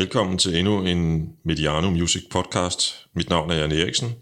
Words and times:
Velkommen 0.00 0.38
til 0.38 0.58
endnu 0.58 0.84
en 0.84 1.28
Mediano 1.44 1.90
Music 1.90 2.22
podcast. 2.30 3.06
Mit 3.14 3.30
navn 3.30 3.50
er 3.50 3.54
Jan 3.54 3.72
Eriksen, 3.72 4.12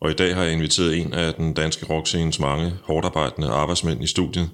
og 0.00 0.10
i 0.10 0.14
dag 0.14 0.34
har 0.34 0.42
jeg 0.42 0.52
inviteret 0.52 0.96
en 0.96 1.12
af 1.12 1.34
den 1.34 1.54
danske 1.54 1.86
rockscenes 1.86 2.38
mange 2.38 2.72
hårdarbejdende 2.82 3.48
arbejdsmænd 3.48 4.02
i 4.04 4.06
studiet, 4.06 4.50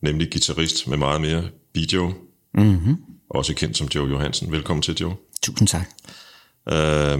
nemlig 0.00 0.32
guitarist 0.32 0.88
med 0.88 0.96
meget 0.96 1.20
mere, 1.20 1.44
Bijo, 1.74 2.12
Mm-hmm. 2.54 2.96
også 3.30 3.54
kendt 3.54 3.76
som 3.76 3.88
Joe 3.94 4.08
Johansen. 4.08 4.52
Velkommen 4.52 4.82
til, 4.82 4.96
Joe. 5.00 5.14
Tusind 5.42 5.68
tak. 5.68 5.88
Øh, 6.68 7.18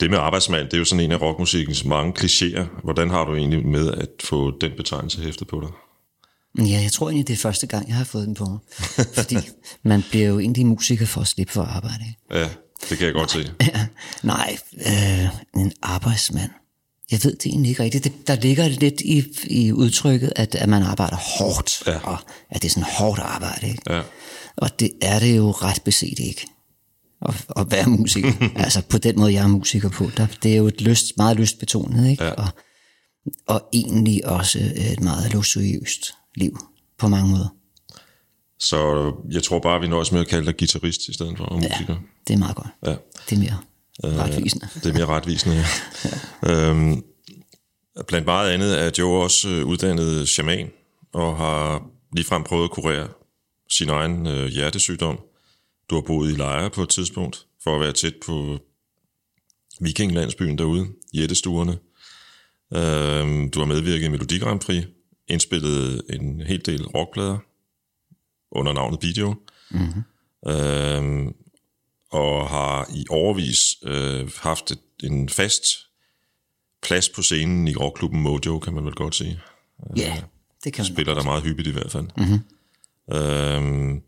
det 0.00 0.10
med 0.10 0.18
arbejdsmand, 0.18 0.64
det 0.64 0.74
er 0.74 0.78
jo 0.78 0.84
sådan 0.84 1.04
en 1.04 1.12
af 1.12 1.20
rockmusikkens 1.20 1.84
mange 1.84 2.12
klichéer. 2.18 2.64
Hvordan 2.84 3.10
har 3.10 3.24
du 3.24 3.34
egentlig 3.34 3.66
med 3.66 3.92
at 3.92 4.08
få 4.24 4.58
den 4.60 4.72
betegnelse 4.76 5.22
hæftet 5.22 5.48
på 5.48 5.60
dig? 5.60 5.68
Ja, 6.58 6.80
jeg 6.82 6.92
tror 6.92 7.08
egentlig, 7.08 7.28
det 7.28 7.32
er 7.32 7.38
første 7.38 7.66
gang, 7.66 7.88
jeg 7.88 7.96
har 7.96 8.04
fået 8.04 8.26
den 8.26 8.34
på 8.34 8.44
mig. 8.44 8.58
Fordi 9.14 9.36
man 9.82 10.04
bliver 10.10 10.26
jo 10.26 10.38
egentlig 10.38 10.66
musiker 10.66 11.06
for 11.06 11.20
at 11.20 11.26
slippe 11.26 11.52
for 11.52 11.62
arbejde. 11.62 12.04
Ikke? 12.08 12.38
Ja, 12.40 12.48
det 12.90 12.98
kan 12.98 13.06
jeg 13.06 13.14
godt 13.14 13.30
se. 13.30 13.50
Ja, 13.60 13.86
nej, 14.22 14.56
øh, 14.86 15.60
en 15.60 15.72
arbejdsmand. 15.82 16.50
Jeg 17.10 17.20
ved 17.22 17.36
det 17.36 17.46
egentlig 17.46 17.70
ikke 17.70 17.82
rigtigt. 17.82 18.04
Det, 18.04 18.12
der 18.26 18.34
ligger 18.34 18.68
lidt 18.68 19.00
i, 19.00 19.24
i 19.44 19.72
udtrykket, 19.72 20.32
at, 20.36 20.54
at 20.54 20.68
man 20.68 20.82
arbejder 20.82 21.16
hårdt. 21.16 21.82
Ja. 21.86 21.98
Og 21.98 22.18
at 22.50 22.62
det 22.62 22.68
er 22.68 22.70
sådan 22.70 22.88
hårdt 22.98 23.20
arbejde. 23.20 23.68
Ikke? 23.68 23.94
Ja. 23.94 24.02
Og 24.56 24.80
det 24.80 24.90
er 25.02 25.18
det 25.18 25.36
jo 25.36 25.50
ret 25.50 25.82
beset 25.84 26.18
ikke. 26.18 26.46
At, 27.28 27.34
at 27.56 27.70
være 27.70 27.86
musiker. 27.86 28.32
altså 28.64 28.82
på 28.82 28.98
den 28.98 29.18
måde, 29.18 29.32
jeg 29.32 29.42
er 29.42 29.48
musiker 29.48 29.88
på. 29.88 30.10
Der, 30.16 30.26
det 30.42 30.52
er 30.52 30.56
jo 30.56 30.66
et 30.66 30.80
lyst, 30.80 31.12
meget 31.16 31.36
lystbetonet. 31.36 32.10
Ikke? 32.10 32.24
Ja. 32.24 32.30
Og, 32.30 32.48
og 33.46 33.68
egentlig 33.72 34.26
også 34.26 34.58
et 34.76 35.00
meget 35.00 35.32
luxuriøst 35.32 36.12
liv 36.36 36.58
på 36.98 37.08
mange 37.08 37.30
måder. 37.30 37.48
Så 38.58 39.12
jeg 39.30 39.42
tror 39.42 39.58
bare, 39.58 39.80
vi 39.80 39.88
nøjes 39.88 40.12
med 40.12 40.20
at 40.20 40.28
kalde 40.28 40.46
dig 40.46 40.56
guitarist 40.58 41.08
i 41.08 41.12
stedet 41.12 41.36
for 41.36 41.44
og 41.44 41.56
musiker. 41.56 41.96
Det 42.28 42.34
er 42.34 42.38
meget 42.38 42.56
godt. 42.56 42.68
Ja. 42.86 42.94
Det 43.30 43.36
er 43.36 43.38
mere 43.38 43.58
retvisende. 44.04 44.68
Det 44.74 44.86
er 44.86 44.92
mere 44.92 45.06
retvisende, 45.06 45.56
ja. 45.56 45.64
øhm, 46.70 47.04
blandt 48.08 48.26
meget 48.26 48.50
andet 48.50 48.80
er 48.80 48.90
Joe 48.98 49.22
også 49.22 49.48
øh, 49.48 49.66
uddannet 49.66 50.28
shaman, 50.28 50.70
og 51.12 51.36
har 51.36 51.82
ligefrem 52.12 52.44
prøvet 52.44 52.64
at 52.64 52.70
kurere 52.70 53.08
sin 53.70 53.88
egen 53.88 54.26
øh, 54.26 54.46
hjertesygdom. 54.46 55.20
Du 55.90 55.94
har 55.94 56.02
boet 56.02 56.32
i 56.32 56.34
lejre 56.34 56.70
på 56.70 56.82
et 56.82 56.88
tidspunkt, 56.88 57.46
for 57.64 57.74
at 57.74 57.80
være 57.80 57.92
tæt 57.92 58.14
på 58.26 58.58
vikinglandsbyen 59.80 60.58
derude, 60.58 60.86
jættestuerne. 61.14 61.78
Øhm, 62.74 63.50
du 63.50 63.58
har 63.58 63.66
medvirket 63.66 64.04
i 64.04 64.08
Melodi 64.08 64.38
Grand 64.38 64.60
Prix, 64.60 64.84
indspillet 65.28 66.02
en 66.10 66.40
hel 66.40 66.66
del 66.66 66.86
rockplader 66.86 67.38
under 68.50 68.72
navnet 68.72 69.02
Video. 69.02 69.34
Mm-hmm. 69.70 70.02
Øhm, 70.52 71.34
og 72.10 72.48
har 72.48 72.90
i 72.94 73.06
overvis 73.10 73.74
øh, 73.82 74.30
haft 74.38 74.70
et, 74.70 74.78
en 75.02 75.28
fast 75.28 75.64
plads 76.82 77.08
på 77.08 77.22
scenen 77.22 77.68
i 77.68 77.74
rockklubben 77.74 78.20
Mojo, 78.20 78.58
kan 78.58 78.72
man 78.74 78.84
vel 78.84 78.94
godt 78.94 79.14
sige. 79.14 79.40
Ja, 79.96 80.22
det 80.64 80.72
kan 80.72 80.82
man. 80.82 80.92
Spiller 80.92 81.14
der 81.14 81.24
meget 81.24 81.42
hyppigt 81.42 81.68
i 81.68 81.72
hvert 81.72 81.90
fald. 81.90 82.06
Mm-hmm. 82.16 82.40
Øhm, 83.16 84.02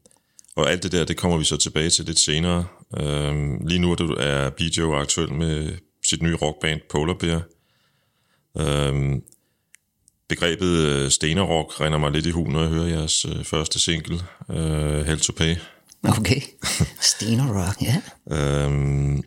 og 0.56 0.70
alt 0.70 0.82
det 0.82 0.92
der, 0.92 1.04
det 1.04 1.16
kommer 1.16 1.38
vi 1.38 1.44
så 1.44 1.56
tilbage 1.56 1.90
til 1.90 2.04
lidt 2.04 2.18
senere. 2.18 2.66
Øhm, 2.96 3.66
lige 3.66 3.78
nu 3.78 3.92
er 4.18 4.50
BJO 4.50 4.94
aktuel 4.94 5.32
med 5.32 5.78
sit 6.04 6.22
nye 6.22 6.36
rockband 6.36 6.80
Polar 6.90 7.14
Bear. 7.14 7.42
Øhm, 8.58 9.22
begrebet 10.28 10.66
øh, 10.66 11.10
stenerrock 11.10 11.80
render 11.80 11.98
mig 11.98 12.10
lidt 12.10 12.26
i 12.26 12.30
hu, 12.30 12.44
når 12.44 12.60
jeg 12.60 12.68
hører 12.68 12.86
jeres 12.86 13.24
øh, 13.24 13.44
første 13.44 13.80
single, 13.80 14.20
øh, 14.50 15.06
Hell 15.06 15.20
to 15.20 15.32
Pay. 15.32 15.56
Okay. 16.02 16.40
Stener 17.00 17.66
Rock, 17.66 17.82
ja. 17.82 18.02
Øhm, 18.36 19.22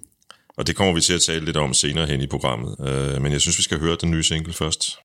og 0.57 0.67
det 0.67 0.75
kommer 0.75 0.93
vi 0.93 1.01
til 1.01 1.13
at 1.13 1.21
tale 1.21 1.45
lidt 1.45 1.57
om 1.57 1.73
senere 1.73 2.07
hen 2.07 2.21
i 2.21 2.27
programmet. 2.27 2.75
Øh, 2.79 3.21
men 3.21 3.31
jeg 3.31 3.41
synes, 3.41 3.57
vi 3.57 3.63
skal 3.63 3.79
høre 3.79 3.97
den 4.01 4.11
nye 4.11 4.23
single 4.23 4.53
først. 4.53 4.97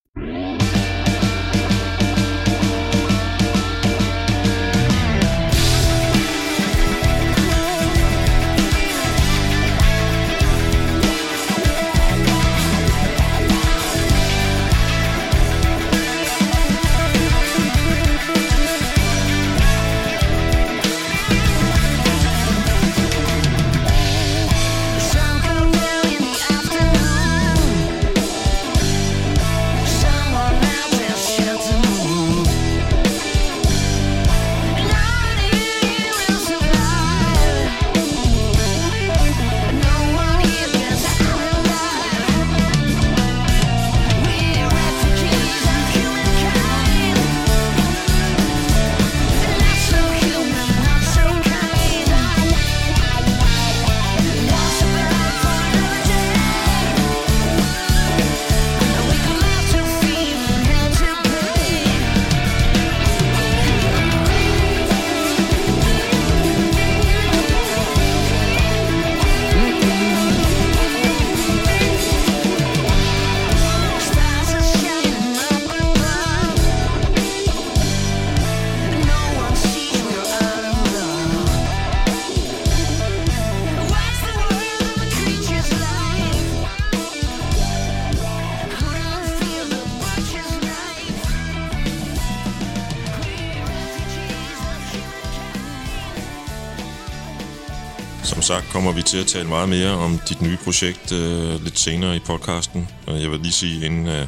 Kommer 98.76 98.92
vi 98.92 99.02
til 99.02 99.18
at 99.18 99.26
tale 99.26 99.48
meget 99.48 99.68
mere 99.68 99.90
om 99.90 100.18
dit 100.28 100.42
nye 100.42 100.56
projekt 100.64 101.12
øh, 101.12 101.64
lidt 101.64 101.78
senere 101.78 102.16
i 102.16 102.18
podcasten. 102.18 102.88
Jeg 103.06 103.30
vil 103.30 103.40
lige 103.40 103.52
sige, 103.52 103.86
inden 103.86 104.06
øh, 104.06 104.26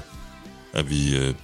at 0.73 0.91
vi 0.91 1.17
øh, 1.17 1.35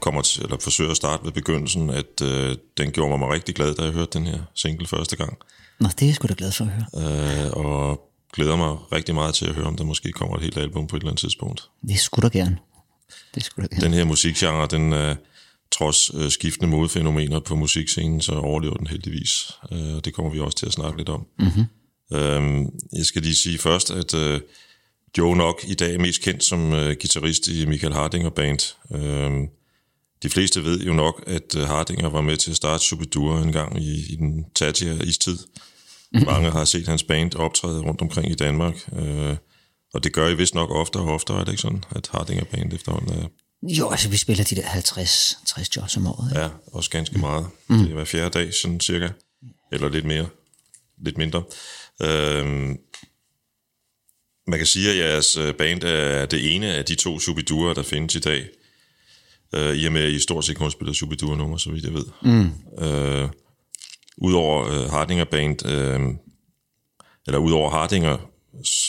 kommer 0.00 0.22
til, 0.22 0.42
eller 0.42 0.56
forsøger 0.60 0.90
at 0.90 0.96
starte 0.96 1.24
ved 1.24 1.32
begyndelsen, 1.32 1.90
at 1.90 2.22
øh, 2.22 2.56
den 2.76 2.90
gjorde 2.90 3.18
mig 3.18 3.28
rigtig 3.28 3.54
glad, 3.54 3.74
da 3.74 3.82
jeg 3.82 3.92
hørte 3.92 4.18
den 4.18 4.26
her 4.26 4.38
single 4.54 4.86
første 4.86 5.16
gang. 5.16 5.38
Nå, 5.80 5.88
det 5.88 6.02
er 6.02 6.06
jeg 6.06 6.14
sgu 6.14 6.26
da 6.28 6.34
glad 6.38 6.52
for 6.52 6.64
at 6.64 6.70
høre. 6.70 7.46
Øh, 7.46 7.50
og 7.52 8.00
glæder 8.32 8.56
mig 8.56 8.76
rigtig 8.92 9.14
meget 9.14 9.34
til 9.34 9.46
at 9.46 9.54
høre, 9.54 9.66
om 9.66 9.76
der 9.76 9.84
måske 9.84 10.12
kommer 10.12 10.36
et 10.36 10.42
helt 10.42 10.56
album 10.56 10.86
på 10.86 10.96
et 10.96 11.00
eller 11.00 11.10
andet 11.10 11.20
tidspunkt. 11.20 11.68
Det 11.88 11.98
skulle 11.98 12.28
da 12.28 12.38
gerne. 12.38 12.58
Det 13.34 13.44
skulle 13.44 13.68
da 13.68 13.74
gerne. 13.74 13.84
Den 13.84 13.94
her 13.94 14.04
musikgenre, 14.04 14.66
den 14.66 14.92
øh, 14.92 15.16
trods 15.72 16.10
øh, 16.14 16.30
skiftende 16.30 16.70
modefænomener 16.70 17.40
på 17.40 17.56
musikscenen, 17.56 18.20
så 18.20 18.32
overlever 18.32 18.76
den 18.76 18.86
heldigvis. 18.86 19.52
Øh, 19.72 19.78
det 19.78 20.14
kommer 20.14 20.32
vi 20.32 20.40
også 20.40 20.58
til 20.58 20.66
at 20.66 20.72
snakke 20.72 20.98
lidt 20.98 21.08
om. 21.08 21.26
Mm-hmm. 21.38 21.64
Øhm, 22.12 22.66
jeg 22.92 23.06
skal 23.06 23.22
lige 23.22 23.36
sige 23.36 23.58
først, 23.58 23.90
at 23.90 24.14
øh, 24.14 24.40
Joe 25.18 25.36
nok 25.36 25.60
i 25.66 25.74
dag 25.74 25.94
er 25.94 25.98
mest 25.98 26.22
kendt 26.22 26.44
som 26.44 26.72
øh, 26.72 26.96
guitarist 27.00 27.48
i 27.48 27.66
Michael 27.66 27.92
Hardinger 27.92 28.30
Band. 28.30 28.74
Øhm, 28.94 29.48
de 30.22 30.30
fleste 30.30 30.64
ved 30.64 30.80
jo 30.80 30.92
nok, 30.92 31.24
at 31.26 31.56
øh, 31.56 31.62
Hardinger 31.62 32.08
var 32.08 32.20
med 32.20 32.36
til 32.36 32.50
at 32.50 32.56
starte 32.56 32.84
Superdure 32.84 33.42
en 33.42 33.52
gang 33.52 33.82
i, 33.82 34.12
i 34.12 34.16
den 34.16 34.44
tattige 34.54 35.06
istid. 35.06 35.38
Mange 36.26 36.50
har 36.50 36.64
set 36.64 36.88
hans 36.88 37.02
band 37.02 37.34
optræde 37.34 37.80
rundt 37.80 38.02
omkring 38.02 38.30
i 38.30 38.34
Danmark. 38.34 38.88
Øh, 38.98 39.36
og 39.94 40.04
det 40.04 40.12
gør 40.12 40.28
I 40.28 40.34
vist 40.34 40.54
nok 40.54 40.70
oftere 40.70 41.02
og 41.02 41.14
oftere, 41.14 41.40
er 41.40 41.44
det 41.44 41.52
ikke 41.52 41.62
sådan, 41.62 41.84
at 41.90 42.08
Hardinger 42.12 42.44
Band 42.44 42.72
efterhånden 42.72 43.18
er 43.18 43.26
Jo, 43.62 43.90
altså 43.90 44.08
vi 44.08 44.16
spiller 44.16 44.44
de 44.44 44.56
der 44.56 44.66
50, 44.66 45.38
60 45.46 45.76
jobs 45.76 45.96
om 45.96 46.06
året. 46.06 46.30
Ikke? 46.30 46.40
Ja, 46.40 46.48
også 46.72 46.90
ganske 46.90 47.18
meget. 47.18 47.46
Mm. 47.68 47.78
Det 47.78 47.90
er 47.90 47.94
hver 47.94 48.04
fjerde 48.04 48.30
dag, 48.30 48.54
sådan 48.54 48.80
cirka. 48.80 49.08
Eller 49.72 49.88
lidt 49.88 50.04
mere. 50.04 50.26
Lidt 51.04 51.18
mindre. 51.18 51.42
Øhm, 52.02 52.78
man 54.46 54.58
kan 54.58 54.66
sige, 54.66 54.90
at 54.90 54.96
jeres 54.98 55.36
øh, 55.36 55.54
band 55.54 55.82
er 55.82 56.26
det 56.26 56.54
ene 56.54 56.74
af 56.74 56.84
de 56.84 56.94
to 56.94 57.18
Shubidurer, 57.18 57.74
der 57.74 57.82
findes 57.82 58.14
i 58.14 58.20
dag. 58.20 58.48
Øh, 59.54 59.76
I 59.76 59.86
og 59.86 59.92
med, 59.92 60.02
at 60.02 60.10
I 60.12 60.18
stort 60.18 60.44
set 60.44 60.56
kun 60.56 60.70
spiller 60.70 60.92
Shubidur-nummer, 60.92 61.56
så 61.56 61.70
vidt 61.70 61.84
jeg 61.84 61.94
ved. 61.94 62.04
Mm. 62.22 62.84
Øh, 62.84 63.28
Udover 64.20 64.66
øh, 64.68 64.90
Hardinger 64.90 65.24
Band, 65.24 65.66
øh, 65.66 66.00
eller 67.26 67.38
udover 67.38 67.70
Hardinger, 67.70 68.30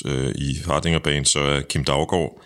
øh, 0.05 0.35
i 0.35 0.55
Hardinger 0.65 0.99
Band, 0.99 1.25
så 1.25 1.39
er 1.39 1.61
Kim 1.61 1.83
Daggaard 1.83 2.41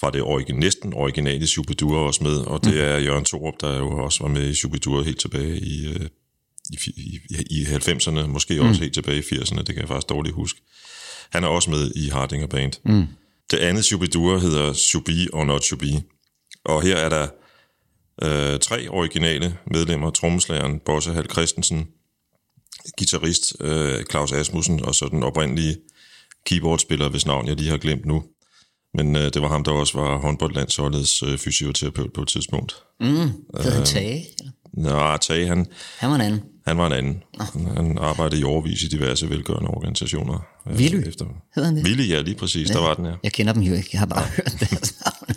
fra 0.00 0.10
det 0.10 0.22
origi- 0.22 0.52
næsten 0.52 0.94
originale 0.94 1.46
Shubidua 1.46 1.98
også 1.98 2.24
med, 2.24 2.36
og 2.36 2.64
det 2.64 2.80
er 2.84 2.98
Jørgen 2.98 3.24
Thorup, 3.24 3.54
der 3.60 3.76
jo 3.78 4.04
også 4.04 4.24
var 4.24 4.28
med 4.30 4.48
i 4.48 4.54
Shubidua 4.54 5.02
helt 5.02 5.20
tilbage 5.20 5.58
i, 5.58 5.86
øh, 5.88 6.08
i, 6.70 6.78
i, 6.96 7.18
i 7.50 7.64
90'erne, 7.64 8.26
måske 8.26 8.62
også 8.62 8.80
helt 8.80 8.94
tilbage 8.94 9.18
i 9.18 9.34
80'erne, 9.34 9.58
det 9.58 9.66
kan 9.66 9.78
jeg 9.78 9.88
faktisk 9.88 10.08
dårligt 10.08 10.34
huske. 10.34 10.60
Han 11.30 11.44
er 11.44 11.48
også 11.48 11.70
med 11.70 11.90
i 11.96 12.08
Hardinger 12.08 12.46
Band. 12.46 12.72
Mm. 12.84 13.06
Det 13.50 13.58
andet 13.58 13.84
Shubidua 13.84 14.38
hedder 14.38 14.72
Shubi 14.72 15.28
or 15.32 15.44
Not 15.44 15.64
Shubi, 15.64 15.98
og 16.64 16.82
her 16.82 16.96
er 16.96 17.08
der 17.08 17.28
øh, 18.22 18.58
tre 18.60 18.88
originale 18.88 19.56
medlemmer, 19.66 20.10
trommeslageren 20.10 20.80
Bosse 20.84 21.12
Hal 21.12 21.30
Christensen, 21.30 21.86
guitarist 22.98 23.56
øh, 23.60 24.04
Claus 24.10 24.32
Asmussen, 24.32 24.84
og 24.84 24.94
så 24.94 25.08
den 25.10 25.22
oprindelige 25.22 25.76
keyboardspiller, 26.46 27.08
hvis 27.08 27.26
navn 27.26 27.48
jeg 27.48 27.56
lige 27.56 27.70
har 27.70 27.78
glemt 27.78 28.06
nu. 28.06 28.24
Men 28.94 29.16
øh, 29.16 29.22
det 29.22 29.42
var 29.42 29.48
ham, 29.48 29.64
der 29.64 29.72
også 29.72 29.98
var 29.98 30.18
håndboldlandsholdets 30.18 31.22
øh, 31.22 31.38
fysioterapeut 31.38 32.12
på 32.12 32.22
et 32.22 32.28
tidspunkt. 32.28 32.82
Han 33.54 33.84
Tage? 33.84 34.26
Nå, 34.82 35.16
Tage, 35.16 35.46
han, 35.46 35.66
Han 35.98 36.08
var 36.10 36.14
en 36.16 36.20
anden. 36.20 36.42
han 36.66 36.78
var 36.78 36.86
en 36.86 36.92
anden. 36.92 37.22
Han 37.76 37.98
arbejdede 37.98 38.40
i 38.40 38.44
overvis 38.44 38.82
i 38.82 38.88
diverse 38.88 39.30
velgørende 39.30 39.70
organisationer. 39.70 40.40
øh, 40.70 40.76
Willy? 40.76 41.08
Efter. 41.08 41.24
Hed 41.54 41.64
han 41.64 41.76
det? 41.76 41.84
Willy, 41.84 42.08
ja, 42.10 42.20
lige 42.20 42.34
præcis. 42.36 42.70
Der 42.70 42.80
var 42.80 42.94
den, 42.94 43.06
ja. 43.06 43.12
Jeg 43.22 43.32
kender 43.32 43.52
dem 43.52 43.62
jo 43.62 43.74
ikke, 43.74 43.88
jeg 43.92 43.98
har 43.98 44.06
bare 44.06 44.22
hørt 44.36 44.56
deres 44.60 44.94
navn. 45.04 45.36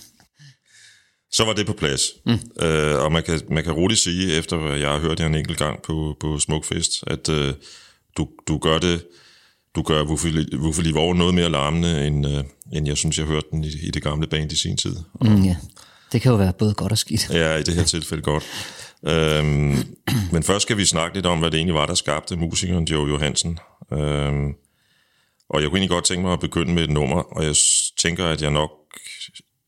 Så 1.33 1.45
var 1.45 1.53
det 1.53 1.65
på 1.65 1.73
plads. 1.73 2.01
Mm. 2.25 2.39
Øh, 2.65 3.03
og 3.03 3.11
man 3.11 3.23
kan, 3.23 3.41
man 3.49 3.63
kan 3.63 3.73
roligt 3.73 3.99
sige, 3.99 4.33
efter 4.38 4.57
hvad 4.57 4.77
jeg 4.79 4.89
har 4.89 4.99
hørt 4.99 5.19
jer 5.19 5.25
en 5.25 5.35
enkelt 5.35 5.57
gang 5.57 5.81
på, 5.81 6.15
på 6.19 6.39
Smukfest, 6.39 6.91
at 7.07 7.29
øh, 7.29 7.53
du, 8.17 8.27
du 8.47 8.57
gør 8.57 8.79
det, 8.79 9.03
du 9.75 9.81
gør 9.81 10.03
Wuffeli 10.59 10.91
Vore 10.91 11.15
noget 11.15 11.33
mere 11.33 11.49
larmende, 11.49 12.07
end, 12.07 12.27
øh, 12.27 12.44
end 12.73 12.87
jeg 12.87 12.97
synes, 12.97 13.17
jeg 13.17 13.25
hørte 13.25 13.47
den 13.51 13.63
i, 13.63 13.67
i 13.83 13.91
det 13.91 14.03
gamle 14.03 14.27
band 14.27 14.51
i 14.51 14.55
sin 14.55 14.77
tid. 14.77 14.95
Mm, 15.21 15.44
ja. 15.44 15.55
Det 16.11 16.21
kan 16.21 16.31
jo 16.31 16.37
være 16.37 16.53
både 16.53 16.73
godt 16.73 16.91
og 16.91 16.97
skidt. 16.97 17.29
Ja, 17.29 17.55
i 17.55 17.63
det 17.63 17.73
her 17.75 17.83
tilfælde 17.83 18.23
godt. 18.23 18.44
Øhm, 19.07 19.75
men 20.33 20.44
først 20.44 20.62
skal 20.62 20.77
vi 20.77 20.86
snakke 20.86 21.18
lidt 21.18 21.25
om, 21.25 21.39
hvad 21.39 21.51
det 21.51 21.57
egentlig 21.57 21.75
var, 21.75 21.86
der 21.86 21.94
skabte 21.94 22.36
musikeren 22.36 22.86
Joe 22.86 23.09
Johansen. 23.09 23.59
Øhm, 23.94 24.53
og 25.50 25.62
jeg 25.62 25.69
kunne 25.69 25.77
egentlig 25.77 25.89
godt 25.89 26.06
tænke 26.06 26.24
mig 26.24 26.33
at 26.33 26.39
begynde 26.39 26.74
med 26.74 26.83
et 26.83 26.89
nummer, 26.89 27.21
og 27.38 27.44
jeg 27.44 27.56
tænker, 28.00 28.25
at 28.25 28.42
jeg 28.42 28.51
nok 28.51 28.71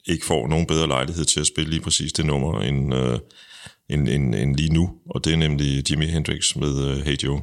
ikke 0.08 0.26
får 0.26 0.48
nogen 0.48 0.68
bedre 0.68 0.88
lejlighed 0.88 1.26
til 1.26 1.40
at 1.40 1.48
spille 1.48 1.70
lige 1.70 1.82
præcis 1.82 2.14
det 2.14 2.26
nummer, 2.26 2.62
end, 2.62 2.96
øh, 2.96 3.20
end, 3.90 4.10
end, 4.10 4.36
end 4.36 4.56
lige 4.56 4.74
nu. 4.74 4.90
Og 5.10 5.26
det 5.26 5.34
er 5.34 5.38
nemlig 5.38 5.92
Jimi 5.92 6.06
Hendrix 6.06 6.56
med 6.56 6.88
øh, 6.88 7.06
Hey 7.06 7.24
Joe. 7.24 7.42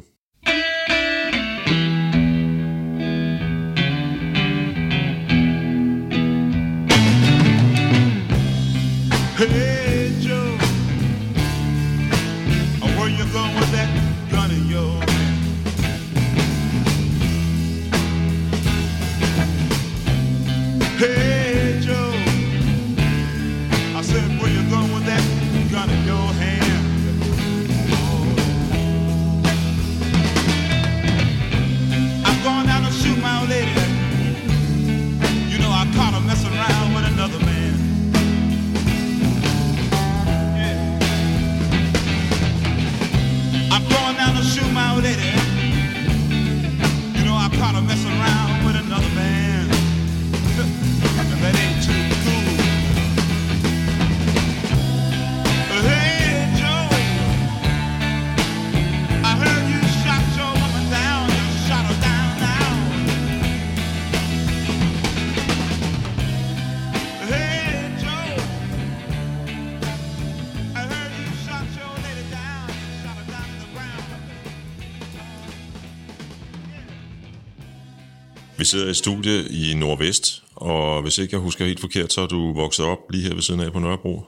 Sidder 78.71 78.87
i 78.87 78.91
et 78.91 78.97
studie 78.97 79.49
i 79.49 79.75
Nordvest, 79.75 80.43
og 80.55 81.03
hvis 81.03 81.19
ikke 81.19 81.35
jeg 81.35 81.41
husker 81.41 81.67
helt 81.67 81.81
forkert, 81.81 82.13
så 82.13 82.21
er 82.21 82.27
du 82.27 82.53
vokset 82.53 82.85
op 82.85 82.99
lige 83.11 83.23
her 83.23 83.35
ved 83.35 83.43
siden 83.43 83.61
af 83.61 83.73
på 83.73 83.79
Nørrebro. 83.79 84.23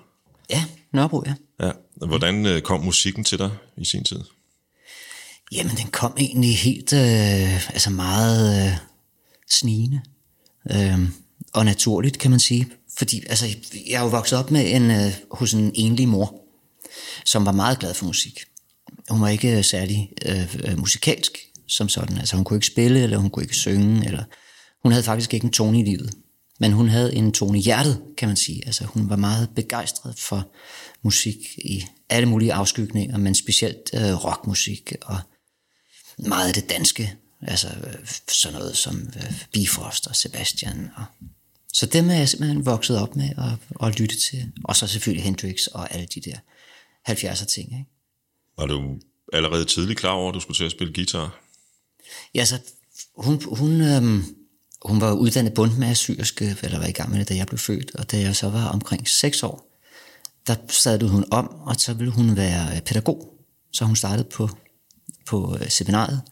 Ja, 0.51 0.65
Nørrebro, 0.93 1.23
ja. 1.27 1.35
Ja. 1.67 1.71
Hvordan 2.07 2.47
øh, 2.47 2.63
kom 2.63 2.81
musikken 2.81 3.25
til 3.25 3.39
dig 3.39 3.51
i 3.77 3.85
sin 3.85 4.05
tid? 4.05 4.21
Jamen, 5.53 5.77
den 5.77 5.87
kom 5.87 6.15
egentlig 6.19 6.59
helt, 6.59 6.93
øh, 6.93 7.71
altså 7.71 7.91
meget 7.91 8.67
øh, 8.67 8.77
snigende. 9.51 10.01
Øh, 10.71 10.99
og 11.53 11.65
naturligt, 11.65 12.19
kan 12.19 12.31
man 12.31 12.41
sige. 12.41 12.69
Fordi, 12.99 13.23
altså, 13.29 13.47
jeg 13.89 13.95
er 13.95 14.03
jo 14.03 14.09
vokset 14.09 14.39
op 14.39 14.51
med 14.51 14.75
en, 14.75 14.91
øh, 14.91 15.13
hos 15.31 15.53
en 15.53 15.73
enlig 15.75 16.09
mor, 16.09 16.35
som 17.25 17.47
var 17.47 17.53
meget 17.53 17.79
glad 17.79 17.95
for 17.95 18.07
musik. 18.07 18.41
Hun 19.11 19.21
var 19.21 19.29
ikke 19.29 19.57
øh, 19.57 19.65
særlig 19.65 20.11
øh, 20.27 20.57
øh, 20.65 20.79
musikalsk 20.79 21.39
som 21.73 21.89
sådan. 21.89 22.19
Altså, 22.19 22.37
hun 22.37 22.45
kunne 22.45 22.57
ikke 22.57 22.67
spille, 22.67 23.03
eller 23.03 23.19
hun 23.19 23.31
kunne 23.31 23.43
ikke 23.43 23.57
synge, 23.57 24.07
eller 24.07 24.25
hun 24.83 24.93
havde 24.93 25.05
faktisk 25.05 25.35
ikke 25.35 25.45
en 25.45 25.53
tone 25.53 25.81
i 25.81 25.83
livet. 25.83 26.15
Men 26.61 26.73
hun 26.73 26.89
havde 26.89 27.15
en 27.15 27.33
tone 27.33 27.59
i 27.59 27.63
hjertet, 27.63 28.03
kan 28.19 28.29
man 28.29 28.37
sige. 28.37 28.67
Altså, 28.67 28.85
hun 28.85 29.11
var 29.11 29.17
meget 29.17 29.51
begejstret 29.55 30.19
for 30.19 30.49
musik 31.03 31.37
i 31.59 31.85
alle 32.09 32.29
mulige 32.29 32.53
afskygninger, 32.53 33.19
men 33.19 33.35
specielt 33.35 33.91
øh, 33.95 34.25
rockmusik 34.25 34.93
og 35.03 35.19
meget 36.19 36.49
af 36.49 36.55
det 36.55 36.71
danske. 36.71 37.15
Altså 37.43 37.69
øh, 37.69 38.07
sådan 38.29 38.59
noget 38.59 38.77
som 38.77 39.01
øh, 39.17 39.45
Bifrost 39.53 40.07
og 40.07 40.17
Sebastian. 40.17 40.91
Og, 40.97 41.05
så 41.73 41.87
dem 41.87 42.11
er 42.11 42.15
jeg 42.15 42.29
simpelthen 42.29 42.67
vokset 42.67 42.99
op 42.99 43.17
med 43.17 43.31
og, 43.37 43.57
og 43.75 43.91
lytte 43.91 44.21
til. 44.21 44.53
Og 44.65 44.77
så 44.77 44.87
selvfølgelig 44.87 45.25
Hendrix 45.25 45.67
og 45.67 45.95
alle 45.95 46.07
de 46.07 46.21
der 46.21 46.37
70'er 47.09 47.45
ting. 47.45 47.73
Ikke? 47.73 47.91
Var 48.59 48.67
du 48.67 48.99
allerede 49.33 49.65
tidligt 49.65 49.99
klar 49.99 50.11
over, 50.11 50.29
at 50.29 50.35
du 50.35 50.41
skulle 50.41 50.59
til 50.59 50.65
at 50.65 50.71
spille 50.71 50.95
guitar? 50.95 51.42
Ja, 52.35 52.45
så 52.45 52.59
hun, 53.17 53.43
hun, 53.45 53.81
øhm, 53.81 54.25
hun 54.85 55.01
var 55.01 55.13
uddannet 55.13 55.55
bundmager 55.55 55.95
syrske, 55.95 56.57
eller 56.63 56.79
var 56.79 56.87
i 56.87 56.93
gang 56.93 57.11
med 57.11 57.19
det, 57.19 57.29
da 57.29 57.35
jeg 57.35 57.47
blev 57.47 57.59
født. 57.59 57.95
Og 57.95 58.11
da 58.11 58.19
jeg 58.19 58.37
så 58.37 58.49
var 58.49 58.69
omkring 58.69 59.09
6 59.09 59.43
år, 59.43 59.69
der 60.47 60.57
sadlede 60.69 61.11
hun 61.11 61.25
om, 61.31 61.49
og 61.49 61.77
så 61.77 61.95
ville 61.95 62.13
hun 62.13 62.37
være 62.37 62.77
øh, 62.77 62.83
pædagog. 62.83 63.29
Så 63.73 63.85
hun 63.85 63.97
startede 63.97 64.29
på, 64.29 64.49
på 65.27 65.39
øh, 65.61 65.69
seminaret. 65.69 65.73
seminariet. 65.73 66.23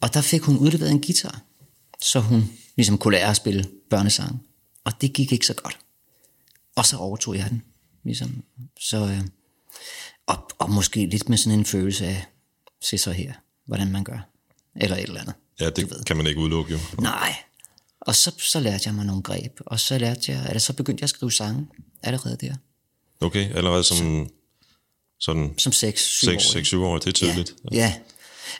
Og 0.00 0.14
der 0.14 0.20
fik 0.20 0.42
hun 0.42 0.58
udleveret 0.58 0.90
en 0.90 1.00
guitar, 1.00 1.42
så 2.02 2.20
hun 2.20 2.50
ligesom 2.76 2.98
kunne 2.98 3.12
lære 3.12 3.30
at 3.30 3.36
spille 3.36 3.68
børnesange. 3.90 4.38
Og 4.84 4.92
det 5.00 5.12
gik 5.12 5.32
ikke 5.32 5.46
så 5.46 5.54
godt. 5.54 5.78
Og 6.76 6.86
så 6.86 6.96
overtog 6.96 7.36
jeg 7.36 7.50
den. 7.50 7.62
Ligesom. 8.04 8.42
Så, 8.80 8.96
øh, 8.96 9.20
og, 10.26 10.50
og 10.58 10.70
måske 10.70 11.06
lidt 11.06 11.28
med 11.28 11.38
sådan 11.38 11.58
en 11.58 11.64
følelse 11.64 12.06
af, 12.06 12.26
se 12.80 12.98
så 12.98 13.12
her, 13.12 13.32
hvordan 13.66 13.92
man 13.92 14.04
gør. 14.04 14.31
Eller 14.76 14.96
et 14.96 15.02
eller 15.02 15.20
andet. 15.20 15.34
Ja, 15.60 15.70
Du 15.70 15.80
ved. 15.80 15.98
det 15.98 16.06
kan 16.06 16.16
man 16.16 16.26
ikke 16.26 16.40
udelukke 16.40 16.72
jo. 16.72 16.78
Nej. 17.00 17.34
Og 18.00 18.14
så, 18.14 18.32
så 18.38 18.60
lærte 18.60 18.82
jeg 18.86 18.94
mig 18.94 19.04
nogle 19.06 19.22
greb, 19.22 19.52
og 19.66 19.80
så 19.80 19.98
lærte 19.98 20.32
jeg, 20.32 20.44
eller 20.46 20.58
så 20.58 20.72
begyndte 20.72 21.00
jeg 21.00 21.04
at 21.06 21.10
skrive 21.10 21.32
sange 21.32 21.66
allerede 22.02 22.36
der. 22.40 22.54
Okay, 23.20 23.54
allerede 23.56 23.84
som 23.84 24.28
sådan 25.20 25.54
Som 25.58 25.70
6-7 25.72 25.78
år. 26.30 26.60
6-7 26.74 26.76
år, 26.78 26.98
det 26.98 27.06
er 27.06 27.12
tidligt. 27.12 27.54
Ja, 27.72 27.76
ja. 27.76 27.94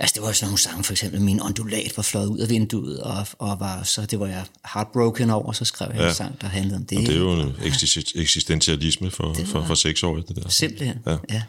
Altså 0.00 0.14
det 0.14 0.23
var 0.23 0.33
sådan 0.33 0.47
nogle 0.47 0.59
sange, 0.59 0.85
for 0.85 0.92
eksempel 0.92 1.21
Min 1.21 1.42
ondulat 1.42 1.92
var 1.97 2.02
fløjet 2.02 2.26
ud 2.26 2.38
af 2.38 2.49
vinduet, 2.49 3.00
og, 3.02 3.26
og 3.38 3.61
var, 3.61 3.83
så 3.83 4.07
det 4.07 4.21
var 4.21 4.26
jeg 4.26 4.45
heartbroken 4.75 5.31
over, 5.31 5.52
så 5.52 5.64
skrev 5.64 5.88
jeg 5.90 6.00
ja. 6.00 6.09
En 6.09 6.14
sang, 6.14 6.40
der 6.40 6.47
handlede 6.47 6.76
om 6.76 6.87
det. 6.87 6.99
Og 6.99 7.04
det 7.04 7.14
er 7.14 7.19
jo 7.19 7.33
en 7.40 7.54
eksist- 7.61 8.12
eksistentialisme 8.21 9.11
for, 9.11 9.35
for, 9.47 9.64
for 9.64 9.75
6 9.75 10.02
år. 10.02 10.16
Det 10.16 10.37
der. 10.37 10.49
Simpelthen, 10.49 10.99
Ja. 11.07 11.16
ja. 11.31 11.42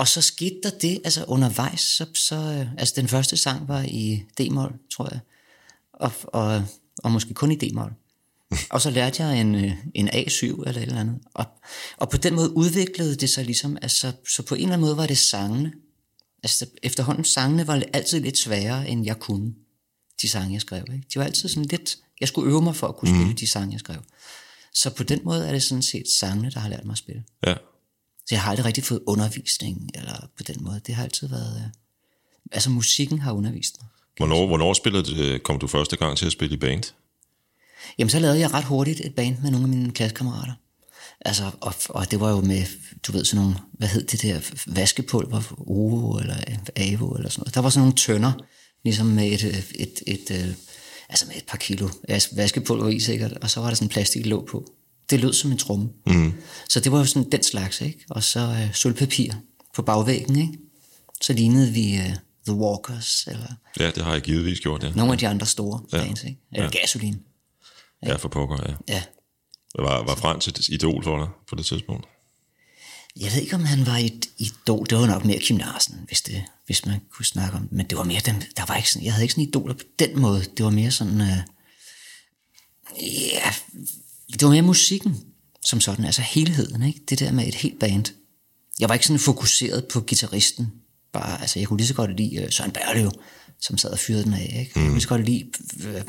Og 0.00 0.08
så 0.08 0.20
skete 0.20 0.60
der 0.62 0.70
det, 0.70 1.00
altså 1.04 1.24
undervejs, 1.24 1.80
så, 1.80 2.06
så 2.14 2.36
øh, 2.36 2.72
altså 2.78 2.94
den 2.96 3.08
første 3.08 3.36
sang 3.36 3.68
var 3.68 3.82
i 3.82 4.22
D-mol, 4.38 4.74
tror 4.92 5.08
jeg, 5.10 5.20
og, 5.92 6.12
og, 6.24 6.64
og 6.98 7.12
måske 7.12 7.34
kun 7.34 7.52
i 7.52 7.56
D-mol. 7.56 7.92
Og 8.70 8.80
så 8.80 8.90
lærte 8.90 9.22
jeg 9.22 9.40
en, 9.40 9.54
øh, 9.54 9.72
en 9.94 10.08
A7 10.08 10.44
eller 10.44 10.68
et 10.68 10.82
eller 10.82 11.00
andet. 11.00 11.18
Og, 11.34 11.44
og 11.96 12.10
på 12.10 12.16
den 12.16 12.34
måde 12.34 12.56
udviklede 12.56 13.16
det 13.16 13.30
sig 13.30 13.44
ligesom, 13.44 13.76
altså, 13.82 14.12
så 14.28 14.42
på 14.42 14.54
en 14.54 14.60
eller 14.60 14.72
anden 14.72 14.86
måde 14.86 14.96
var 14.96 15.06
det 15.06 15.18
sangene. 15.18 15.72
Altså 16.42 16.66
efterhånden 16.82 17.24
sangene 17.24 17.66
var 17.66 17.82
altid 17.92 18.20
lidt 18.20 18.38
sværere, 18.38 18.88
end 18.88 19.04
jeg 19.04 19.18
kunne. 19.18 19.54
de 20.22 20.28
sange, 20.28 20.52
jeg 20.52 20.60
skrev. 20.60 20.84
Ikke? 20.92 21.06
De 21.14 21.18
var 21.18 21.24
altid 21.24 21.48
sådan 21.48 21.64
lidt... 21.64 21.98
Jeg 22.20 22.28
skulle 22.28 22.50
øve 22.50 22.62
mig 22.62 22.76
for 22.76 22.86
at 22.86 22.96
kunne 22.96 23.08
spille 23.18 23.34
de 23.34 23.46
sange, 23.46 23.72
jeg 23.72 23.80
skrev. 23.80 24.00
Så 24.74 24.90
på 24.90 25.02
den 25.02 25.20
måde 25.24 25.48
er 25.48 25.52
det 25.52 25.62
sådan 25.62 25.82
set 25.82 26.08
sangene, 26.08 26.50
der 26.50 26.60
har 26.60 26.68
lært 26.68 26.84
mig 26.84 26.92
at 26.92 26.98
spille. 26.98 27.24
Ja. 27.46 27.54
Så 28.30 28.34
jeg 28.34 28.42
har 28.42 28.50
aldrig 28.50 28.66
rigtig 28.66 28.84
fået 28.84 29.00
undervisning, 29.06 29.90
eller 29.94 30.28
på 30.36 30.42
den 30.42 30.56
måde. 30.60 30.80
Det 30.86 30.94
har 30.94 31.02
altid 31.02 31.28
været... 31.28 31.56
øh, 31.56 31.70
Altså 32.52 32.70
musikken 32.70 33.18
har 33.20 33.32
undervist 33.32 33.76
mig. 33.80 33.88
Hvornår, 34.16 34.46
hvornår 34.46 34.72
spillede 34.72 35.04
det, 35.04 35.42
kom 35.42 35.58
du 35.58 35.66
første 35.66 35.96
gang 35.96 36.18
til 36.18 36.26
at 36.26 36.32
spille 36.32 36.54
i 36.54 36.58
band? 36.58 36.82
Jamen, 37.98 38.10
så 38.10 38.18
lavede 38.18 38.38
jeg 38.40 38.54
ret 38.54 38.64
hurtigt 38.64 39.00
et 39.00 39.14
band 39.14 39.38
med 39.42 39.50
nogle 39.50 39.64
af 39.66 39.68
mine 39.68 39.92
klassekammerater. 39.92 40.52
Altså, 41.20 41.50
og, 41.60 41.74
og 41.88 42.10
det 42.10 42.20
var 42.20 42.30
jo 42.30 42.40
med, 42.40 42.66
du 43.06 43.12
ved, 43.12 43.24
sådan 43.24 43.44
nogle, 43.44 43.56
hvad 43.72 43.88
hed 43.88 44.04
det 44.06 44.22
der, 44.22 44.40
vaskepulver, 44.66 45.54
Ovo 45.66 46.18
eller 46.18 46.36
Avo 46.76 47.10
eller 47.10 47.30
sådan 47.30 47.40
noget. 47.40 47.54
Der 47.54 47.60
var 47.60 47.70
sådan 47.70 47.80
nogle 47.82 47.96
tønder, 47.96 48.32
ligesom 48.84 49.06
med 49.06 49.26
et, 49.32 49.44
øh, 49.44 49.62
et, 49.74 50.02
et, 50.06 50.30
et 50.30 50.56
altså 51.08 51.26
med 51.26 51.36
et 51.36 51.44
par 51.48 51.58
kilo 51.58 51.88
vas- 52.10 52.36
vaskepulver 52.36 52.88
i 52.88 53.00
sikkert, 53.00 53.32
og 53.32 53.50
så 53.50 53.60
var 53.60 53.68
der 53.68 53.74
sådan 53.74 53.86
en 53.86 53.90
plastiklåg 53.90 54.46
på. 54.50 54.72
Det 55.10 55.20
lød 55.20 55.32
som 55.32 55.52
en 55.52 55.58
tromme. 55.58 55.88
Mm. 56.06 56.32
Så 56.68 56.80
det 56.80 56.92
var 56.92 56.98
jo 56.98 57.04
sådan 57.04 57.30
den 57.32 57.42
slags, 57.42 57.80
ikke? 57.80 58.04
Og 58.10 58.22
så 58.22 58.40
øh, 58.40 58.74
sølvpapir 58.74 59.32
på 59.74 59.82
bagvæggen, 59.82 60.36
ikke? 60.38 60.58
Så 61.22 61.32
lignede 61.32 61.72
vi 61.72 61.94
øh, 61.96 62.14
The 62.46 62.54
Walkers, 62.56 63.24
eller 63.26 63.46
Ja, 63.80 63.90
det 63.90 64.04
har 64.04 64.12
jeg 64.12 64.22
givetvis 64.22 64.60
gjort, 64.60 64.82
ja. 64.82 64.90
nogle 64.90 65.12
af 65.12 65.18
de 65.18 65.28
andre 65.28 65.46
store 65.46 65.80
Ja. 65.92 65.98
bands, 66.04 66.24
ikke? 66.24 66.38
Eller 66.52 66.64
Ja. 66.64 66.70
ja. 66.74 66.80
Gasoline. 66.80 67.18
Ja, 68.06 68.16
for 68.16 68.28
pokker, 68.28 68.56
ja. 68.68 68.94
Ja. 68.94 69.02
Var, 69.78 70.04
var 70.04 70.14
Frans 70.14 70.48
et 70.48 70.68
idol 70.68 71.04
for 71.04 71.18
dig 71.18 71.28
på 71.48 71.54
det 71.54 71.66
tidspunkt? 71.66 72.06
Jeg 73.20 73.32
ved 73.32 73.40
ikke, 73.42 73.54
om 73.54 73.64
han 73.64 73.86
var 73.86 73.96
et 73.96 74.26
idol. 74.38 74.86
Det 74.90 74.98
var 74.98 75.06
nok 75.06 75.24
mere 75.24 75.38
Kim 75.38 75.56
Larsen, 75.56 76.00
hvis, 76.06 76.20
det, 76.22 76.44
hvis 76.66 76.86
man 76.86 77.00
kunne 77.12 77.24
snakke 77.26 77.56
om 77.56 77.62
det. 77.62 77.72
Men 77.72 77.86
det 77.86 77.98
var 77.98 78.04
mere 78.04 78.20
dem, 78.26 78.34
der 78.56 78.64
var 78.66 78.76
ikke 78.76 78.90
sådan, 78.90 79.04
jeg 79.04 79.12
havde 79.12 79.24
ikke 79.24 79.32
sådan 79.34 79.48
idoler 79.48 79.74
på 79.74 79.82
den 79.98 80.18
måde. 80.20 80.44
Det 80.56 80.64
var 80.64 80.70
mere 80.70 80.90
sådan, 80.90 81.20
øh, 81.20 81.36
ja, 83.32 83.52
det 84.32 84.42
var 84.42 84.50
mere 84.50 84.62
musikken 84.62 85.16
som 85.64 85.80
sådan, 85.80 86.04
altså 86.04 86.22
helheden, 86.22 86.82
ikke? 86.82 87.00
Det 87.08 87.18
der 87.18 87.32
med 87.32 87.46
et 87.46 87.54
helt 87.54 87.78
band. 87.78 88.04
Jeg 88.80 88.88
var 88.88 88.94
ikke 88.94 89.06
sådan 89.06 89.20
fokuseret 89.20 89.88
på 89.92 90.00
gitarristen. 90.00 90.72
Bare, 91.12 91.40
altså, 91.40 91.58
jeg 91.58 91.68
kunne 91.68 91.76
lige 91.76 91.86
så 91.86 91.94
godt 91.94 92.16
lide 92.16 92.36
øh, 92.36 92.52
Søren 92.52 92.70
Berlev, 92.70 93.10
som 93.60 93.78
sad 93.78 93.90
og 93.90 93.98
fyrede 93.98 94.24
den 94.24 94.34
af, 94.34 94.42
ikke? 94.42 94.56
Jeg 94.56 94.70
kunne 94.74 94.90
lige 94.90 95.00
så 95.00 95.08
godt 95.08 95.24
lide 95.24 95.50
øh, 95.84 96.02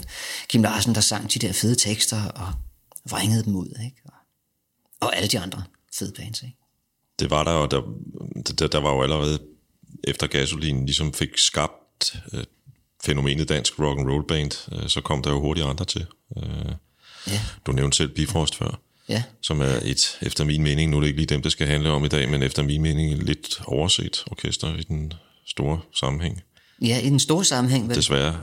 Kim 0.48 0.64
Larsen, 0.64 0.96
der 0.96 1.02
sang 1.02 1.34
de 1.34 1.40
der 1.40 1.54
fede 1.54 1.76
tekster 1.76 2.24
og 2.26 2.54
vringede 3.10 3.44
dem 3.44 3.56
ud, 3.56 3.74
ikke? 3.86 4.02
Og, 4.06 4.14
og 5.00 5.16
alle 5.18 5.28
de 5.28 5.40
andre 5.40 5.64
fede 5.94 6.14
bands, 6.18 6.42
ikke? 6.42 6.58
Det 7.20 7.30
var 7.30 7.44
der, 7.44 7.52
og 7.52 7.72
der, 7.72 7.82
der, 8.60 8.68
der 8.68 8.80
var 8.80 8.94
jo 8.94 9.04
allerede 9.04 9.40
efter 10.04 10.28
gasolin 10.28 10.86
ligesom 10.86 11.14
fik 11.14 11.38
skabt 11.38 12.16
øh, 12.34 12.44
fænomenet 13.04 13.50
dansk 13.50 13.80
rock 13.80 14.00
and 14.00 14.10
roll 14.10 14.28
band, 14.28 14.52
øh, 14.72 14.90
så 14.90 15.02
kom 15.02 15.24
der 15.24 15.32
jo 15.32 15.42
hurtigt 15.42 15.68
andre 15.68 15.86
til. 15.86 16.06
Øh, 16.38 16.76
Ja. 17.28 17.42
Du 17.66 17.72
nævnte 17.72 17.98
selv 17.98 18.10
Bifrost 18.16 18.56
før, 18.56 18.80
Ja. 19.10 19.24
som 19.42 19.62
er 19.62 19.80
et, 19.84 20.18
efter 20.22 20.44
min 20.44 20.64
mening, 20.64 20.92
nu 20.92 20.98
er 20.98 21.02
det 21.02 21.08
ikke 21.08 21.20
lige 21.20 21.28
dem, 21.28 21.42
det 21.42 21.52
skal 21.52 21.68
handle 21.68 21.90
om 21.92 22.06
i 22.06 22.08
dag, 22.08 22.30
men 22.30 22.44
efter 22.44 22.64
min 22.64 22.82
mening 22.82 23.24
lidt 23.24 23.62
overset 23.66 24.24
orkester 24.32 24.76
i 24.78 24.84
den 24.84 25.14
store 25.48 25.80
sammenhæng. 25.96 26.42
Ja, 26.82 27.00
i 27.00 27.10
den 27.10 27.20
store 27.20 27.46
sammenhæng. 27.46 27.88
Vel? 27.88 27.96
Desværre. 27.96 28.40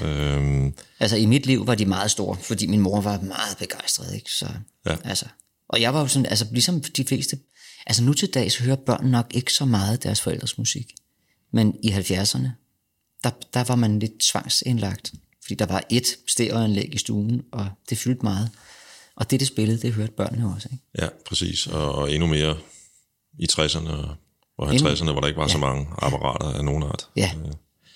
Ja. 0.00 0.06
Øhm, 0.08 0.74
Altså 1.00 1.16
i 1.16 1.26
mit 1.26 1.46
liv 1.46 1.66
var 1.66 1.74
de 1.74 1.84
meget 1.86 2.10
store, 2.10 2.36
fordi 2.42 2.66
min 2.66 2.80
mor 2.80 3.00
var 3.00 3.20
meget 3.20 3.56
begejstret, 3.58 4.14
ikke? 4.14 4.30
Så, 4.30 4.46
Ja. 4.86 4.96
altså, 5.04 5.24
og 5.68 5.80
jeg 5.80 5.94
var 5.94 6.00
jo 6.00 6.06
sådan, 6.08 6.26
altså 6.26 6.46
ligesom 6.50 6.80
de 6.80 7.04
fleste, 7.04 7.38
altså 7.86 8.02
nu 8.02 8.12
til 8.12 8.28
dags 8.28 8.56
hører 8.56 8.76
børn 8.76 9.06
nok 9.06 9.26
ikke 9.34 9.52
så 9.52 9.64
meget 9.64 10.02
deres 10.02 10.20
forældres 10.20 10.58
musik. 10.58 10.92
Men 11.52 11.74
i 11.82 11.88
70'erne, 11.90 12.48
der, 13.24 13.30
der 13.54 13.64
var 13.64 13.74
man 13.76 13.98
lidt 13.98 14.18
tvangsindlagt, 14.20 15.12
fordi 15.46 15.54
der 15.54 15.66
var 15.66 15.82
et 15.90 16.06
stereoanlæg 16.26 16.94
i 16.94 16.98
stuen, 16.98 17.42
og 17.52 17.68
det 17.90 17.98
fyldte 17.98 18.22
meget. 18.22 18.50
Og 19.16 19.30
det, 19.30 19.40
det 19.40 19.48
spillede, 19.48 19.82
det 19.82 19.92
hørte 19.92 20.12
børnene 20.12 20.54
også, 20.54 20.68
ikke? 20.72 20.84
ja, 20.98 21.08
præcis. 21.26 21.66
Og, 21.66 21.94
og 21.94 22.12
endnu 22.12 22.26
mere 22.26 22.56
i 23.38 23.46
60'erne 23.52 23.90
og 24.58 24.74
Endnu- 24.74 24.88
50'erne, 24.88 25.12
hvor 25.12 25.20
der 25.20 25.26
ikke 25.28 25.38
var 25.38 25.46
ja. 25.46 25.52
så 25.52 25.58
mange 25.58 25.86
apparater 25.98 26.46
af 26.58 26.64
nogen 26.64 26.82
art. 26.82 27.08
Ja, 27.16 27.30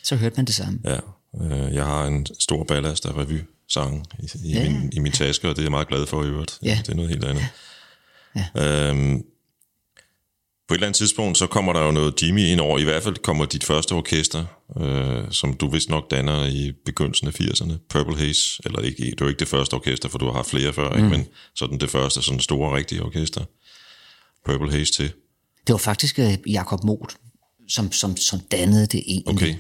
så 0.04 0.16
hørte 0.16 0.36
man 0.36 0.44
det 0.44 0.54
samme. 0.54 0.80
Ja, 0.84 0.98
øh, 1.42 1.74
jeg 1.74 1.86
har 1.86 2.06
en 2.06 2.26
stor 2.40 2.64
ballast 2.64 3.06
af 3.06 3.12
revy-sange 3.16 4.04
i, 4.18 4.28
i, 4.44 4.52
ja. 4.52 4.62
Ja. 4.62 4.70
min, 4.70 4.90
i 4.92 4.98
min 4.98 5.12
taske, 5.12 5.48
og 5.48 5.56
det 5.56 5.62
er 5.62 5.64
jeg 5.64 5.70
meget 5.70 5.88
glad 5.88 6.06
for 6.06 6.24
i 6.24 6.26
øvrigt. 6.26 6.58
Ja. 6.62 6.78
Det 6.86 6.88
er 6.92 6.94
noget 6.96 7.10
helt 7.10 7.24
andet. 7.24 7.44
Ja. 8.36 8.90
Øhm, 8.90 9.22
på 10.70 10.74
et 10.74 10.78
eller 10.78 10.86
andet 10.86 10.96
tidspunkt, 10.96 11.38
så 11.38 11.46
kommer 11.46 11.72
der 11.72 11.80
jo 11.84 11.90
noget 11.90 12.22
Jimmy 12.22 12.46
ind 12.46 12.60
over. 12.60 12.78
I 12.78 12.84
hvert 12.84 13.02
fald 13.02 13.16
kommer 13.16 13.44
dit 13.44 13.64
første 13.64 13.92
orkester, 13.92 14.44
øh, 14.80 15.24
som 15.30 15.54
du 15.54 15.70
vist 15.70 15.88
nok 15.88 16.10
danner 16.10 16.46
i 16.46 16.72
begyndelsen 16.84 17.28
af 17.28 17.40
80'erne, 17.40 17.72
Purple 17.88 18.16
Haze, 18.16 18.62
eller 18.64 18.80
ikke, 18.80 19.04
det 19.04 19.20
er 19.20 19.24
jo 19.24 19.28
ikke 19.28 19.38
det 19.38 19.48
første 19.48 19.74
orkester, 19.74 20.08
for 20.08 20.18
du 20.18 20.26
har 20.26 20.32
haft 20.32 20.50
flere 20.50 20.72
før, 20.72 20.90
mm. 20.90 20.96
ikke? 20.96 21.08
men 21.08 21.26
sådan 21.54 21.78
det 21.78 21.90
første 21.90 22.22
sådan 22.22 22.40
store 22.40 22.76
rigtige 22.76 23.02
orkester, 23.02 23.44
Purple 24.46 24.70
Haze 24.70 24.92
til. 24.92 25.12
Det 25.66 25.72
var 25.72 25.78
faktisk 25.78 26.18
øh, 26.18 26.38
Jakob 26.46 26.84
Moth, 26.84 27.14
som, 27.68 27.92
som, 27.92 28.16
som 28.16 28.40
dannede 28.40 28.86
det 28.86 29.02
egentlig. 29.06 29.56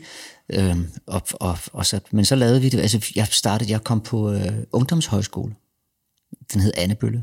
Okay. 0.48 0.70
Øhm, 0.70 0.88
og, 1.06 1.22
og, 1.32 1.58
og 1.72 1.86
så, 1.86 2.00
men 2.10 2.24
så 2.24 2.34
lavede 2.34 2.60
vi 2.60 2.68
det, 2.68 2.80
altså 2.80 3.12
jeg 3.16 3.28
startede, 3.30 3.70
jeg 3.70 3.84
kom 3.84 4.00
på 4.00 4.32
øh, 4.32 4.52
ungdomshøjskole. 4.72 5.54
Den 6.52 6.60
hed 6.60 6.72
Annebølle, 6.76 7.22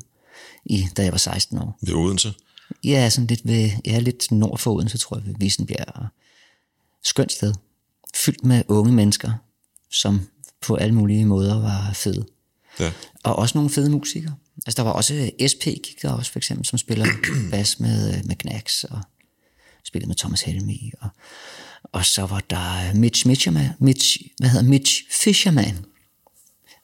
i, 0.65 0.85
da 0.97 1.03
jeg 1.03 1.11
var 1.11 1.17
16 1.17 1.57
år. 1.57 1.79
Ved 1.81 1.93
Odense. 1.93 2.33
Ja, 2.83 3.09
sådan 3.09 3.27
lidt, 3.27 3.41
ved, 3.43 3.69
ja, 3.85 3.99
lidt 3.99 4.31
nord 4.31 4.59
for 4.59 4.73
Odense, 4.73 4.97
tror 4.97 5.17
jeg, 5.17 5.25
ved 5.25 5.35
Vissenbjerg. 5.39 6.07
Skønt 7.03 7.31
sted. 7.31 7.53
Fyldt 8.15 8.45
med 8.45 8.63
unge 8.67 8.93
mennesker, 8.93 9.31
som 9.91 10.27
på 10.61 10.75
alle 10.75 10.95
mulige 10.95 11.25
måder 11.25 11.59
var 11.59 11.93
fede. 11.93 12.25
Ja. 12.79 12.91
Og 13.23 13.35
også 13.35 13.57
nogle 13.57 13.69
fede 13.69 13.89
musikere. 13.89 14.35
Altså 14.65 14.77
der 14.77 14.83
var 14.83 14.91
også 14.91 15.31
SP 15.51 15.63
gik 15.63 16.01
der 16.01 16.11
også 16.11 16.31
for 16.31 16.39
eksempel, 16.39 16.65
som 16.65 16.77
spiller 16.77 17.05
bas 17.51 17.79
med, 17.79 18.23
med 18.23 18.35
Knacks 18.35 18.83
og 18.83 19.01
spillede 19.83 20.07
med 20.07 20.15
Thomas 20.15 20.41
Helmi. 20.41 20.91
Og, 21.01 21.09
og 21.83 22.05
så 22.05 22.25
var 22.25 22.39
der 22.49 22.93
Mitch 22.93 23.27
Mitcherman, 23.27 23.69
Mitch, 23.79 24.17
hvad 24.37 24.49
hedder 24.49 24.69
Mitch 24.69 25.03
Fisherman. 25.11 25.85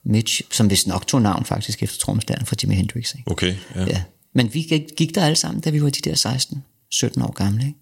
Mitch, 0.05 0.41
som 0.51 0.69
vist 0.69 0.87
nok 0.87 1.07
tog 1.07 1.21
navn 1.21 1.45
faktisk 1.45 1.83
efter 1.83 1.97
tromslæren 1.97 2.45
fra 2.45 2.55
Jimi 2.63 2.75
Hendrix. 2.75 3.15
Ikke? 3.15 3.31
Okay, 3.31 3.55
ja. 3.75 3.83
Ja. 3.83 4.03
Men 4.33 4.53
vi 4.53 4.61
gik, 4.61 4.81
gik 4.97 5.15
der 5.15 5.25
alle 5.25 5.35
sammen, 5.35 5.61
da 5.61 5.69
vi 5.69 5.83
var 5.83 5.89
de 5.89 6.09
der 6.09 6.15
16, 6.15 6.63
17 6.89 7.21
år 7.21 7.31
gamle. 7.31 7.65
Ikke? 7.67 7.79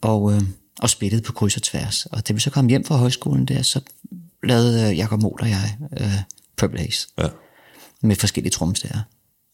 Og, 0.00 0.32
øh, 0.32 0.42
og 0.78 0.90
spillede 0.90 1.22
på 1.22 1.32
kryds 1.32 1.56
og 1.56 1.62
tværs. 1.62 2.06
Og 2.06 2.28
da 2.28 2.32
vi 2.32 2.40
så 2.40 2.50
kom 2.50 2.66
hjem 2.66 2.84
fra 2.84 2.96
højskolen 2.96 3.46
der, 3.46 3.62
så 3.62 3.80
lavede 4.42 4.90
øh, 4.90 4.98
Jacob 4.98 5.22
Mohl 5.22 5.40
og 5.40 5.50
jeg 5.50 5.76
øh, 6.00 6.14
Purple 6.56 6.78
Haze 6.80 7.08
ja. 7.18 7.28
med 8.02 8.16
forskellige 8.16 8.50
tromstager. 8.50 9.00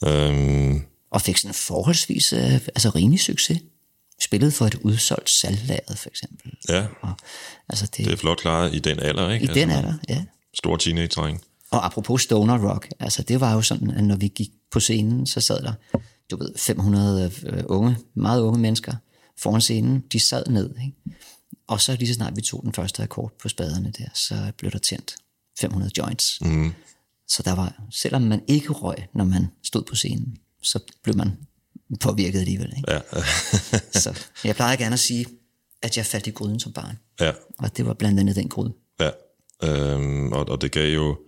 Øhm, 0.06 0.82
Og 1.10 1.20
fik 1.20 1.36
sådan 1.36 1.54
forholdsvis 1.54 2.32
øh, 2.32 2.52
altså 2.52 2.90
rimelig 2.90 3.20
succes. 3.20 3.58
Spillede 4.22 4.52
for 4.52 4.66
et 4.66 4.74
udsolgt 4.74 5.30
salglaget, 5.30 5.98
for 5.98 6.08
eksempel. 6.08 6.52
ja, 6.68 6.86
Og, 7.02 7.12
altså 7.68 7.86
det, 7.86 8.04
det 8.04 8.12
er 8.12 8.16
flot 8.16 8.38
klaret 8.38 8.74
i 8.74 8.78
den 8.78 8.98
alder, 8.98 9.30
ikke? 9.30 9.44
I 9.44 9.48
den 9.48 9.70
alder, 9.70 9.94
ja. 10.08 10.24
Stor 10.54 10.76
teenage-dreng. 10.76 11.40
Og 11.70 11.86
apropos 11.86 12.22
stoner 12.22 12.70
rock, 12.70 12.88
altså 13.00 13.22
det 13.22 13.40
var 13.40 13.52
jo 13.52 13.62
sådan, 13.62 13.90
at 13.90 14.04
når 14.04 14.16
vi 14.16 14.28
gik 14.28 14.50
på 14.70 14.80
scenen, 14.80 15.26
så 15.26 15.40
sad 15.40 15.62
der, 15.62 15.72
du 16.30 16.36
ved, 16.36 16.52
500 16.56 17.32
øh, 17.46 17.62
unge, 17.66 17.96
meget 18.14 18.40
unge 18.42 18.60
mennesker 18.60 18.94
foran 19.38 19.60
scenen. 19.60 20.04
De 20.12 20.20
sad 20.20 20.46
ned, 20.46 20.74
ikke? 20.84 20.96
Og 21.66 21.80
så 21.80 21.96
lige 21.96 22.08
så 22.08 22.14
snart 22.14 22.36
vi 22.36 22.40
tog 22.42 22.62
den 22.64 22.72
første 22.74 23.02
akkord 23.02 23.32
på 23.42 23.48
spaderne 23.48 23.92
der, 23.98 24.08
så 24.14 24.52
blev 24.58 24.70
der 24.70 24.78
tændt 24.78 25.14
500 25.60 25.92
joints. 25.98 26.40
Mm. 26.40 26.72
Så 27.28 27.42
der 27.42 27.54
var, 27.54 27.82
selvom 27.90 28.22
man 28.22 28.42
ikke 28.48 28.72
røg, 28.72 28.96
når 29.14 29.24
man 29.24 29.46
stod 29.62 29.82
på 29.82 29.94
scenen, 29.94 30.36
så 30.62 30.78
blev 31.02 31.16
man 31.16 31.32
påvirket 32.00 32.38
alligevel. 32.40 32.72
Ikke? 32.76 32.92
Ja, 32.92 33.00
Så 34.00 34.18
jeg 34.44 34.54
plejer 34.56 34.76
gerne 34.76 34.92
at 34.92 34.98
sige, 35.00 35.26
at 35.82 35.96
jeg 35.96 36.06
faldt 36.06 36.26
i 36.26 36.30
gryden 36.30 36.60
som 36.60 36.72
barn. 36.72 36.98
ja, 37.20 37.32
Og 37.58 37.76
det 37.76 37.86
var 37.86 37.94
blandt 37.94 38.20
andet 38.20 38.36
den 38.36 38.48
gryde. 38.48 38.72
ja. 39.00 39.10
Øhm, 39.62 40.32
og, 40.32 40.48
og 40.48 40.60
det 40.60 40.72
gav 40.72 40.94
jo 40.94 41.18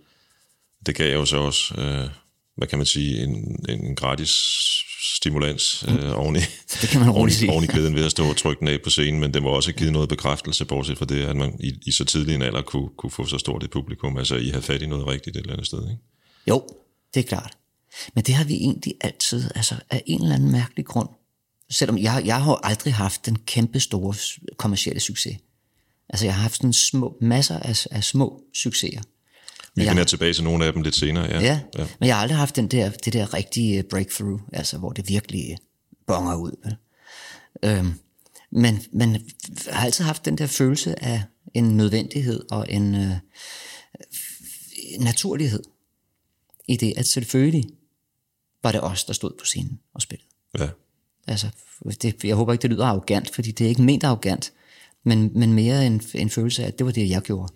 det 0.85 0.95
gav 0.95 1.13
jo 1.13 1.25
så 1.25 1.37
også, 1.37 1.75
øh, 1.77 2.09
hvad 2.57 2.67
kan 2.67 2.79
man 2.79 2.85
sige, 2.85 3.23
en, 3.23 3.65
en 3.69 3.95
gratis 3.95 4.29
stimulans 5.15 5.85
øh, 5.87 6.19
oveni, 6.19 6.39
Det 6.81 6.89
kan 6.89 6.99
man 6.99 7.09
roligt 7.09 7.17
oveni, 7.17 7.31
sige. 7.33 7.51
oveni 7.51 7.67
glæden 7.67 7.95
ved 7.95 8.05
at 8.05 8.11
stå 8.11 8.29
og 8.29 8.37
trykke 8.37 8.59
den 8.59 8.67
af 8.67 8.81
på 8.83 8.89
scenen, 8.89 9.19
men 9.19 9.33
det 9.33 9.43
må 9.43 9.49
også 9.49 9.73
givet 9.73 9.93
noget 9.93 10.09
bekræftelse, 10.09 10.65
bortset 10.65 10.97
fra 10.97 11.05
det, 11.05 11.25
at 11.25 11.35
man 11.35 11.55
i, 11.59 11.73
i 11.85 11.91
så 11.91 12.05
tidlig 12.05 12.35
en 12.35 12.41
alder 12.41 12.61
kunne, 12.61 12.89
kunne 12.97 13.11
få 13.11 13.25
så 13.25 13.37
stort 13.37 13.63
et 13.63 13.71
publikum. 13.71 14.17
Altså, 14.17 14.35
I 14.35 14.47
havde 14.49 14.63
fat 14.63 14.81
i 14.81 14.85
noget 14.85 15.07
rigtigt 15.07 15.35
et 15.35 15.39
eller 15.39 15.53
andet 15.53 15.67
sted, 15.67 15.89
ikke? 15.89 16.01
Jo, 16.47 16.67
det 17.13 17.19
er 17.19 17.27
klart. 17.27 17.57
Men 18.15 18.23
det 18.23 18.35
har 18.35 18.43
vi 18.43 18.53
egentlig 18.53 18.93
altid, 19.01 19.49
altså 19.55 19.75
af 19.89 20.03
en 20.05 20.21
eller 20.21 20.35
anden 20.35 20.51
mærkelig 20.51 20.85
grund. 20.85 21.09
Selvom 21.71 21.97
jeg, 21.97 22.21
jeg 22.25 22.43
har 22.43 22.55
aldrig 22.63 22.93
haft 22.93 23.25
den 23.25 23.35
kæmpe 23.35 23.79
store 23.79 24.15
kommercielle 24.57 24.99
succes. 24.99 25.37
Altså 26.09 26.25
jeg 26.25 26.35
har 26.35 26.41
haft 26.41 26.55
sådan 26.55 26.73
små, 26.73 27.17
masser 27.21 27.59
af, 27.59 27.87
af 27.91 28.03
små 28.03 28.43
succeser. 28.55 29.01
Vi 29.75 29.83
Ja. 29.83 29.89
vender 29.89 30.03
tilbage 30.03 30.33
til 30.33 30.43
nogle 30.43 30.65
af 30.65 30.73
dem 30.73 30.81
lidt 30.81 30.95
senere, 30.95 31.25
ja. 31.25 31.39
Ja, 31.41 31.59
ja, 31.77 31.87
men 31.99 32.07
jeg 32.07 32.15
har 32.15 32.21
aldrig 32.21 32.37
haft 32.37 32.55
den 32.55 32.67
der, 32.67 32.89
det 32.89 33.13
der 33.13 33.33
rigtige 33.33 33.77
øh, 33.77 33.83
breakthrough, 33.83 34.41
altså 34.53 34.77
hvor 34.77 34.91
det 34.91 35.09
virkelig 35.09 35.51
øh, 35.51 35.57
bonger 36.07 36.35
ud. 36.35 36.51
Vel? 36.63 36.75
Øhm, 37.63 37.93
men, 38.51 38.81
men 38.91 39.11
jeg 39.65 39.75
har 39.75 39.85
altid 39.85 40.03
haft 40.05 40.25
den 40.25 40.37
der 40.37 40.47
følelse 40.47 41.03
af 41.03 41.23
en 41.53 41.77
nødvendighed 41.77 42.43
og 42.51 42.65
en, 42.69 42.95
øh, 42.95 43.11
naturlighed 44.99 45.63
i 46.67 46.77
det, 46.77 46.93
at 46.97 47.07
selvfølgelig 47.07 47.65
var 48.63 48.71
det 48.71 48.81
os, 48.83 49.03
der 49.03 49.13
stod 49.13 49.31
på 49.39 49.45
scenen 49.45 49.79
og 49.93 50.01
spillede. 50.01 50.27
Ja. 50.59 50.69
Altså, 51.27 51.47
det, 52.01 52.23
jeg 52.23 52.35
håber 52.35 52.53
ikke, 52.53 52.61
det 52.61 52.69
lyder 52.69 52.85
arrogant, 52.85 53.29
fordi 53.35 53.51
det 53.51 53.65
er 53.65 53.69
ikke 53.69 53.81
ment 53.81 54.03
arrogant, 54.03 54.53
men, 55.03 55.31
men 55.35 55.53
mere 55.53 55.85
en, 55.87 56.01
en 56.13 56.29
følelse 56.29 56.63
af, 56.63 56.67
at 56.67 56.77
det 56.79 56.85
var 56.85 56.91
det, 56.91 57.09
jeg 57.09 57.21
gjorde. 57.21 57.53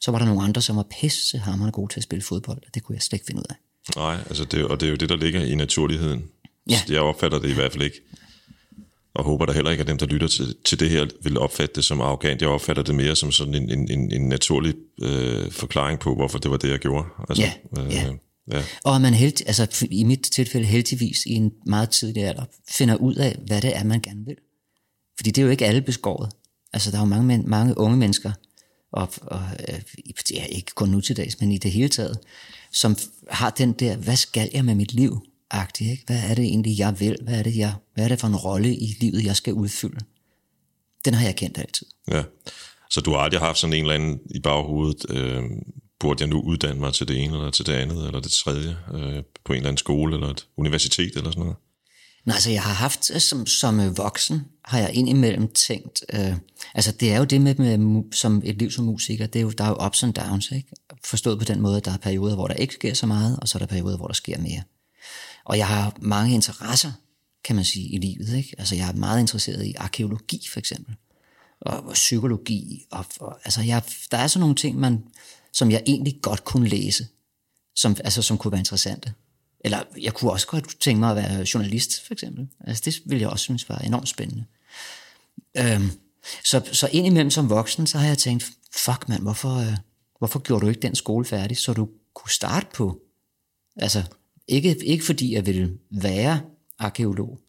Så 0.00 0.10
var 0.10 0.18
der 0.18 0.26
nogle 0.26 0.42
andre, 0.42 0.62
som 0.62 0.76
var 0.76 0.86
pisse 1.00 1.38
hammerende 1.38 1.72
gode 1.72 1.92
til 1.92 2.00
at 2.00 2.04
spille 2.04 2.22
fodbold, 2.22 2.58
og 2.66 2.74
det 2.74 2.82
kunne 2.82 2.94
jeg 2.94 3.02
slet 3.02 3.12
ikke 3.16 3.26
finde 3.26 3.40
ud 3.40 3.44
af. 3.50 3.54
Nej, 3.96 4.16
altså 4.28 4.44
det, 4.44 4.64
og 4.64 4.80
det 4.80 4.86
er 4.86 4.90
jo 4.90 4.96
det, 4.96 5.08
der 5.08 5.16
ligger 5.16 5.44
i 5.44 5.54
naturligheden. 5.54 6.24
Ja. 6.70 6.80
Jeg 6.88 7.00
opfatter 7.00 7.38
det 7.38 7.50
i 7.50 7.54
hvert 7.54 7.72
fald 7.72 7.82
ikke. 7.82 8.00
Og 9.14 9.24
håber 9.24 9.46
der 9.46 9.52
heller 9.52 9.70
ikke, 9.70 9.80
at 9.80 9.86
dem, 9.86 9.98
der 9.98 10.06
lytter 10.06 10.28
til, 10.28 10.56
til 10.64 10.80
det 10.80 10.90
her, 10.90 11.06
vil 11.22 11.38
opfatte 11.38 11.74
det 11.74 11.84
som 11.84 12.00
arrogant. 12.00 12.40
Jeg 12.42 12.48
opfatter 12.48 12.82
det 12.82 12.94
mere 12.94 13.16
som 13.16 13.32
sådan 13.32 13.54
en, 13.54 13.70
en, 13.70 13.90
en, 13.90 14.12
en 14.12 14.28
naturlig 14.28 14.74
øh, 15.02 15.50
forklaring 15.50 16.00
på, 16.00 16.14
hvorfor 16.14 16.38
det 16.38 16.50
var 16.50 16.56
det, 16.56 16.70
jeg 16.70 16.78
gjorde. 16.78 17.08
Altså, 17.28 17.42
Ja, 17.42 17.52
ja. 17.82 18.14
ja. 18.52 18.62
Og 18.84 18.94
at 18.94 19.00
man 19.00 19.14
heldig, 19.14 19.46
altså 19.46 19.86
i 19.90 20.04
mit 20.04 20.20
tilfælde 20.32 20.66
heldigvis 20.66 21.26
i 21.26 21.32
en 21.32 21.52
meget 21.66 21.90
tidlig 21.90 22.24
alder, 22.24 22.44
finder 22.70 22.94
ud 22.96 23.14
af, 23.14 23.38
hvad 23.46 23.60
det 23.60 23.76
er, 23.76 23.84
man 23.84 24.00
gerne 24.00 24.24
vil. 24.24 24.36
Fordi 25.16 25.30
det 25.30 25.42
er 25.42 25.44
jo 25.44 25.50
ikke 25.50 25.66
alle 25.66 25.82
beskåret. 25.82 26.32
Altså 26.72 26.90
der 26.90 26.96
er 26.96 27.00
jo 27.00 27.06
mange, 27.06 27.42
mange 27.42 27.78
unge 27.78 27.96
mennesker, 27.96 28.32
og, 28.92 29.08
og 29.22 29.42
øh, 29.68 29.80
ja, 30.34 30.44
ikke 30.44 30.72
kun 30.74 30.88
nu 30.88 31.00
til 31.00 31.16
dags, 31.16 31.40
men 31.40 31.52
i 31.52 31.58
det 31.58 31.70
hele 31.70 31.88
taget, 31.88 32.18
som 32.72 32.96
har 33.30 33.50
den 33.50 33.72
der, 33.72 33.96
hvad 33.96 34.16
skal 34.16 34.50
jeg 34.54 34.64
med 34.64 34.74
mit 34.74 34.92
liv? 34.92 35.26
Agtig, 35.50 35.90
ikke? 35.90 36.02
Hvad 36.06 36.22
er 36.30 36.34
det 36.34 36.44
egentlig, 36.44 36.78
jeg 36.78 37.00
vil? 37.00 37.16
Hvad 37.22 37.38
er 37.38 37.42
det, 37.42 37.56
jeg, 37.56 37.74
hvad 37.94 38.04
er 38.04 38.08
det 38.08 38.20
for 38.20 38.26
en 38.26 38.36
rolle 38.36 38.76
i 38.76 38.96
livet, 39.00 39.24
jeg 39.24 39.36
skal 39.36 39.52
udfylde? 39.52 40.00
Den 41.04 41.14
har 41.14 41.24
jeg 41.24 41.36
kendt 41.36 41.58
altid. 41.58 41.86
Ja. 42.10 42.22
Så 42.90 43.00
du 43.00 43.10
har 43.10 43.18
aldrig 43.18 43.40
haft 43.40 43.58
sådan 43.58 43.74
en 43.74 43.82
eller 43.82 43.94
anden 43.94 44.20
i 44.30 44.40
baghovedet, 44.40 45.10
øh, 45.10 45.42
burde 46.00 46.22
jeg 46.22 46.28
nu 46.28 46.40
uddanne 46.40 46.80
mig 46.80 46.94
til 46.94 47.08
det 47.08 47.22
ene, 47.22 47.34
eller 47.34 47.50
til 47.50 47.66
det 47.66 47.72
andet, 47.72 48.06
eller 48.06 48.20
det 48.20 48.32
tredje, 48.32 48.76
øh, 48.94 49.22
på 49.44 49.52
en 49.52 49.56
eller 49.56 49.68
anden 49.68 49.76
skole, 49.76 50.14
eller 50.14 50.28
et 50.28 50.46
universitet, 50.56 51.16
eller 51.16 51.30
sådan 51.30 51.40
noget? 51.40 51.56
Nej, 52.28 52.34
altså 52.34 52.50
jeg 52.50 52.62
har 52.62 52.72
haft 52.72 53.10
øh, 53.14 53.20
som, 53.20 53.46
som 53.46 53.80
øh, 53.80 53.98
voksen, 53.98 54.40
har 54.64 54.78
jeg 54.78 54.94
indimellem 54.94 55.48
tænkt, 55.48 56.04
øh, 56.12 56.36
altså 56.74 56.92
det 56.92 57.12
er 57.12 57.18
jo 57.18 57.24
det 57.24 57.40
med, 57.40 57.54
med 57.54 58.12
som 58.12 58.42
et 58.44 58.56
liv 58.58 58.70
som 58.70 58.84
musiker, 58.84 59.26
det 59.26 59.38
er 59.38 59.42
jo, 59.42 59.50
der 59.50 59.64
er 59.64 59.68
jo 59.68 59.86
ups 59.86 60.02
and 60.02 60.14
downs, 60.14 60.50
ikke? 60.50 60.68
Forstået 61.04 61.38
på 61.38 61.44
den 61.44 61.60
måde, 61.60 61.76
at 61.76 61.84
der 61.84 61.92
er 61.92 61.96
perioder, 61.96 62.34
hvor 62.34 62.46
der 62.46 62.54
ikke 62.54 62.74
sker 62.74 62.94
så 62.94 63.06
meget, 63.06 63.38
og 63.42 63.48
så 63.48 63.58
er 63.58 63.60
der 63.60 63.66
perioder, 63.66 63.96
hvor 63.96 64.06
der 64.06 64.14
sker 64.14 64.38
mere. 64.38 64.62
Og 65.44 65.58
jeg 65.58 65.66
har 65.66 65.96
mange 66.00 66.34
interesser, 66.34 66.92
kan 67.44 67.56
man 67.56 67.64
sige, 67.64 67.88
i 67.88 67.98
livet, 67.98 68.36
ikke? 68.36 68.54
Altså 68.58 68.74
jeg 68.74 68.88
er 68.88 68.92
meget 68.92 69.20
interesseret 69.20 69.66
i 69.66 69.74
arkeologi, 69.78 70.48
for 70.52 70.58
eksempel, 70.58 70.94
og, 71.60 71.86
og 71.86 71.92
psykologi, 71.92 72.86
og, 72.90 73.04
og 73.20 73.38
altså 73.44 73.62
jeg, 73.62 73.82
der 74.10 74.18
er 74.18 74.26
sådan 74.26 74.40
nogle 74.40 74.56
ting, 74.56 74.78
man, 74.78 75.04
som 75.52 75.70
jeg 75.70 75.82
egentlig 75.86 76.18
godt 76.22 76.44
kunne 76.44 76.68
læse, 76.68 77.06
som, 77.76 77.96
altså, 78.04 78.22
som 78.22 78.38
kunne 78.38 78.52
være 78.52 78.60
interessante. 78.60 79.12
Eller 79.60 79.82
jeg 80.00 80.14
kunne 80.14 80.30
også 80.30 80.46
godt 80.46 80.80
tænke 80.80 81.00
mig 81.00 81.10
at 81.10 81.16
være 81.16 81.46
journalist, 81.54 82.06
for 82.06 82.14
eksempel. 82.14 82.48
Altså, 82.60 82.82
det 82.84 83.00
ville 83.04 83.22
jeg 83.22 83.30
også 83.30 83.42
synes 83.42 83.68
var 83.68 83.78
enormt 83.78 84.08
spændende. 84.08 84.44
Øhm, 85.56 85.90
så, 86.44 86.68
så 86.72 86.88
indimellem 86.92 87.30
som 87.30 87.50
voksen, 87.50 87.86
så 87.86 87.98
har 87.98 88.06
jeg 88.06 88.18
tænkt, 88.18 88.50
fuck 88.72 89.08
mand, 89.08 89.22
hvorfor, 89.22 89.56
øh, 89.56 89.76
hvorfor 90.18 90.38
gjorde 90.38 90.64
du 90.64 90.68
ikke 90.68 90.80
den 90.80 90.94
skole 90.94 91.24
færdig, 91.24 91.56
så 91.56 91.72
du 91.72 91.88
kunne 92.14 92.30
starte 92.30 92.66
på? 92.74 93.00
Altså, 93.76 94.02
ikke, 94.48 94.76
ikke 94.84 95.04
fordi 95.04 95.34
jeg 95.34 95.46
ville 95.46 95.78
være 95.90 96.40
arkeolog, 96.78 97.40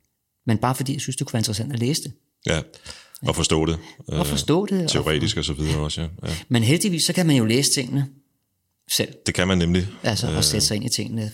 men 0.45 0.57
bare 0.57 0.75
fordi 0.75 0.93
jeg 0.93 1.01
synes, 1.01 1.15
det 1.15 1.27
kunne 1.27 1.33
være 1.33 1.39
interessant 1.39 1.73
at 1.73 1.79
læse 1.79 2.03
det. 2.03 2.13
Ja, 2.45 2.61
og 3.21 3.35
forstå 3.35 3.65
det. 3.65 3.79
Og 4.07 4.27
forstå 4.27 4.65
det. 4.65 4.83
Og, 4.83 4.89
Teoretisk 4.89 5.37
og 5.37 5.45
så 5.45 5.53
videre 5.53 5.77
også, 5.77 6.01
ja. 6.01 6.07
ja. 6.23 6.35
men 6.49 6.63
heldigvis, 6.63 7.03
så 7.03 7.13
kan 7.13 7.25
man 7.25 7.35
jo 7.35 7.45
læse 7.45 7.72
tingene 7.72 8.07
selv. 8.89 9.13
Det 9.25 9.33
kan 9.33 9.48
man 9.48 9.57
nemlig. 9.57 9.87
Altså, 10.03 10.35
og 10.35 10.43
sætte 10.43 10.67
sig 10.67 10.75
ind 10.75 10.85
i 10.85 10.89
tingene 10.89 11.31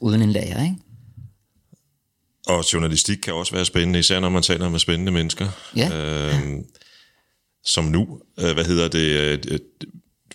uden 0.00 0.22
en 0.22 0.32
lærer, 0.32 0.62
ikke? 0.62 0.76
Og 2.46 2.72
journalistik 2.72 3.18
kan 3.18 3.34
også 3.34 3.52
være 3.52 3.64
spændende, 3.64 3.98
især 3.98 4.20
når 4.20 4.28
man 4.28 4.42
taler 4.42 4.68
med 4.68 4.78
spændende 4.78 5.12
mennesker. 5.12 5.48
Ja. 5.76 5.90
Øhm, 5.92 6.64
som 7.64 7.84
nu, 7.84 8.20
øh, 8.38 8.52
hvad 8.52 8.64
hedder 8.64 8.88
det, 8.88 9.08
øh, 9.08 9.38
øh, 9.48 9.58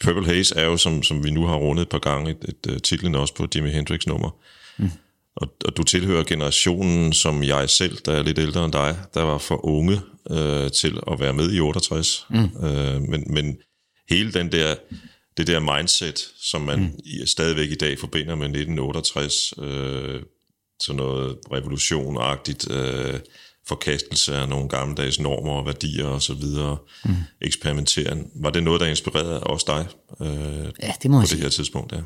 Purple 0.02 0.26
Haze 0.26 0.56
er 0.56 0.66
jo, 0.66 0.78
som, 0.78 1.04
som 1.04 1.24
vi 1.24 1.32
nu 1.32 1.46
har 1.46 1.56
rundet 1.56 1.82
et 1.82 1.90
par 1.90 2.00
gange, 2.00 2.32
et, 2.32 2.46
et, 2.66 2.72
et 2.72 2.84
titlen 2.84 3.16
også 3.16 3.34
på 3.34 3.48
Jimi 3.56 3.70
Hendrix 3.70 4.08
nummer. 4.08 4.30
Mm. 4.78 4.92
Og, 5.36 5.48
og 5.66 5.78
du 5.78 5.84
tilhører 5.84 6.24
generationen, 6.24 7.14
som 7.14 7.44
jeg 7.44 7.70
selv, 7.70 7.98
der 8.06 8.12
er 8.12 8.24
lidt 8.24 8.40
ældre 8.40 8.66
end 8.66 8.74
dig, 8.74 8.98
der 9.14 9.24
var 9.24 9.38
for 9.38 9.66
unge 9.66 10.00
øh, 10.32 10.72
til 10.72 11.00
at 11.12 11.20
være 11.20 11.34
med 11.34 11.54
i 11.54 11.60
68. 11.60 12.26
Mm. 12.30 12.66
Øh, 12.66 13.02
men, 13.02 13.34
men 13.34 13.58
hele 14.10 14.34
den 14.34 14.52
der, 14.52 14.76
det 15.38 15.48
der 15.48 15.78
mindset, 15.78 16.20
som 16.42 16.62
man 16.62 16.80
mm. 16.80 17.26
stadigvæk 17.26 17.72
i 17.72 17.76
dag 17.76 18.00
forbinder 18.00 18.36
med 18.36 18.46
1968, 18.46 19.54
øh, 19.58 20.22
sådan 20.84 20.98
noget 20.98 21.38
revolutionagtigt, 21.52 22.72
øh, 22.72 23.20
forkastelse 23.68 24.36
af 24.36 24.50
nogle 24.50 24.70
gammeldags 24.70 25.20
normer 25.20 25.52
og 25.52 25.66
værdier 25.66 26.06
og 26.06 26.22
så 26.22 26.34
videre, 26.34 26.78
mm. 27.06 27.16
eksperimenteren. 27.42 28.28
Var 28.36 28.50
det 28.50 28.64
noget, 28.64 28.82
der 28.82 28.88
inspirerede 28.88 29.44
også 29.44 29.66
dig 29.68 29.88
øh, 30.28 30.72
Ja, 30.84 30.94
det 31.04 31.12
må 31.12 31.18
på 31.18 31.22
det 31.22 31.30
sige. 31.30 31.42
her 31.42 31.50
tidspunkt? 31.50 31.92
Ja. 31.92 31.98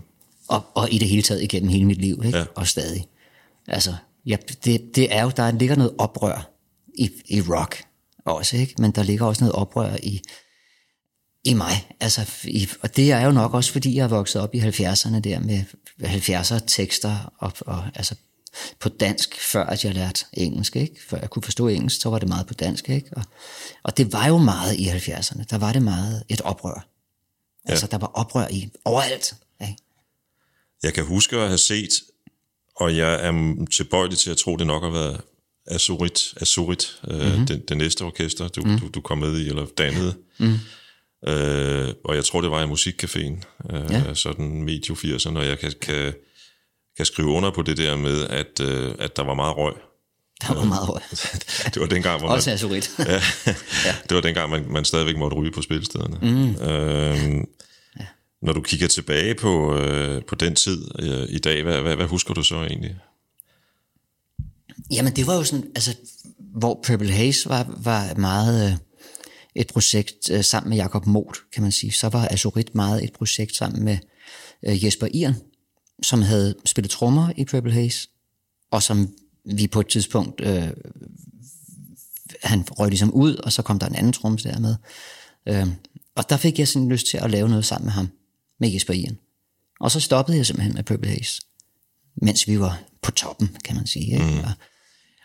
Og, 0.48 0.66
og 0.74 0.94
i 0.94 0.98
det 0.98 1.08
hele 1.08 1.22
taget 1.22 1.44
igennem 1.44 1.70
hele 1.70 1.86
mit 1.86 1.98
liv, 1.98 2.22
ikke? 2.26 2.38
Ja. 2.38 2.46
og 2.56 2.68
stadig. 2.68 3.08
Altså, 3.68 3.96
ja, 4.26 4.38
det, 4.66 4.96
det 4.96 5.16
er 5.16 5.24
jo, 5.24 5.32
der 5.38 5.52
ligger 5.52 5.76
noget 5.76 5.94
oprør 5.98 6.50
i, 6.98 7.10
i 7.28 7.42
rock 7.42 7.84
også, 8.26 8.58
ikke? 8.58 8.74
men 8.78 8.92
der 8.92 9.04
ligger 9.04 9.26
også 9.26 9.44
noget 9.44 9.56
oprør 9.56 9.96
i, 10.04 10.22
i 11.44 11.54
mig. 11.54 11.96
Altså, 12.00 12.30
i, 12.44 12.70
og 12.82 12.96
det 12.96 13.12
er 13.12 13.22
jo 13.26 13.32
nok 13.32 13.54
også, 13.54 13.72
fordi 13.72 13.96
jeg 13.96 14.04
er 14.04 14.08
vokset 14.08 14.42
op 14.42 14.56
i 14.56 14.60
70'erne 14.60 15.20
der 15.20 15.40
med 15.40 15.64
70'er 16.02 16.66
tekster 16.68 17.34
og, 17.38 17.54
og 17.60 17.84
altså 17.96 18.16
på 18.80 18.90
dansk, 18.90 19.40
før 19.40 19.64
at 19.64 19.86
jeg 19.86 19.94
lærte 19.94 20.26
engelsk, 20.34 20.76
ikke? 20.76 20.96
Før 21.08 21.18
jeg 21.18 21.30
kunne 21.30 21.44
forstå 21.44 21.68
engelsk, 21.68 22.02
så 22.02 22.10
var 22.10 22.20
det 22.20 22.28
meget 22.28 22.48
på 22.48 22.54
dansk, 22.54 22.90
ikke? 22.90 23.10
Og, 23.12 23.24
og 23.84 23.98
det 23.98 24.14
var 24.14 24.28
jo 24.28 24.38
meget 24.38 24.76
i 24.76 24.88
70'erne. 24.90 25.44
Der 25.50 25.58
var 25.58 25.74
det 25.74 25.82
meget 25.82 26.24
et 26.30 26.42
oprør. 26.42 26.88
Altså, 27.66 27.88
der 27.88 27.98
var 27.98 28.08
oprør 28.08 28.48
i 28.52 28.70
overalt, 28.86 29.34
ikke? 29.62 29.76
Jeg 30.84 30.94
kan 30.94 31.06
huske 31.06 31.38
at 31.38 31.48
have 31.48 31.58
set, 31.58 31.90
og 32.76 32.98
jeg 32.98 33.14
er 33.14 33.66
tilbøjelig 33.72 34.18
til 34.18 34.32
at 34.32 34.38
tro, 34.38 34.56
det 34.56 34.68
nok 34.68 34.84
har 34.84 34.90
været 34.90 35.22
Azurit, 35.68 36.34
Azurit 36.42 37.00
øh, 37.08 37.28
mm-hmm. 37.28 37.46
det, 37.46 37.70
det 37.70 37.78
næste 37.78 38.02
orkester, 38.02 38.48
du, 38.48 38.62
mm. 38.62 38.80
du, 38.80 38.88
du 38.88 39.02
kom 39.02 39.18
med 39.18 39.40
i, 39.40 39.48
eller 39.50 39.66
dannede. 39.78 40.16
Mm. 40.38 40.54
Øh, 41.28 41.90
og 42.04 42.16
jeg 42.16 42.26
tror, 42.26 42.42
det 42.42 42.52
var 42.52 42.64
i 42.64 42.68
Musikcaféen, 42.68 43.44
øh, 43.76 43.92
Ja. 43.92 44.14
sådan 44.14 44.64
medio 44.64 44.96
80'erne, 44.96 45.38
og 45.38 45.46
jeg 45.46 45.60
kan, 45.60 45.74
kan, 45.82 46.14
kan 46.98 47.06
skrive 47.06 47.28
under 47.28 47.52
på 47.52 47.62
det 47.62 47.78
der 47.78 47.98
med, 47.98 48.28
at, 48.28 48.60
øh, 48.62 48.96
at 49.00 49.16
der 49.16 49.24
var 49.24 49.34
meget 49.34 49.58
røg. 49.58 49.74
Der 50.48 50.54
var 50.54 50.64
meget 50.66 50.88
højt. 50.88 51.04
det 51.74 51.80
var 51.82 51.88
dengang, 51.88 52.20
hvor 52.20 52.28
man, 52.28 52.36
Også 52.36 52.52
Azurit. 52.52 52.92
ja, 53.86 53.96
det 54.10 54.16
var 54.16 54.22
dengang, 54.22 54.50
man, 54.50 54.66
man 54.70 54.86
stadigvæk 54.86 55.18
måtte 55.18 55.38
ryge 55.38 55.52
på 55.52 55.62
spilstederne. 55.62 56.18
Mm. 56.22 56.62
Øhm, 56.62 57.48
ja. 58.00 58.06
Når 58.42 58.54
du 58.54 58.62
kigger 58.62 58.88
tilbage 58.88 59.36
på, 59.36 59.78
øh, 59.78 60.22
på 60.28 60.36
den 60.36 60.56
tid 60.56 60.88
øh, 61.00 61.26
i 61.30 61.38
dag, 61.40 61.64
hvad, 61.64 61.82
hvad, 61.82 61.96
hvad 61.96 62.08
husker 62.08 62.34
du 62.34 62.44
så 62.44 62.56
egentlig? 62.56 62.96
Jamen, 64.92 65.16
det 65.16 65.28
var 65.28 65.36
jo 65.36 65.44
sådan, 65.44 65.66
altså, 65.76 65.96
hvor 66.56 66.84
Purple 66.88 67.12
Haze 67.12 67.50
var, 67.50 67.76
var 67.78 68.14
meget 68.16 68.72
øh, 68.72 68.78
et 69.56 69.68
projekt 69.68 70.30
øh, 70.32 70.44
sammen 70.44 70.70
med 70.70 70.78
Jakob 70.78 71.06
Moth, 71.06 71.40
kan 71.54 71.64
man 71.64 71.72
sige. 71.72 71.92
Så 71.92 72.10
var 72.10 72.28
Azurit 72.32 72.76
meget 72.76 73.04
et 73.04 73.14
projekt 73.14 73.56
sammen 73.56 73.84
med 73.84 73.98
øh, 74.64 74.86
Jesper 74.86 75.08
Iren, 75.14 75.36
som 76.04 76.22
havde 76.22 76.56
spillet 76.66 76.92
trommer 76.92 77.32
i 77.38 77.46
Purple 77.46 77.74
Haze, 77.74 78.10
og 78.72 78.84
som 78.84 79.16
vi 79.46 79.68
på 79.68 79.80
et 79.80 79.88
tidspunkt, 79.88 80.42
øh, 80.42 80.70
han 82.44 82.66
røg 82.72 82.90
ligesom 82.90 83.14
ud, 83.14 83.36
og 83.36 83.52
så 83.54 83.62
kom 83.62 83.80
der 83.80 83.88
en 83.88 83.96
anden 83.96 84.14
trommes 84.14 84.44
der 84.44 84.60
med. 84.60 84.76
Øh, 85.46 85.68
og 86.16 86.30
der 86.30 86.38
fik 86.38 86.60
jeg 86.60 86.68
sådan 86.68 86.90
lyst 86.90 87.08
til 87.08 87.18
at 87.18 87.32
lave 87.32 87.50
noget 87.50 87.66
sammen 87.66 87.86
med 87.86 87.94
ham, 87.94 88.10
med 88.60 88.70
Jesper 88.70 88.94
Iren. 88.94 89.18
Og 89.80 89.92
så 89.92 90.00
stoppede 90.00 90.38
jeg 90.38 90.46
simpelthen 90.46 90.74
med 90.76 90.84
Purple 90.84 91.10
Haze, 91.10 91.42
mens 92.16 92.48
vi 92.48 92.60
var 92.60 92.84
på 93.02 93.12
toppen, 93.12 93.58
kan 93.64 93.76
man 93.76 93.88
sige. 93.88 94.14
Ikke? 94.14 94.26
Mm. 94.26 94.40
Og, 94.40 94.52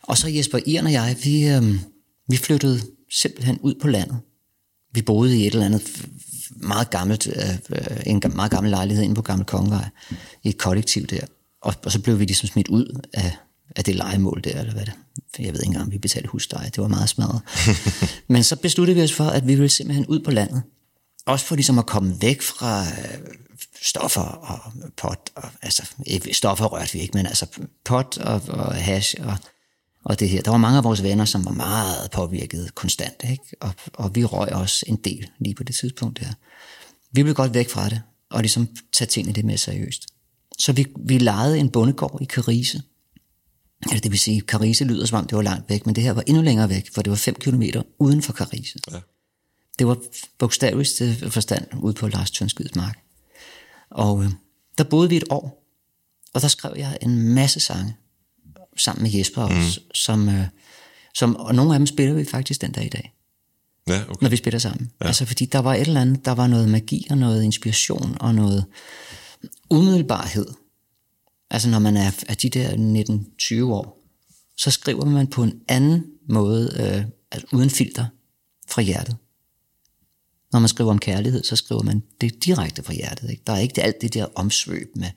og 0.03 0.19
så 0.19 0.29
Jesper 0.29 0.59
Iren 0.67 0.87
og 0.87 0.93
jeg, 0.93 1.17
vi, 1.25 1.49
øhm, 1.49 1.79
vi 2.29 2.37
flyttede 2.37 2.81
simpelthen 3.11 3.59
ud 3.59 3.75
på 3.75 3.89
landet. 3.89 4.19
Vi 4.93 5.03
boede 5.03 5.39
i 5.39 5.47
et 5.47 5.53
eller 5.53 5.67
andet 5.67 6.07
meget 6.57 6.91
gammelt, 6.91 7.29
øh, 7.29 7.79
en 8.07 8.23
meget 8.35 8.51
gammel 8.51 8.71
lejlighed 8.71 9.05
inde 9.05 9.15
på 9.15 9.23
Gammel 9.23 9.47
Kongevej, 9.47 9.89
i 10.43 10.49
et 10.49 10.59
kollektiv 10.59 11.07
der. 11.07 11.27
Og, 11.61 11.75
og 11.85 11.93
så 11.93 12.01
blev 12.01 12.19
vi 12.19 12.25
ligesom 12.25 12.49
smidt 12.49 12.69
ud 12.69 13.01
af, 13.15 13.37
af 13.77 13.85
det 13.85 13.95
legemål 13.95 14.41
der, 14.45 14.61
eller 14.61 14.73
hvad 14.73 14.87
det 14.87 14.93
Jeg 15.39 15.53
ved 15.53 15.61
ikke 15.61 15.67
engang, 15.67 15.85
om 15.85 15.93
vi 15.93 15.99
betalte 15.99 16.29
husleje, 16.29 16.67
det 16.67 16.79
var 16.79 16.89
meget 16.89 17.09
smadret. 17.09 17.41
Men 18.33 18.45
så 18.45 18.57
besluttede 18.57 18.97
vi 18.97 19.03
os 19.03 19.13
for, 19.13 19.25
at 19.25 19.47
vi 19.47 19.55
ville 19.55 19.69
simpelthen 19.69 20.07
ud 20.07 20.21
på 20.21 20.31
landet. 20.31 20.63
Også 21.27 21.47
for 21.47 21.55
ligesom 21.55 21.79
at 21.79 21.87
komme 21.87 22.17
væk 22.21 22.43
fra 22.43 22.83
øh, 22.83 23.19
stoffer 23.83 24.21
og 24.21 24.73
pot. 24.97 25.31
Og, 25.35 25.49
altså, 25.63 25.91
stoffer 26.33 26.67
rørte 26.67 26.93
vi 26.93 26.99
ikke, 26.99 27.17
men 27.17 27.27
altså 27.27 27.47
pot 27.85 28.19
og, 28.19 28.43
og 28.49 28.75
hash 28.75 29.15
og, 29.21 29.37
og 30.07 30.21
det 30.21 30.29
her. 30.29 30.43
Der 30.43 30.51
var 30.51 30.59
mange 30.59 30.79
af 30.79 30.85
vores 30.85 31.03
venner, 31.03 31.25
som 31.25 31.45
var 31.45 31.51
meget 31.51 32.11
påvirket 32.11 32.75
konstant, 32.75 33.25
ikke? 33.31 33.45
Og, 33.61 33.71
og 33.95 34.15
vi 34.15 34.25
røg 34.25 34.53
også 34.53 34.85
en 34.89 34.97
del 34.97 35.31
lige 35.39 35.55
på 35.55 35.63
det 35.63 35.75
tidspunkt 35.75 36.21
der. 36.21 36.33
Vi 37.13 37.23
blev 37.23 37.35
godt 37.35 37.55
væk 37.55 37.71
fra 37.71 37.89
det, 37.89 38.03
og 38.31 38.41
ligesom 38.41 38.69
tage 38.93 39.09
tingene 39.09 39.35
lidt 39.35 39.47
mere 39.47 39.57
seriøst. 39.57 40.07
Så 40.59 40.73
vi, 40.73 40.87
vi 40.99 41.19
lejede 41.19 41.59
en 41.59 41.71
bondegård 41.71 42.23
i 42.23 42.25
Carise. 42.25 42.83
Eller 43.83 44.01
det 44.01 44.11
vil 44.11 44.19
sige, 44.19 44.41
Carise 44.41 44.85
lyder 44.85 45.07
som 45.07 45.19
om 45.19 45.27
det 45.27 45.37
var 45.37 45.43
langt 45.43 45.71
væk, 45.71 45.87
men 45.87 45.95
det 45.95 46.05
her 46.05 46.13
var 46.13 46.23
endnu 46.27 46.43
længere 46.43 46.69
væk, 46.69 46.91
for 46.95 47.03
det 47.03 47.11
var 47.11 47.17
5 47.17 47.35
km 47.35 47.63
uden 47.99 48.23
for 48.23 48.33
Carise. 48.33 48.79
Ja. 48.93 48.99
Det 49.79 49.87
var 49.87 49.99
bogstaveligst 50.39 51.03
forstand 51.29 51.67
ude 51.83 51.95
på 51.95 52.09
Lars 52.09 52.31
Tønskyds 52.31 52.75
mark. 52.75 52.99
Og 53.91 54.25
øh, 54.25 54.31
der 54.79 54.85
boede 54.85 55.09
vi 55.09 55.17
et 55.17 55.25
år, 55.31 55.65
og 56.35 56.43
der 56.43 56.49
skrev 56.49 56.75
jeg 56.77 56.99
en 57.03 57.19
masse 57.35 57.61
sange, 57.61 57.97
sammen 58.77 59.03
med 59.03 59.11
Jesper 59.11 59.43
også, 59.43 59.81
som, 59.95 60.29
øh, 60.29 60.47
som, 61.15 61.37
og 61.37 61.55
nogle 61.55 61.73
af 61.75 61.79
dem 61.79 61.87
spiller 61.87 62.15
vi 62.15 62.25
faktisk 62.25 62.61
den 62.61 62.73
dag 62.73 62.85
i 62.85 62.89
dag 62.89 63.17
Ja, 63.89 64.03
okay. 64.03 64.23
når 64.23 64.29
vi 64.29 64.37
spiller 64.37 64.59
sammen. 64.59 64.91
Ja. 65.01 65.07
Altså 65.07 65.25
fordi 65.25 65.45
der 65.45 65.59
var 65.59 65.75
et 65.75 65.81
eller 65.81 66.01
andet, 66.01 66.25
der 66.25 66.33
var 66.33 66.47
noget 66.47 66.69
magi 66.69 67.07
og 67.11 67.19
noget 67.19 67.43
inspiration 67.43 68.17
og 68.21 68.35
noget 68.35 68.65
umiddelbarhed. 69.71 70.47
Altså 71.51 71.69
når 71.69 71.79
man 71.79 71.97
er, 71.97 72.11
er 72.29 72.35
de 72.35 72.51
der 72.51 72.71
19-20 73.61 73.65
år, 73.65 74.03
så 74.57 74.71
skriver 74.71 75.05
man 75.05 75.27
på 75.27 75.43
en 75.43 75.61
anden 75.69 76.05
måde, 76.29 76.71
øh, 76.79 77.05
altså 77.33 77.47
uden 77.53 77.71
filter 77.71 78.07
fra 78.69 78.83
hjertet. 78.83 79.17
Når 80.53 80.61
man 80.61 80.69
skriver 80.69 80.91
om 80.91 80.99
kærlighed, 80.99 81.45
så 81.45 81.57
skriver 81.57 81.83
man 81.83 82.03
det 82.21 82.45
direkte 82.45 82.83
fra 82.83 82.93
hjertet. 82.93 83.31
Ikke? 83.31 83.43
Der 83.47 83.53
er 83.53 83.59
ikke 83.59 83.83
alt 83.83 84.01
det 84.01 84.15
der 84.15 84.27
omsvøb 84.35 84.97
med, 84.97 85.11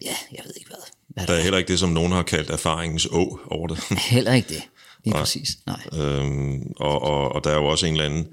ja, 0.00 0.14
jeg 0.32 0.40
ved 0.44 0.52
ikke 0.56 0.68
hvad. 0.68 0.97
Der 1.16 1.32
er 1.34 1.40
heller 1.42 1.58
ikke 1.58 1.68
det, 1.68 1.78
som 1.78 1.90
nogen 1.90 2.12
har 2.12 2.22
kaldt 2.22 2.50
erfaringens 2.50 3.06
å 3.06 3.38
over 3.46 3.66
det. 3.66 3.78
Heller 4.10 4.34
ikke 4.34 4.48
det. 4.48 4.62
Lige 5.04 5.14
præcis. 5.14 5.48
Nej. 5.66 5.80
Øhm, 6.00 6.72
og, 6.76 7.02
og, 7.02 7.32
og 7.32 7.44
der 7.44 7.50
er 7.50 7.54
jo 7.56 7.64
også 7.64 7.86
en 7.86 7.92
eller 7.92 8.04
anden, 8.04 8.26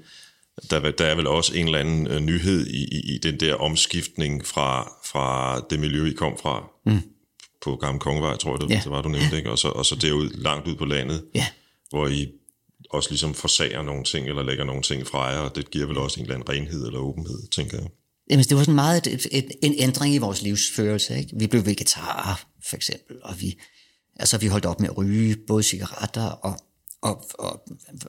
der, 0.70 0.80
er- 0.80 0.90
der 0.90 1.06
er 1.06 1.14
vel 1.14 1.26
også 1.26 1.54
en 1.54 1.66
eller 1.66 1.78
anden 1.78 2.06
øh, 2.06 2.20
nyhed 2.20 2.66
i, 2.66 2.84
i, 2.84 3.14
i 3.14 3.18
den 3.18 3.40
der 3.40 3.54
omskiftning 3.54 4.46
fra, 4.46 4.92
fra 5.04 5.60
det 5.70 5.80
miljø, 5.80 6.06
I 6.10 6.12
kom 6.12 6.38
fra, 6.42 6.64
mm. 6.86 7.02
på 7.62 7.76
Gamle 7.76 8.00
Kongevej, 8.00 8.36
tror 8.36 8.52
jeg, 8.52 8.60
det, 8.60 8.70
Ja. 8.70 8.74
ja. 8.74 8.80
det 8.84 8.90
var, 8.90 9.02
du 9.02 9.08
nævnte, 9.08 9.36
ikke? 9.36 9.50
Og 9.50 9.58
så, 9.58 9.68
og 9.68 9.86
så 9.86 9.94
derud, 9.94 10.28
langt 10.30 10.68
ud 10.68 10.74
på 10.76 10.84
landet, 10.84 11.24
Ja. 11.34 11.46
hvor 11.90 12.06
I 12.08 12.28
også 12.90 13.10
ligesom 13.10 13.34
forsager 13.34 13.82
nogle 13.82 14.04
ting, 14.04 14.28
eller 14.28 14.42
lægger 14.42 14.64
nogle 14.64 14.82
ting 14.82 15.06
fra 15.06 15.24
jer, 15.24 15.38
og 15.38 15.56
det 15.56 15.70
giver 15.70 15.86
vel 15.86 15.98
også 15.98 16.20
en 16.20 16.26
eller 16.26 16.34
anden 16.34 16.48
renhed 16.48 16.86
eller 16.86 16.98
åbenhed, 17.00 17.48
tænker 17.50 17.78
jeg. 17.78 17.86
Jamen, 18.30 18.44
det 18.44 18.56
var 18.56 18.62
sådan 18.62 18.74
meget 18.74 19.06
et, 19.06 19.12
et, 19.16 19.26
et, 19.32 19.50
en 19.62 19.74
ændring 19.78 20.14
i 20.14 20.18
vores 20.18 20.42
livsførelse. 20.42 21.18
Ikke? 21.18 21.38
Vi 21.38 21.46
blev 21.46 21.66
vegetarer, 21.66 22.46
for 22.68 22.76
eksempel, 22.76 23.16
og 23.22 23.40
vi, 23.40 23.58
altså, 24.16 24.38
vi 24.38 24.46
holdt 24.46 24.66
op 24.66 24.80
med 24.80 24.88
at 24.88 24.98
ryge 24.98 25.36
både 25.46 25.62
cigaretter 25.62 26.26
og, 26.26 26.58
og, 27.02 27.26
og, 27.38 27.62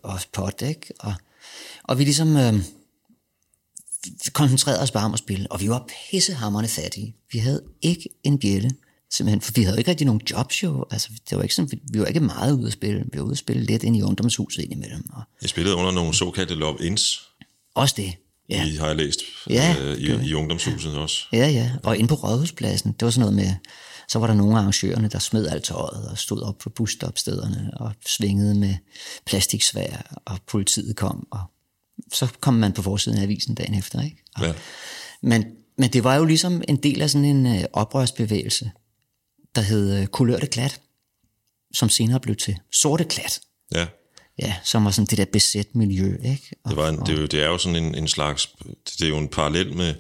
og 0.04 0.20
pot, 0.34 0.62
ikke? 0.62 0.94
Og, 1.00 1.14
og 1.84 2.00
vi 2.00 2.04
ligesom 2.04 2.38
øh, 2.38 2.54
vi 4.26 4.32
koncentrerede 4.34 4.82
os 4.82 4.92
bare 4.92 5.06
om 5.06 5.14
at 5.14 5.20
spille, 5.20 5.52
og 5.52 5.62
vi 5.62 5.70
var 5.70 5.90
pissehammerende 6.10 6.70
fattige. 6.70 7.16
Vi 7.32 7.40
havde 7.40 7.64
ikke 7.82 8.10
en 8.24 8.40
bjælle, 8.40 8.72
simpelthen, 9.12 9.42
for 9.42 9.52
vi 9.56 9.64
havde 9.64 9.78
ikke 9.78 9.90
rigtig 9.90 10.06
nogen 10.06 10.22
jobs 10.32 10.64
jo. 10.64 10.86
Altså, 10.92 11.10
det 11.30 11.38
var 11.38 11.44
ikke 11.44 11.56
sådan, 11.56 11.80
vi 11.92 12.00
var 12.00 12.06
ikke 12.06 12.20
meget 12.20 12.54
ude 12.54 12.68
at 12.68 12.74
spille. 12.74 13.06
Vi 13.14 13.20
var 13.20 13.26
ude 13.26 13.32
at 13.32 13.38
spille 13.38 13.64
lidt 13.64 13.84
ind 13.84 13.98
i 13.98 14.02
ungdomshuset 14.02 14.64
indimellem. 14.64 15.10
Og 15.14 15.24
I 15.42 15.48
spillede 15.48 15.76
under 15.76 15.92
nogle 15.92 16.14
såkaldte 16.14 16.56
love-ins, 16.56 17.30
også 17.76 17.94
det. 17.98 18.14
Ja. 18.50 18.66
I 18.66 18.76
har 18.76 18.88
jeg 18.88 18.96
læst, 18.96 19.20
Ja, 19.50 19.76
øh, 19.82 19.98
i, 19.98 20.28
i 20.28 20.34
ungdomshuset 20.34 20.96
også. 20.98 21.24
Ja, 21.34 21.48
ja. 21.50 21.72
Og 21.84 21.98
inde 21.98 22.08
på 22.08 22.16
Rådhuspladsen, 22.16 22.92
det 22.92 23.06
var 23.06 23.12
sådan 23.12 23.20
noget 23.20 23.36
med, 23.36 23.54
så 24.10 24.20
var 24.20 24.28
der 24.28 24.34
nogle 24.34 24.54
af 24.56 24.60
arrangørerne, 24.60 25.08
der 25.08 25.20
smed 25.20 25.48
alt 25.48 25.64
tøjet 25.64 26.10
og 26.10 26.18
stod 26.18 26.42
op 26.42 26.58
på 26.58 26.70
busstopstederne 26.70 27.72
og 27.74 27.94
svingede 28.06 28.56
med 28.56 28.76
plastiksvær, 29.26 30.22
og 30.26 30.38
politiet 30.48 30.96
kom, 30.96 31.28
og 31.32 31.42
så 32.14 32.28
kom 32.42 32.54
man 32.54 32.74
på 32.74 32.82
forsiden 32.82 33.18
af 33.20 33.24
avisen 33.24 33.56
dagen 33.56 33.74
efter, 33.74 34.02
ikke? 34.02 34.24
Og, 34.36 34.44
Ja. 34.46 34.54
men, 35.22 35.46
men 35.78 35.94
det 35.94 36.04
var 36.04 36.16
jo 36.16 36.26
ligesom 36.26 36.62
en 36.68 36.78
del 36.78 37.02
af 37.02 37.10
sådan 37.10 37.26
en 37.26 37.46
øh, 37.46 37.64
oprørsbevægelse, 37.74 38.72
der 39.56 39.62
hed 39.62 40.02
øh, 40.02 40.08
Kulørte 40.08 40.48
Klat, 40.48 40.82
som 41.74 41.90
senere 41.90 42.20
blev 42.20 42.36
til 42.36 42.58
Sorte 42.72 43.04
Klat. 43.04 43.40
ja. 43.76 43.86
Ja, 44.42 44.56
som 44.64 44.86
var 44.86 44.92
sådan 44.92 45.06
det 45.06 45.18
der 45.18 45.26
besæt 45.26 45.76
miljø, 45.76 46.18
ikke? 46.26 46.56
Og, 46.64 46.70
Det, 46.70 46.78
var 46.78 46.90
en, 46.90 47.00
det, 47.00 47.10
er 47.10 47.22
jo, 47.22 47.26
det 47.26 47.44
er 47.44 47.48
jo 47.48 47.58
sådan 47.58 47.84
en, 47.84 47.96
en 47.96 48.08
slags, 48.08 48.56
det 49.00 49.02
er 49.06 49.10
jo 49.10 49.18
en 49.18 49.28
parallel 49.28 49.76
med, 49.76 49.94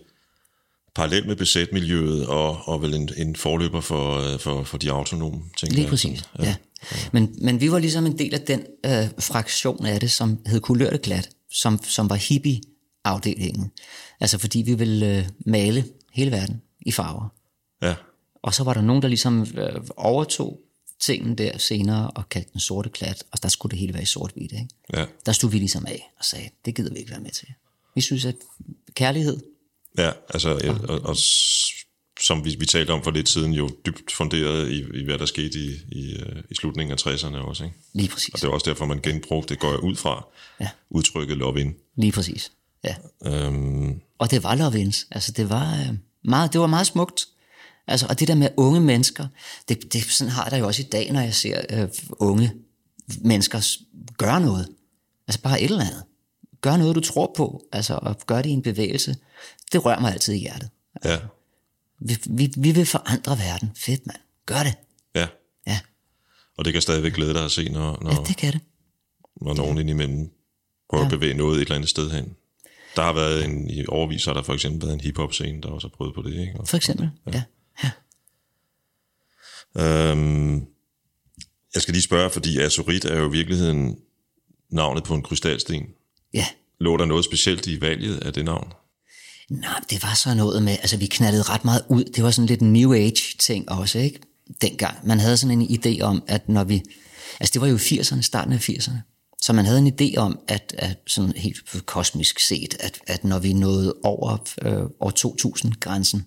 parallel 0.95 1.27
med 1.27 1.35
besætmiljøet, 1.35 2.27
og, 2.27 2.67
og 2.67 2.81
vel 2.81 2.93
en, 2.93 3.09
en 3.17 3.35
forløber 3.35 3.81
for, 3.81 4.33
øh, 4.33 4.39
for, 4.39 4.63
for 4.63 4.77
de 4.77 4.91
autonome, 4.91 5.41
tænker 5.57 5.73
Lige 5.75 5.83
jeg. 5.83 5.89
præcis, 5.89 6.23
ja. 6.39 6.43
ja. 6.43 6.55
Men, 7.11 7.35
men 7.41 7.61
vi 7.61 7.71
var 7.71 7.79
ligesom 7.79 8.05
en 8.05 8.17
del 8.19 8.33
af 8.33 8.41
den 8.41 8.63
øh, 8.85 9.07
fraktion 9.19 9.85
af 9.85 9.99
det, 9.99 10.11
som 10.11 10.39
hed 10.45 10.59
Kulørte 10.59 10.97
Glat, 10.97 11.29
som, 11.51 11.83
som 11.83 12.09
var 12.09 12.15
hippie-afdelingen. 12.15 13.71
Altså 14.19 14.37
fordi 14.37 14.61
vi 14.61 14.73
ville 14.73 15.17
øh, 15.17 15.25
male 15.45 15.85
hele 16.13 16.31
verden 16.31 16.61
i 16.85 16.91
farver. 16.91 17.29
Ja, 17.81 17.95
Og 18.43 18.53
så 18.53 18.63
var 18.63 18.73
der 18.73 18.81
nogen, 18.81 19.01
der 19.01 19.07
ligesom 19.07 19.47
øh, 19.57 19.81
overtog 19.97 20.59
tingen 20.99 21.37
der 21.37 21.57
senere 21.57 22.09
og 22.11 22.29
kaldte 22.29 22.51
den 22.53 22.59
sorte 22.59 22.89
klat, 22.89 23.23
og 23.31 23.43
der 23.43 23.49
skulle 23.49 23.71
det 23.71 23.79
hele 23.79 23.93
være 23.93 24.03
i 24.03 24.05
sort-hvidt. 24.05 24.51
Ikke? 24.51 24.67
ja, 24.93 25.05
Der 25.25 25.31
stod 25.31 25.51
vi 25.51 25.57
ligesom 25.57 25.85
af 25.85 26.11
og 26.19 26.25
sagde, 26.25 26.49
det 26.65 26.75
gider 26.75 26.93
vi 26.93 26.99
ikke 26.99 27.11
være 27.11 27.19
med 27.19 27.31
til. 27.31 27.47
Vi 27.95 28.01
synes, 28.01 28.25
at 28.25 28.35
kærlighed, 28.93 29.37
ja 29.97 30.11
altså, 30.29 30.49
ja, 30.63 30.73
og, 30.73 30.99
og 31.01 31.15
som 32.21 32.45
vi, 32.45 32.55
vi 32.59 32.65
talte 32.65 32.91
om 32.91 33.03
for 33.03 33.11
lidt 33.11 33.29
siden, 33.29 33.53
jo 33.53 33.69
dybt 33.85 34.11
funderet 34.11 34.71
i, 34.71 34.99
i 34.99 35.03
hvad 35.03 35.17
der 35.17 35.25
skete 35.25 35.59
i, 35.59 35.71
i, 35.91 36.13
øh, 36.13 36.43
i 36.49 36.55
slutningen 36.55 36.91
af 36.91 37.07
60'erne 37.07 37.35
også. 37.37 37.63
Ikke? 37.63 37.75
lige 37.93 38.09
præcis. 38.09 38.33
Og 38.33 38.41
det 38.41 38.47
er 38.47 38.51
også 38.51 38.69
derfor, 38.69 38.85
man 38.85 38.99
genbrugte, 39.01 39.53
det 39.53 39.59
går 39.61 39.69
jeg 39.71 39.79
ud 39.79 39.95
fra, 39.95 40.25
Ja. 40.59 40.69
udtrykket 40.89 41.37
love 41.37 41.61
in. 41.61 41.75
Lige 41.95 42.11
præcis, 42.11 42.51
ja. 42.83 42.95
Øhm, 43.25 44.01
Og 44.17 44.31
det 44.31 44.43
var 44.43 44.55
Love 44.55 44.79
Ins. 44.79 45.07
Altså, 45.11 45.31
det 45.31 45.49
var, 45.49 45.73
øh, 45.79 45.93
meget, 46.23 46.53
det 46.53 46.61
var 46.61 46.67
meget 46.67 46.87
smukt. 46.87 47.27
Altså, 47.87 48.05
og 48.09 48.19
det 48.19 48.27
der 48.27 48.35
med 48.35 48.49
unge 48.57 48.79
mennesker, 48.81 49.27
det, 49.69 49.93
det 49.93 50.03
sådan 50.03 50.31
har 50.31 50.43
jeg 50.43 50.51
da 50.51 50.57
jo 50.57 50.67
også 50.67 50.81
i 50.81 50.85
dag, 50.85 51.11
når 51.11 51.21
jeg 51.21 51.33
ser 51.33 51.61
øh, 51.69 51.87
unge 52.11 52.51
mennesker 53.21 53.77
gøre 54.17 54.41
noget. 54.41 54.67
Altså 55.27 55.41
bare 55.41 55.61
et 55.61 55.71
eller 55.71 55.85
andet. 55.85 56.03
Gør 56.61 56.77
noget, 56.77 56.95
du 56.95 57.01
tror 57.01 57.33
på, 57.37 57.63
altså, 57.71 57.99
og 58.01 58.17
gør 58.25 58.41
det 58.41 58.49
i 58.49 58.53
en 58.53 58.61
bevægelse. 58.61 59.15
Det 59.71 59.85
rører 59.85 59.99
mig 59.99 60.11
altid 60.13 60.33
i 60.33 60.37
hjertet. 60.37 60.69
ja, 61.05 61.17
Vi, 61.99 62.17
vi, 62.29 62.53
vi 62.57 62.71
vil 62.71 62.85
forandre 62.85 63.37
verden. 63.37 63.71
Fedt, 63.75 64.07
mand. 64.07 64.17
Gør 64.45 64.63
det. 64.63 64.73
ja. 65.15 65.27
Ja, 65.67 65.79
Og 66.57 66.65
det 66.65 66.73
kan 66.73 66.81
stadigvæk 66.81 67.13
glæde 67.13 67.33
dig 67.33 67.45
at 67.45 67.51
se, 67.51 67.69
når, 67.69 67.99
når, 68.01 68.11
ja 68.11 68.17
det 68.27 68.37
kan 68.37 68.53
det. 68.53 68.61
når 69.41 69.53
nogen 69.53 69.77
indimellem 69.77 70.29
prøver 70.89 71.03
Ja. 71.03 71.07
at 71.07 71.11
bevæge 71.11 71.33
noget 71.33 71.55
et 71.55 71.61
eller 71.61 71.75
andet 71.75 71.89
sted 71.89 72.11
hen. 72.11 72.35
Der 72.95 73.03
har 73.03 73.13
været 73.13 73.45
en, 73.45 73.69
i 73.69 73.85
overvis 73.87 74.25
har 74.25 74.33
der 74.33 74.43
for 74.43 74.53
eksempel 74.53 74.81
været 74.87 74.93
en 74.93 75.01
hiphop 75.01 75.33
scene, 75.33 75.61
der 75.61 75.69
også 75.69 75.87
har 75.87 75.95
prøvet 75.97 76.15
på 76.15 76.21
det, 76.21 76.33
ikke? 76.39 76.53
Og, 76.59 76.67
For 76.67 76.77
eksempel, 76.77 77.09
ja. 77.27 77.31
ja. 77.31 77.43
Øhm, 79.77 80.55
jeg 81.73 81.81
skal 81.81 81.91
lige 81.91 82.03
spørge, 82.03 82.29
fordi 82.29 82.59
azurit 82.59 83.05
er 83.05 83.19
jo 83.19 83.29
i 83.29 83.31
virkeligheden 83.31 83.97
navnet 84.71 85.03
på 85.03 85.13
en 85.13 85.21
krystalsten. 85.21 85.83
Ja. 86.33 86.45
Lå 86.79 86.97
der 86.97 87.05
noget 87.05 87.25
specielt 87.25 87.67
i 87.67 87.81
valget 87.81 88.17
af 88.17 88.33
det 88.33 88.45
navn? 88.45 88.73
Nej, 89.49 89.79
det 89.89 90.03
var 90.03 90.13
så 90.13 90.33
noget 90.33 90.63
med, 90.63 90.71
altså 90.71 90.97
vi 90.97 91.05
knaldede 91.05 91.43
ret 91.43 91.65
meget 91.65 91.81
ud. 91.89 92.03
Det 92.03 92.23
var 92.23 92.31
sådan 92.31 92.47
lidt 92.47 92.61
en 92.61 92.73
new 92.73 92.93
age 92.93 93.37
ting 93.39 93.71
også, 93.71 93.99
ikke? 93.99 94.19
Dengang. 94.61 95.07
Man 95.07 95.19
havde 95.19 95.37
sådan 95.37 95.61
en 95.61 95.79
idé 95.79 96.01
om, 96.01 96.23
at 96.27 96.49
når 96.49 96.63
vi, 96.63 96.83
altså 97.39 97.53
det 97.53 97.61
var 97.61 97.67
jo 97.67 97.75
i 97.75 97.77
80'erne, 97.77 98.21
starten 98.21 98.53
af 98.53 98.69
80'erne. 98.69 98.97
Så 99.41 99.53
man 99.53 99.65
havde 99.65 99.79
en 99.79 99.93
idé 100.01 100.17
om, 100.17 100.39
at, 100.47 100.75
at 100.77 100.97
sådan 101.07 101.33
helt 101.35 101.85
kosmisk 101.85 102.39
set, 102.39 102.75
at, 102.79 102.99
at 103.07 103.23
når 103.23 103.39
vi 103.39 103.53
nåede 103.53 103.95
over 104.03 104.37
øh, 104.61 104.83
år 104.99 105.11
2000-grænsen, 105.25 106.25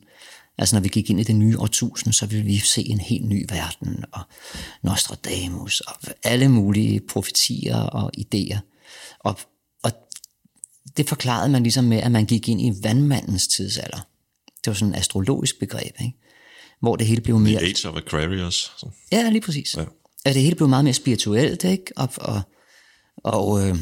altså 0.61 0.77
når 0.77 0.81
vi 0.81 0.89
gik 0.89 1.11
ind 1.11 1.21
i 1.21 1.23
det 1.23 1.35
nye 1.35 1.59
årtusind, 1.59 2.13
så 2.13 2.27
ville 2.27 2.45
vi 2.45 2.59
se 2.59 2.83
en 2.83 3.01
helt 3.01 3.25
ny 3.25 3.47
verden, 3.49 4.05
og 4.13 4.21
Nostradamus, 4.83 5.81
og 5.81 5.95
alle 6.25 6.49
mulige 6.49 7.01
profetier 7.01 7.77
og 7.77 8.11
idéer. 8.19 8.59
Og, 9.19 9.39
og 9.83 9.93
det 10.97 11.09
forklarede 11.09 11.49
man 11.49 11.63
ligesom 11.63 11.85
med, 11.85 11.99
at 11.99 12.13
man 12.13 12.27
gik 12.27 12.49
ind 12.49 12.61
i 12.61 12.73
vandmandens 12.83 13.49
tidsalder. 13.49 14.07
Det 14.47 14.67
var 14.67 14.73
sådan 14.73 14.95
et 14.95 14.99
astrologisk 14.99 15.59
begreb, 15.59 15.95
ikke? 16.01 16.17
hvor 16.81 16.97
det 16.97 17.07
hele 17.07 17.21
blev 17.21 17.39
mere... 17.39 17.59
The 17.59 17.67
Age 17.67 17.89
of 17.89 17.97
Aquarius. 17.97 18.73
Ja, 19.13 19.31
lige 19.31 19.41
præcis. 19.41 19.75
Ja. 19.77 19.85
At 20.25 20.35
det 20.35 20.43
hele 20.43 20.55
blev 20.55 20.69
meget 20.69 20.85
mere 20.85 20.95
spirituelt, 20.95 21.65
ikke? 21.65 21.85
Og, 21.97 22.09
og, 22.17 22.43
og 23.17 23.69
øh, 23.69 23.79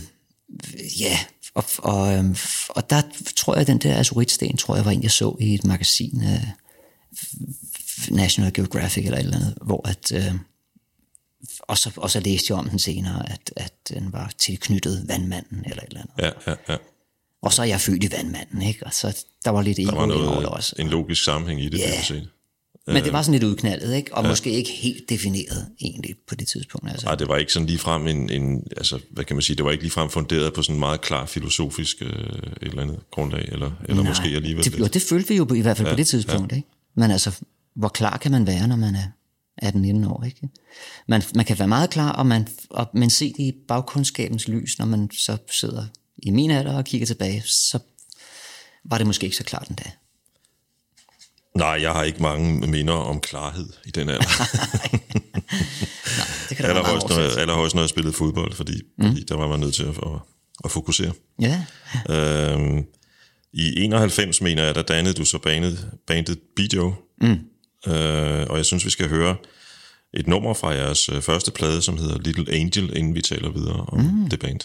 ja, 1.00 1.18
og, 1.54 1.64
og, 1.78 2.24
og 2.68 2.90
der 2.90 3.02
tror 3.36 3.54
jeg, 3.54 3.60
at 3.60 3.66
den 3.66 3.78
der 3.78 3.98
azuritsten, 3.98 4.56
tror 4.56 4.76
jeg, 4.76 4.84
var 4.84 4.90
en, 4.90 5.02
jeg 5.02 5.10
så 5.10 5.36
i 5.40 5.54
et 5.54 5.64
magasin, 5.64 6.22
øh, 6.24 6.46
National 8.10 8.52
Geographic 8.52 9.04
eller 9.04 9.18
et 9.18 9.24
eller 9.24 9.36
andet, 9.36 9.54
hvor 9.62 9.88
at, 9.88 10.12
øh, 10.12 10.34
og, 11.60 11.78
så, 11.78 11.90
og 11.96 12.10
så 12.10 12.20
læste 12.20 12.46
jeg 12.52 12.58
om 12.58 12.68
den 12.68 12.78
senere, 12.78 13.30
at, 13.32 13.52
at 13.56 13.72
den 13.88 14.12
var 14.12 14.32
tilknyttet 14.38 15.04
vandmanden 15.08 15.62
eller 15.66 15.82
et 15.82 15.88
eller 15.88 16.00
andet. 16.00 16.14
Ja, 16.46 16.50
ja, 16.50 16.56
ja. 16.68 16.76
Og 17.42 17.52
så 17.52 17.62
er 17.62 17.66
jeg 17.66 17.80
født 17.80 18.04
i 18.04 18.10
vandmanden, 18.12 18.62
ikke? 18.62 18.86
Og 18.86 18.94
så 18.94 19.24
der 19.44 19.50
var 19.50 19.62
lidt 19.62 19.76
Der 19.76 19.82
ego 19.82 19.90
var 19.90 19.96
over 19.98 20.06
noget, 20.06 20.38
det 20.38 20.46
også. 20.46 20.74
en 20.78 20.88
logisk 20.88 21.24
sammenhæng 21.24 21.62
i 21.62 21.68
det, 21.68 21.78
Ja. 21.78 21.88
yeah. 21.88 22.04
set. 22.04 22.28
Men 22.86 23.04
det 23.04 23.12
var 23.12 23.22
sådan 23.22 23.32
lidt 23.40 23.44
udknaldet, 23.44 23.94
ikke? 23.94 24.14
Og 24.14 24.22
ja. 24.22 24.28
måske 24.28 24.50
ikke 24.50 24.70
helt 24.70 25.08
defineret 25.08 25.66
egentlig 25.80 26.14
på 26.28 26.34
det 26.34 26.48
tidspunkt. 26.48 26.90
Altså. 26.90 27.06
Nej, 27.06 27.14
det 27.14 27.28
var 27.28 27.36
ikke 27.36 27.52
sådan 27.52 27.66
ligefrem 27.66 28.06
en, 28.06 28.30
en, 28.30 28.62
altså, 28.76 28.98
hvad 29.10 29.24
kan 29.24 29.36
man 29.36 29.42
sige, 29.42 29.56
det 29.56 29.64
var 29.64 29.70
ikke 29.70 29.84
ligefrem 29.84 30.10
funderet 30.10 30.54
på 30.54 30.62
sådan 30.62 30.76
en 30.76 30.80
meget 30.80 31.00
klar 31.00 31.26
filosofisk 31.26 31.96
øh, 32.02 32.08
et 32.08 32.52
eller 32.62 32.82
andet 32.82 33.00
grundlag, 33.10 33.48
eller, 33.52 33.70
eller 33.88 34.02
Nej, 34.02 34.10
måske 34.10 34.28
alligevel. 34.28 34.64
Det, 34.64 34.78
jo, 34.78 34.86
det 34.86 35.02
følte 35.02 35.28
vi 35.28 35.36
jo 35.36 35.44
på, 35.44 35.54
i 35.54 35.60
hvert 35.60 35.76
fald 35.76 35.86
ja, 35.86 35.90
Ja, 35.90 35.94
på 35.94 35.98
det 35.98 36.06
tidspunkt, 36.06 36.52
ja. 36.52 36.56
ikke? 36.56 36.68
Men 36.98 37.11
altså, 37.11 37.40
hvor 37.74 37.88
klar 37.88 38.16
kan 38.16 38.30
man 38.30 38.46
være, 38.46 38.68
når 38.68 38.76
man 38.76 38.94
er 38.94 39.06
18-19 39.64 40.08
år, 40.08 40.24
ikke? 40.24 40.48
Man, 41.08 41.22
man 41.34 41.44
kan 41.44 41.58
være 41.58 41.68
meget 41.68 41.90
klar, 41.90 42.12
og 42.12 42.26
man, 42.26 42.48
og, 42.70 42.88
men 42.94 43.11
se 43.11 43.32
det 43.32 43.42
i 43.42 43.52
bagkundskabens 43.68 44.48
lys, 44.48 44.78
når 44.78 44.87
man 44.87 45.11
så 45.11 45.37
sidder 45.50 45.87
i 46.22 46.30
min 46.30 46.50
alder 46.50 46.76
og 46.76 46.84
kigger 46.84 47.06
tilbage, 47.06 47.42
så 47.46 47.78
var 48.84 48.98
det 48.98 49.06
måske 49.06 49.24
ikke 49.24 49.37
så 49.37 49.44
klart 49.44 49.68
endda. 49.68 49.90
Nej, 51.54 51.78
jeg 51.82 51.92
har 51.92 52.02
ikke 52.02 52.22
mange 52.22 52.66
minder 52.66 52.94
om 52.94 53.20
klarhed 53.20 53.68
i 53.84 53.90
den 53.90 54.08
alder. 54.08 54.28
Det 56.48 56.56
kan 56.56 56.66
allerhøjst, 56.66 57.08
når, 57.08 57.16
til. 57.16 57.38
allerhøjst, 57.40 57.74
når 57.74 57.82
jeg 57.82 57.88
spillede 57.88 58.14
fodbold, 58.14 58.54
fordi, 58.54 58.82
mm. 58.98 59.06
fordi 59.06 59.24
der 59.24 59.37
var 59.37 59.48
man 59.48 59.61
nødt 59.61 59.74
til 59.74 59.82
at, 59.82 59.88
at, 59.88 60.20
at 60.64 60.70
fokusere. 60.70 61.12
Ja, 61.40 61.64
Øhm, 62.11 62.87
I 63.52 63.84
91, 63.84 64.40
mener 64.40 64.64
jeg, 64.64 64.74
der 64.74 64.82
dannede 64.82 65.14
du 65.14 65.24
så 65.24 65.38
bandet, 65.38 65.90
bandet 66.06 66.38
Bijo. 66.56 66.94
Mm. 67.20 67.38
Øh, 67.92 68.46
og 68.50 68.56
jeg 68.56 68.64
synes, 68.64 68.84
vi 68.84 68.90
skal 68.90 69.08
høre 69.08 69.37
et 70.14 70.26
nummer 70.26 70.54
fra 70.54 70.68
jeres 70.68 71.08
øh, 71.08 71.22
første 71.22 71.50
plade, 71.50 71.82
som 71.82 71.98
hedder 71.98 72.18
Little 72.18 72.52
Angel, 72.52 72.96
inden 72.96 73.14
vi 73.14 73.22
taler 73.22 73.50
videre 73.50 73.87
om 73.88 74.00
mm. 74.00 74.30
det 74.30 74.40
band. 74.40 74.61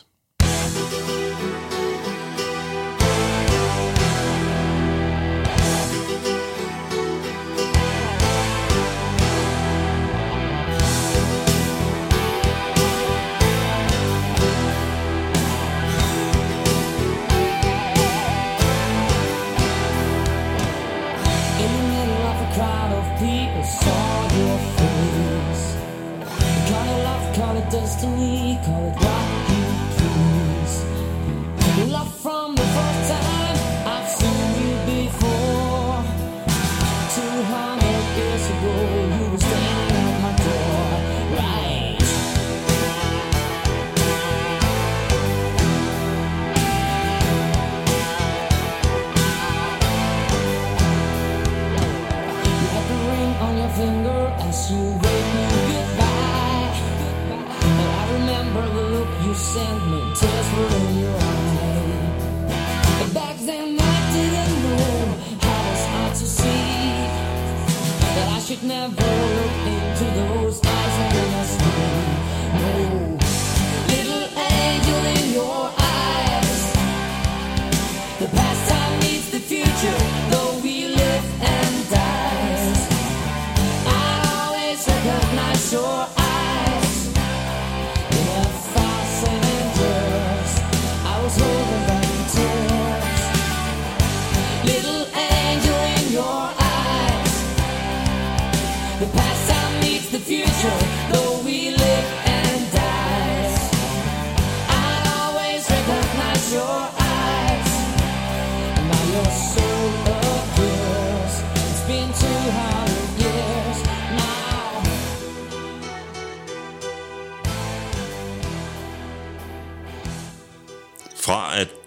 Never 68.63 68.95
look 68.95 69.67
into 69.67 70.06
those 70.15 70.62
eyes 70.63 71.58
little 73.89 74.28
angel 74.39 75.06
in 75.17 75.34
your 75.34 75.69
eyes. 75.78 76.73
The 78.19 78.28
past 78.28 78.69
time 78.69 78.99
meets 79.02 79.30
the 79.32 79.39
future, 79.39 80.33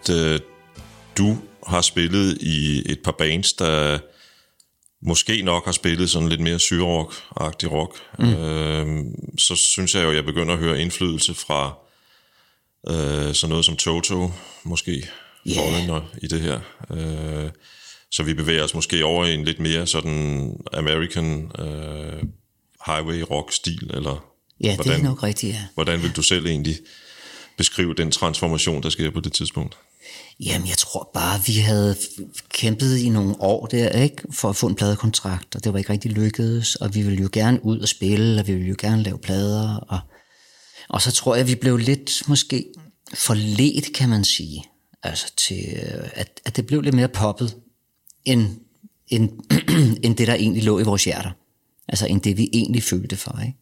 at 0.09 0.17
øh, 0.17 0.41
du 1.19 1.39
har 1.67 1.81
spillet 1.81 2.39
i 2.41 2.83
et 2.93 2.99
par 3.05 3.15
bands, 3.19 3.53
der 3.53 3.99
måske 5.03 5.43
nok 5.43 5.65
har 5.65 5.73
spillet 5.73 6.11
sådan 6.11 6.29
lidt 6.29 6.41
mere 6.41 6.57
syrock-agtig 6.59 7.71
rock, 7.71 7.97
mm. 8.19 8.35
øh, 8.35 9.05
så 9.39 9.57
synes 9.57 9.95
jeg 9.95 10.05
jo, 10.05 10.11
at 10.11 10.17
jeg 10.17 10.25
begynder 10.25 10.53
at 10.55 10.61
høre 10.61 10.81
indflydelse 10.81 11.35
fra 11.35 11.79
øh, 12.89 13.35
sådan 13.35 13.51
noget 13.51 13.65
som 13.65 13.77
Toto, 13.77 14.31
måske, 14.65 15.09
yeah. 15.49 16.03
i 16.23 16.27
det 16.27 16.41
her. 16.41 16.61
Øh, 16.91 17.51
så 18.11 18.23
vi 18.23 18.35
bevæger 18.35 18.65
os 18.65 18.75
måske 18.75 19.05
over 19.05 19.25
i 19.25 19.35
en 19.35 19.45
lidt 19.45 19.61
mere 19.61 19.87
sådan 19.87 20.57
American 20.73 21.53
øh, 21.59 22.23
highway 22.87 23.21
rock-stil, 23.21 23.91
eller 23.95 24.25
ja 24.61 24.77
det 24.85 24.87
er 24.87 25.03
nok 25.03 25.23
rigtigt, 25.23 25.55
ja. 25.55 25.63
hvordan 25.75 26.03
vil 26.03 26.17
du 26.17 26.23
selv 26.23 26.47
egentlig 26.47 26.77
beskrive 27.57 27.95
den 27.95 28.11
transformation, 28.11 28.83
der 28.83 28.91
sker 28.91 29.11
på 29.11 29.21
det 29.21 29.33
tidspunkt? 29.33 29.77
Jamen, 30.41 30.69
jeg 30.69 30.79
tror 30.79 31.11
bare, 31.15 31.41
vi 31.47 31.53
havde 31.53 31.97
kæmpet 32.49 32.99
i 32.99 33.09
nogle 33.09 33.41
år 33.41 33.67
der, 33.67 33.89
ikke? 33.89 34.23
For 34.31 34.49
at 34.49 34.57
få 34.57 34.67
en 34.67 34.75
pladekontrakt, 34.75 35.57
og 35.57 35.65
det 35.65 35.73
var 35.73 35.79
ikke 35.79 35.93
rigtig 35.93 36.11
lykkedes, 36.11 36.75
og 36.75 36.95
vi 36.95 37.03
ville 37.03 37.23
jo 37.23 37.29
gerne 37.33 37.65
ud 37.65 37.79
og 37.79 37.89
spille, 37.89 38.41
og 38.41 38.47
vi 38.47 38.53
ville 38.53 38.69
jo 38.69 38.77
gerne 38.79 39.03
lave 39.03 39.19
plader, 39.19 39.77
og, 39.77 40.01
og 40.89 41.03
så 41.03 41.13
tror 41.13 41.35
jeg, 41.35 41.49
vi 41.49 41.55
blev 41.55 41.77
lidt 41.77 42.23
måske 42.29 42.67
forledt, 43.15 43.93
kan 43.95 44.09
man 44.09 44.25
sige, 44.25 44.65
altså 45.03 45.33
til, 45.37 45.65
øh, 45.77 46.09
at, 46.15 46.41
at 46.45 46.57
det 46.57 46.67
blev 46.67 46.81
lidt 46.81 46.95
mere 46.95 47.09
poppet, 47.09 47.57
end, 48.25 48.49
end, 49.09 49.31
end 50.05 50.17
det, 50.17 50.27
der 50.27 50.35
egentlig 50.35 50.65
lå 50.65 50.79
i 50.79 50.83
vores 50.83 51.05
hjerter. 51.05 51.31
Altså, 51.89 52.07
end 52.07 52.21
det, 52.21 52.37
vi 52.37 52.51
egentlig 52.53 52.83
følte 52.83 53.17
for, 53.17 53.41
ikke? 53.47 53.59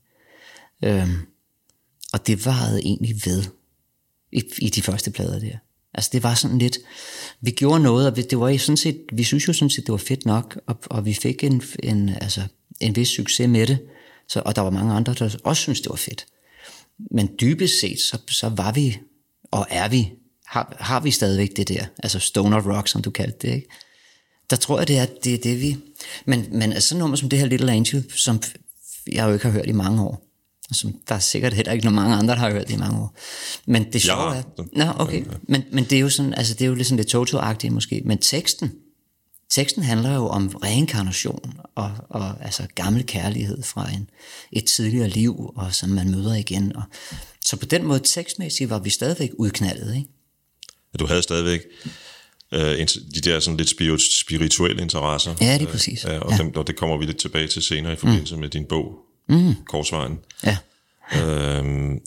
Øhm, 1.00 1.18
og 2.12 2.26
det 2.26 2.46
varede 2.46 2.80
egentlig 2.82 3.20
ved 3.24 3.44
i, 4.32 4.42
i 4.58 4.68
de 4.68 4.82
første 4.82 5.10
plader 5.10 5.38
der. 5.38 5.58
Altså 5.94 6.10
det 6.12 6.22
var 6.22 6.34
sådan 6.34 6.58
lidt, 6.58 6.78
vi 7.40 7.50
gjorde 7.50 7.82
noget, 7.82 8.06
og 8.06 8.16
det 8.16 8.40
var 8.40 8.56
sådan 8.56 8.76
set, 8.76 9.00
vi 9.12 9.24
synes 9.24 9.48
jo 9.48 9.52
sådan 9.52 9.70
set, 9.70 9.86
det 9.86 9.92
var 9.92 9.98
fedt 9.98 10.26
nok, 10.26 10.60
og, 10.66 10.76
og 10.86 11.04
vi 11.04 11.14
fik 11.14 11.44
en, 11.44 11.62
en, 11.82 12.08
altså, 12.08 12.42
en 12.80 12.96
vis 12.96 13.08
succes 13.08 13.48
med 13.48 13.66
det, 13.66 13.78
så, 14.28 14.42
og 14.44 14.56
der 14.56 14.62
var 14.62 14.70
mange 14.70 14.94
andre, 14.94 15.14
der 15.14 15.36
også 15.44 15.62
synes 15.62 15.80
det 15.80 15.90
var 15.90 15.96
fedt. 15.96 16.26
Men 17.10 17.30
dybest 17.40 17.80
set, 17.80 18.00
så, 18.00 18.18
så 18.28 18.48
var 18.48 18.72
vi, 18.72 18.98
og 19.50 19.66
er 19.70 19.88
vi, 19.88 20.12
har, 20.46 20.76
har 20.80 21.00
vi 21.00 21.10
stadigvæk 21.10 21.56
det 21.56 21.68
der, 21.68 21.86
altså 21.98 22.18
stoner 22.18 22.76
rock, 22.76 22.88
som 22.88 23.02
du 23.02 23.10
kaldte 23.10 23.48
det, 23.48 23.54
ikke? 23.54 23.68
Der 24.50 24.56
tror 24.56 24.78
jeg, 24.78 24.88
det 24.88 24.98
er 24.98 25.06
det, 25.24 25.34
er 25.34 25.38
det 25.38 25.60
vi... 25.60 25.76
Men, 26.24 26.46
men 26.50 26.72
altså 26.72 26.88
sådan 26.88 27.00
nummer 27.00 27.16
som 27.16 27.28
det 27.28 27.38
her 27.38 27.46
Little 27.46 27.72
Angel, 27.72 28.12
som 28.16 28.42
jeg 29.12 29.26
jo 29.26 29.32
ikke 29.32 29.44
har 29.44 29.52
hørt 29.52 29.66
i 29.66 29.72
mange 29.72 30.02
år, 30.02 30.33
som 30.72 30.92
der 31.08 31.14
er 31.14 31.18
sikkert 31.18 31.54
heller 31.54 31.72
ikke 31.72 31.84
nogen 31.84 31.96
mange 31.96 32.16
andre, 32.16 32.34
der 32.34 32.40
har 32.40 32.50
hørt 32.50 32.68
det 32.68 32.74
i 32.74 32.76
mange 32.76 32.98
år. 32.98 33.16
Men 33.66 33.92
det 33.92 34.02
sjove 34.02 34.20
har. 34.20 34.34
er... 34.34 34.42
Nå, 34.72 34.84
okay. 34.96 35.24
Men, 35.42 35.64
men 35.72 35.84
det 35.84 35.92
er 35.92 36.00
jo 36.00 36.08
sådan, 36.08 36.34
altså 36.34 36.54
det 36.54 36.62
er 36.62 36.66
jo 36.66 36.74
lidt 36.74 36.86
sådan 36.86 36.96
lidt 36.96 37.14
Toto-agtigt 37.14 37.70
måske, 37.70 38.02
men 38.04 38.18
teksten, 38.18 38.72
teksten 39.50 39.82
handler 39.82 40.14
jo 40.14 40.26
om 40.26 40.48
reinkarnation 40.48 41.54
og, 41.74 41.92
og 42.08 42.44
altså 42.44 42.66
gammel 42.74 43.06
kærlighed 43.06 43.62
fra 43.62 43.90
en, 43.90 44.10
et 44.52 44.64
tidligere 44.64 45.08
liv, 45.08 45.52
og 45.56 45.74
som 45.74 45.88
man 45.88 46.10
møder 46.10 46.34
igen. 46.34 46.76
Og, 46.76 46.82
så 47.44 47.56
på 47.56 47.66
den 47.66 47.84
måde 47.84 48.00
tekstmæssigt 48.04 48.70
var 48.70 48.78
vi 48.78 48.90
stadigvæk 48.90 49.30
udknaldet, 49.38 49.94
ikke? 49.96 50.08
At 50.94 51.00
du 51.00 51.06
havde 51.06 51.22
stadigvæk 51.22 51.60
øh, 52.52 52.86
de 53.14 53.20
der 53.20 53.40
sådan 53.40 53.56
lidt 53.56 53.68
spirit- 53.68 54.20
spirituelle 54.20 54.82
interesser. 54.82 55.34
Ja, 55.40 55.54
det 55.54 55.62
er 55.62 55.72
præcis. 55.72 56.04
Ja, 56.04 56.18
og, 56.18 56.32
Ja. 56.32 56.36
Dem, 56.38 56.56
og 56.56 56.66
det 56.66 56.76
kommer 56.76 56.96
vi 56.96 57.04
lidt 57.04 57.18
tilbage 57.18 57.48
til 57.48 57.62
senere 57.62 57.92
i 57.92 57.96
forbindelse 57.96 58.34
mm. 58.34 58.40
med 58.40 58.48
din 58.48 58.64
bog, 58.68 58.98
mm. 59.28 59.54
Korsvejen. 59.68 60.18
Ja. 60.44 60.56
Øhm, 61.16 62.00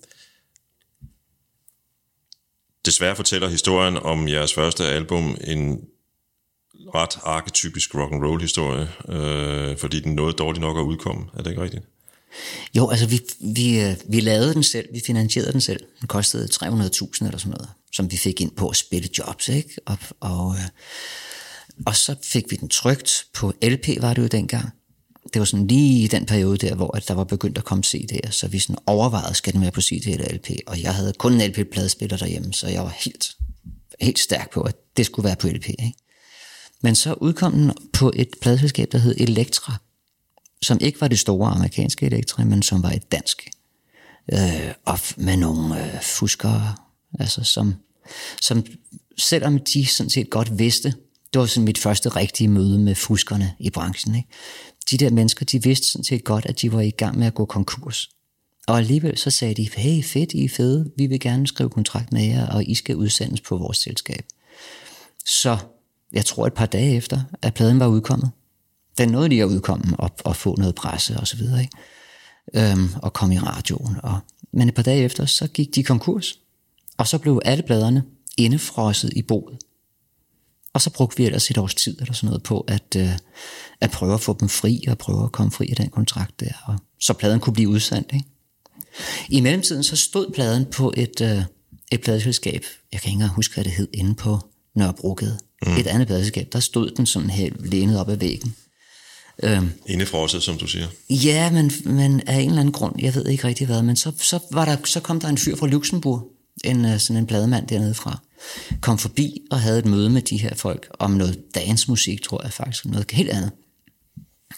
desværre 2.85 3.15
fortæller 3.15 3.49
historien 3.49 3.97
om 3.97 4.27
jeres 4.27 4.53
første 4.53 4.83
album 4.83 5.37
en 5.43 5.81
ret 6.95 7.19
arketypisk 7.23 7.95
rock 7.95 8.13
and 8.13 8.23
roll 8.23 8.41
historie, 8.41 8.89
øh, 9.09 9.77
fordi 9.77 9.99
den 9.99 10.15
nåede 10.15 10.33
dårligt 10.33 10.61
nok 10.61 10.77
at 10.77 10.81
udkomme. 10.81 11.25
Er 11.33 11.43
det 11.43 11.49
ikke 11.49 11.61
rigtigt? 11.61 11.83
Jo, 12.77 12.89
altså 12.89 13.07
vi, 13.07 13.21
vi, 13.55 13.79
øh, 13.81 13.95
vi 14.09 14.19
lavede 14.19 14.53
den 14.53 14.63
selv, 14.63 14.87
vi 14.93 15.01
finansierede 15.05 15.51
den 15.51 15.61
selv. 15.61 15.79
Den 15.99 16.07
kostede 16.07 16.47
300.000 16.53 17.25
eller 17.25 17.37
sådan 17.37 17.51
noget, 17.51 17.69
som 17.91 18.11
vi 18.11 18.17
fik 18.17 18.41
ind 18.41 18.51
på 18.51 18.69
at 18.69 18.75
spille 18.75 19.09
jobs, 19.17 19.49
ikke? 19.49 19.69
Og, 19.85 19.97
og, 20.19 20.55
øh, 20.55 20.69
og 21.85 21.95
så 21.95 22.15
fik 22.23 22.45
vi 22.49 22.55
den 22.55 22.69
trygt 22.69 23.25
på 23.33 23.53
LP, 23.63 23.87
var 24.01 24.13
det 24.13 24.21
jo 24.21 24.27
dengang. 24.27 24.69
Det 25.33 25.39
var 25.39 25.45
sådan 25.45 25.67
lige 25.67 26.03
i 26.03 26.07
den 26.07 26.25
periode 26.25 26.57
der, 26.57 26.75
hvor 26.75 26.97
at 26.97 27.07
der 27.07 27.13
var 27.13 27.23
begyndt 27.23 27.57
at 27.57 27.63
komme 27.63 27.83
CD'er, 27.87 28.31
så 28.31 28.47
vi 28.47 28.59
sådan 28.59 28.77
overvejede, 28.85 29.35
skal 29.35 29.53
den 29.53 29.61
være 29.61 29.71
på 29.71 29.81
CD 29.81 30.07
eller 30.07 30.33
LP. 30.33 30.49
Og 30.67 30.81
jeg 30.81 30.95
havde 30.95 31.13
kun 31.13 31.33
en 31.33 31.51
LP-pladespiller 31.51 32.17
derhjemme, 32.17 32.53
så 32.53 32.67
jeg 32.67 32.83
var 32.83 32.95
helt, 32.97 33.35
helt 34.01 34.19
stærk 34.19 34.51
på, 34.51 34.61
at 34.61 34.75
det 34.97 35.05
skulle 35.05 35.27
være 35.27 35.35
på 35.35 35.47
LP. 35.47 35.69
Ikke? 35.69 35.93
Men 36.81 36.95
så 36.95 37.13
udkom 37.13 37.51
den 37.51 37.71
på 37.93 38.11
et 38.15 38.29
pladeselskab, 38.41 38.91
der 38.91 38.97
hed 38.97 39.15
Elektra, 39.17 39.73
som 40.61 40.77
ikke 40.81 41.01
var 41.01 41.07
det 41.07 41.19
store 41.19 41.51
amerikanske 41.51 42.05
Elektra, 42.05 42.43
men 42.43 42.61
som 42.61 42.83
var 42.83 42.91
et 42.91 43.11
dansk. 43.11 43.49
Øh, 44.33 44.71
og 44.85 44.99
med 45.17 45.37
nogle 45.37 45.83
øh, 45.83 46.01
fuskere, 46.01 46.75
altså 47.19 47.43
som, 47.43 47.75
som 48.41 48.65
selvom 49.17 49.59
de 49.73 49.85
sådan 49.85 50.09
set 50.09 50.29
godt 50.29 50.59
vidste, 50.59 50.93
det 51.33 51.39
var 51.39 51.45
sådan 51.45 51.65
mit 51.65 51.77
første 51.77 52.09
rigtige 52.09 52.47
møde 52.47 52.79
med 52.79 52.95
fuskerne 52.95 53.53
i 53.59 53.69
branchen. 53.69 54.15
Ikke? 54.15 54.29
De 54.91 54.97
der 54.97 55.11
mennesker, 55.11 55.45
de 55.45 55.63
vidste 55.63 55.87
sådan 55.87 56.03
set 56.03 56.23
godt, 56.23 56.45
at 56.45 56.61
de 56.61 56.73
var 56.73 56.81
i 56.81 56.89
gang 56.89 57.19
med 57.19 57.27
at 57.27 57.33
gå 57.33 57.45
konkurs. 57.45 58.09
Og 58.67 58.77
alligevel 58.77 59.17
så 59.17 59.31
sagde 59.31 59.53
de, 59.53 59.69
hey 59.75 60.03
fedt, 60.03 60.33
I 60.33 60.45
er 60.45 60.49
fede, 60.49 60.91
vi 60.97 61.05
vil 61.05 61.19
gerne 61.19 61.47
skrive 61.47 61.69
kontrakt 61.69 62.11
med 62.11 62.23
jer, 62.23 62.47
og 62.47 62.63
I 62.63 62.75
skal 62.75 62.95
udsendes 62.95 63.41
på 63.41 63.57
vores 63.57 63.77
selskab. 63.77 64.25
Så 65.25 65.57
jeg 66.13 66.25
tror 66.25 66.47
et 66.47 66.53
par 66.53 66.65
dage 66.65 66.95
efter, 66.95 67.21
at 67.41 67.53
pladen 67.53 67.79
var 67.79 67.87
udkommet. 67.87 68.31
Den 68.97 69.09
nåede 69.09 69.29
lige 69.29 69.41
at 69.41 69.47
udkomme 69.47 69.99
og, 69.99 70.11
og 70.23 70.35
få 70.35 70.55
noget 70.55 70.75
presse 70.75 71.17
og 71.17 71.27
så 71.27 71.37
videre, 71.37 71.61
ikke? 71.61 71.77
Øhm, 72.53 72.89
og 73.01 73.13
kom 73.13 73.31
i 73.31 73.39
radioen. 73.39 73.95
Og, 74.03 74.19
men 74.51 74.67
et 74.67 74.75
par 74.75 74.83
dage 74.83 75.03
efter, 75.03 75.25
så 75.25 75.47
gik 75.47 75.75
de 75.75 75.83
konkurs. 75.83 76.39
Og 76.97 77.07
så 77.07 77.17
blev 77.17 77.41
alle 77.45 77.63
pladerne 77.63 78.03
indefrosset 78.37 79.13
i 79.15 79.21
boet. 79.21 79.57
Og 80.73 80.81
så 80.81 80.89
brugte 80.89 81.17
vi 81.17 81.25
ellers 81.25 81.51
et 81.51 81.57
års 81.57 81.75
tid 81.75 82.01
eller 82.01 82.13
sådan 82.13 82.27
noget 82.27 82.43
på 82.43 82.61
at, 82.61 82.95
øh, 82.97 83.11
at 83.81 83.91
prøve 83.91 84.13
at 84.13 84.21
få 84.21 84.37
dem 84.39 84.49
fri 84.49 84.83
og 84.87 84.97
prøve 84.97 85.23
at 85.23 85.31
komme 85.31 85.51
fri 85.51 85.69
af 85.69 85.75
den 85.75 85.89
kontrakt 85.89 86.39
der. 86.39 86.51
Og, 86.65 86.75
så 86.99 87.13
pladen 87.13 87.39
kunne 87.39 87.53
blive 87.53 87.69
udsendt. 87.69 88.11
Ikke? 88.13 88.25
I 89.29 89.41
mellemtiden 89.41 89.83
så 89.83 89.95
stod 89.95 90.31
pladen 90.33 90.65
på 90.65 90.93
et, 90.97 91.21
øh, 91.21 91.41
et 91.91 92.01
pladeselskab. 92.01 92.65
Jeg 92.91 93.01
kan 93.01 93.09
ikke 93.09 93.15
engang 93.15 93.31
huske, 93.31 93.53
hvad 93.53 93.63
det 93.63 93.71
hed 93.71 93.87
inde 93.93 94.15
på 94.15 94.39
Nørrebrogade. 94.75 95.39
Mm. 95.65 95.75
Et 95.77 95.87
andet 95.87 96.07
pladeselskab. 96.07 96.47
Der 96.53 96.59
stod 96.59 96.89
den 96.89 97.05
sådan 97.05 97.29
her 97.29 97.49
lænet 97.59 97.99
op 97.99 98.09
ad 98.09 98.17
væggen. 98.17 98.55
Øhm, 99.43 99.69
Indefrosset, 99.85 100.43
som 100.43 100.57
du 100.57 100.67
siger. 100.67 100.87
Ja, 101.09 101.51
men, 101.51 101.71
men 101.85 102.21
af 102.27 102.39
en 102.39 102.49
eller 102.49 102.59
anden 102.59 102.71
grund, 102.71 102.95
jeg 102.99 103.15
ved 103.15 103.25
ikke 103.25 103.47
rigtig 103.47 103.67
hvad, 103.67 103.81
men 103.81 103.95
så, 103.95 104.11
så, 104.17 104.39
var 104.51 104.65
der, 104.65 104.77
så 104.85 104.99
kom 104.99 105.19
der 105.19 105.27
en 105.27 105.37
fyr 105.37 105.55
fra 105.55 105.67
Luxembourg, 105.67 106.27
en, 106.63 106.85
øh, 106.85 106.99
sådan 106.99 107.17
en 107.17 107.27
plademand 107.27 107.67
dernede 107.67 107.93
fra, 107.93 108.19
kom 108.81 108.97
forbi 108.97 109.41
og 109.51 109.61
havde 109.61 109.79
et 109.79 109.85
møde 109.85 110.09
med 110.09 110.21
de 110.21 110.37
her 110.37 110.55
folk 110.55 110.87
om 110.99 111.11
noget 111.11 111.43
dansmusik, 111.55 112.21
tror 112.21 112.43
jeg 112.43 112.53
faktisk, 112.53 112.85
noget 112.85 113.11
helt 113.11 113.29
andet. 113.29 113.51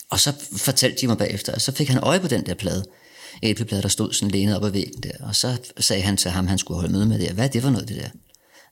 Og 0.10 0.20
så 0.20 0.34
fortalte 0.58 1.02
de 1.02 1.08
mig 1.08 1.18
bagefter, 1.18 1.54
og 1.54 1.62
så 1.62 1.72
fik 1.72 1.90
han 1.90 1.98
øje 1.98 2.20
på 2.20 2.28
den 2.28 2.46
der 2.46 2.54
plade, 2.54 2.86
LP-plade, 3.44 3.82
der 3.82 3.88
stod 3.88 4.14
sådan 4.14 4.32
lænet 4.32 4.56
op 4.56 4.64
ad 4.64 4.70
væggen 4.70 5.04
der, 5.04 5.12
og 5.20 5.36
så 5.36 5.58
sagde 5.78 6.02
han 6.02 6.18
til 6.18 6.32
ham, 6.32 6.48
han 6.48 6.58
skulle 6.58 6.80
holde 6.80 6.94
møde 6.94 7.06
med 7.06 7.20
det, 7.20 7.32
hvad 7.32 7.46
er 7.46 7.50
det 7.50 7.62
for 7.62 7.70
noget, 7.70 7.88
det 7.88 7.98
der? 7.98 8.10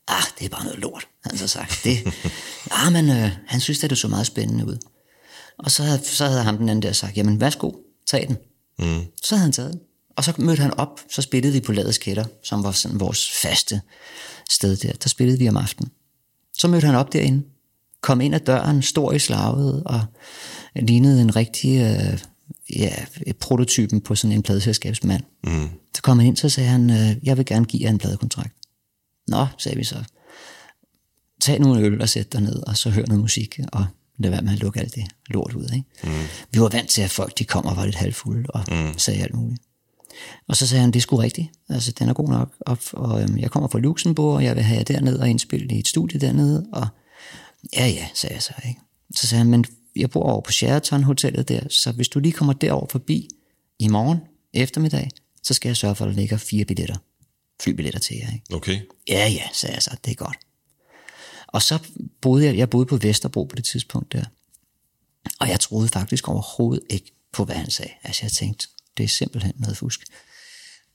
Ah, 0.07 0.23
det 0.39 0.45
er 0.45 0.49
bare 0.49 0.63
noget 0.63 0.79
lort, 0.79 1.07
han 1.23 1.37
så 1.37 1.47
sagt. 1.47 1.79
Det, 1.83 2.13
ah, 2.85 2.93
men 2.93 3.09
øh, 3.09 3.31
han 3.47 3.59
synes, 3.59 3.83
at 3.83 3.89
det 3.89 3.97
så 3.97 4.07
meget 4.07 4.27
spændende 4.27 4.65
ud. 4.65 4.77
Og 5.59 5.71
så 5.71 5.99
så 6.03 6.25
havde 6.25 6.43
ham 6.43 6.57
den 6.57 6.69
anden 6.69 6.81
der 6.81 6.91
sagt, 6.91 7.17
jamen 7.17 7.41
værsgo, 7.41 7.71
tag 8.07 8.27
den. 8.27 8.37
Mm. 8.79 9.05
Så 9.23 9.35
havde 9.35 9.43
han 9.43 9.51
taget 9.51 9.73
den. 9.73 9.81
Og 10.15 10.23
så 10.23 10.33
mødte 10.37 10.61
han 10.61 10.73
op, 10.73 10.99
så 11.11 11.21
spillede 11.21 11.53
vi 11.53 11.59
på 11.59 11.71
Lades 11.71 11.97
Kætter, 11.97 12.25
som 12.43 12.63
var 12.63 12.71
sådan 12.71 12.99
vores 12.99 13.31
faste 13.31 13.81
sted 14.49 14.77
der. 14.77 14.91
Der 14.91 15.09
spillede 15.09 15.39
vi 15.39 15.49
om 15.49 15.57
aftenen. 15.57 15.91
Så 16.57 16.67
mødte 16.67 16.85
han 16.85 16.95
op 16.95 17.13
derinde, 17.13 17.43
kom 18.01 18.21
ind 18.21 18.35
ad 18.35 18.39
døren, 18.39 18.81
stor 18.81 19.11
i 19.11 19.19
slaget, 19.19 19.83
og 19.85 20.05
lignede 20.81 21.21
en 21.21 21.35
rigtig, 21.35 21.81
øh, 21.81 22.19
ja, 22.75 22.93
prototypen 23.39 24.01
på 24.01 24.15
sådan 24.15 24.35
en 24.35 24.43
pladeselskabsmand. 24.43 25.23
Mm. 25.43 25.69
Så 25.95 26.01
kom 26.01 26.19
han 26.19 26.27
ind, 26.27 26.37
så 26.37 26.49
sagde 26.49 26.69
han, 26.69 26.89
øh, 26.89 27.15
jeg 27.23 27.37
vil 27.37 27.45
gerne 27.45 27.65
give 27.65 27.83
jer 27.83 27.89
en 27.89 27.97
pladekontrakt. 27.97 28.53
Nå, 29.27 29.47
sagde 29.57 29.77
vi 29.77 29.83
så. 29.83 30.03
Tag 31.41 31.59
nu 31.59 31.73
en 31.73 31.83
øl 31.83 32.01
og 32.01 32.09
sæt 32.09 32.33
dig 32.33 32.41
ned, 32.41 32.67
og 32.67 32.77
så 32.77 32.89
hør 32.89 33.05
noget 33.05 33.21
musik, 33.21 33.59
og 33.73 33.85
lad 34.17 34.29
være 34.29 34.41
med 34.41 34.53
at 34.53 34.59
lukke 34.59 34.79
alt 34.79 34.95
det 34.95 35.03
lort 35.27 35.53
ud. 35.53 35.69
Ikke? 35.73 35.85
Mm. 36.03 36.09
Vi 36.51 36.59
var 36.59 36.69
vant 36.69 36.89
til, 36.89 37.01
at 37.01 37.09
folk 37.09 37.39
de 37.39 37.45
kom 37.45 37.65
og 37.65 37.75
var 37.75 37.85
lidt 37.85 37.95
halvfulde 37.95 38.49
og 38.49 38.63
mm. 38.71 38.97
sagde 38.97 39.23
alt 39.23 39.33
muligt. 39.33 39.61
Og 40.47 40.55
så 40.55 40.67
sagde 40.67 40.81
han, 40.81 40.91
det 40.91 40.99
er 40.99 41.01
sgu 41.01 41.15
rigtigt. 41.15 41.47
Altså, 41.69 41.91
den 41.91 42.09
er 42.09 42.13
god 42.13 42.29
nok. 42.29 42.53
Og, 42.59 42.77
og 42.93 43.21
øhm, 43.21 43.37
jeg 43.37 43.51
kommer 43.51 43.69
fra 43.69 43.79
Luxembourg, 43.79 44.35
og 44.35 44.43
jeg 44.43 44.55
vil 44.55 44.63
have 44.63 44.77
jer 44.77 44.83
derned 44.83 45.17
og 45.17 45.29
indspille 45.29 45.75
i 45.75 45.79
et 45.79 45.87
studie 45.87 46.19
dernede. 46.19 46.65
Og 46.73 46.87
ja, 47.73 47.87
ja, 47.87 48.07
sagde 48.13 48.33
jeg 48.33 48.43
så. 48.43 48.53
Ikke? 48.67 48.79
Så 49.15 49.27
sagde 49.27 49.39
han, 49.39 49.51
men 49.51 49.65
jeg 49.99 50.09
bor 50.09 50.23
over 50.23 50.41
på 50.41 50.51
Sheraton 50.51 51.03
Hotellet 51.03 51.49
der, 51.49 51.69
så 51.69 51.91
hvis 51.91 52.09
du 52.09 52.19
lige 52.19 52.31
kommer 52.31 52.53
derover 52.53 52.87
forbi 52.91 53.29
i 53.79 53.87
morgen 53.87 54.19
eftermiddag, 54.53 55.09
så 55.43 55.53
skal 55.53 55.69
jeg 55.69 55.77
sørge 55.77 55.95
for, 55.95 56.05
at 56.05 56.09
der 56.09 56.15
ligger 56.15 56.37
fire 56.37 56.65
billetter. 56.65 56.95
Flybilletter 57.61 57.99
til 57.99 58.17
jer. 58.17 58.33
Ikke? 58.33 58.55
Okay. 58.55 58.79
Ja, 59.07 59.27
ja, 59.27 59.43
sagde 59.53 59.75
jeg 59.75 59.83
så, 59.83 59.97
det 60.05 60.11
er 60.11 60.15
godt. 60.15 60.37
Og 61.47 61.61
så 61.61 61.79
boede 62.21 62.45
jeg, 62.45 62.57
jeg 62.57 62.69
boede 62.69 62.85
på 62.85 62.97
Vesterbro 62.97 63.43
på 63.43 63.55
det 63.55 63.65
tidspunkt 63.65 64.13
der. 64.13 64.25
Og 65.39 65.49
jeg 65.49 65.59
troede 65.59 65.87
faktisk 65.87 66.27
overhovedet 66.27 66.83
ikke 66.89 67.11
på, 67.31 67.45
hvad 67.45 67.55
han 67.55 67.69
sagde. 67.69 67.91
Altså 68.03 68.25
jeg 68.25 68.31
tænkte, 68.31 68.67
det 68.97 69.03
er 69.03 69.07
simpelthen 69.07 69.53
noget 69.57 69.77
fusk. 69.77 70.03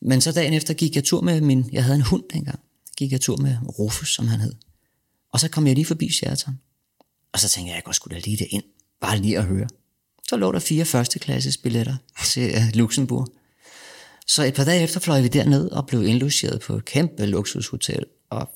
Men 0.00 0.20
så 0.20 0.32
dagen 0.32 0.52
efter 0.52 0.74
gik 0.74 0.96
jeg 0.96 1.04
tur 1.04 1.20
med 1.20 1.40
min, 1.40 1.70
jeg 1.72 1.84
havde 1.84 1.96
en 1.96 2.02
hund 2.02 2.22
dengang, 2.32 2.60
gik 2.96 3.12
jeg 3.12 3.20
tur 3.20 3.36
med 3.36 3.56
Rufus, 3.78 4.14
som 4.14 4.28
han 4.28 4.40
hed. 4.40 4.54
Og 5.32 5.40
så 5.40 5.48
kom 5.48 5.66
jeg 5.66 5.74
lige 5.74 5.84
forbi 5.84 6.12
Sheraton. 6.12 6.60
Og 7.32 7.40
så 7.40 7.48
tænkte 7.48 7.68
jeg, 7.68 7.74
jeg 7.74 7.84
går 7.84 7.92
sgu 7.92 8.08
da 8.10 8.18
lige 8.18 8.36
det 8.36 8.46
ind, 8.50 8.64
bare 9.02 9.18
lige 9.18 9.38
at 9.38 9.44
høre. 9.44 9.68
Så 10.28 10.36
lå 10.36 10.52
der 10.52 10.58
fire 10.58 10.84
førsteklasses 10.84 11.56
billetter 11.56 11.96
til 12.24 12.56
uh, 12.56 12.62
Luxembourg. 12.74 13.28
Så 14.26 14.42
et 14.42 14.54
par 14.54 14.64
dage 14.64 14.82
efter 14.82 15.00
fløj 15.00 15.20
vi 15.20 15.28
derned 15.28 15.70
og 15.70 15.86
blev 15.86 16.04
indlogeret 16.06 16.60
på 16.60 16.76
et 16.76 16.84
kæmpe 16.84 17.26
luksushotel 17.26 18.04
og 18.30 18.52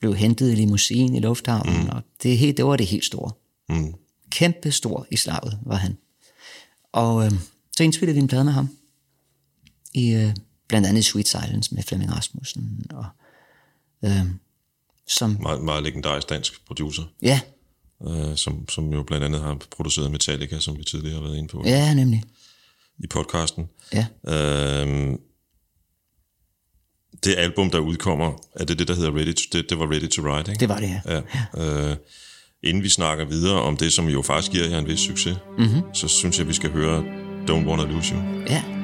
blev 0.00 0.14
hentet 0.14 0.52
i 0.52 0.54
limousine 0.54 1.16
i 1.16 1.20
lufthavnen. 1.20 1.82
Mm. 1.82 1.88
Og 1.88 2.02
det, 2.22 2.38
helt, 2.38 2.56
det 2.56 2.64
var 2.64 2.76
det 2.76 2.86
helt 2.86 3.04
store. 3.04 3.30
Mm. 3.68 3.94
Kæmpe 4.30 4.70
stor 4.70 5.06
i 5.10 5.16
slaget 5.16 5.58
var 5.62 5.76
han. 5.76 5.96
Og 6.92 7.24
øh, 7.24 7.32
så 7.76 7.82
indspillede 7.82 8.14
vi 8.14 8.20
en 8.20 8.28
plade 8.28 8.44
med 8.44 8.52
ham. 8.52 8.68
I 9.94 10.12
øh, 10.12 10.34
blandt 10.68 10.86
andet 10.86 11.04
Sweet 11.04 11.28
Silence 11.28 11.74
med 11.74 11.82
Flemming 11.82 12.16
Rasmussen. 12.16 12.86
Og, 12.90 13.06
øh, 14.04 14.26
som, 15.08 15.36
Meget, 15.40 15.62
meget 15.62 15.82
legendarisk 15.82 16.28
dansk 16.28 16.66
producer, 16.66 17.02
ja, 17.22 17.40
øh, 18.08 18.36
som, 18.36 18.68
som 18.68 18.92
jo 18.92 19.02
blandt 19.02 19.24
andet 19.24 19.40
har 19.40 19.58
produceret 19.76 20.10
Metallica, 20.10 20.60
som 20.60 20.78
vi 20.78 20.84
tidligere 20.84 21.14
har 21.14 21.22
været 21.22 21.36
inde 21.36 21.48
på 21.48 21.62
ja, 21.66 21.94
nemlig. 21.94 22.22
i 22.98 23.06
podcasten. 23.06 23.68
Ja. 23.92 24.06
Øh, 24.28 25.18
det 27.24 27.34
album, 27.38 27.70
der 27.70 27.78
udkommer, 27.78 28.32
er 28.56 28.64
det 28.64 28.78
det, 28.78 28.88
der 28.88 28.94
hedder 28.94 29.16
Ready 29.16 29.34
to, 29.34 29.42
det, 29.52 29.70
det 29.70 29.78
var 29.78 29.90
Ready 29.90 30.08
to 30.08 30.22
Ride, 30.22 30.52
ikke? 30.52 30.60
Det 30.60 30.68
var 30.68 30.78
det, 30.78 31.00
ja. 31.06 31.22
Ja. 31.56 31.90
Øh, 31.90 31.96
inden 32.62 32.82
vi 32.82 32.88
snakker 32.88 33.24
videre 33.24 33.62
om 33.62 33.76
det, 33.76 33.92
som 33.92 34.08
jo 34.08 34.22
faktisk 34.22 34.52
giver 34.52 34.68
jer 34.68 34.78
en 34.78 34.86
vis 34.86 35.00
succes, 35.00 35.36
mm-hmm. 35.58 35.82
så 35.94 36.08
synes 36.08 36.38
jeg, 36.38 36.48
vi 36.48 36.52
skal 36.52 36.70
høre 36.70 37.04
Don't 37.50 37.68
Wanna 37.68 37.84
Lose 37.84 38.14
You. 38.14 38.22
Ja. 38.48 38.83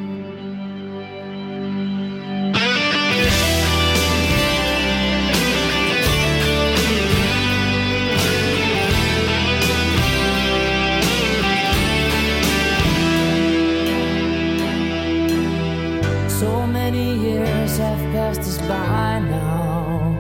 Passed 18.12 18.40
us 18.40 18.58
by 18.66 19.20
now. 19.20 20.16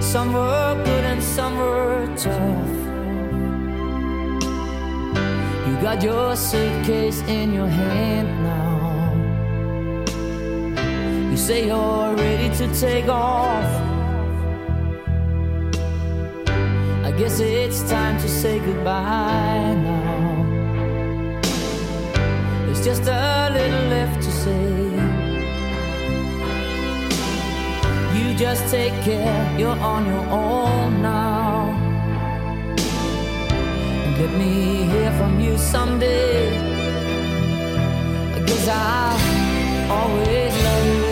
Some 0.00 0.32
were 0.32 0.74
good 0.84 1.04
and 1.04 1.22
some 1.22 1.56
were 1.56 2.06
tough. 2.16 2.72
You 5.66 5.74
got 5.80 6.02
your 6.02 6.36
suitcase 6.36 7.20
in 7.22 7.52
your 7.52 7.66
hand 7.66 8.28
now. 8.44 9.12
You 11.30 11.36
say 11.36 11.66
you're 11.66 12.14
ready 12.14 12.54
to 12.58 12.66
take 12.78 13.08
off. 13.08 13.70
I 17.04 17.10
guess 17.18 17.40
it's 17.40 17.82
time 17.90 18.20
to 18.20 18.28
say 18.28 18.60
goodbye 18.60 19.74
now. 19.88 20.46
There's 22.66 22.84
just 22.84 23.02
a 23.02 23.50
little 23.52 23.88
left 23.88 24.22
to 24.22 24.30
say. 24.30 24.81
just 28.34 28.68
take 28.70 28.94
care, 29.02 29.58
you're 29.58 29.78
on 29.92 30.06
your 30.06 30.26
own 30.30 31.02
now. 31.02 31.78
Let 34.18 34.32
me 34.38 34.84
hear 34.84 35.12
from 35.18 35.40
you 35.40 35.58
someday. 35.58 36.56
Cause 38.46 38.68
I 38.68 39.88
always 39.90 40.64
love 40.64 41.06
you. 41.06 41.11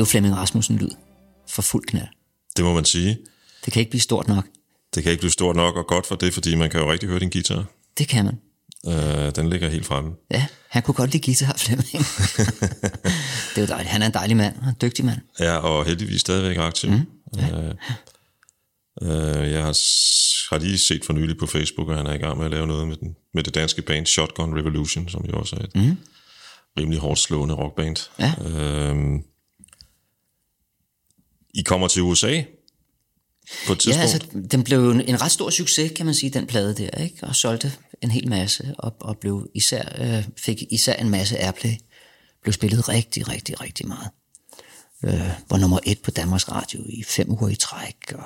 Jo 0.00 0.04
Flemming 0.04 0.36
Rasmussen 0.36 0.76
lyd 0.76 0.90
for 1.48 1.62
fuld 1.62 1.86
knald. 1.86 2.08
Det 2.56 2.64
må 2.64 2.74
man 2.74 2.84
sige. 2.84 3.18
Det 3.64 3.72
kan 3.72 3.80
ikke 3.80 3.90
blive 3.90 4.00
stort 4.00 4.28
nok. 4.28 4.46
Det 4.94 5.02
kan 5.02 5.12
ikke 5.12 5.20
blive 5.20 5.32
stort 5.32 5.56
nok 5.56 5.76
og 5.76 5.86
godt 5.86 6.06
for 6.06 6.14
det, 6.14 6.34
fordi 6.34 6.54
man 6.54 6.70
kan 6.70 6.80
jo 6.80 6.92
rigtig 6.92 7.08
høre 7.08 7.18
din 7.18 7.30
guitar. 7.30 7.64
Det 7.98 8.08
kan 8.08 8.24
man. 8.24 8.38
Øh, 8.86 9.36
den 9.36 9.50
ligger 9.50 9.68
helt 9.68 9.86
fremme. 9.86 10.10
Ja, 10.30 10.46
han 10.68 10.82
kunne 10.82 10.94
godt 10.94 11.12
lide 11.12 11.24
guitar, 11.26 11.56
Flemming. 11.64 12.04
det 13.54 13.56
er 13.56 13.60
jo 13.60 13.66
dejligt. 13.66 13.90
Han 13.90 14.02
er 14.02 14.06
en 14.06 14.14
dejlig 14.14 14.36
mand, 14.36 14.54
og 14.62 14.68
en 14.68 14.74
dygtig 14.82 15.04
mand. 15.04 15.18
Ja, 15.40 15.56
og 15.56 15.84
heldigvis 15.84 16.20
stadigvæk 16.20 16.56
aktiv. 16.56 16.90
Mm. 16.90 17.06
Øh, 17.38 17.74
øh, 19.02 19.52
jeg 19.52 19.62
har, 19.62 19.76
har 20.54 20.58
lige 20.58 20.78
set 20.78 21.04
for 21.04 21.12
nylig 21.12 21.38
på 21.38 21.46
Facebook, 21.46 21.90
at 21.90 21.96
han 21.96 22.06
er 22.06 22.14
i 22.14 22.18
gang 22.18 22.38
med 22.38 22.44
at 22.44 22.50
lave 22.50 22.66
noget 22.66 22.88
med, 22.88 22.96
den, 22.96 23.16
med 23.34 23.42
det 23.42 23.54
danske 23.54 23.82
band 23.82 24.06
Shotgun 24.06 24.58
Revolution, 24.58 25.08
som 25.08 25.24
jo 25.24 25.38
også 25.38 25.56
er 25.56 25.64
et 25.64 25.76
mm. 25.76 25.96
rimelig 26.78 27.00
hårdt 27.00 27.20
slående 27.20 27.54
rockband. 27.54 27.96
Ja. 28.18 28.32
Øh, 28.46 29.20
I 31.54 31.62
kommer 31.62 31.88
til 31.88 32.02
USA 32.02 32.42
på 33.66 33.72
et 33.72 33.86
Ja, 33.86 33.92
tidspunkt. 33.92 34.12
altså, 34.34 34.48
den 34.50 34.64
blev 34.64 34.90
en, 34.90 35.00
en 35.00 35.20
ret 35.20 35.30
stor 35.32 35.50
succes, 35.50 35.92
kan 35.96 36.06
man 36.06 36.14
sige, 36.14 36.30
den 36.30 36.46
plade 36.46 36.74
der, 36.74 36.90
ikke? 36.90 37.16
Og 37.26 37.36
solgte 37.36 37.72
en 38.02 38.10
hel 38.10 38.28
masse, 38.28 38.74
og, 38.78 38.96
og 39.00 39.18
blev 39.18 39.48
især, 39.54 39.82
øh, 39.98 40.24
fik 40.36 40.62
især 40.70 40.94
en 40.94 41.10
masse 41.10 41.38
airplay. 41.38 41.72
Blev 42.42 42.52
spillet 42.52 42.88
rigtig, 42.88 43.28
rigtig, 43.28 43.60
rigtig 43.60 43.88
meget. 43.88 44.08
Øh, 45.04 45.30
var 45.50 45.58
nummer 45.58 45.78
et 45.86 45.98
på 46.02 46.10
Danmarks 46.10 46.48
Radio 46.48 46.80
i 46.88 47.02
fem 47.02 47.30
uger 47.30 47.48
i 47.48 47.54
træk. 47.54 47.96
Og, 48.14 48.24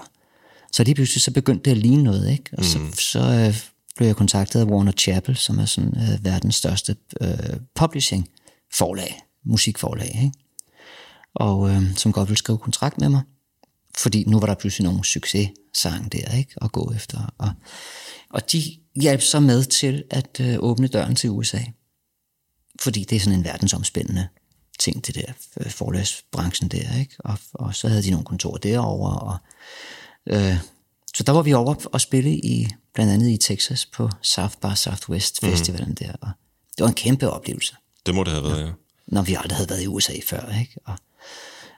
så 0.72 0.84
lige 0.84 0.94
pludselig 0.94 1.22
så 1.22 1.30
begyndte 1.30 1.64
det 1.64 1.70
at 1.70 1.82
ligne 1.82 2.02
noget, 2.02 2.30
ikke? 2.32 2.50
Og 2.58 2.64
så, 2.64 2.78
så 2.98 3.18
øh, 3.20 3.56
blev 3.96 4.06
jeg 4.06 4.16
kontaktet 4.16 4.60
af 4.60 4.64
Warner 4.64 4.92
Chappell, 4.92 5.36
som 5.36 5.58
er 5.58 5.64
sådan 5.64 5.94
øh, 5.96 6.24
verdens 6.24 6.54
største 6.54 6.96
øh, 7.20 7.28
publishing 7.74 8.28
forlag, 8.74 9.22
musikforlag, 9.44 10.06
ikke? 10.24 10.32
Og 11.34 11.70
øh, 11.70 11.96
som 11.96 12.12
godt 12.12 12.28
ville 12.28 12.38
skrive 12.38 12.58
kontrakt 12.58 13.00
med 13.00 13.08
mig 13.08 13.22
fordi 13.96 14.24
nu 14.24 14.40
var 14.40 14.46
der 14.46 14.54
pludselig 14.54 14.84
nogle 14.84 15.04
successange 15.04 16.08
der, 16.10 16.36
ikke? 16.36 16.54
At 16.62 16.72
gå 16.72 16.92
efter. 16.96 17.34
Og, 17.38 17.50
og 18.30 18.52
de 18.52 18.62
hjalp 18.94 19.20
så 19.20 19.40
med 19.40 19.64
til 19.64 20.04
at 20.10 20.40
øh, 20.40 20.56
åbne 20.58 20.88
døren 20.88 21.16
til 21.16 21.30
USA. 21.30 21.60
Fordi 22.80 23.04
det 23.04 23.16
er 23.16 23.20
sådan 23.20 23.38
en 23.38 23.44
verdensomspændende 23.44 24.28
ting, 24.78 25.06
det 25.06 25.14
der 25.14 25.32
øh, 25.60 25.70
forlæsbranchen 25.70 26.68
der, 26.68 26.98
ikke? 26.98 27.16
Og, 27.18 27.38
og 27.52 27.74
så 27.74 27.88
havde 27.88 28.02
de 28.02 28.10
nogle 28.10 28.24
kontorer 28.24 28.58
derovre, 28.58 29.18
og 29.18 29.36
øh, 30.26 30.56
så 31.14 31.22
der 31.22 31.32
var 31.32 31.42
vi 31.42 31.52
over 31.52 31.74
og 31.92 32.00
spille 32.00 32.30
i, 32.30 32.68
blandt 32.94 33.12
andet 33.12 33.30
i 33.30 33.36
Texas 33.36 33.86
på 33.86 34.10
South 34.22 34.54
by 34.62 34.74
Southwest 34.76 35.40
Festivalen 35.40 35.88
mm. 35.88 35.94
der, 35.94 36.12
og 36.12 36.30
det 36.76 36.82
var 36.82 36.88
en 36.88 36.94
kæmpe 36.94 37.30
oplevelse 37.30 37.76
Det 38.06 38.14
må 38.14 38.24
det 38.24 38.32
have 38.32 38.44
været, 38.44 38.66
ja. 38.66 38.72
når 39.06 39.22
vi 39.22 39.34
aldrig 39.34 39.56
havde 39.56 39.70
været 39.70 39.82
i 39.82 39.86
USA 39.86 40.12
før, 40.26 40.58
ikke? 40.60 40.76
Og, 40.84 40.98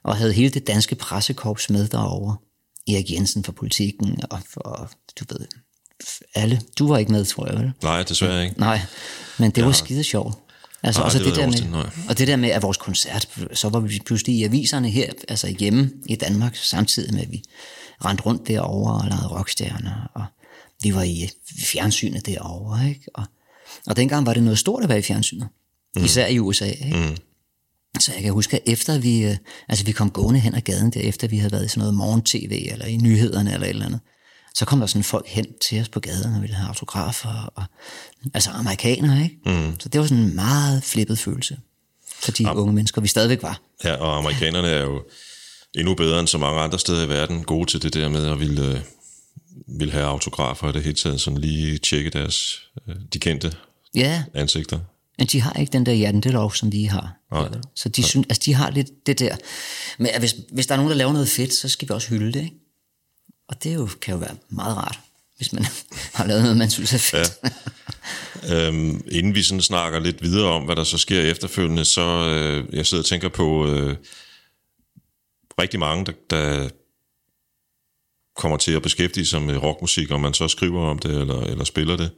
og 0.06 0.16
havde 0.16 0.32
hele 0.32 0.50
det 0.50 0.66
danske 0.66 0.94
pressekorps 0.94 1.70
med 1.70 1.88
derovre. 1.88 2.36
Erik 2.88 3.10
Jensen 3.10 3.44
fra 3.44 3.52
politikken, 3.52 4.20
og, 4.30 4.40
og 4.56 4.88
du 5.20 5.24
ved, 5.28 5.46
alle. 6.34 6.60
Du 6.78 6.88
var 6.88 6.98
ikke 6.98 7.12
med, 7.12 7.24
tror 7.24 7.46
jeg, 7.46 7.58
vel? 7.58 7.72
Nej, 7.82 8.02
desværre 8.02 8.44
ikke. 8.44 8.60
Nej, 8.60 8.80
men 9.38 9.50
det 9.50 9.64
var 9.64 9.72
skide 9.72 10.04
sjovt. 10.04 10.38
Altså, 10.82 11.00
Nej, 11.00 11.06
også 11.06 11.18
det 11.18 11.26
det, 11.26 11.36
der 11.36 11.46
med, 11.46 11.84
og 12.08 12.18
det 12.18 12.28
der 12.28 12.36
med, 12.36 12.48
at 12.48 12.62
vores 12.62 12.76
koncert, 12.76 13.28
så 13.52 13.68
var 13.68 13.80
vi 13.80 14.00
pludselig 14.06 14.34
i 14.34 14.44
aviserne 14.44 14.90
her, 14.90 15.12
altså 15.28 15.48
hjemme 15.58 15.90
i 16.06 16.16
Danmark, 16.16 16.56
samtidig 16.56 17.14
med, 17.14 17.22
at 17.22 17.32
vi 17.32 17.42
rendte 18.04 18.24
rundt 18.24 18.48
derovre 18.48 18.94
og 18.94 19.08
lavede 19.08 19.28
rockstjerner, 19.28 20.10
og 20.14 20.24
vi 20.82 20.94
var 20.94 21.02
i 21.02 21.28
fjernsynet 21.58 22.26
derovre, 22.26 22.88
ikke? 22.88 23.04
Og, 23.14 23.24
og 23.86 23.96
dengang 23.96 24.26
var 24.26 24.34
det 24.34 24.42
noget 24.42 24.58
stort 24.58 24.82
at 24.82 24.88
være 24.88 24.98
i 24.98 25.02
fjernsynet, 25.02 25.48
mm. 25.96 26.04
især 26.04 26.26
i 26.26 26.38
USA, 26.38 26.66
ikke? 26.66 26.96
Mm. 26.96 27.16
Så 28.00 28.12
jeg 28.14 28.22
kan 28.22 28.32
huske, 28.32 28.56
at 28.56 28.62
efter 28.66 28.98
vi, 28.98 29.24
øh, 29.24 29.36
altså 29.68 29.84
vi 29.84 29.92
kom 29.92 30.10
gående 30.10 30.40
hen 30.40 30.54
ad 30.54 30.60
gaden 30.60 30.90
der, 30.90 31.00
efter 31.00 31.28
vi 31.28 31.36
havde 31.36 31.52
været 31.52 31.64
i 31.64 31.68
sådan 31.68 31.80
noget 31.80 31.94
morgen-tv, 31.94 32.68
eller 32.72 32.86
i 32.86 32.96
nyhederne, 32.96 33.54
eller 33.54 33.66
et 33.66 33.70
eller 33.70 33.86
andet, 33.86 34.00
så 34.54 34.64
kom 34.64 34.80
der 34.80 34.86
sådan 34.86 35.04
folk 35.04 35.26
hen 35.28 35.46
til 35.62 35.80
os 35.80 35.88
på 35.88 36.00
gaden, 36.00 36.34
og 36.34 36.42
ville 36.42 36.56
have 36.56 36.68
autografer, 36.68 37.52
og, 37.54 37.64
altså 38.34 38.50
amerikanere, 38.50 39.22
ikke? 39.22 39.38
Mm. 39.46 39.80
Så 39.80 39.88
det 39.88 40.00
var 40.00 40.06
sådan 40.06 40.24
en 40.24 40.34
meget 40.34 40.84
flippet 40.84 41.18
følelse 41.18 41.56
for 42.22 42.32
de 42.32 42.46
unge 42.54 42.72
mennesker, 42.72 43.00
vi 43.00 43.08
stadigvæk 43.08 43.42
var. 43.42 43.60
Ja, 43.84 43.94
og 43.94 44.18
amerikanerne 44.18 44.68
er 44.68 44.82
jo 44.82 45.02
endnu 45.74 45.94
bedre 45.94 46.20
end 46.20 46.28
så 46.28 46.38
mange 46.38 46.60
andre 46.60 46.78
steder 46.78 47.06
i 47.06 47.08
verden 47.08 47.44
gode 47.44 47.70
til 47.70 47.82
det 47.82 47.94
der 47.94 48.08
med 48.08 48.26
at 48.26 48.40
ville, 48.40 48.66
øh, 48.66 48.80
ville 49.78 49.92
have 49.92 50.04
autografer 50.04 50.66
og 50.66 50.74
det 50.74 50.82
hele 50.82 50.94
taget 50.94 51.20
sådan 51.20 51.38
lige 51.38 51.78
tjekke 51.78 52.10
deres, 52.10 52.62
øh, 52.88 52.94
de 53.12 53.18
kendte 53.18 53.52
Ja, 53.94 54.22
ansigter. 54.34 54.78
Men 55.18 55.26
de 55.26 55.40
har 55.40 55.52
ikke 55.52 55.72
den 55.72 55.86
der 55.86 55.92
jantelov, 55.92 56.54
som 56.54 56.72
vi 56.72 56.84
har. 56.84 57.16
Nej. 57.30 57.48
Så 57.74 57.88
de, 57.88 58.02
synes, 58.02 58.26
altså, 58.28 58.42
de 58.44 58.54
har 58.54 58.70
lidt 58.70 59.06
det 59.06 59.18
der. 59.18 59.36
Men 59.98 60.10
hvis, 60.18 60.34
hvis 60.52 60.66
der 60.66 60.74
er 60.74 60.76
nogen, 60.76 60.90
der 60.90 60.96
laver 60.96 61.12
noget 61.12 61.28
fedt, 61.28 61.54
så 61.54 61.68
skal 61.68 61.88
vi 61.88 61.94
også 61.94 62.08
hylde 62.08 62.32
det. 62.32 62.44
Ikke? 62.44 62.56
Og 63.48 63.64
det 63.64 63.74
jo, 63.74 63.88
kan 64.00 64.14
jo 64.14 64.18
være 64.18 64.36
meget 64.48 64.76
rart, 64.76 64.98
hvis 65.36 65.52
man 65.52 65.66
har 66.14 66.26
lavet 66.26 66.42
noget, 66.42 66.56
man 66.56 66.70
synes 66.70 66.92
er 66.92 66.98
fedt. 66.98 67.32
Ja. 67.42 67.50
Øhm, 68.52 69.04
inden 69.10 69.34
vi 69.34 69.42
sådan 69.42 69.62
snakker 69.62 69.98
lidt 69.98 70.22
videre 70.22 70.50
om, 70.50 70.62
hvad 70.62 70.76
der 70.76 70.84
så 70.84 70.98
sker 70.98 71.20
efterfølgende, 71.20 71.84
så 71.84 72.02
øh, 72.02 72.74
jeg 72.74 72.86
sidder 72.86 73.02
og 73.02 73.06
tænker 73.06 73.28
på 73.28 73.66
øh, 73.66 73.96
rigtig 75.60 75.80
mange, 75.80 76.06
der, 76.06 76.12
der 76.30 76.68
kommer 78.36 78.56
til 78.58 78.72
at 78.72 78.82
beskæftige 78.82 79.26
sig 79.26 79.42
med 79.42 79.56
rockmusik, 79.56 80.10
om 80.10 80.20
man 80.20 80.34
så 80.34 80.48
skriver 80.48 80.86
om 80.86 80.98
det, 80.98 81.20
eller, 81.20 81.40
eller 81.40 81.64
spiller 81.64 81.96
det, 81.96 82.10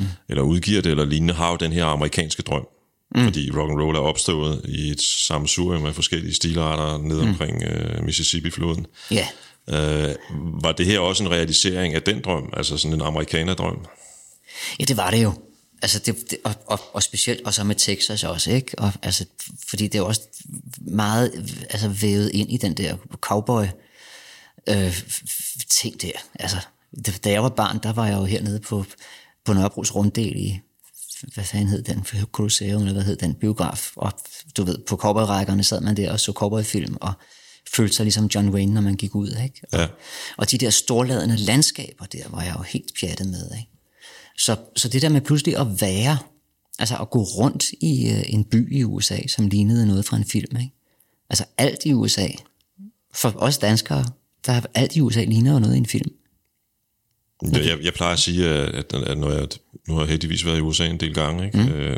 mm. 0.00 0.06
eller 0.28 0.42
udgiver 0.42 0.82
det, 0.82 0.90
eller 0.90 1.04
lignende, 1.04 1.34
har 1.34 1.50
jo 1.50 1.56
den 1.56 1.72
her 1.72 1.84
amerikanske 1.84 2.42
drøm. 2.42 2.66
Mm. 3.14 3.24
Fordi 3.24 3.50
rock 3.50 3.70
and 3.70 3.80
roll 3.80 3.96
er 3.96 4.00
opstået 4.00 4.62
i 4.64 4.90
et 4.90 5.00
sammensurium 5.00 5.86
af 5.86 5.94
forskellige 5.94 6.34
stilarter 6.34 6.98
ned 6.98 7.20
omkring 7.20 7.62
øh, 7.62 8.04
Mississippi-floden. 8.04 8.86
ja. 9.10 9.28
Øh, 9.68 10.14
var 10.62 10.72
det 10.72 10.86
her 10.86 10.98
også 10.98 11.22
en 11.22 11.30
realisering 11.30 11.94
af 11.94 12.02
den 12.02 12.20
drøm, 12.20 12.52
altså 12.56 12.76
sådan 12.76 12.94
en 12.94 13.00
amerikanerdrøm? 13.00 13.84
Ja, 14.80 14.84
det 14.84 14.96
var 14.96 15.10
det 15.10 15.22
jo. 15.22 15.32
Altså 15.82 15.98
det, 15.98 16.30
det, 16.30 16.38
og, 16.44 16.54
og, 16.66 16.80
og 16.92 17.02
specielt 17.02 17.46
og 17.46 17.54
så 17.54 17.64
med 17.64 17.74
Texas 17.74 18.24
også, 18.24 18.50
ikke? 18.50 18.78
Og, 18.78 18.92
altså, 19.02 19.24
fordi 19.68 19.88
det 19.88 19.98
er 19.98 20.02
også 20.02 20.20
meget 20.80 21.32
altså, 21.70 21.88
vævet 21.88 22.30
ind 22.34 22.52
i 22.52 22.56
den 22.56 22.74
der 22.74 22.96
cowboy 23.20 23.64
øh, 24.68 25.02
ting 25.70 26.02
der. 26.02 26.12
Altså, 26.34 26.56
da 27.24 27.30
jeg 27.30 27.42
var 27.42 27.48
barn, 27.48 27.78
der 27.82 27.92
var 27.92 28.06
jeg 28.06 28.18
jo 28.18 28.24
hernede 28.24 28.60
på, 28.60 28.84
på 29.44 29.52
Nørrebros 29.52 29.94
runddel 29.94 30.36
i, 30.36 30.60
hvad 31.34 31.44
fanden 31.44 31.68
hed 31.68 31.82
den, 31.82 32.04
Colosseum, 32.32 32.80
eller 32.80 32.92
hvad 32.92 33.02
hed 33.02 33.16
den, 33.16 33.34
biograf, 33.34 33.90
og 33.96 34.12
du 34.56 34.62
ved, 34.64 34.78
på 34.88 34.96
cowboyrækkerne 34.96 35.64
sad 35.64 35.80
man 35.80 35.96
der 35.96 36.12
og 36.12 36.20
så 36.20 36.32
cowboyfilm, 36.32 36.96
og 37.00 37.12
følte 37.72 37.96
sig 37.96 38.04
ligesom 38.04 38.26
John 38.26 38.48
Wayne, 38.48 38.74
når 38.74 38.80
man 38.80 38.94
gik 38.94 39.14
ud, 39.14 39.28
ikke? 39.44 39.60
Og, 39.72 39.78
Ja. 39.78 39.86
og 40.36 40.50
de 40.50 40.58
der 40.58 40.70
storladende 40.70 41.36
landskaber 41.36 42.04
der, 42.06 42.28
var 42.28 42.42
jeg 42.42 42.54
jo 42.58 42.62
helt 42.62 42.92
pjattet 43.00 43.26
med, 43.26 43.50
ikke? 43.58 43.70
Så, 44.38 44.56
så 44.76 44.88
det 44.88 45.02
der 45.02 45.08
med 45.08 45.20
pludselig 45.20 45.56
at 45.56 45.80
være, 45.80 46.18
altså 46.78 46.96
at 46.96 47.10
gå 47.10 47.22
rundt 47.22 47.64
i 47.80 48.10
øh, 48.10 48.22
en 48.26 48.44
by 48.44 48.76
i 48.78 48.84
USA, 48.84 49.26
som 49.28 49.46
lignede 49.46 49.86
noget 49.86 50.04
fra 50.04 50.16
en 50.16 50.24
film, 50.24 50.56
ikke? 50.56 50.72
Altså 51.30 51.44
alt 51.58 51.78
i 51.84 51.92
USA, 51.92 52.26
for 53.14 53.32
os 53.36 53.58
danskere, 53.58 54.04
der 54.46 54.52
er 54.52 54.60
alt 54.74 54.96
i 54.96 55.00
USA 55.00 55.24
ligner 55.24 55.52
jo 55.52 55.58
noget 55.58 55.74
i 55.74 55.78
en 55.78 55.86
film. 55.86 56.10
Jeg, 57.42 57.66
jeg, 57.66 57.78
jeg 57.82 57.94
plejer 57.94 58.12
at 58.12 58.18
sige, 58.18 58.48
at, 58.48 58.92
at 58.94 59.18
når 59.18 59.30
jeg, 59.30 59.46
nu 59.88 59.94
har 59.94 60.00
jeg 60.00 60.08
heldigvis 60.08 60.46
været 60.46 60.58
i 60.58 60.60
USA 60.60 60.86
en 60.86 61.00
del 61.00 61.14
gange, 61.14 61.46
ikke? 61.46 61.58
Mm. 61.58 61.68
Øh, 61.68 61.96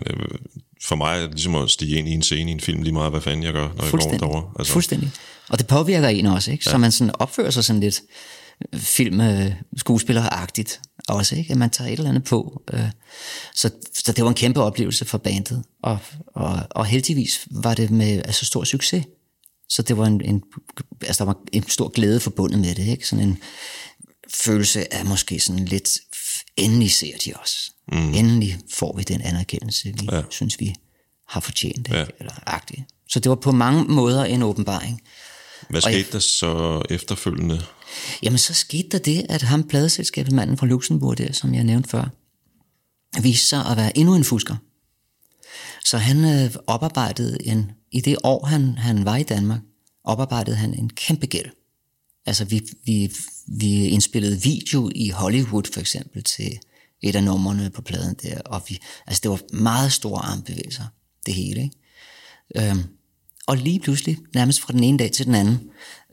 for 0.84 0.96
mig 0.96 1.18
er 1.18 1.22
det 1.22 1.30
ligesom 1.30 1.54
at 1.54 1.70
stige 1.70 1.98
ind 1.98 2.08
i 2.08 2.12
en 2.12 2.22
scene 2.22 2.50
i 2.50 2.54
en 2.54 2.60
film, 2.60 2.82
lige 2.82 2.92
meget 2.92 3.10
hvad 3.10 3.20
fanden 3.20 3.44
jeg 3.44 3.52
gør, 3.52 3.68
når 3.76 3.84
jeg 3.84 3.92
går 3.92 4.18
derovre. 4.18 4.50
Altså, 4.58 4.72
Fuldstændig. 4.72 5.10
Og 5.48 5.58
det 5.58 5.66
påvirker 5.66 6.08
en 6.08 6.26
også, 6.26 6.52
ikke? 6.52 6.64
Så 6.64 6.78
man 6.78 6.92
sådan 6.92 7.14
opfører 7.18 7.50
sig 7.50 7.64
sådan 7.64 7.80
lidt 7.80 8.02
film 8.74 9.20
øh, 9.20 9.52
skuespilleragtigt 9.76 10.80
også, 11.08 11.36
ikke? 11.36 11.50
At 11.50 11.56
man 11.56 11.70
tager 11.70 11.90
et 11.90 11.96
eller 11.96 12.08
andet 12.08 12.24
på. 12.24 12.62
Øh, 12.72 12.90
så, 13.54 13.70
så 13.94 14.12
det 14.12 14.24
var 14.24 14.28
en 14.30 14.36
kæmpe 14.36 14.62
oplevelse 14.62 15.04
for 15.04 15.18
bandet. 15.18 15.62
Og, 15.82 15.98
og, 16.26 16.58
og 16.70 16.86
heldigvis 16.86 17.46
var 17.50 17.74
det 17.74 17.90
med 17.90 18.22
altså, 18.24 18.44
stor 18.44 18.64
succes. 18.64 19.04
Så 19.68 19.82
det 19.82 19.96
var 19.96 20.06
en, 20.06 20.20
en, 20.24 20.42
altså 21.02 21.24
der 21.24 21.30
var 21.30 21.38
en 21.52 21.68
stor 21.68 21.88
glæde 21.88 22.20
forbundet 22.20 22.58
med 22.58 22.74
det, 22.74 22.86
ikke? 22.86 23.08
Sådan 23.08 23.28
en 23.28 23.38
følelse 24.34 24.94
af 24.94 25.04
måske 25.04 25.40
sådan 25.40 25.64
lidt, 25.64 25.90
endelig 26.56 26.90
ser 26.92 27.16
de 27.24 27.32
os. 27.34 27.72
Mm. 27.92 28.14
Endelig 28.14 28.58
får 28.74 28.96
vi 28.96 29.02
den 29.02 29.20
anerkendelse, 29.20 29.92
vi 30.00 30.08
Ja. 30.12 30.22
synes, 30.30 30.60
vi 30.60 30.74
har 31.28 31.40
fortjent? 31.40 31.88
Ja. 31.88 32.04
Eller 32.18 32.32
agtigt. 32.46 32.80
Så 33.08 33.20
det 33.20 33.30
var 33.30 33.36
på 33.36 33.52
mange 33.52 33.84
måder 33.84 34.24
en 34.24 34.42
åbenbaring. 34.42 35.00
Hvad 35.68 35.84
Og 35.86 35.92
jeg- 35.92 36.00
skete 36.00 36.12
der 36.12 36.18
så 36.18 36.82
efterfølgende? 36.90 37.62
Jamen, 38.22 38.38
så 38.38 38.54
skete 38.54 38.88
der 38.88 38.98
det, 38.98 39.26
at 39.28 39.42
ham 39.42 39.68
pladeselskabet, 39.68 40.32
manden 40.32 40.56
fra 40.58 40.66
Luxembourg 40.66 41.18
der, 41.18 41.32
som 41.32 41.54
jeg 41.54 41.64
nævnte 41.64 41.88
før, 41.88 42.04
viste 43.22 43.46
sig 43.46 43.66
at 43.66 43.76
være 43.76 43.98
endnu 43.98 44.14
en 44.14 44.24
fusker. 44.24 44.56
Så 45.84 45.98
han 45.98 46.24
øh, 46.24 46.54
oparbejdede 46.66 47.38
en, 47.46 47.70
i 47.92 48.00
det 48.00 48.16
år, 48.24 48.46
han, 48.46 48.78
han 48.78 49.04
var 49.04 49.16
i 49.16 49.22
Danmark, 49.22 49.60
oparbejdede 50.04 50.56
han 50.56 50.74
en 50.74 50.90
kæmpe 50.90 51.26
gæld. 51.26 51.50
Altså, 52.26 52.44
vi, 52.44 52.62
vi, 52.84 53.12
vi 53.46 53.86
indspillede 53.86 54.42
video 54.42 54.90
i 54.94 55.08
Hollywood, 55.08 55.72
for 55.72 55.80
eksempel, 55.80 56.24
til 56.24 56.58
et 57.02 57.16
af 57.16 57.24
numrene 57.24 57.70
på 57.70 57.82
pladen 57.82 58.16
der, 58.22 58.40
og 58.40 58.62
vi, 58.68 58.78
altså, 59.06 59.20
det 59.22 59.30
var 59.30 59.40
meget 59.52 59.92
store 59.92 60.22
armbevægelser, 60.24 60.84
det 61.26 61.34
hele, 61.34 61.62
ikke? 61.62 62.70
Øhm, 62.70 62.82
og 63.46 63.56
lige 63.56 63.80
pludselig, 63.80 64.18
nærmest 64.34 64.60
fra 64.60 64.72
den 64.72 64.84
ene 64.84 64.98
dag 64.98 65.12
til 65.12 65.26
den 65.26 65.34
anden, 65.34 65.58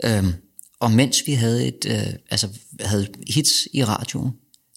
øhm, 0.04 0.34
og 0.80 0.92
mens 0.92 1.24
vi 1.26 1.34
havde, 1.34 1.68
et, 1.68 1.86
øh, 1.88 2.14
altså, 2.30 2.50
havde 2.80 3.08
hits 3.28 3.68
i 3.74 3.84
radioen, 3.84 4.32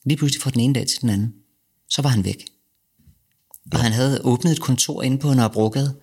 lige 0.05 0.17
pludselig 0.17 0.43
fra 0.43 0.51
den 0.51 0.61
ene 0.61 0.75
dag 0.75 0.87
til 0.87 1.01
den 1.01 1.11
anden, 1.11 1.35
så 1.89 2.03
var 2.03 2.09
han 2.09 2.25
væk. 2.25 2.45
Og 3.73 3.81
han 3.81 3.93
havde 3.93 4.21
åbnet 4.25 4.53
et 4.53 4.61
kontor 4.61 5.03
inde 5.03 5.19
på 5.19 5.35
Nørrebrogade, 5.35 5.95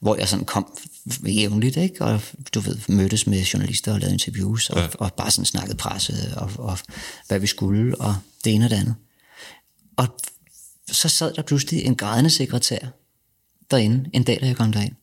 hvor 0.00 0.16
jeg 0.16 0.28
sådan 0.28 0.44
kom 0.44 0.78
jævnligt, 1.26 1.76
ikke? 1.76 2.04
og 2.04 2.20
du 2.54 2.60
ved, 2.60 2.78
mødtes 2.88 3.26
med 3.26 3.42
journalister 3.42 3.92
og 3.92 4.00
lavede 4.00 4.14
interviews, 4.14 4.70
og, 4.70 4.80
ja. 4.80 4.88
og 4.94 5.12
bare 5.12 5.30
sådan 5.30 5.46
snakkede 5.46 5.76
presse, 5.76 6.14
og, 6.36 6.50
og 6.58 6.78
hvad 7.28 7.38
vi 7.38 7.46
skulle, 7.46 8.00
og 8.00 8.16
det 8.44 8.54
ene 8.54 8.64
og 8.64 8.70
det 8.70 8.76
andet. 8.76 8.94
Og 9.96 10.08
så 10.90 11.08
sad 11.08 11.34
der 11.34 11.42
pludselig 11.42 11.84
en 11.84 11.96
grædende 11.96 12.30
sekretær 12.30 12.88
derinde, 13.70 14.10
en 14.12 14.22
dag, 14.22 14.38
da 14.40 14.46
jeg 14.46 14.56
kom 14.56 14.72
derind, 14.72 14.94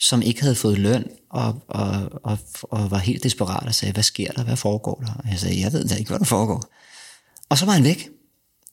som 0.00 0.22
ikke 0.22 0.40
havde 0.40 0.54
fået 0.54 0.78
løn, 0.78 1.10
og, 1.30 1.64
og, 1.68 2.10
og, 2.24 2.38
og 2.62 2.90
var 2.90 2.98
helt 2.98 3.22
desperat 3.22 3.66
og 3.66 3.74
sagde, 3.74 3.92
hvad 3.92 4.02
sker 4.02 4.32
der, 4.32 4.44
hvad 4.44 4.56
foregår 4.56 5.02
der? 5.06 5.12
Og 5.14 5.30
jeg 5.30 5.38
sagde, 5.38 5.60
jeg 5.60 5.72
ved 5.72 5.88
da 5.88 5.94
ikke, 5.94 6.08
hvad 6.08 6.18
der 6.18 6.24
foregår. 6.24 6.72
Og 7.48 7.58
så 7.58 7.66
var 7.66 7.72
han 7.72 7.84
væk, 7.84 8.08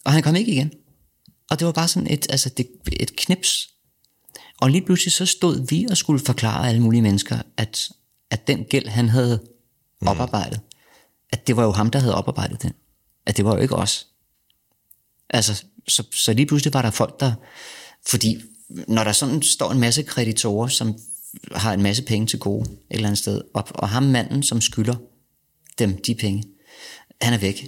og 0.03 0.13
han 0.13 0.23
kom 0.23 0.35
ikke 0.35 0.51
igen. 0.51 0.71
Og 1.49 1.59
det 1.59 1.65
var 1.65 1.71
bare 1.71 1.87
sådan 1.87 2.11
et, 2.11 2.27
altså 2.29 2.49
det, 2.49 2.67
et 2.99 3.15
knips. 3.15 3.69
Og 4.61 4.69
lige 4.69 4.85
pludselig 4.85 5.13
så 5.13 5.25
stod 5.25 5.67
vi 5.69 5.87
og 5.89 5.97
skulle 5.97 6.19
forklare 6.25 6.69
alle 6.69 6.81
mulige 6.81 7.01
mennesker, 7.01 7.39
at, 7.57 7.89
at 8.29 8.47
den 8.47 8.63
gæld, 8.63 8.87
han 8.87 9.09
havde 9.09 9.47
oparbejdet, 10.01 10.59
at 11.29 11.47
det 11.47 11.55
var 11.57 11.63
jo 11.63 11.71
ham, 11.71 11.89
der 11.89 11.99
havde 11.99 12.15
oparbejdet 12.15 12.61
den. 12.61 12.73
At 13.25 13.37
det 13.37 13.45
var 13.45 13.55
jo 13.55 13.61
ikke 13.61 13.75
os. 13.75 14.07
Altså, 15.29 15.63
så, 15.87 16.03
så 16.11 16.33
lige 16.33 16.45
pludselig 16.45 16.73
var 16.73 16.81
der 16.81 16.91
folk, 16.91 17.19
der... 17.19 17.33
Fordi 18.07 18.41
når 18.87 19.03
der 19.03 19.11
sådan 19.11 19.41
står 19.41 19.71
en 19.71 19.79
masse 19.79 20.03
kreditorer, 20.03 20.67
som 20.67 20.97
har 21.51 21.73
en 21.73 21.81
masse 21.81 22.03
penge 22.03 22.27
til 22.27 22.39
gode 22.39 22.69
et 22.71 22.77
eller 22.89 23.07
andet 23.07 23.19
sted, 23.19 23.41
og, 23.53 23.67
og 23.69 23.89
ham 23.89 24.03
manden, 24.03 24.43
som 24.43 24.61
skylder 24.61 24.95
dem 25.79 26.01
de 26.01 26.15
penge, 26.15 26.43
han 27.21 27.33
er 27.33 27.37
væk, 27.37 27.67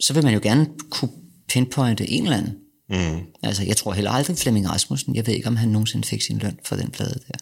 så 0.00 0.14
vil 0.14 0.24
man 0.24 0.34
jo 0.34 0.40
gerne 0.42 0.68
kunne 0.90 1.10
pinpointe 1.48 2.10
en 2.10 2.22
eller 2.22 2.36
anden. 2.36 2.58
Mm. 2.90 3.20
Altså, 3.42 3.64
jeg 3.64 3.76
tror 3.76 3.92
heller 3.92 4.10
aldrig 4.10 4.38
Flemming 4.38 4.70
Rasmussen, 4.70 5.16
jeg 5.16 5.26
ved 5.26 5.34
ikke, 5.34 5.48
om 5.48 5.56
han 5.56 5.68
nogensinde 5.68 6.08
fik 6.08 6.22
sin 6.22 6.38
løn 6.38 6.58
for 6.64 6.76
den 6.76 6.90
plade 6.90 7.20
der. 7.28 7.38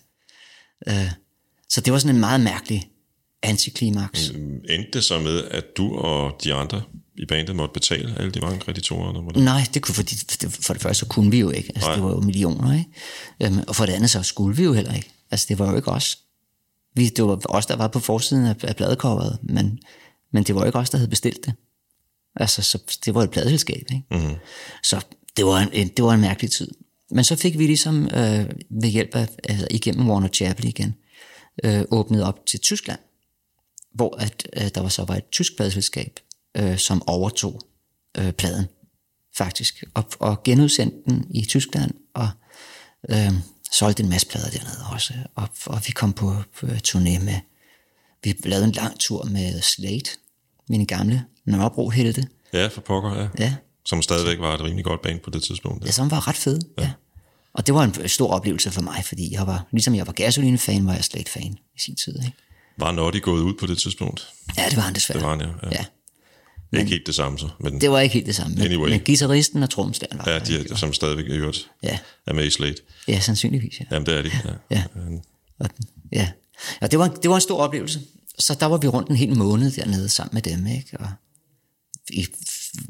Uh, 0.93 1.11
så 1.69 1.81
det 1.81 1.93
var 1.93 1.99
sådan 1.99 2.15
en 2.15 2.21
meget 2.21 2.41
mærkelig 2.41 2.91
antiklimaks. 3.43 4.33
Mm. 4.33 4.61
Endte 4.69 4.91
det 4.93 5.05
så 5.05 5.19
med, 5.19 5.45
at 5.45 5.65
du 5.77 5.97
og 5.97 6.41
de 6.45 6.55
andre 6.55 6.83
i 7.19 7.27
bandet 7.27 7.57
måtte 7.57 7.73
betale 7.73 8.19
alle 8.19 8.31
de 8.31 8.41
mange 8.41 8.61
kreditorer? 8.61 9.13
Der 9.13 9.21
måtte... 9.21 9.41
Nej, 9.41 9.67
det 9.75 9.83
kunne, 9.83 9.95
fordi, 9.95 10.17
for 10.49 10.73
det 10.73 10.83
første 10.83 11.01
så 11.01 11.07
kunne 11.07 11.31
vi 11.31 11.41
jo 11.41 11.51
ikke. 11.51 11.69
Altså, 11.75 11.89
Nej. 11.89 11.95
det 11.95 12.05
var 12.05 12.11
jo 12.11 12.21
millioner, 12.21 12.73
ikke? 12.73 12.91
Øhm, 13.43 13.65
og 13.69 13.77
for 13.77 13.87
det 13.87 13.93
andet 13.93 14.11
så 14.11 14.23
skulle 14.23 14.57
vi 14.57 14.65
jo 14.65 14.73
heller 14.73 14.95
ikke. 14.95 15.11
Altså, 15.31 15.47
det 15.49 15.59
var 15.59 15.71
jo 15.71 15.77
ikke 15.77 15.89
os. 15.89 16.19
Vi, 16.95 17.09
det 17.09 17.25
var 17.25 17.41
os, 17.49 17.67
der 17.67 17.77
var 17.77 17.89
på 17.89 18.01
forsiden 18.01 18.47
af, 18.47 18.55
af 18.63 18.77
pladecoveret, 18.77 19.39
men, 19.43 19.79
men 20.33 20.43
det 20.43 20.55
var 20.55 20.61
jo 20.61 20.67
ikke 20.67 20.79
os, 20.79 20.91
der 20.91 20.99
havde 20.99 21.11
bestilt 21.11 21.47
det. 21.47 21.55
Altså, 22.37 22.63
så 22.63 22.79
det 23.05 23.15
var 23.15 23.23
et 23.23 23.31
pladeselskab, 23.31 23.83
ikke? 23.91 24.03
Mm-hmm. 24.11 24.35
Så 24.83 25.01
det 25.37 25.47
var, 25.47 25.59
en, 25.59 25.69
en, 25.73 25.89
det 25.89 26.05
var 26.05 26.15
en 26.15 26.21
mærkelig 26.21 26.51
tid. 26.51 26.71
Men 27.11 27.25
så 27.25 27.37
fik 27.37 27.59
vi 27.59 27.67
ligesom 27.67 28.05
øh, 28.05 28.51
ved 28.71 28.89
hjælp 28.89 29.15
af, 29.15 29.29
altså 29.49 29.67
igennem 29.71 30.11
Warner 30.11 30.29
Chappell 30.29 30.69
igen, 30.69 30.95
øh, 31.65 31.85
åbnet 31.91 32.25
op 32.25 32.47
til 32.47 32.61
Tyskland, 32.61 32.99
hvor 33.95 34.17
at, 34.17 34.49
øh, 34.57 34.69
der 34.75 34.81
var 34.81 34.89
så 34.89 35.05
var 35.05 35.15
et 35.15 35.29
tysk 35.33 35.57
pladeselskab, 35.57 36.21
øh, 36.57 36.79
som 36.79 37.09
overtog 37.09 37.61
øh, 38.19 38.33
pladen 38.33 38.67
faktisk, 39.37 39.85
og, 39.95 40.05
og 40.19 40.43
genudsendte 40.43 40.97
den 41.09 41.27
i 41.31 41.45
Tyskland, 41.45 41.91
og 42.15 42.29
øh, 43.09 43.33
solgte 43.73 44.03
en 44.03 44.09
masse 44.09 44.27
plader 44.27 44.51
dernede 44.51 44.85
også, 44.93 45.15
og, 45.35 45.49
og 45.67 45.81
vi 45.87 45.93
kom 45.93 46.13
på, 46.13 46.35
på 46.61 46.67
turné 46.67 47.25
med, 47.25 47.41
vi 48.25 48.37
lavede 48.45 48.67
en 48.67 48.73
lang 48.73 48.99
tur 48.99 49.25
med 49.25 49.61
Slate, 49.61 50.11
mine 50.69 50.87
gamle 50.87 51.25
Nørrebro-helte, 51.45 52.29
Ja, 52.53 52.67
for 52.67 52.81
pokker, 52.81 53.15
ja. 53.15 53.29
ja, 53.39 53.55
Som 53.87 54.03
stadigvæk 54.03 54.39
var 54.39 54.55
et 54.55 54.61
rimelig 54.61 54.85
godt 54.85 55.03
band 55.03 55.21
på 55.21 55.31
det 55.31 55.43
tidspunkt. 55.43 55.87
ja, 55.87 55.91
som 55.91 56.11
var 56.11 56.29
ret 56.29 56.37
fede, 56.37 56.61
ja. 56.79 56.83
ja. 56.83 56.91
Og 57.55 57.67
det 57.67 57.75
var 57.75 57.85
en 57.85 58.09
stor 58.09 58.31
oplevelse 58.33 58.71
for 58.71 58.83
mig, 58.83 59.05
fordi 59.05 59.33
jeg 59.33 59.47
var, 59.47 59.67
ligesom 59.73 59.95
jeg 59.95 60.07
var 60.07 60.13
Gasoline-fan, 60.13 60.87
var 60.87 60.95
jeg 60.95 61.05
Slate-fan 61.05 61.59
i 61.77 61.81
sin 61.81 61.97
tid, 61.97 62.19
ikke? 62.19 62.37
Var 62.79 62.93
Noddy 62.93 63.23
gået 63.23 63.41
ud 63.43 63.55
på 63.55 63.67
det 63.67 63.79
tidspunkt? 63.79 64.29
Ja, 64.59 64.65
det 64.69 64.77
var 64.77 64.83
han 64.83 64.95
desværre. 64.95 65.19
Det 65.19 65.27
var 65.27 65.37
han, 65.37 65.41
ja. 65.41 65.47
ja. 65.47 65.69
ja. 65.73 65.85
Det 66.71 66.77
er 66.77 66.79
ikke 66.81 66.91
helt 66.91 67.07
det 67.07 67.15
samme 67.15 67.39
så, 67.39 67.49
men 67.61 67.81
Det 67.81 67.91
var 67.91 68.01
ikke 68.01 68.13
helt 68.13 68.27
det 68.27 68.35
samme, 68.35 68.55
men, 68.57 68.65
Anyway. 68.65 68.91
men 68.91 69.01
guitaristen 69.01 69.63
og 69.63 69.71
tromslæren 69.71 70.19
var 70.19 70.31
ja, 70.31 70.39
de 70.39 70.57
er, 70.71 70.75
som 70.77 70.93
stadigvæk 70.93 71.25
i 71.27 71.29
øvrigt 71.29 71.71
Ja. 71.83 71.99
er 72.27 72.35
med 72.35 72.45
i 72.47 72.51
Slate. 72.51 72.83
Ja, 73.09 73.21
sandsynligvis, 73.21 73.81
ja. 73.81 73.85
Jamen, 73.91 74.07
det 74.07 74.15
er 74.19 74.23
de, 74.23 74.31
ja. 74.45 74.77
Ja. 74.77 74.85
Og, 75.59 75.69
ja. 76.13 76.29
ja 76.83 76.87
det, 76.87 76.99
var, 76.99 77.09
det 77.09 77.31
var 77.31 77.35
en 77.37 77.41
stor 77.41 77.59
oplevelse. 77.59 78.01
Så 78.39 78.55
der 78.61 78.67
var 78.67 78.77
vi 78.79 78.89
rundt 78.89 79.09
en 79.11 79.17
hel 79.17 79.37
måned 79.37 79.71
dernede 79.71 80.09
sammen 80.09 80.35
med 80.35 80.43
dem, 80.43 80.67
ikke? 80.67 80.97
Og 81.01 81.09
vi 82.09 82.27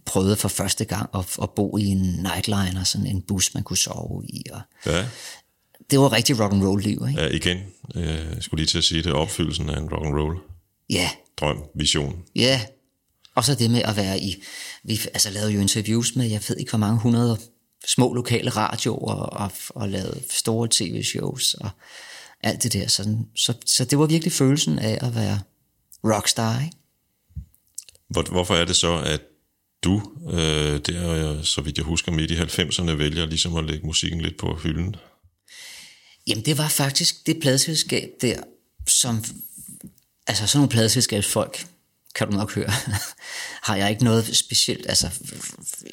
prøvede 0.06 0.36
for 0.36 0.48
første 0.48 0.84
gang 0.84 1.10
at, 1.14 1.24
at 1.42 1.50
bo 1.50 1.76
i 1.76 1.84
en 1.84 1.98
nightliner, 1.98 2.84
sådan 2.84 3.06
en 3.06 3.22
bus, 3.22 3.54
man 3.54 3.62
kunne 3.62 3.76
sove 3.76 4.24
i. 4.26 4.42
Og 4.52 4.60
Ja, 4.86 5.06
det 5.90 5.98
var 5.98 6.12
rigtig 6.12 6.40
rock 6.40 6.52
and 6.52 6.64
roll 6.64 6.82
liv, 6.82 7.04
ikke? 7.08 7.20
ja 7.22 7.28
igen, 7.28 7.58
øh, 7.94 8.04
jeg 8.04 8.36
skulle 8.40 8.60
lige 8.60 8.66
til 8.70 8.78
at 8.78 8.84
sige 8.84 9.02
det, 9.02 9.12
opfyldelsen 9.12 9.70
af 9.70 9.78
en 9.78 9.88
rock 9.92 10.06
and 10.06 10.14
roll 10.14 10.38
Ja, 10.90 11.10
drøm, 11.40 11.62
vision. 11.74 12.22
ja. 12.34 12.60
Og 13.34 13.44
så 13.44 13.54
det 13.54 13.70
med 13.70 13.82
at 13.82 13.96
være 13.96 14.20
i... 14.20 14.42
Vi 14.84 15.00
altså, 15.14 15.30
lavede 15.30 15.52
jo 15.52 15.60
interviews 15.60 16.16
med, 16.16 16.26
jeg 16.26 16.40
ved 16.48 16.56
ikke 16.56 16.70
hvor 16.70 16.78
mange 16.78 17.00
hundrede 17.00 17.38
små 17.88 18.14
lokale 18.14 18.50
radioer, 18.50 19.14
og, 19.14 19.50
og 19.68 19.88
lavede 19.88 20.20
store 20.30 20.68
tv-shows, 20.70 21.54
og 21.54 21.70
alt 22.42 22.62
det 22.62 22.72
der. 22.72 22.88
Sådan. 22.88 23.26
Så, 23.36 23.54
så 23.66 23.84
det 23.84 23.98
var 23.98 24.06
virkelig 24.06 24.32
følelsen 24.32 24.78
af 24.78 24.98
at 25.02 25.14
være 25.14 25.40
rockstar, 26.04 26.60
ikke? 26.60 26.76
Hvor, 28.10 28.22
hvorfor 28.22 28.54
er 28.54 28.64
det 28.64 28.76
så, 28.76 28.98
at 28.98 29.20
du, 29.86 30.02
øh, 30.30 30.80
der, 30.86 31.42
så 31.42 31.60
vidt 31.60 31.78
jeg 31.78 31.84
husker, 31.84 32.12
midt 32.12 32.30
i 32.30 32.36
90'erne, 32.36 32.90
vælger 32.90 33.26
ligesom 33.26 33.56
at 33.56 33.64
lægge 33.64 33.86
musikken 33.86 34.20
lidt 34.20 34.36
på 34.36 34.54
hylden? 34.62 34.96
Jamen, 36.26 36.44
det 36.44 36.58
var 36.58 36.68
faktisk 36.68 37.26
det 37.26 37.40
pladselskab 37.40 38.10
der, 38.20 38.40
som... 38.88 39.24
Altså, 40.26 40.46
sådan 40.46 40.58
nogle 40.58 40.70
pladselskabsfolk, 40.70 41.66
kan 42.14 42.30
du 42.30 42.36
nok 42.36 42.54
høre, 42.54 42.70
har 43.68 43.76
jeg 43.76 43.90
ikke 43.90 44.04
noget 44.04 44.36
specielt... 44.36 44.86
Altså, 44.88 45.08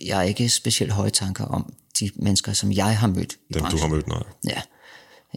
jeg 0.01 0.15
har 0.15 0.23
ikke 0.23 0.49
specielt 0.49 0.91
høje 0.91 1.09
tanker 1.09 1.45
om 1.45 1.73
de 1.99 2.11
mennesker, 2.15 2.53
som 2.53 2.71
jeg 2.71 2.97
har 2.97 3.07
mødt 3.07 3.33
i 3.33 3.53
Dem, 3.53 3.53
du 3.53 3.59
branchen. 3.59 3.79
har 3.79 3.87
mødt, 3.87 4.07
nej. 4.07 4.23
Ja, 4.49 4.61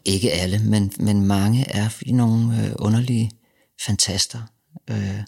ikke 0.05 0.33
alle, 0.33 0.59
men, 0.59 0.93
men 0.99 1.27
mange 1.27 1.65
er 1.69 1.89
i 2.03 2.13
nogle 2.13 2.67
øh, 2.67 2.73
underlige 2.79 3.31
fantaster. 3.87 4.41
Øh, 4.91 5.21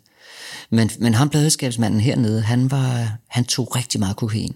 men, 0.70 0.90
men 0.98 1.14
ham 1.14 1.30
pladselskabsmanden 1.30 2.00
hernede, 2.00 2.42
han, 2.42 2.70
var, 2.70 3.16
han 3.28 3.44
tog 3.44 3.76
rigtig 3.76 4.00
meget 4.00 4.16
kokain. 4.16 4.54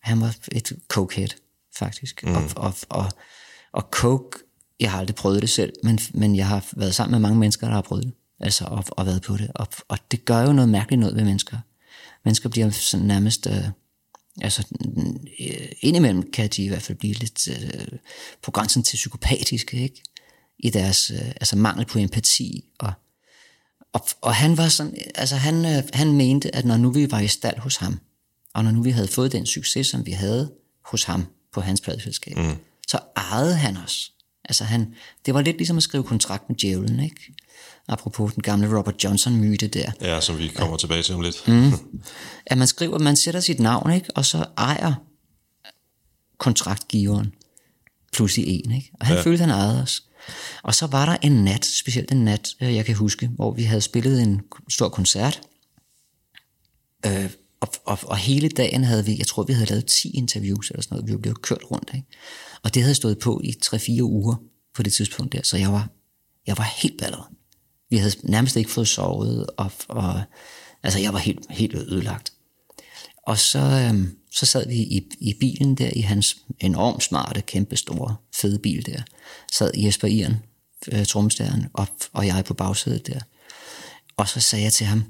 Han 0.00 0.20
var 0.20 0.36
et 0.52 0.72
cokehead, 0.88 1.28
faktisk. 1.76 2.24
Mm. 2.24 2.34
Og, 2.34 2.42
og, 2.56 2.74
og, 2.88 3.12
og 3.72 3.82
coke, 3.90 4.38
jeg 4.80 4.90
har 4.90 4.98
aldrig 4.98 5.14
prøvet 5.14 5.42
det 5.42 5.50
selv, 5.50 5.72
men, 5.82 5.98
men 6.14 6.36
jeg 6.36 6.48
har 6.48 6.64
været 6.72 6.94
sammen 6.94 7.12
med 7.12 7.20
mange 7.20 7.38
mennesker, 7.38 7.66
der 7.66 7.74
har 7.74 7.82
prøvet 7.82 8.04
det. 8.04 8.12
Altså, 8.40 8.64
og, 8.64 8.84
og 8.88 9.06
været 9.06 9.22
på 9.22 9.36
det. 9.36 9.50
Og, 9.54 9.66
og 9.88 9.98
det 10.10 10.24
gør 10.24 10.40
jo 10.40 10.52
noget 10.52 10.68
mærkeligt 10.68 11.00
noget 11.00 11.16
ved 11.16 11.24
mennesker. 11.24 11.56
Mennesker 12.24 12.48
bliver 12.48 12.70
sådan 12.70 13.06
nærmest... 13.06 13.46
Øh, 13.46 13.64
altså, 14.40 14.66
øh, 15.40 15.68
indimellem 15.80 16.30
kan 16.30 16.48
de 16.48 16.64
i 16.64 16.68
hvert 16.68 16.82
fald 16.82 16.98
blive 16.98 17.14
lidt 17.14 17.48
øh, 17.48 17.98
på 18.42 18.50
grænsen 18.50 18.82
til 18.82 18.96
psykopatiske, 18.96 19.82
ikke? 19.82 20.02
I 20.58 20.70
deres 20.70 21.10
øh, 21.10 21.28
altså 21.28 21.56
mangel 21.56 21.86
på 21.86 21.98
empati. 21.98 22.64
Og, 22.78 22.92
og, 23.92 24.04
og 24.20 24.34
han 24.34 24.56
var 24.56 24.68
sådan, 24.68 24.94
altså 25.14 25.36
han, 25.36 25.64
øh, 25.64 25.82
han 25.92 26.12
mente, 26.12 26.54
at 26.56 26.64
når 26.64 26.76
nu 26.76 26.90
vi 26.90 27.10
var 27.10 27.20
i 27.20 27.28
stald 27.28 27.58
hos 27.58 27.76
ham, 27.76 28.00
og 28.54 28.64
når 28.64 28.70
nu 28.70 28.82
vi 28.82 28.90
havde 28.90 29.08
fået 29.08 29.32
den 29.32 29.46
succes, 29.46 29.86
som 29.86 30.06
vi 30.06 30.12
havde 30.12 30.52
hos 30.84 31.04
ham 31.04 31.26
på 31.52 31.60
hans 31.60 31.80
pladeselskab, 31.80 32.36
mm. 32.36 32.54
så 32.88 32.98
ejede 33.16 33.54
han 33.54 33.76
os. 33.76 34.12
Altså 34.44 34.64
han, 34.64 34.94
det 35.26 35.34
var 35.34 35.40
lidt 35.42 35.56
ligesom 35.56 35.76
at 35.76 35.82
skrive 35.82 36.04
kontrakt 36.04 36.48
med 36.48 36.56
djævlen, 36.56 37.00
ikke? 37.00 37.34
Apropos 37.88 38.32
den 38.34 38.42
gamle 38.42 38.78
Robert 38.78 39.04
Johnson-myte 39.04 39.66
der. 39.68 39.92
Ja, 40.00 40.20
som 40.20 40.38
vi 40.38 40.48
kommer 40.48 40.76
tilbage 40.76 41.02
til 41.02 41.14
om 41.14 41.20
lidt. 41.20 41.48
Mm. 41.48 41.72
At 42.46 42.58
man 42.58 42.66
skriver, 42.66 42.98
man 42.98 43.16
sætter 43.16 43.40
sit 43.40 43.60
navn, 43.60 43.92
ikke? 43.92 44.10
Og 44.16 44.24
så 44.24 44.44
ejer 44.56 44.94
kontraktgiveren 46.38 47.32
pludselig 48.12 48.48
en, 48.48 48.72
ikke? 48.72 48.90
Og 49.00 49.06
han 49.06 49.14
Ja. 49.14 49.18
ja. 49.18 49.24
følte, 49.24 49.40
han 49.40 49.50
ejede 49.50 49.82
os. 49.82 50.02
Og 50.62 50.74
så 50.74 50.86
var 50.86 51.06
der 51.06 51.16
en 51.22 51.44
nat, 51.44 51.64
specielt 51.64 52.12
en 52.12 52.24
nat, 52.24 52.54
øh, 52.60 52.74
jeg 52.74 52.84
kan 52.84 52.94
huske, 52.94 53.26
hvor 53.26 53.52
vi 53.52 53.62
havde 53.62 53.80
spillet 53.80 54.22
en 54.22 54.40
stor 54.68 54.88
koncert. 54.88 55.40
Øh, 57.06 57.30
og, 57.60 57.68
og, 57.84 57.98
og 58.02 58.16
hele 58.16 58.48
dagen 58.48 58.84
havde 58.84 59.04
vi, 59.04 59.18
jeg 59.18 59.26
tror, 59.26 59.42
vi 59.42 59.52
havde 59.52 59.70
lavet 59.70 59.86
10 59.86 60.10
interviews 60.10 60.70
eller 60.70 60.82
sådan 60.82 60.94
noget. 60.94 61.08
Vi 61.08 61.12
var 61.12 61.18
blevet 61.18 61.42
kørt 61.42 61.70
rundt, 61.70 61.90
ikke? 61.94 62.06
Og 62.62 62.74
det 62.74 62.82
havde 62.82 62.94
stået 62.94 63.18
på 63.18 63.40
i 63.44 63.54
3-4 63.64 64.02
uger 64.02 64.36
på 64.74 64.82
det 64.82 64.92
tidspunkt 64.92 65.32
der, 65.32 65.40
så 65.42 65.56
jeg 65.56 65.72
var, 65.72 65.88
jeg 66.46 66.58
var 66.58 66.74
helt 66.82 67.00
balleret. 67.00 67.24
Vi 67.90 67.96
havde 67.96 68.14
nærmest 68.22 68.56
ikke 68.56 68.70
fået 68.70 68.88
sovet, 68.88 69.46
og, 69.56 69.70
og 69.88 70.22
altså 70.82 70.98
jeg 70.98 71.12
var 71.12 71.18
helt, 71.18 71.46
helt 71.50 71.74
ødelagt. 71.74 72.32
Og 73.26 73.38
så, 73.38 73.58
øhm, 73.58 74.16
så 74.32 74.46
sad 74.46 74.68
vi 74.68 74.74
i, 74.74 75.08
i 75.20 75.34
bilen 75.40 75.74
der, 75.74 75.90
i 75.96 76.00
hans 76.00 76.36
enormt 76.60 77.02
smarte, 77.02 77.40
kæmpe 77.40 77.76
store, 77.76 78.16
fede 78.34 78.58
bil 78.58 78.86
der. 78.86 79.02
Sad 79.52 79.70
Jesper 79.76 80.08
Iren, 80.08 80.36
øh, 80.92 81.06
tromstæren, 81.06 81.66
og, 81.72 81.86
og 82.12 82.26
jeg 82.26 82.44
på 82.44 82.54
bagsædet 82.54 83.06
der. 83.06 83.20
Og 84.16 84.28
så 84.28 84.40
sagde 84.40 84.64
jeg 84.64 84.72
til 84.72 84.86
ham, 84.86 85.04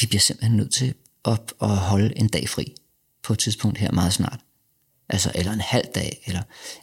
vi 0.00 0.06
bliver 0.06 0.20
simpelthen 0.20 0.56
nødt 0.56 0.74
til 0.74 0.94
at, 1.24 1.40
at 1.62 1.76
holde 1.76 2.18
en 2.18 2.28
dag 2.28 2.48
fri 2.48 2.74
på 3.22 3.32
et 3.32 3.38
tidspunkt 3.38 3.78
her 3.78 3.92
meget 3.92 4.12
snart. 4.12 4.40
Altså, 5.08 5.32
eller 5.34 5.52
en 5.52 5.60
halv 5.60 5.86
dag, 5.94 6.22
eller 6.26 6.42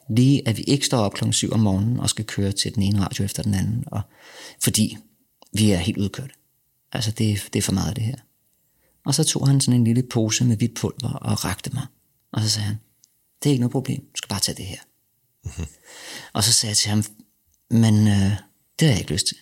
lige 0.09 0.47
at 0.47 0.57
vi 0.57 0.63
ikke 0.63 0.86
står 0.86 0.97
op 0.97 1.13
klokken 1.13 1.34
7 1.34 1.51
om 1.51 1.59
morgenen 1.59 1.99
og 1.99 2.09
skal 2.09 2.26
køre 2.26 2.51
til 2.51 2.76
den 2.76 2.84
ene 2.84 3.05
radio 3.05 3.26
efter 3.26 3.43
den 3.43 3.53
anden, 3.53 3.84
og, 3.88 4.01
fordi 4.63 4.97
vi 5.53 5.71
er 5.71 5.78
helt 5.78 5.97
udkørt. 5.97 6.32
Altså, 6.91 7.11
det, 7.11 7.49
det 7.53 7.59
er 7.59 7.63
for 7.63 7.71
meget 7.71 7.95
det 7.95 8.03
her. 8.03 8.15
Og 9.06 9.16
så 9.16 9.24
tog 9.24 9.47
han 9.47 9.62
sådan 9.62 9.80
en 9.80 9.84
lille 9.84 10.04
pose 10.04 10.45
med 10.45 10.58
hvidt 10.58 10.76
pulver 10.76 11.14
og 11.14 11.45
rakte 11.45 11.70
mig. 11.74 11.86
Og 12.34 12.41
så 12.41 12.49
sagde 12.49 12.66
han, 12.66 12.80
det 13.43 13.49
er 13.49 13.51
ikke 13.51 13.62
noget 13.62 13.72
problem, 13.72 13.99
du 13.99 14.18
skal 14.18 14.30
bare 14.30 14.39
tage 14.39 14.56
det 14.56 14.66
her. 14.66 14.80
Mm-hmm. 15.43 15.66
Og 16.34 16.43
så 16.43 16.51
sagde 16.51 16.70
jeg 16.70 16.78
til 16.78 16.89
ham, 16.89 17.04
men 17.70 18.08
øh, 18.08 18.32
det 18.80 18.88
har 18.88 18.88
jeg 18.88 18.99
ikke 18.99 19.14
lyst 19.14 19.28
til. 19.28 19.38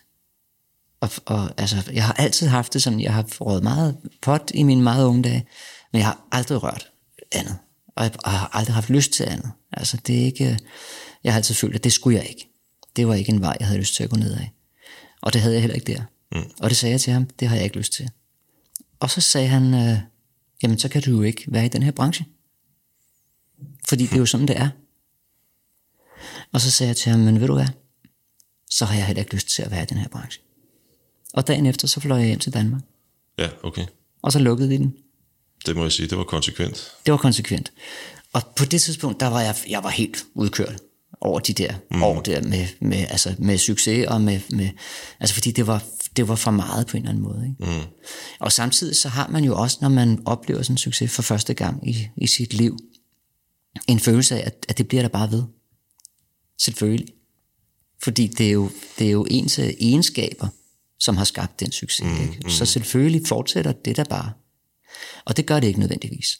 Og, 0.99 1.09
og 1.25 1.53
altså, 1.57 1.91
jeg 1.93 2.05
har 2.05 2.13
altid 2.13 2.47
haft 2.47 2.73
det 2.73 2.83
sådan, 2.83 2.99
jeg 2.99 3.13
har 3.13 3.25
røget 3.39 3.63
meget 3.63 3.97
pot 4.21 4.51
i 4.53 4.63
mine 4.63 4.81
meget 4.81 5.05
unge 5.05 5.23
dage, 5.23 5.45
men 5.91 5.99
jeg 5.99 6.05
har 6.05 6.27
aldrig 6.31 6.63
rørt 6.63 6.91
andet. 7.31 7.57
Og 7.95 8.03
jeg, 8.03 8.11
og 8.25 8.31
jeg 8.31 8.39
har 8.39 8.49
aldrig 8.53 8.73
haft 8.73 8.89
lyst 8.89 9.11
til 9.11 9.23
andet. 9.23 9.51
Altså, 9.71 9.97
det 9.97 10.21
er 10.21 10.25
ikke, 10.25 10.59
jeg 11.23 11.33
har 11.33 11.37
altid 11.39 11.55
følt, 11.55 11.75
at 11.75 11.83
det 11.83 11.93
skulle 11.93 12.17
jeg 12.17 12.29
ikke. 12.29 12.47
Det 12.95 13.07
var 13.07 13.13
ikke 13.13 13.31
en 13.31 13.41
vej, 13.41 13.57
jeg 13.59 13.67
havde 13.67 13.79
lyst 13.79 13.95
til 13.95 14.03
at 14.03 14.09
gå 14.09 14.15
ned 14.15 14.33
af. 14.33 14.51
Og 15.21 15.33
det 15.33 15.41
havde 15.41 15.53
jeg 15.53 15.61
heller 15.61 15.75
ikke 15.75 15.93
der. 15.93 16.03
Mm. 16.31 16.51
Og 16.59 16.69
det 16.69 16.77
sagde 16.77 16.91
jeg 16.91 17.01
til 17.01 17.13
ham, 17.13 17.25
det 17.25 17.47
har 17.47 17.55
jeg 17.55 17.63
ikke 17.63 17.77
lyst 17.77 17.93
til. 17.93 18.09
Og 19.01 19.09
så 19.09 19.21
sagde 19.21 19.47
han, 19.47 19.73
øh, 19.73 19.97
jamen 20.63 20.79
så 20.79 20.89
kan 20.89 21.01
du 21.01 21.11
jo 21.11 21.21
ikke 21.21 21.43
være 21.47 21.65
i 21.65 21.69
den 21.69 21.83
her 21.83 21.91
branche. 21.91 22.25
Fordi 23.89 24.03
det 24.03 24.13
er 24.13 24.19
jo 24.19 24.25
sådan, 24.25 24.47
det 24.47 24.57
er. 24.57 24.69
Og 26.51 26.61
så 26.61 26.71
sagde 26.71 26.87
jeg 26.87 26.97
til 26.97 27.11
ham, 27.11 27.19
men 27.19 27.39
ved 27.39 27.47
du 27.47 27.53
hvad, 27.53 27.67
så 28.69 28.85
har 28.85 28.95
jeg 28.95 29.05
heller 29.05 29.21
ikke 29.21 29.33
lyst 29.33 29.47
til 29.47 29.61
at 29.61 29.71
være 29.71 29.83
i 29.83 29.85
den 29.85 29.97
her 29.97 30.07
branche. 30.07 30.41
Og 31.33 31.47
dagen 31.47 31.65
efter, 31.65 31.87
så 31.87 31.99
fløj 31.99 32.17
jeg 32.17 32.27
hjem 32.27 32.39
til 32.39 32.53
Danmark. 32.53 32.81
Ja, 33.37 33.49
okay. 33.63 33.85
Og 34.21 34.31
så 34.31 34.39
lukkede 34.39 34.69
vi 34.69 34.77
den. 34.77 34.95
Det 35.65 35.75
må 35.75 35.83
jeg 35.83 35.91
sige, 35.91 36.07
det 36.07 36.17
var 36.17 36.23
konsekvent. 36.23 36.91
Det 37.05 37.11
var 37.11 37.17
konsekvent. 37.17 37.71
Og 38.33 38.41
på 38.55 38.65
det 38.65 38.81
tidspunkt, 38.81 39.19
der 39.19 39.27
var 39.27 39.41
jeg, 39.41 39.55
jeg 39.69 39.83
var 39.83 39.89
helt 39.89 40.25
udkørt 40.33 40.81
over 41.21 41.39
de 41.39 41.53
der 41.53 41.73
mm. 41.91 42.03
år 42.03 42.21
der 42.21 42.41
med, 42.41 42.67
med, 42.79 43.05
altså 43.09 43.35
med 43.39 43.57
succes 43.57 44.07
og 44.07 44.21
med, 44.21 44.39
med 44.49 44.69
altså 45.19 45.33
fordi 45.33 45.51
det 45.51 45.67
var, 45.67 45.83
det 46.15 46.27
var 46.27 46.35
for 46.35 46.51
meget 46.51 46.87
på 46.87 46.97
en 46.97 47.03
eller 47.03 47.09
anden 47.09 47.23
måde. 47.23 47.55
Ikke? 47.59 47.79
Mm. 47.79 47.87
Og 48.39 48.51
samtidig 48.51 48.95
så 48.95 49.09
har 49.09 49.27
man 49.27 49.43
jo 49.43 49.57
også, 49.57 49.77
når 49.81 49.89
man 49.89 50.21
oplever 50.25 50.61
sådan 50.61 50.73
en 50.73 50.77
succes 50.77 51.11
for 51.11 51.21
første 51.21 51.53
gang 51.53 51.89
i, 51.89 52.07
i 52.17 52.27
sit 52.27 52.53
liv, 52.53 52.77
en 53.87 53.99
følelse 53.99 54.35
af, 54.35 54.45
at, 54.45 54.65
at 54.69 54.77
det 54.77 54.87
bliver 54.87 55.01
der 55.01 55.09
bare 55.09 55.31
ved. 55.31 55.43
Selvfølgelig. 56.59 57.07
Fordi 58.03 58.27
det 58.27 58.47
er 58.47 58.51
jo, 58.51 58.69
det 58.99 59.07
er 59.07 59.11
jo 59.11 59.27
ens 59.29 59.59
egenskaber, 59.59 60.47
som 60.99 61.17
har 61.17 61.25
skabt 61.25 61.59
den 61.59 61.71
succes. 61.71 62.05
Mm, 62.05 62.21
ikke? 62.21 62.51
Så 62.51 62.65
selvfølgelig 62.65 63.27
fortsætter 63.27 63.71
det 63.71 63.97
der 63.97 64.03
bare. 64.03 64.31
Og 65.25 65.37
det 65.37 65.45
gør 65.45 65.59
det 65.59 65.67
ikke 65.67 65.79
nødvendigvis. 65.79 66.39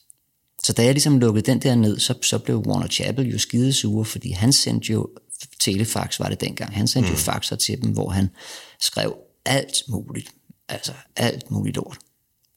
Så 0.64 0.74
da 0.74 0.84
jeg 0.84 0.94
ligesom 0.94 1.20
lukkede 1.20 1.52
den 1.52 1.60
der 1.60 1.76
ned, 1.76 2.00
så, 2.00 2.14
så 2.22 2.40
blev 2.40 2.58
Warner 2.58 2.88
Chappell 2.88 3.30
jo 3.30 3.40
skidesure, 3.40 4.06
fordi 4.06 4.32
han 4.32 4.54
sendte 4.54 4.92
jo, 4.92 5.10
telefax 5.60 6.20
var 6.20 6.30
det 6.30 6.42
dengang, 6.42 6.76
han 6.76 6.88
sendte 6.88 7.10
mm. 7.10 7.16
jo 7.16 7.20
faxer 7.20 7.56
til 7.56 7.82
dem, 7.82 7.92
hvor 7.92 8.10
han 8.10 8.30
skrev 8.80 9.16
alt 9.46 9.76
muligt, 9.90 10.30
altså 10.70 10.94
alt 11.16 11.52
muligt 11.52 11.76
lort. 11.76 11.98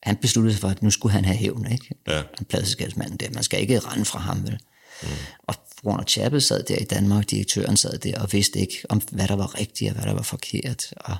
Han 0.03 0.15
besluttede 0.15 0.53
sig 0.53 0.61
for, 0.61 0.67
at 0.67 0.81
nu 0.81 0.91
skulle 0.91 1.13
han 1.13 1.25
have 1.25 1.37
hævn, 1.37 1.71
ikke? 1.71 1.95
Ja. 2.07 2.21
En 2.39 2.45
pladselskabsmanden 2.45 3.17
der, 3.17 3.29
man 3.33 3.43
skal 3.43 3.61
ikke 3.61 3.79
rende 3.79 4.05
fra 4.05 4.19
ham, 4.19 4.43
vel? 4.43 4.59
Mm. 5.03 5.09
Og 5.43 5.55
Warner 5.85 6.03
Chappell 6.03 6.41
sad 6.41 6.63
der 6.63 6.75
i 6.75 6.83
Danmark, 6.83 7.29
direktøren 7.29 7.77
sad 7.77 7.97
der 7.97 8.21
og 8.21 8.33
vidste 8.33 8.59
ikke, 8.59 8.77
om 8.89 9.01
hvad 9.11 9.27
der 9.27 9.35
var 9.35 9.59
rigtigt 9.59 9.89
og 9.89 9.95
hvad 9.95 10.05
der 10.05 10.13
var 10.13 10.21
forkert. 10.21 10.93
Og, 10.97 11.17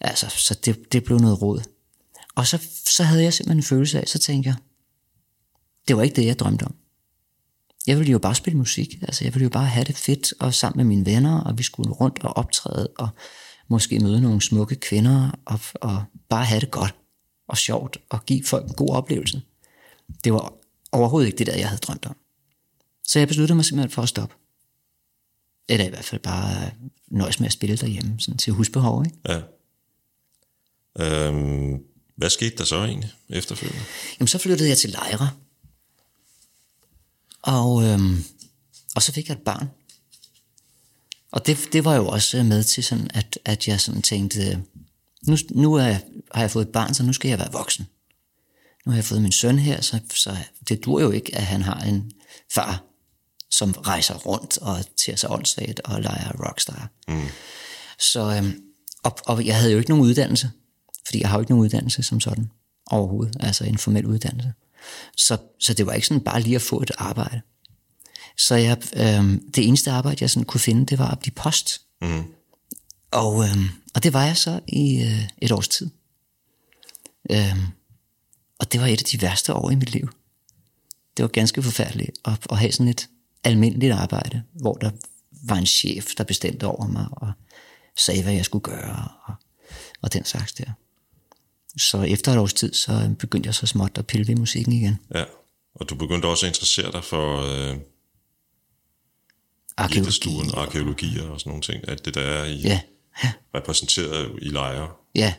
altså, 0.00 0.26
så 0.28 0.54
det, 0.64 0.92
det 0.92 1.04
blev 1.04 1.18
noget 1.18 1.42
råd. 1.42 1.62
Og 2.34 2.46
så, 2.46 2.58
så 2.86 3.02
havde 3.02 3.22
jeg 3.22 3.32
simpelthen 3.32 3.58
en 3.58 3.62
følelse 3.62 4.00
af, 4.00 4.08
så 4.08 4.18
tænkte 4.18 4.48
jeg, 4.48 4.56
det 5.88 5.96
var 5.96 6.02
ikke 6.02 6.16
det, 6.16 6.26
jeg 6.26 6.38
drømte 6.38 6.64
om. 6.64 6.74
Jeg 7.86 7.98
ville 7.98 8.12
jo 8.12 8.18
bare 8.18 8.34
spille 8.34 8.58
musik. 8.58 8.94
Altså, 9.02 9.24
jeg 9.24 9.34
ville 9.34 9.42
jo 9.42 9.50
bare 9.50 9.66
have 9.66 9.84
det 9.84 9.96
fedt 9.96 10.34
og 10.40 10.54
sammen 10.54 10.76
med 10.76 10.84
mine 10.84 11.06
venner, 11.06 11.40
og 11.40 11.58
vi 11.58 11.62
skulle 11.62 11.90
rundt 11.90 12.24
og 12.24 12.36
optræde, 12.36 12.88
og 12.98 13.08
måske 13.68 13.98
møde 13.98 14.20
nogle 14.20 14.42
smukke 14.42 14.74
kvinder, 14.74 15.30
og, 15.44 15.60
og 15.74 16.04
bare 16.28 16.44
have 16.44 16.60
det 16.60 16.70
godt 16.70 16.94
og 17.48 17.58
sjovt, 17.58 17.98
og 18.10 18.24
give 18.26 18.44
folk 18.44 18.68
en 18.68 18.74
god 18.74 18.90
oplevelse. 18.90 19.42
Det 20.24 20.32
var 20.32 20.52
overhovedet 20.92 21.26
ikke 21.26 21.38
det 21.38 21.46
der, 21.46 21.56
jeg 21.56 21.68
havde 21.68 21.80
drømt 21.80 22.06
om. 22.06 22.16
Så 23.04 23.18
jeg 23.18 23.28
besluttede 23.28 23.56
mig 23.56 23.64
simpelthen 23.64 23.90
for 23.90 24.02
at 24.02 24.08
stoppe. 24.08 24.34
Eller 25.68 25.86
i 25.86 25.88
hvert 25.88 26.04
fald 26.04 26.20
bare 26.20 26.70
nøjes 27.08 27.40
med 27.40 27.46
at 27.46 27.52
spille 27.52 27.76
derhjemme, 27.76 28.20
sådan 28.20 28.38
til 28.38 28.52
husbehov, 28.52 29.04
ikke? 29.04 29.18
Ja. 29.28 29.40
Øhm, 30.98 31.82
hvad 32.16 32.30
skete 32.30 32.56
der 32.56 32.64
så 32.64 32.76
egentlig 32.76 33.12
efterfølgende? 33.28 33.84
Jamen, 34.18 34.28
så 34.28 34.38
flyttede 34.38 34.68
jeg 34.68 34.78
til 34.78 34.90
Lejre. 34.90 35.30
Og, 37.42 37.84
øhm, 37.84 38.24
og 38.96 39.02
så 39.02 39.12
fik 39.12 39.28
jeg 39.28 39.34
et 39.34 39.42
barn. 39.44 39.68
Og 41.32 41.46
det, 41.46 41.58
det 41.72 41.84
var 41.84 41.94
jo 41.94 42.08
også 42.08 42.42
med 42.42 42.64
til 42.64 42.84
sådan, 42.84 43.10
at, 43.14 43.38
at 43.44 43.68
jeg 43.68 43.80
sådan 43.80 44.02
tænkte, 44.02 44.62
nu, 45.26 45.36
nu 45.50 45.74
er, 45.74 45.84
jeg- 45.86 46.02
har 46.34 46.40
jeg 46.42 46.50
fået 46.50 46.66
et 46.66 46.72
barn, 46.72 46.94
så 46.94 47.02
nu 47.02 47.12
skal 47.12 47.28
jeg 47.28 47.38
være 47.38 47.52
voksen. 47.52 47.86
Nu 48.86 48.92
har 48.92 48.96
jeg 48.96 49.04
fået 49.04 49.22
min 49.22 49.32
søn 49.32 49.58
her, 49.58 49.80
så, 49.80 50.00
så 50.14 50.36
det 50.68 50.84
dur 50.84 51.00
jo 51.00 51.10
ikke, 51.10 51.36
at 51.36 51.42
han 51.46 51.62
har 51.62 51.80
en 51.80 52.12
far, 52.54 52.84
som 53.50 53.72
rejser 53.72 54.14
rundt 54.14 54.58
og 54.58 54.78
tager 55.04 55.16
sig 55.16 55.30
åndssvagt 55.30 55.80
og 55.80 56.00
leger 56.02 56.32
rockstar. 56.48 56.90
Mm. 57.08 57.22
Så, 57.98 58.36
øhm, 58.36 58.60
og, 59.02 59.18
og 59.26 59.46
jeg 59.46 59.56
havde 59.58 59.72
jo 59.72 59.78
ikke 59.78 59.90
nogen 59.90 60.04
uddannelse, 60.04 60.50
fordi 61.06 61.20
jeg 61.20 61.28
har 61.28 61.36
jo 61.36 61.40
ikke 61.40 61.52
nogen 61.52 61.64
uddannelse 61.64 62.02
som 62.02 62.20
sådan 62.20 62.50
overhovedet, 62.86 63.36
altså 63.40 63.64
en 63.64 63.78
formel 63.78 64.06
uddannelse. 64.06 64.52
Så, 65.16 65.36
så 65.60 65.74
det 65.74 65.86
var 65.86 65.92
ikke 65.92 66.06
sådan 66.06 66.24
bare 66.24 66.40
lige 66.40 66.56
at 66.56 66.62
få 66.62 66.82
et 66.82 66.90
arbejde. 66.98 67.40
Så 68.38 68.54
jeg, 68.54 68.82
øhm, 68.96 69.50
det 69.54 69.68
eneste 69.68 69.90
arbejde, 69.90 70.18
jeg 70.20 70.30
sådan 70.30 70.46
kunne 70.46 70.60
finde, 70.60 70.86
det 70.86 70.98
var 70.98 71.10
at 71.10 71.18
blive 71.18 71.34
post. 71.34 71.80
Mm. 72.02 72.24
Og, 73.10 73.44
øhm, 73.44 73.68
og 73.94 74.02
det 74.02 74.12
var 74.12 74.24
jeg 74.24 74.36
så 74.36 74.60
i 74.68 75.02
øh, 75.02 75.28
et 75.38 75.52
års 75.52 75.68
tid. 75.68 75.90
Øhm, 77.30 77.66
og 78.58 78.72
det 78.72 78.80
var 78.80 78.86
et 78.86 78.98
af 78.98 79.04
de 79.04 79.22
værste 79.22 79.54
år 79.54 79.70
i 79.70 79.74
mit 79.74 79.90
liv. 79.90 80.08
Det 81.16 81.22
var 81.22 81.28
ganske 81.28 81.62
forfærdeligt 81.62 82.10
at, 82.24 82.46
at 82.50 82.58
have 82.58 82.72
sådan 82.72 82.88
et 82.88 83.08
almindeligt 83.44 83.92
arbejde, 83.92 84.42
hvor 84.52 84.74
der 84.74 84.90
var 85.30 85.56
en 85.56 85.66
chef, 85.66 86.14
der 86.18 86.24
bestemte 86.24 86.66
over 86.66 86.86
mig 86.86 87.06
og 87.10 87.32
sagde, 87.98 88.22
hvad 88.22 88.32
jeg 88.32 88.44
skulle 88.44 88.62
gøre 88.62 89.08
og, 89.24 89.34
og 90.02 90.12
den 90.12 90.24
slags 90.24 90.52
der. 90.52 90.72
Så 91.78 92.02
efter 92.02 92.32
et 92.32 92.38
års 92.38 92.52
tid, 92.54 92.74
så 92.74 93.14
begyndte 93.18 93.46
jeg 93.46 93.54
så 93.54 93.66
småt 93.66 93.98
at 93.98 94.06
pille 94.06 94.28
ved 94.28 94.36
musikken 94.36 94.72
igen. 94.72 94.98
Ja. 95.14 95.24
Og 95.74 95.90
du 95.90 95.94
begyndte 95.94 96.26
også 96.26 96.46
at 96.46 96.50
interessere 96.50 96.92
dig 96.92 97.04
for 97.04 97.40
øh, 97.42 97.76
Arkeologi. 99.76 99.94
Gildestuen, 100.00 100.50
arkeologier 100.54 101.28
og 101.28 101.40
sådan 101.40 101.50
nogle 101.50 101.62
ting. 101.62 101.88
At 101.88 102.04
det 102.04 102.14
der 102.14 102.20
er 102.20 102.44
i, 102.44 102.56
Ja, 102.60 102.80
ja, 103.24 103.32
repræsenteret 103.54 104.30
i 104.42 104.48
lejre. 104.48 104.88
ja. 105.14 105.34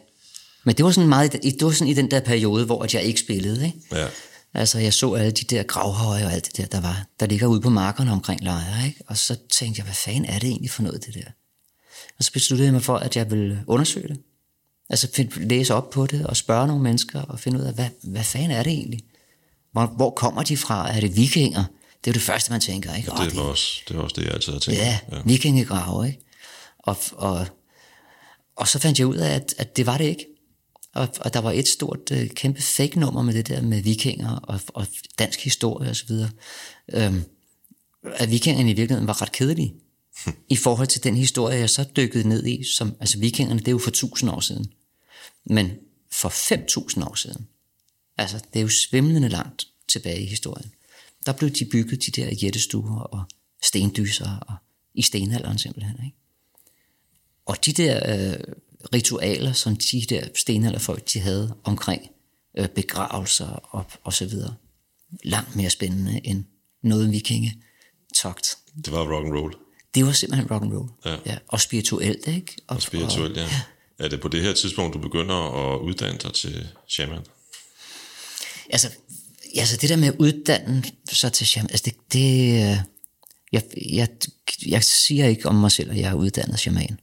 Men 0.66 0.76
det 0.76 0.86
var 0.86 0.92
sådan 0.92 1.10
meget, 1.10 1.32
det 1.44 1.62
var 1.62 1.72
sådan 1.72 1.88
i 1.88 1.94
den 1.94 2.12
der 2.12 2.20
periode, 2.20 2.66
hvor 2.66 2.84
at 2.84 2.94
jeg 2.94 3.04
ikke 3.04 3.20
spillede, 3.20 3.66
ikke? 3.66 3.78
Ja. 3.92 4.08
Altså, 4.54 4.80
jeg 4.80 4.94
så 4.94 5.14
alle 5.14 5.32
de 5.32 5.44
der 5.56 5.64
gravhøje 5.64 6.26
og 6.26 6.34
alt 6.34 6.46
det 6.46 6.58
der, 6.58 6.66
der 6.66 6.82
var, 6.82 7.06
der 7.20 7.26
ligger 7.26 7.48
ude 7.48 7.62
på 7.62 7.70
markerne 7.70 8.12
omkring 8.12 8.44
lejre, 8.44 8.88
ikke? 8.88 9.02
Og 9.08 9.18
så 9.18 9.38
tænkte 9.52 9.80
jeg, 9.80 9.86
hvad 9.86 9.94
fanden 9.96 10.26
er 10.26 10.40
det 10.40 10.50
egentlig 10.50 10.70
for 10.72 10.84
noget, 10.84 11.06
det 11.06 11.14
der? 11.14 11.32
Og 12.18 12.24
så 12.24 12.32
besluttede 12.32 12.66
jeg 12.66 12.74
mig 12.74 12.82
for, 12.84 12.98
at 12.98 13.16
jeg 13.16 13.32
ville 13.32 13.64
undersøge 13.68 14.08
det. 14.08 14.18
Altså 14.90 15.08
find, 15.14 15.32
læse 15.32 15.74
op 15.74 15.90
på 15.90 16.06
det 16.06 16.26
og 16.26 16.38
spørge 16.38 16.68
nogle 16.68 16.84
mennesker 16.84 17.22
og 17.22 17.40
finde 17.40 17.60
ud 17.60 17.64
af, 17.64 17.74
hvad, 17.74 17.90
hvad 18.04 18.24
fanden 18.24 18.52
er 18.52 18.64
det 18.64 18.72
egentlig? 18.72 19.00
Hvor, 19.72 19.86
hvor 19.86 20.10
kommer 20.10 20.44
de 20.44 20.58
fra? 20.58 20.96
Er 20.96 21.00
det 21.00 21.16
vikinger? 21.16 21.64
Det 22.04 22.10
er 22.10 22.12
jo 22.12 22.14
det 22.14 22.22
første, 22.22 22.52
man 22.52 22.62
tænker, 22.62 22.96
ikke? 22.96 23.12
Åh, 23.12 23.26
Det 23.26 23.36
var 23.36 23.42
også 23.42 23.82
det, 23.88 23.98
var 23.98 24.04
også 24.04 24.16
det 24.20 24.26
jeg 24.26 24.34
altid 24.34 24.54
har 24.54 24.60
tænkt. 24.60 24.80
Ja, 24.80 25.00
ja. 25.12 25.18
vikingegrave, 25.26 26.08
ikke? 26.08 26.20
Og, 26.80 26.98
og, 27.12 27.48
og 28.56 28.68
så 28.68 28.80
fandt 28.80 29.00
jeg 29.00 29.08
ud 29.08 29.16
af, 29.16 29.36
at, 29.36 29.56
at 29.58 29.78
det 29.78 29.86
var 29.86 29.98
det 29.98 30.06
ikke. 30.06 30.26
Og, 30.96 31.08
og 31.20 31.34
der 31.34 31.40
var 31.40 31.52
et 31.52 31.68
stort, 31.68 32.00
øh, 32.12 32.30
kæmpe 32.30 32.62
fake-nummer 32.62 33.22
med 33.22 33.34
det 33.34 33.48
der 33.48 33.62
med 33.62 33.82
vikinger 33.82 34.36
og, 34.36 34.60
og 34.74 34.88
dansk 35.20 35.44
historie 35.44 35.90
osv. 35.90 36.12
Øhm, 36.94 37.24
at 38.16 38.32
vikingerne 38.32 38.72
i 38.72 38.74
virkeligheden 38.74 39.08
var 39.08 39.22
ret 39.22 39.32
kedelige 39.32 39.74
i 40.50 40.56
forhold 40.56 40.88
til 40.88 41.04
den 41.04 41.16
historie, 41.16 41.60
jeg 41.60 41.70
så 41.70 41.86
dykkede 41.96 42.28
ned 42.28 42.46
i. 42.46 42.64
Som, 42.64 42.96
altså 43.00 43.20
vikingerne, 43.20 43.60
det 43.60 43.68
er 43.68 43.72
jo 43.72 43.78
for 43.78 43.90
1000 43.90 44.32
år 44.32 44.40
siden. 44.40 44.72
Men 45.46 45.72
for 46.12 46.30
5.000 46.30 47.10
år 47.10 47.16
siden, 47.16 47.48
altså 48.18 48.38
det 48.54 48.60
er 48.60 48.64
jo 48.64 48.70
svimlende 48.70 49.30
langt 49.30 49.68
tilbage 49.88 50.22
i 50.22 50.26
historien, 50.26 50.72
der 51.26 51.34
blev 51.34 51.50
de 51.50 51.66
bygget, 51.66 52.06
de 52.06 52.12
der 52.12 52.36
jættestuer 52.44 53.00
og 53.00 53.24
stendyser 53.64 54.38
og 54.38 54.56
i 54.94 55.02
stenalderen 55.02 55.58
simpelthen. 55.58 55.96
Ikke? 56.06 56.18
Og 57.46 57.66
de 57.66 57.74
der 57.74 57.96
øh, 58.34 58.40
ritualer, 58.94 59.54
som 59.54 59.76
de 59.76 60.06
der 60.10 60.28
stenalderfolk, 60.36 61.14
de 61.14 61.20
havde 61.20 61.56
omkring 61.64 62.10
øh, 62.58 62.68
begravelser 62.68 63.48
og, 63.48 63.86
og 64.04 64.14
så 64.14 64.26
videre, 64.26 64.56
langt 65.24 65.56
mere 65.56 65.70
spændende 65.70 66.22
end 66.24 66.46
noget 66.82 67.12
vikinge 67.12 67.64
togt. 68.16 68.58
Det 68.86 68.94
var 68.94 69.00
rock 69.00 69.26
and 69.26 69.34
roll 69.34 69.63
det 69.96 70.06
var 70.06 70.12
simpelthen 70.12 70.52
rock 70.52 70.64
and 70.64 70.74
roll. 70.74 70.90
Ja. 71.06 71.16
Ja, 71.26 71.38
og 71.48 71.62
spirituelt, 71.62 72.28
ikke? 72.28 72.56
Og, 72.68 72.76
og 72.76 72.82
spirituelt, 72.82 73.38
ja. 73.38 73.48
Er 74.00 74.08
det 74.08 74.22
på 74.22 74.28
det 74.28 74.42
her 74.42 74.54
tidspunkt, 74.54 74.94
du 74.94 75.00
begynder 75.00 75.36
at 75.36 75.80
uddanne 75.80 76.18
dig 76.24 76.34
til 76.34 76.68
shaman? 76.88 77.20
altså, 78.70 78.90
altså 79.58 79.78
det 79.78 79.90
der 79.90 79.96
med 79.96 80.08
at 80.08 80.16
uddanne 80.20 80.84
sig 81.12 81.34
til 81.34 81.48
shaman, 81.48 81.70
altså 81.72 81.84
det, 81.86 81.94
det 82.14 82.54
øh, 82.54 82.78
jeg, 83.52 83.64
jeg, 83.92 84.08
jeg 84.66 84.84
siger 84.84 85.28
ikke 85.28 85.50
om 85.50 85.56
mig 85.56 85.72
selv, 85.72 85.92
at 85.92 85.98
jeg 85.98 86.10
er 86.10 86.14
uddannet 86.14 86.60
shaman, 86.60 87.00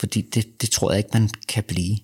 fordi 0.00 0.20
det, 0.20 0.60
det 0.60 0.70
tror 0.70 0.90
jeg 0.90 0.98
ikke, 0.98 1.10
man 1.12 1.30
kan 1.48 1.62
blive. 1.64 1.98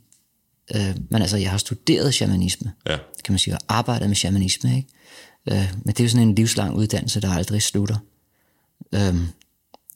Øh, 0.75 0.97
men 1.11 1.23
altså, 1.23 1.37
jeg 1.37 1.51
har 1.51 1.59
studeret 1.59 2.15
shamanisme, 2.15 2.73
Ja. 2.87 2.97
kan 3.25 3.33
man 3.33 3.39
sige, 3.39 3.55
og 3.55 3.61
arbejdet 3.69 4.09
med 4.09 4.17
shamanisme, 4.17 4.77
ikke? 4.77 4.89
Øh, 5.51 5.73
men 5.85 5.95
det 5.95 6.01
er 6.01 6.05
jo 6.05 6.09
sådan 6.11 6.29
en 6.29 6.35
livslang 6.35 6.75
uddannelse, 6.75 7.21
der 7.21 7.31
aldrig 7.31 7.63
slutter. 7.63 7.97
Øh, 8.95 9.15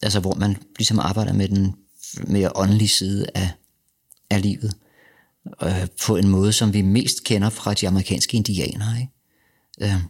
altså, 0.02 0.20
hvor 0.20 0.34
man 0.34 0.56
ligesom 0.78 0.98
arbejder 0.98 1.32
med 1.32 1.48
den 1.48 1.74
mere 2.26 2.56
åndelige 2.56 2.88
side 2.88 3.26
af, 3.34 3.50
af 4.30 4.42
livet, 4.42 4.74
øh, 5.62 5.86
på 6.06 6.16
en 6.16 6.28
måde, 6.28 6.52
som 6.52 6.72
vi 6.72 6.82
mest 6.82 7.24
kender 7.24 7.50
fra 7.50 7.74
de 7.74 7.88
amerikanske 7.88 8.36
indianere, 8.36 9.00
ikke? 9.00 9.94
Øh, 9.94 10.00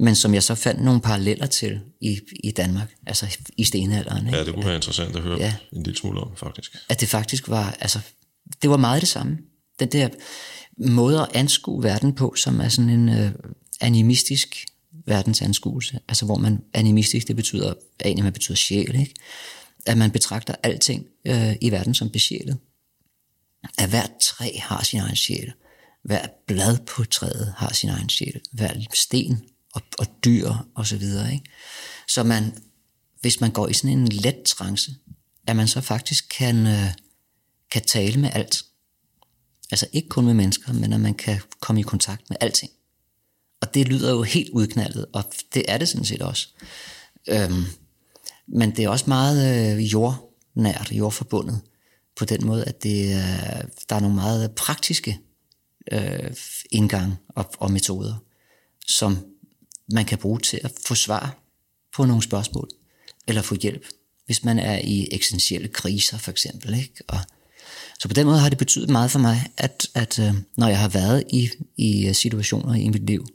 men 0.00 0.14
som 0.14 0.34
jeg 0.34 0.42
så 0.42 0.54
fandt 0.54 0.84
nogle 0.84 1.00
paralleller 1.00 1.46
til 1.46 1.80
i, 2.00 2.18
i 2.44 2.50
Danmark, 2.50 2.94
altså 3.06 3.38
i 3.56 3.64
stenalderen. 3.64 4.26
Ikke? 4.26 4.38
Ja, 4.38 4.44
det 4.44 4.54
kunne 4.54 4.66
være 4.66 4.74
interessant 4.76 5.16
at 5.16 5.22
høre 5.22 5.38
Ja. 5.38 5.54
en 5.72 5.82
lille 5.82 5.98
smule 5.98 6.20
om, 6.20 6.36
faktisk. 6.36 6.76
At 6.88 7.00
det 7.00 7.08
faktisk 7.08 7.48
var, 7.48 7.76
altså, 7.80 8.00
det 8.62 8.70
var 8.70 8.76
meget 8.76 9.00
det 9.00 9.08
samme. 9.08 9.38
Den 9.80 9.88
der 9.92 10.08
måde 10.78 11.20
at 11.20 11.28
anskue 11.34 11.82
verden 11.82 12.14
på, 12.14 12.34
som 12.36 12.60
er 12.60 12.68
sådan 12.68 12.90
en 12.90 13.08
øh, 13.08 13.30
animistisk 13.80 14.66
verdensanskuelse, 15.06 16.00
altså 16.08 16.24
hvor 16.24 16.36
man, 16.36 16.64
animistisk, 16.74 17.28
det 17.28 17.36
betyder, 17.36 17.74
anima 18.04 18.30
betyder 18.30 18.56
sjæl, 18.56 18.94
ikke? 19.00 19.14
At 19.86 19.98
man 19.98 20.10
betragter 20.10 20.54
alting 20.62 21.06
øh, 21.24 21.56
i 21.60 21.70
verden 21.70 21.94
som 21.94 22.10
besjælet. 22.10 22.58
At 23.78 23.88
hvert 23.88 24.10
træ 24.22 24.50
har 24.62 24.82
sin 24.82 25.00
egen 25.00 25.16
sjæl. 25.16 25.52
Hver 26.04 26.26
blad 26.46 26.78
på 26.78 27.04
træet 27.04 27.54
har 27.56 27.72
sin 27.72 27.88
egen 27.88 28.08
sjæl. 28.08 28.40
Hver 28.52 28.72
sten 28.94 29.42
og, 29.74 29.82
og 29.98 30.06
dyr 30.24 30.52
og 30.74 30.86
så 30.86 30.96
videre. 30.96 31.32
Ikke? 31.32 31.44
Så 32.08 32.22
man, 32.22 32.62
hvis 33.20 33.40
man 33.40 33.50
går 33.50 33.68
i 33.68 33.72
sådan 33.74 33.98
en 33.98 34.08
let 34.08 34.42
trance, 34.46 34.94
at 35.46 35.56
man 35.56 35.68
så 35.68 35.80
faktisk 35.80 36.28
kan, 36.38 36.66
øh, 36.66 36.92
kan 37.70 37.82
tale 37.82 38.20
med 38.20 38.30
alt. 38.32 38.64
Altså 39.70 39.86
ikke 39.92 40.08
kun 40.08 40.24
med 40.24 40.34
mennesker, 40.34 40.72
men 40.72 40.92
at 40.92 41.00
man 41.00 41.14
kan 41.14 41.40
komme 41.60 41.80
i 41.80 41.84
kontakt 41.84 42.30
med 42.30 42.36
alting. 42.40 42.72
Og 43.60 43.74
det 43.74 43.88
lyder 43.88 44.10
jo 44.10 44.22
helt 44.22 44.50
udknaldet, 44.50 45.06
og 45.12 45.24
det 45.54 45.64
er 45.68 45.78
det 45.78 45.88
sådan 45.88 46.04
set 46.04 46.22
også. 46.22 46.48
Øhm, 47.28 47.64
men 48.48 48.76
det 48.76 48.84
er 48.84 48.88
også 48.88 49.04
meget 49.08 49.74
øh, 49.76 49.92
jordnært, 49.92 50.92
jordforbundet, 50.92 51.60
på 52.16 52.24
den 52.24 52.46
måde, 52.46 52.64
at 52.64 52.82
det, 52.82 53.04
øh, 53.04 53.64
der 53.88 53.96
er 53.96 54.00
nogle 54.00 54.14
meget 54.14 54.54
praktiske 54.54 55.18
øh, 55.92 56.32
indgang 56.70 57.14
og, 57.28 57.50
og 57.58 57.70
metoder, 57.70 58.14
som 58.86 59.18
man 59.92 60.04
kan 60.04 60.18
bruge 60.18 60.40
til 60.40 60.60
at 60.64 60.72
få 60.86 60.94
svar 60.94 61.38
på 61.96 62.04
nogle 62.04 62.22
spørgsmål, 62.22 62.68
eller 63.28 63.42
få 63.42 63.54
hjælp, 63.54 63.86
hvis 64.26 64.44
man 64.44 64.58
er 64.58 64.78
i 64.84 65.08
eksistentielle 65.12 65.68
kriser 65.68 66.18
for 66.18 66.30
eksempel. 66.30 66.74
Ikke? 66.74 66.94
Og, 67.08 67.18
så 67.98 68.08
på 68.08 68.14
den 68.14 68.26
måde 68.26 68.38
har 68.38 68.48
det 68.48 68.58
betydet 68.58 68.90
meget 68.90 69.10
for 69.10 69.18
mig, 69.18 69.50
at, 69.56 69.86
at 69.94 70.18
øh, 70.18 70.34
når 70.56 70.68
jeg 70.68 70.78
har 70.78 70.88
været 70.88 71.24
i, 71.30 71.50
i 71.76 72.06
øh, 72.06 72.14
situationer 72.14 72.74
i 72.74 72.88
mit 72.88 73.06
liv, 73.06 73.26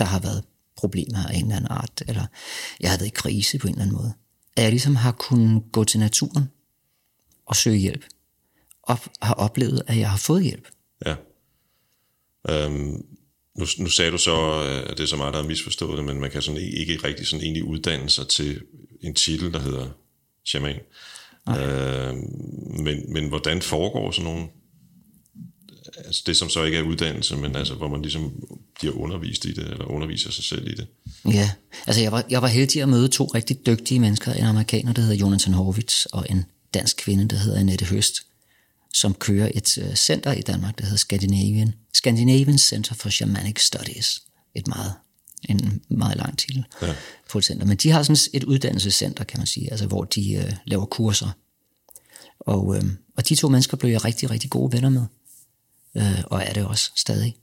der 0.00 0.06
har 0.06 0.18
været 0.18 0.44
problemer 0.76 1.26
af 1.26 1.34
en 1.34 1.42
eller 1.42 1.56
anden 1.56 1.70
art, 1.70 2.02
eller 2.08 2.26
jeg 2.80 2.90
har 2.90 2.98
været 2.98 3.08
i 3.08 3.12
krise 3.14 3.58
på 3.58 3.66
en 3.68 3.74
eller 3.74 3.82
anden 3.82 3.96
måde, 3.96 4.12
at 4.56 4.62
jeg 4.62 4.70
ligesom 4.70 4.96
har 4.96 5.12
kunnet 5.12 5.62
gå 5.72 5.84
til 5.84 6.00
naturen 6.00 6.50
og 7.46 7.56
søge 7.56 7.76
hjælp, 7.76 8.04
og 8.82 8.98
har 9.22 9.34
oplevet, 9.34 9.82
at 9.86 9.98
jeg 9.98 10.10
har 10.10 10.16
fået 10.18 10.44
hjælp. 10.44 10.68
Ja. 11.06 11.14
Øhm, 12.48 13.04
nu, 13.58 13.66
nu 13.78 13.86
sagde 13.86 14.10
du 14.10 14.18
så, 14.18 14.64
øh, 14.64 14.90
at 14.90 14.98
det 14.98 15.04
er 15.04 15.08
så 15.08 15.16
meget, 15.16 15.34
der 15.34 15.42
er 15.42 15.46
misforstået 15.46 15.98
det, 15.98 16.04
men 16.04 16.20
man 16.20 16.30
kan 16.30 16.42
sådan 16.42 16.60
ikke 16.60 16.92
ikke 16.92 17.06
rigtig 17.06 17.26
sådan 17.26 17.44
egentlig 17.44 17.64
uddanne 17.64 18.10
sig 18.10 18.28
til 18.28 18.62
en 19.00 19.14
titel, 19.14 19.52
der 19.52 19.58
hedder 19.58 19.88
shaman. 20.44 20.80
Øhm, 21.48 22.16
men, 22.84 23.12
men 23.12 23.28
hvordan 23.28 23.62
foregår 23.62 24.10
sådan 24.10 24.32
nogle, 24.32 24.48
altså 26.10 26.22
det 26.26 26.36
som 26.36 26.48
så 26.48 26.64
ikke 26.64 26.78
er 26.78 26.82
uddannelse, 26.82 27.36
men 27.36 27.56
altså 27.56 27.74
hvor 27.74 27.88
man 27.88 28.02
ligesom 28.02 28.32
bliver 28.80 28.94
undervist 28.94 29.44
i 29.44 29.52
det, 29.52 29.64
eller 29.64 29.84
underviser 29.84 30.30
sig 30.30 30.44
selv 30.44 30.68
i 30.68 30.74
det. 30.74 30.86
Ja, 31.24 31.50
altså 31.86 32.02
jeg 32.02 32.12
var, 32.12 32.24
jeg 32.30 32.42
var 32.42 32.48
heldig 32.48 32.82
at 32.82 32.88
møde 32.88 33.08
to 33.08 33.24
rigtig 33.24 33.66
dygtige 33.66 34.00
mennesker, 34.00 34.32
en 34.32 34.44
amerikaner, 34.44 34.92
der 34.92 35.02
hedder 35.02 35.16
Jonathan 35.16 35.54
Horvitz, 35.54 36.04
og 36.04 36.26
en 36.30 36.44
dansk 36.74 36.96
kvinde, 36.96 37.28
der 37.28 37.36
hedder 37.36 37.58
Annette 37.58 37.84
Høst, 37.84 38.14
som 38.94 39.14
kører 39.14 39.50
et 39.54 39.78
uh, 39.78 39.94
center 39.94 40.32
i 40.32 40.40
Danmark, 40.40 40.78
der 40.78 40.84
hedder 40.84 40.98
Scandinavian, 40.98 41.74
Scandinavian 41.94 42.58
Center 42.58 42.94
for 42.94 43.08
Shamanic 43.08 43.60
Studies. 43.60 44.22
Et 44.54 44.68
meget, 44.68 44.92
en 45.48 45.82
meget 45.88 46.16
lang 46.16 46.38
titel 46.38 46.64
ja. 46.82 46.94
på 47.30 47.38
et 47.38 47.44
center. 47.44 47.66
Men 47.66 47.76
de 47.76 47.90
har 47.90 48.02
sådan 48.02 48.16
et 48.32 48.44
uddannelsescenter, 48.44 49.24
kan 49.24 49.40
man 49.40 49.46
sige, 49.46 49.70
altså 49.70 49.86
hvor 49.86 50.04
de 50.04 50.44
uh, 50.44 50.56
laver 50.64 50.84
kurser. 50.84 51.28
Og, 52.40 52.66
uh, 52.66 52.84
og 53.16 53.28
de 53.28 53.34
to 53.34 53.48
mennesker 53.48 53.76
blev 53.76 53.90
jeg 53.90 54.04
rigtig, 54.04 54.30
rigtig 54.30 54.50
gode 54.50 54.72
venner 54.72 54.88
med 54.88 55.02
øh, 55.96 56.24
og 56.26 56.42
er 56.42 56.52
det 56.52 56.66
også 56.66 56.90
stadig. 56.96 57.36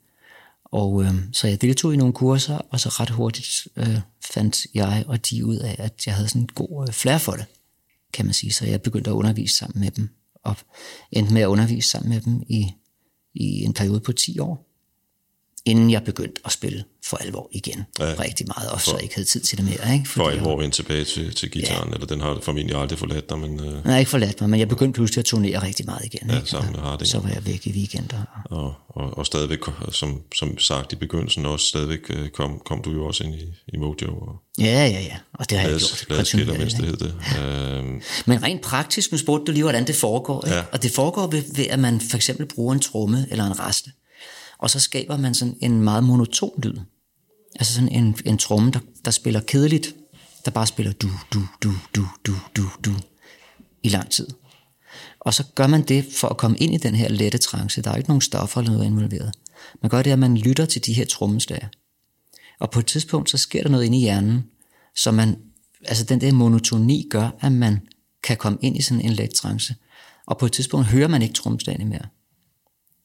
Og 0.65 1.03
øh, 1.03 1.13
så 1.31 1.47
jeg 1.47 1.61
deltog 1.61 1.93
i 1.93 1.97
nogle 1.97 2.13
kurser, 2.13 2.57
og 2.57 2.79
så 2.79 2.89
ret 2.89 3.09
hurtigt 3.09 3.67
øh, 3.75 3.99
fandt 4.33 4.67
jeg 4.73 5.03
og 5.07 5.29
de 5.29 5.45
ud 5.45 5.57
af, 5.57 5.75
at 5.79 6.07
jeg 6.07 6.15
havde 6.15 6.29
sådan 6.29 6.41
en 6.41 6.49
god 6.55 6.87
øh, 6.87 6.93
flair 6.93 7.17
for 7.17 7.31
det, 7.31 7.45
kan 8.13 8.25
man 8.25 8.33
sige. 8.33 8.53
Så 8.53 8.65
jeg 8.65 8.81
begyndte 8.81 9.09
at 9.09 9.13
undervise 9.13 9.55
sammen 9.55 9.79
med 9.79 9.91
dem, 9.91 10.09
og 10.43 10.55
endte 11.11 11.33
med 11.33 11.41
at 11.41 11.47
undervise 11.47 11.89
sammen 11.89 12.09
med 12.09 12.21
dem 12.21 12.43
i, 12.49 12.71
i 13.33 13.63
en 13.63 13.73
periode 13.73 13.99
på 13.99 14.11
10 14.11 14.39
år, 14.39 14.66
inden 15.67 15.91
jeg 15.91 16.03
begyndte 16.03 16.41
at 16.45 16.51
spille 16.51 16.83
for 17.05 17.17
alvor 17.17 17.49
igen 17.51 17.85
Ja. 17.99 18.05
rigtig 18.19 18.45
meget, 18.47 18.69
og 18.69 18.81
så 18.81 18.97
ikke 18.97 19.15
havde 19.15 19.27
tid 19.27 19.39
til 19.41 19.57
det 19.57 19.65
mere. 19.65 19.93
Ikke? 19.93 20.09
For 20.09 20.29
jeg- 20.29 20.37
alvor 20.37 20.57
vende 20.57 20.75
tilbage 20.75 21.05
til, 21.05 21.35
til 21.35 21.51
gitaren, 21.51 21.87
ja. 21.89 21.93
eller 21.93 22.07
den 22.07 22.21
har 22.21 22.39
formentlig 22.43 22.75
aldrig 22.77 22.99
forladt 22.99 23.29
dig, 23.29 23.39
men 23.39 23.59
øh, 23.59 23.65
Den 23.65 23.81
har 23.91 23.97
ikke 23.97 24.11
forladt 24.11 24.41
mig, 24.41 24.49
men 24.49 24.59
jeg 24.59 24.67
begyndte 24.69 24.97
pludselig 24.97 25.19
at 25.21 25.25
turnere 25.25 25.63
rigtig 25.63 25.85
meget 25.85 26.05
igen. 26.05 26.29
Ja, 26.29 26.35
ikke? 26.37 26.49
sammen 26.49 26.71
med 26.71 26.79
Harding. 26.79 27.07
Så 27.07 27.19
var 27.19 27.29
jeg 27.29 27.45
væk 27.45 27.67
i 27.67 27.71
weekender. 27.71 28.43
og- 28.49 28.73
og, 28.89 29.17
og, 29.17 29.25
stadigvæk, 29.25 29.59
som, 29.91 30.21
som 30.35 30.57
sagt 30.57 30.93
i 30.93 30.95
begyndelsen 30.95 31.45
også, 31.45 31.65
stadigvæk 31.65 31.99
øh, 32.09 32.29
kom, 32.29 32.61
kom 32.65 32.81
du 32.81 32.91
jo 32.91 33.05
også 33.05 33.23
ind 33.23 33.35
i, 33.35 33.43
i 33.73 33.77
Mojo 33.77 34.17
og 34.19 34.35
Ja, 34.59 34.63
ja, 34.65 34.87
ja, 35.01 35.17
og 35.33 35.49
det 35.49 35.57
har 35.57 35.67
jeg 35.67 35.77
lavede, 35.79 36.05
gjort. 36.07 36.27
skiller, 36.27 36.57
mens 36.57 36.73
det 36.73 36.85
hed 36.85 36.97
det. 36.97 37.13
Øhm, 37.41 38.01
Men 38.25 38.43
rent 38.43 38.61
praktisk, 38.61 39.11
nu 39.11 39.17
spurgte 39.17 39.45
du 39.45 39.51
lige, 39.51 39.63
hvordan 39.63 39.87
det 39.87 39.95
foregår. 39.95 40.45
Ikke? 40.45 40.57
Ja. 40.57 40.63
Og 40.71 40.83
det 40.83 40.91
foregår 40.91 41.27
ved, 41.27 41.43
ved, 41.55 41.65
at 41.69 41.79
man 41.79 42.01
for 42.09 42.15
eksempel 42.17 42.45
bruger 42.45 42.73
en 42.73 42.79
tromme 42.79 43.27
eller 43.31 43.45
en 43.45 43.59
raste, 43.59 43.91
og 44.59 44.69
så 44.69 44.79
skaber 44.79 45.17
man 45.17 45.33
sådan 45.33 45.57
en 45.61 45.81
meget 45.81 46.03
monoton 46.03 46.61
lyd. 46.63 46.75
Altså 47.55 47.73
sådan 47.73 47.89
en, 47.89 48.17
en 48.25 48.37
tromme, 48.37 48.71
der, 48.71 48.79
der 49.05 49.11
spiller 49.11 49.39
kedeligt, 49.39 49.95
der 50.45 50.51
bare 50.51 50.67
spiller 50.67 50.91
du, 50.91 51.09
du, 51.33 51.41
du, 51.63 51.73
du, 51.95 52.05
du, 52.25 52.33
du, 52.55 52.63
du 52.85 52.91
i 53.83 53.89
lang 53.89 54.09
tid. 54.11 54.27
Og 55.19 55.33
så 55.33 55.43
gør 55.55 55.67
man 55.67 55.81
det 55.81 56.05
for 56.13 56.27
at 56.27 56.37
komme 56.37 56.57
ind 56.57 56.73
i 56.73 56.77
den 56.77 56.95
her 56.95 57.09
lette 57.09 57.37
trance. 57.37 57.81
Der 57.81 57.91
er 57.91 57.95
ikke 57.95 58.09
nogen 58.09 58.21
stoffer 58.21 58.61
eller 58.61 58.71
noget 58.71 58.85
involveret. 58.85 59.31
Man 59.81 59.89
gør 59.89 60.01
det, 60.01 60.11
at 60.11 60.19
man 60.19 60.37
lytter 60.37 60.65
til 60.65 60.85
de 60.85 60.93
her 60.93 61.05
trommeslager. 61.05 61.67
Og 62.59 62.71
på 62.71 62.79
et 62.79 62.85
tidspunkt, 62.85 63.29
så 63.29 63.37
sker 63.37 63.63
der 63.63 63.69
noget 63.69 63.85
inde 63.85 63.97
i 63.97 64.01
hjernen, 64.01 64.43
så 64.95 65.11
man, 65.11 65.37
altså 65.85 66.03
den 66.03 66.21
der 66.21 66.31
monotoni 66.31 67.07
gør, 67.09 67.29
at 67.39 67.51
man 67.51 67.79
kan 68.23 68.37
komme 68.37 68.59
ind 68.61 68.77
i 68.77 68.81
sådan 68.81 69.01
en 69.01 69.13
let 69.13 69.29
trance. 69.29 69.75
Og 70.25 70.37
på 70.37 70.45
et 70.45 70.51
tidspunkt 70.51 70.87
hører 70.87 71.07
man 71.07 71.21
ikke 71.21 71.33
trommeslagene 71.33 71.85
mere. 71.85 72.05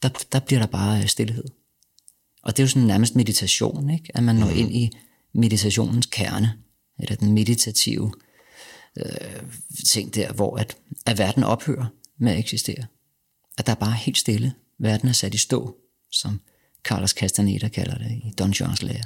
Der, 0.02 0.08
der 0.32 0.40
bliver 0.40 0.60
der 0.60 0.66
bare 0.66 1.02
øh, 1.02 1.06
stillhed. 1.06 1.44
Og 2.42 2.56
det 2.56 2.62
er 2.62 2.64
jo 2.64 2.68
sådan 2.68 2.86
nærmest 2.86 3.16
meditation, 3.16 3.90
ikke? 3.90 4.16
at 4.16 4.22
man 4.22 4.36
når 4.36 4.48
ind 4.48 4.74
i 4.74 4.90
meditationens 5.32 6.06
kerne, 6.06 6.58
eller 6.98 7.16
den 7.16 7.32
meditative 7.32 8.12
øh, 8.96 9.42
ting 9.88 10.14
der, 10.14 10.32
hvor 10.32 10.56
at, 10.56 10.76
at 11.06 11.18
verden 11.18 11.44
ophører 11.44 11.86
med 12.18 12.32
at 12.32 12.38
eksistere. 12.38 12.86
At 13.58 13.66
der 13.66 13.72
er 13.72 13.76
bare 13.76 13.92
helt 13.92 14.18
stille. 14.18 14.54
Verden 14.78 15.08
er 15.08 15.12
sat 15.12 15.34
i 15.34 15.38
stå, 15.38 15.76
som 16.10 16.40
Carlos 16.84 17.10
Castaneda 17.10 17.68
kalder 17.68 17.98
det 17.98 18.10
i 18.10 18.32
Don 18.38 18.50
Juans 18.50 18.82
lære. 18.82 19.02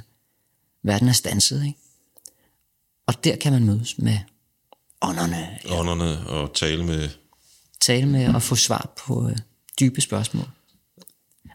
Verden 0.83 1.07
er 1.07 1.13
stanset, 1.13 1.65
ikke? 1.65 1.79
Og 3.05 3.23
der 3.23 3.35
kan 3.35 3.53
man 3.53 3.65
mødes 3.65 3.97
med 3.97 4.19
ånderne, 5.01 5.59
Ånderne 5.69 6.27
og 6.27 6.53
tale 6.53 6.85
med... 6.85 7.09
tale 7.81 8.05
med 8.05 8.35
og 8.35 8.41
få 8.41 8.55
svar 8.55 8.93
på 8.97 9.29
øh, 9.29 9.37
dybe 9.79 10.01
spørgsmål. 10.01 10.47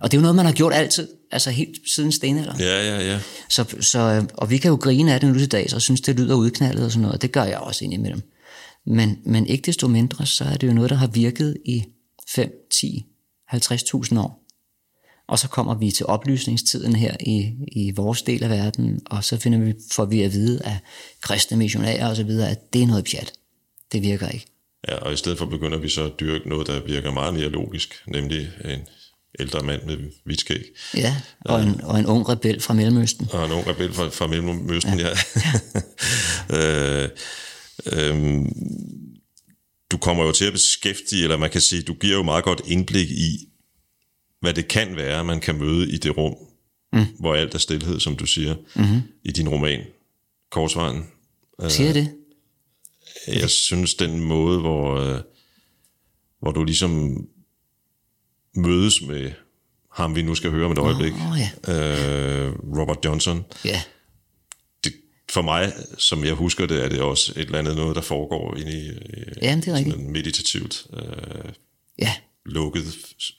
Og 0.03 0.11
det 0.11 0.17
er 0.17 0.21
jo 0.21 0.23
noget, 0.23 0.37
man 0.37 0.47
har 0.47 0.53
gjort 0.53 0.73
altid, 0.75 1.09
altså 1.31 1.51
helt 1.51 1.79
siden 1.95 2.13
stenalderen. 2.13 2.61
Ja, 2.61 2.87
ja, 2.87 3.13
ja. 3.13 3.21
Så, 3.49 3.77
så, 3.81 4.27
og 4.35 4.51
vi 4.51 4.59
kan 4.59 4.69
jo 4.69 4.77
grine 4.77 5.15
af 5.15 5.21
det 5.21 5.29
nu 5.29 5.39
til 5.39 5.53
dags, 5.53 5.73
og 5.73 5.83
synes, 5.83 6.01
det 6.01 6.17
lyder 6.17 6.35
udknaldet 6.35 6.85
og 6.85 6.91
sådan 6.91 7.03
noget, 7.03 7.15
og 7.15 7.23
det 7.23 7.33
gør 7.33 7.45
jeg 7.45 7.59
også 7.59 7.85
indimellem. 7.85 8.23
Men, 8.87 9.19
men 9.25 9.47
ikke 9.47 9.67
desto 9.67 9.89
mindre, 9.89 10.27
så 10.27 10.45
er 10.45 10.57
det 10.57 10.67
jo 10.67 10.73
noget, 10.73 10.91
der 10.91 10.97
har 10.97 11.07
virket 11.07 11.57
i 11.65 11.85
5, 12.29 12.53
10, 12.71 13.07
50.000 13.55 14.19
år. 14.19 14.43
Og 15.29 15.39
så 15.39 15.49
kommer 15.49 15.75
vi 15.75 15.91
til 15.91 16.07
oplysningstiden 16.07 16.97
her 16.97 17.17
i, 17.21 17.53
i 17.73 17.93
vores 17.97 18.23
del 18.23 18.43
af 18.43 18.51
verden, 18.51 19.01
og 19.07 19.25
så 19.25 19.37
finder 19.37 19.59
vi, 19.59 19.75
får 19.93 20.05
vi 20.05 20.23
at 20.23 20.33
vide 20.33 20.63
af 20.65 20.79
kristne 21.21 21.57
missionærer 21.57 22.09
og 22.09 22.17
så 22.17 22.25
videre, 22.25 22.51
at 22.51 22.73
det 22.73 22.83
er 22.83 22.87
noget 22.87 23.05
pjat. 23.05 23.33
Det 23.93 24.03
virker 24.03 24.29
ikke. 24.29 24.47
Ja, 24.89 24.97
og 24.97 25.13
i 25.13 25.17
stedet 25.17 25.39
for 25.39 25.47
begynder 25.47 25.79
vi 25.79 25.89
så 25.89 26.05
at 26.05 26.21
dyrke 26.21 26.49
noget, 26.49 26.67
der 26.67 26.85
virker 26.87 27.11
meget 27.11 27.35
mere 27.35 27.49
logisk, 27.49 28.03
nemlig 28.07 28.51
en 28.65 28.81
ældre 29.41 29.63
mand 29.63 29.83
med 29.83 29.97
hvidt 30.25 30.41
skæg. 30.41 30.65
Ja, 30.97 31.17
og 31.41 31.63
en, 31.63 31.81
og 31.81 31.99
en 31.99 32.07
ung 32.07 32.29
rebel 32.29 32.61
fra 32.61 32.75
Mellemøsten. 32.75 33.29
Og 33.33 33.47
en 33.47 33.53
ung 33.53 33.67
rebel 33.67 33.93
fra, 33.93 34.09
fra 34.09 34.27
Mellemøsten, 34.27 34.99
ja. 34.99 35.09
ja. 36.51 37.05
øh, 37.05 37.09
øh, 37.93 38.43
du 39.91 39.97
kommer 39.97 40.25
jo 40.25 40.33
til 40.33 40.45
at 40.45 40.53
beskæftige, 40.53 41.23
eller 41.23 41.37
man 41.37 41.51
kan 41.51 41.61
sige, 41.61 41.83
du 41.83 41.95
giver 41.95 42.17
jo 42.17 42.23
meget 42.23 42.45
godt 42.45 42.63
indblik 42.67 43.11
i, 43.11 43.49
hvad 44.41 44.55
det 44.55 44.69
kan 44.69 44.97
være, 44.97 45.25
man 45.25 45.41
kan 45.41 45.59
møde 45.59 45.91
i 45.91 45.97
det 45.97 46.17
rum, 46.17 46.35
mm. 46.93 47.07
hvor 47.19 47.35
alt 47.35 47.55
er 47.55 47.59
stillhed, 47.59 48.01
som 48.01 48.17
du 48.17 48.27
siger, 48.27 48.55
mm-hmm. 48.75 49.03
i 49.25 49.33
din 49.33 49.49
roman, 49.49 49.81
Korsvejen. 50.51 51.07
Siger 51.69 51.87
jeg 51.87 51.95
det? 51.95 52.15
Jeg 53.27 53.51
synes, 53.51 53.95
den 53.95 54.21
måde, 54.21 54.61
hvor, 54.61 54.97
øh, 55.01 55.21
hvor 56.41 56.51
du 56.53 56.65
ligesom 56.65 57.25
mødes 58.57 59.03
med 59.03 59.31
ham, 59.93 60.17
vi 60.17 60.23
nu 60.23 60.35
skal 60.35 60.51
høre 60.51 60.67
om 60.67 60.73
et 60.73 60.79
øjeblik, 60.79 61.13
Åh, 61.13 61.39
ja. 61.69 61.73
øh, 61.73 62.53
Robert 62.79 62.99
Johnson, 63.05 63.45
Ja, 63.65 63.83
det, 64.85 64.93
for 65.31 65.43
mig, 65.43 65.73
som 65.99 66.25
jeg 66.25 66.35
husker 66.35 66.67
det, 66.67 66.85
er 66.85 66.89
det 66.89 67.01
også 67.01 67.33
et 67.37 67.41
eller 67.47 67.59
andet 67.59 67.77
noget, 67.77 67.97
der 67.97 68.03
foregår 68.03 68.57
inde 68.57 68.73
i 68.73 68.91
Jamen, 69.43 69.61
det 69.65 69.69
er 69.69 69.77
sådan 69.77 70.01
en 70.01 70.13
meditativt 70.13 70.87
øh, 70.97 71.53
ja, 71.99 72.13
lukket 72.47 72.85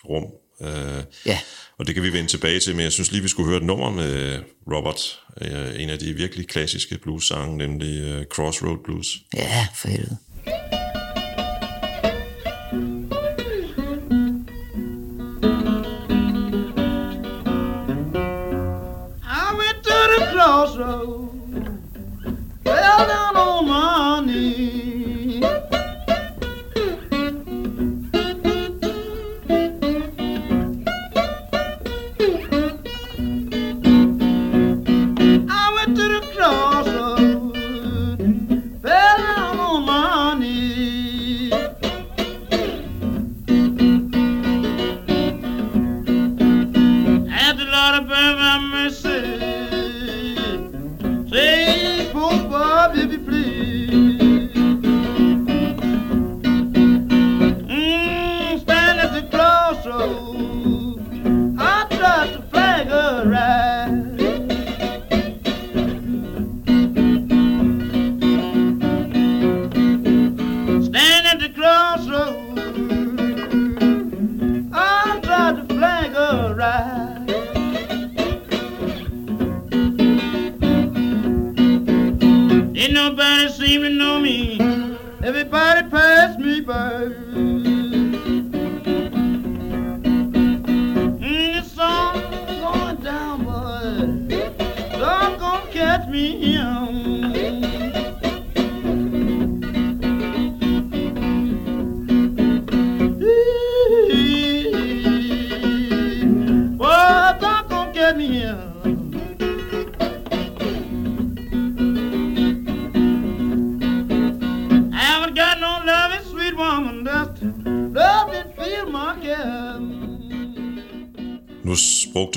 rum. 0.06 0.26
Øh, 0.62 1.04
ja. 1.26 1.40
og 1.78 1.88
det 1.88 1.96
kan 1.96 2.04
vi 2.04 2.14
vende 2.14 2.30
tilbage 2.30 2.60
til, 2.60 2.76
men 2.76 2.84
jeg 2.84 2.92
synes 2.92 3.12
lige, 3.12 3.22
vi 3.22 3.28
skulle 3.28 3.50
høre 3.50 3.58
et 3.58 3.66
nummer 3.66 3.92
med 3.92 4.40
Robert, 4.72 5.20
øh, 5.42 5.82
en 5.84 5.90
af 5.90 6.00
de 6.00 6.14
virkelig 6.14 6.48
klassiske 6.48 6.98
blues-sange, 6.98 7.58
nemlig 7.58 8.02
øh, 8.02 8.26
Crossroad 8.26 8.78
Blues. 8.84 9.08
Ja, 9.36 9.68
for 9.76 9.88
helvede. 9.88 10.18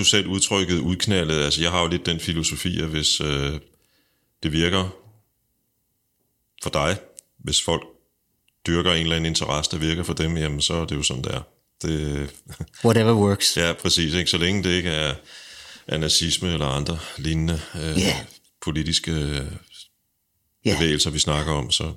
Selv 0.07 0.27
udtrykket 0.27 0.79
udknaldet. 0.79 1.45
Altså, 1.45 1.63
jeg 1.63 1.71
har 1.71 1.83
jo 1.83 1.89
lidt 1.89 2.07
den 2.07 2.21
filosofi, 2.21 2.81
at 2.81 2.89
hvis 2.89 3.21
øh, 3.21 3.61
det 4.43 4.53
virker 4.53 4.89
for 6.63 6.71
dig, 6.71 6.99
hvis 7.39 7.63
folk 7.63 7.83
dyrker 8.67 8.93
en 8.93 9.03
eller 9.03 9.17
anden 9.17 9.29
interesse, 9.31 9.71
der 9.71 9.79
virker 9.79 10.03
for 10.03 10.15
dem, 10.15 10.37
jamen 10.37 10.61
så 10.61 10.75
er 10.75 10.85
det 10.85 10.97
jo 10.97 11.03
sådan, 11.03 11.25
der. 11.25 11.41
Det, 11.83 12.31
Whatever 12.85 13.13
works. 13.15 13.57
ja, 13.57 13.73
præcis. 13.73 14.15
Ikke? 14.15 14.31
Så 14.31 14.39
længe 14.39 14.63
det 14.63 14.71
ikke 14.71 14.91
er, 14.91 15.15
er 15.87 15.99
nazisme 15.99 16.53
eller 16.53 16.67
andre 16.67 16.99
lignende 17.19 17.61
øh, 17.75 17.99
Ja. 17.99 18.25
politiske 18.63 19.11
øh, 19.13 19.47
Ja. 20.65 20.75
bevægelser, 20.75 21.11
vi 21.11 21.19
snakker 21.19 21.53
om, 21.53 21.71
så 21.71 21.93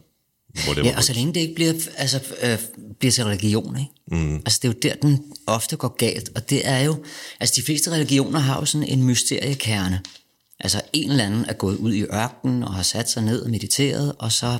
whatever. 0.57 0.87
Ja, 0.87 0.97
og 0.97 1.03
så 1.03 1.13
længe 1.13 1.33
det 1.33 1.39
ikke 1.39 1.55
bliver, 1.55 1.73
altså, 1.97 2.19
øh, 2.41 2.57
bliver 2.99 3.11
til 3.11 3.23
religion, 3.23 3.79
ikke? 3.79 4.23
Mm. 4.23 4.35
Altså, 4.35 4.59
det 4.61 4.67
er 4.67 4.73
jo 4.73 4.79
der, 4.81 4.95
den 5.01 5.33
ofte 5.47 5.75
går 5.75 5.95
galt, 5.97 6.29
og 6.35 6.49
det 6.49 6.67
er 6.67 6.79
jo, 6.79 7.03
altså 7.39 7.53
de 7.55 7.61
fleste 7.61 7.91
religioner 7.91 8.39
har 8.39 8.59
jo 8.59 8.65
sådan 8.65 8.87
en 8.87 9.03
mysteriekerne. 9.03 10.01
Altså, 10.59 10.81
en 10.93 11.11
eller 11.11 11.25
anden 11.25 11.45
er 11.45 11.53
gået 11.53 11.77
ud 11.77 11.93
i 11.93 12.03
ørkenen 12.03 12.63
og 12.63 12.73
har 12.73 12.83
sat 12.83 13.09
sig 13.09 13.23
ned 13.23 13.41
og 13.41 13.49
mediteret, 13.49 14.15
og 14.19 14.31
så, 14.31 14.59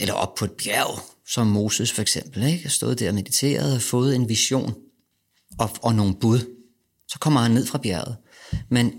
eller 0.00 0.14
op 0.14 0.34
på 0.34 0.44
et 0.44 0.52
bjerg, 0.52 1.00
som 1.28 1.46
Moses 1.46 1.92
for 1.92 2.02
eksempel, 2.02 2.42
ikke? 2.42 2.68
Stået 2.68 2.98
der 2.98 3.08
og 3.08 3.14
mediteret 3.14 3.74
og 3.74 3.82
fået 3.82 4.14
en 4.14 4.28
vision 4.28 4.74
og, 5.58 5.70
og 5.82 5.94
nogle 5.94 6.14
bud. 6.14 6.38
Så 7.08 7.18
kommer 7.18 7.40
han 7.40 7.50
ned 7.50 7.66
fra 7.66 7.78
bjerget. 7.78 8.16
Men 8.68 8.92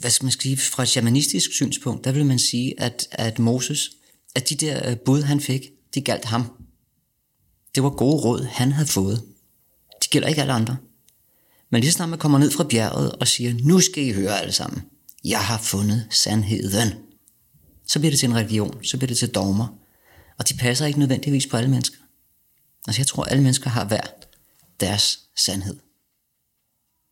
hvad 0.00 0.10
skal 0.10 0.24
man 0.24 0.32
sige, 0.32 0.56
fra 0.56 0.82
et 0.82 0.88
shamanistisk 0.88 1.52
synspunkt, 1.52 2.04
der 2.04 2.12
vil 2.12 2.26
man 2.26 2.38
sige, 2.38 2.80
at, 2.80 3.08
at 3.12 3.38
Moses, 3.38 3.90
at 4.34 4.48
de 4.48 4.54
der 4.54 4.90
øh, 4.90 4.96
bud, 4.96 5.22
han 5.22 5.40
fik, 5.40 5.62
de 5.94 6.00
galt 6.00 6.24
ham. 6.24 6.52
Det 7.74 7.82
var 7.82 7.90
gode 7.90 8.22
råd, 8.22 8.44
han 8.44 8.72
havde 8.72 8.88
fået. 8.88 9.22
De 10.02 10.08
gælder 10.10 10.28
ikke 10.28 10.40
alle 10.40 10.52
andre. 10.52 10.76
Men 11.70 11.80
lige 11.80 11.90
så 11.90 11.96
snart 11.96 12.08
man 12.08 12.18
kommer 12.18 12.38
ned 12.38 12.50
fra 12.50 12.64
bjerget 12.64 13.12
og 13.12 13.28
siger, 13.28 13.54
nu 13.62 13.80
skal 13.80 14.04
I 14.04 14.12
høre 14.12 14.40
alle 14.40 14.52
sammen. 14.52 14.82
Jeg 15.24 15.40
har 15.40 15.58
fundet 15.58 16.06
sandheden. 16.10 16.92
Så 17.86 17.98
bliver 17.98 18.10
det 18.10 18.18
til 18.18 18.28
en 18.28 18.36
religion, 18.36 18.84
så 18.84 18.96
bliver 18.96 19.08
det 19.08 19.18
til 19.18 19.28
dogmer. 19.28 19.78
Og 20.38 20.48
de 20.48 20.54
passer 20.54 20.86
ikke 20.86 20.98
nødvendigvis 20.98 21.46
på 21.46 21.56
alle 21.56 21.70
mennesker. 21.70 21.98
Altså 22.86 23.00
jeg 23.00 23.06
tror, 23.06 23.24
alle 23.24 23.42
mennesker 23.42 23.70
har 23.70 23.84
hver 23.84 24.00
deres 24.80 25.20
sandhed. 25.36 25.76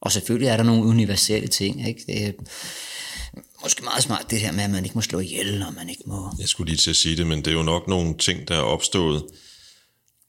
Og 0.01 0.13
selvfølgelig 0.13 0.49
er 0.49 0.57
der 0.57 0.65
nogle 0.65 0.85
universelle 0.85 1.49
ting, 1.49 1.89
ikke? 1.89 2.03
Det 2.07 2.27
er 2.27 2.33
måske 3.63 3.85
meget 3.85 4.03
smart 4.03 4.27
det 4.31 4.41
her 4.41 4.53
med, 4.53 4.65
at 4.65 4.71
man 4.71 4.85
ikke 4.85 4.95
må 4.95 5.01
slå 5.03 5.19
ihjel, 5.21 5.63
og 5.67 5.75
man 5.75 5.89
ikke 5.89 6.03
må... 6.07 6.35
Jeg 6.39 6.49
skulle 6.49 6.69
lige 6.71 6.77
til 6.79 6.91
at 6.91 6.97
sige 6.97 7.17
det, 7.17 7.27
men 7.27 7.39
det 7.39 7.47
er 7.47 7.53
jo 7.53 7.63
nok 7.63 7.89
nogle 7.89 8.15
ting, 8.19 8.49
der 8.49 8.55
er 8.57 8.61
opstået 8.63 9.25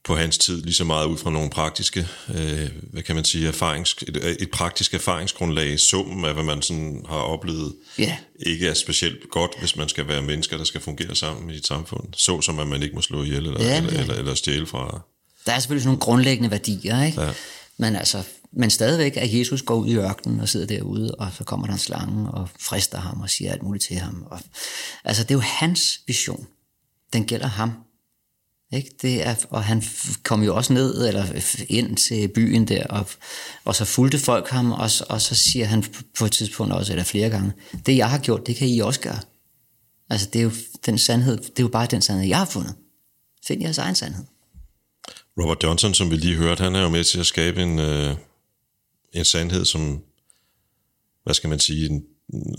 på 0.04 0.16
hans 0.16 0.38
tid, 0.38 0.62
lige 0.62 0.74
så 0.74 0.84
meget 0.84 1.06
ud 1.06 1.18
fra 1.18 1.30
nogle 1.30 1.50
praktiske, 1.50 2.08
øh, 2.34 2.70
hvad 2.92 3.02
kan 3.02 3.14
man 3.14 3.24
sige, 3.24 3.48
erfarings, 3.48 3.96
et, 4.08 4.36
et 4.42 4.50
praktisk 4.50 4.94
erfaringsgrundlag, 4.94 5.80
summen 5.80 6.24
af, 6.24 6.34
hvad 6.34 6.44
man 6.44 6.62
sådan 6.62 7.04
har 7.08 7.16
oplevet, 7.16 7.74
Ja. 7.98 8.16
ikke 8.46 8.68
er 8.68 8.74
specielt 8.74 9.30
godt, 9.30 9.50
hvis 9.60 9.76
man 9.76 9.88
skal 9.88 10.08
være 10.08 10.22
mennesker, 10.22 10.56
der 10.56 10.64
skal 10.64 10.80
fungere 10.80 11.16
sammen 11.16 11.50
i 11.50 11.56
et 11.56 11.66
samfund. 11.66 12.08
Så 12.16 12.40
som 12.40 12.58
at 12.58 12.66
man 12.68 12.82
ikke 12.82 12.94
må 12.94 13.00
slå 13.02 13.22
ihjel 13.22 13.46
eller, 13.46 13.64
Ja, 13.64 13.76
eller, 13.76 13.92
ja. 13.92 14.00
eller, 14.00 14.14
eller 14.14 14.34
stjæle 14.34 14.66
fra... 14.66 15.00
Der 15.46 15.52
er 15.52 15.58
selvfølgelig 15.58 15.82
sådan 15.82 15.88
nogle 15.88 16.00
grundlæggende 16.00 16.50
værdier, 16.50 17.04
ikke? 17.04 17.20
Ja. 17.22 17.30
Men 17.76 17.96
altså, 17.96 18.22
men 18.56 18.70
stadigvæk, 18.70 19.16
at 19.16 19.34
Jesus 19.34 19.62
går 19.62 19.74
ud 19.74 19.88
i 19.88 19.96
ørkenen 19.96 20.40
og 20.40 20.48
sidder 20.48 20.66
derude, 20.66 21.14
og 21.14 21.28
så 21.38 21.44
kommer 21.44 21.66
der 21.66 21.72
en 21.72 21.78
slange 21.78 22.30
og 22.30 22.48
frister 22.60 22.98
ham 22.98 23.20
og 23.20 23.30
siger 23.30 23.52
alt 23.52 23.62
muligt 23.62 23.84
til 23.84 23.96
ham. 23.96 24.26
Og, 24.30 24.40
altså, 25.04 25.22
det 25.22 25.30
er 25.30 25.34
jo 25.34 25.40
hans 25.40 26.00
vision. 26.06 26.46
Den 27.12 27.24
gælder 27.24 27.46
ham. 27.46 27.72
Ikke? 28.72 28.90
Det 29.02 29.26
er, 29.26 29.34
og 29.50 29.64
han 29.64 29.82
kom 30.22 30.42
jo 30.42 30.56
også 30.56 30.72
ned 30.72 31.08
eller 31.08 31.26
ind 31.68 31.96
til 31.96 32.28
byen 32.28 32.68
der, 32.68 32.86
og, 32.86 33.06
og 33.64 33.74
så 33.74 33.84
fulgte 33.84 34.18
folk 34.18 34.48
ham, 34.48 34.72
og, 34.72 34.90
og 35.08 35.20
så 35.20 35.34
siger 35.34 35.66
han 35.66 35.84
på 36.18 36.24
et 36.24 36.32
tidspunkt 36.32 36.72
også, 36.72 36.92
eller 36.92 37.04
flere 37.04 37.30
gange, 37.30 37.52
det 37.86 37.96
jeg 37.96 38.10
har 38.10 38.18
gjort, 38.18 38.46
det 38.46 38.56
kan 38.56 38.68
I 38.68 38.78
også 38.78 39.00
gøre. 39.00 39.20
Altså, 40.10 40.28
det 40.32 40.38
er 40.38 40.42
jo 40.42 40.52
den 40.86 40.98
sandhed, 40.98 41.36
det 41.36 41.58
er 41.58 41.62
jo 41.62 41.68
bare 41.68 41.86
den 41.90 42.02
sandhed, 42.02 42.28
jeg 42.28 42.38
har 42.38 42.44
fundet. 42.44 42.74
Find 43.46 43.62
jeres 43.62 43.78
egen 43.78 43.94
sandhed. 43.94 44.24
Robert 45.42 45.62
Johnson, 45.62 45.94
som 45.94 46.10
vi 46.10 46.16
lige 46.16 46.36
hørte, 46.36 46.62
han 46.62 46.74
er 46.74 46.82
jo 46.82 46.88
med 46.88 47.04
til 47.04 47.20
at 47.20 47.26
skabe 47.26 47.62
en, 47.62 47.78
øh, 47.78 48.16
en 49.14 49.24
sandhed, 49.24 49.64
som, 49.64 50.02
hvad 51.24 51.34
skal 51.34 51.50
man 51.50 51.58
sige, 51.58 52.02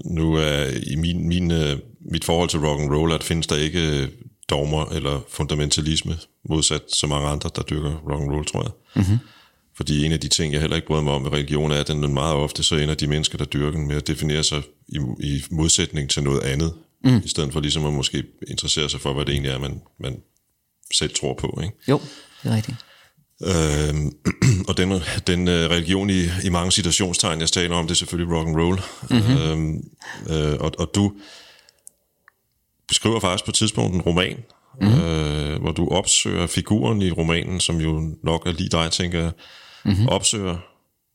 nu 0.06 0.34
er 0.34 0.80
i 0.88 0.96
min, 0.96 1.28
min, 1.28 1.52
øh, 1.52 1.80
mit 2.12 2.24
forhold 2.24 2.50
til 2.50 2.60
rock 2.60 2.82
and 2.82 2.92
roll, 2.92 3.12
at 3.12 3.24
findes 3.24 3.48
der 3.48 3.56
ikke 3.56 4.02
øh, 4.02 4.08
dogmer 4.50 4.86
eller 4.86 5.22
fundamentalisme, 5.30 6.18
modsat 6.50 6.82
så 6.94 7.08
mange 7.08 7.28
andre, 7.28 7.50
der 7.56 7.62
dyrker 7.62 7.94
rock 7.94 8.22
and 8.22 8.32
roll, 8.32 8.46
tror 8.46 8.62
jeg. 8.64 8.72
Mm-hmm. 8.96 9.18
Fordi 9.78 10.06
en 10.06 10.12
af 10.12 10.20
de 10.20 10.28
ting, 10.28 10.54
jeg 10.54 10.62
heller 10.62 10.76
ikke 10.76 10.88
bryder 10.88 11.02
mig 11.02 11.14
om 11.14 11.24
ved 11.24 11.32
religion, 11.32 11.72
er, 11.72 11.80
at 11.80 11.88
den 11.88 12.14
meget 12.14 12.36
ofte 12.36 12.64
så 12.64 12.76
ender 12.76 12.96
de 12.96 13.08
mennesker, 13.08 13.38
der 13.38 13.46
dyrker 13.46 13.78
den, 13.78 13.88
med 13.88 13.96
at 13.96 14.08
definere 14.08 14.44
sig 14.44 14.62
i, 14.88 14.98
i 15.20 15.44
modsætning 15.52 16.10
til 16.10 16.24
noget 16.24 16.42
andet, 16.42 16.74
mm. 17.04 17.22
i 17.26 17.28
stedet 17.28 17.54
for 17.54 17.60
ligesom 17.60 17.86
at 17.86 17.94
måske 17.94 18.24
interessere 18.48 18.90
sig 18.90 19.02
for, 19.02 19.14
hvad 19.14 19.26
det 19.26 19.32
egentlig 19.32 19.52
er, 19.52 19.60
man, 19.60 19.82
man 20.00 20.18
selv 20.94 21.16
tror 21.16 21.34
på. 21.34 21.60
Ikke? 21.64 21.76
Jo, 21.88 22.02
det 22.44 22.52
er 22.52 22.56
rigtigt. 22.56 22.78
Øhm, 23.44 24.12
og 24.70 24.78
den, 24.78 25.02
den 25.28 25.48
øh, 25.48 25.70
religion 25.70 26.10
i, 26.10 26.24
i 26.44 26.50
mange 26.50 26.72
situationstegn, 26.72 27.40
jeg 27.40 27.50
taler 27.50 27.76
om, 27.76 27.88
det 27.88 27.92
er 27.92 27.96
selvfølgelig 27.96 28.36
rock 28.36 28.48
and 28.48 28.56
roll. 28.56 28.82
Mm-hmm. 29.10 29.84
Øh, 30.30 30.60
og, 30.60 30.72
og 30.80 30.92
du 30.96 31.14
beskriver 32.88 33.20
faktisk 33.20 33.46
på 33.46 33.52
et 33.52 33.56
tidspunkt 33.56 33.96
en 33.96 34.02
roman, 34.02 34.38
mm-hmm. 34.82 35.02
øh, 35.02 35.62
hvor 35.62 35.72
du 35.72 35.90
opsøger 35.90 36.48
figuren 36.48 37.02
i 37.02 37.12
romanen, 37.12 37.60
som 37.60 37.78
jo 37.78 38.16
nok 38.24 38.48
er 38.48 38.52
lige 38.52 38.70
dig, 38.70 38.92
tænker 38.92 39.20
jeg, 39.20 39.32
mm-hmm. 39.86 40.08
opsøger 40.08 40.58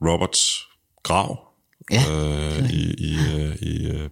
Roberts 0.07 0.61
grav 1.03 1.51
Ja, 1.93 2.05
øh, 2.11 2.71
i, 2.71 2.95
i, 2.99 3.17
øh, 3.35 3.57
i 3.63 3.87
øh, 3.87 4.09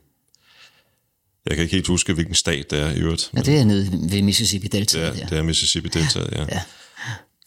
jeg 1.46 1.56
kan 1.56 1.62
ikke 1.62 1.76
helt 1.76 1.86
huske, 1.86 2.12
hvilken 2.12 2.34
stat 2.34 2.70
det 2.70 2.80
er 2.80 2.90
i 2.90 2.98
øvrigt. 2.98 3.30
Ja, 3.36 3.40
det 3.40 3.60
er 3.60 3.64
nede 3.64 4.12
ved 4.12 4.22
Mississippi 4.22 4.68
det, 4.68 4.72
Delta. 4.72 4.98
er, 4.98 5.12
der. 5.12 5.26
det 5.26 5.38
er 5.38 5.42
Mississippi 5.42 5.88
Delta, 5.88 6.20
ja. 6.32 6.40
Ja. 6.40 6.60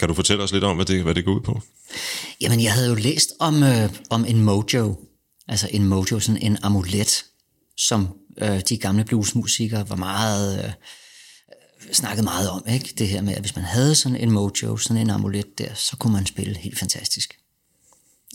Kan 0.02 0.08
du 0.08 0.14
fortælle 0.14 0.44
os 0.44 0.52
lidt 0.52 0.64
om, 0.64 0.76
hvad 0.76 0.86
det, 0.86 1.04
hvad 1.04 1.16
det 1.16 1.26
går 1.26 1.34
ud 1.34 1.42
på? 1.42 1.62
Jamen, 2.42 2.64
jeg 2.64 2.74
havde 2.74 2.88
jo 2.88 2.96
læst 2.96 3.34
om, 3.40 3.64
øh, 3.64 3.90
om 4.10 4.26
en 4.26 4.42
mojo, 4.42 4.96
altså 5.48 5.68
en 5.72 5.86
mojo, 5.86 6.20
sådan 6.20 6.42
en 6.42 6.58
amulet, 6.64 7.26
som 7.78 8.08
øh, 8.38 8.60
de 8.70 8.78
gamle 8.78 9.04
bluesmusikere 9.04 9.90
var 9.90 9.96
meget, 9.96 10.60
øh, 10.60 10.66
øh, 10.66 11.94
snakkede 11.94 12.24
meget 12.24 12.50
om, 12.50 12.64
ikke? 12.70 12.94
Det 12.98 13.08
her 13.08 13.22
med, 13.22 13.34
at 13.34 13.40
hvis 13.40 13.56
man 13.56 13.66
havde 13.66 13.96
sådan 13.96 14.18
en 14.18 14.32
mojo, 14.32 14.78
sådan 14.78 14.98
en 14.98 15.10
amulet 15.10 15.58
der, 15.58 15.74
så 15.74 15.98
kunne 15.98 16.14
man 16.14 16.26
spille 16.26 16.58
helt 16.58 16.80
fantastisk. 16.80 17.38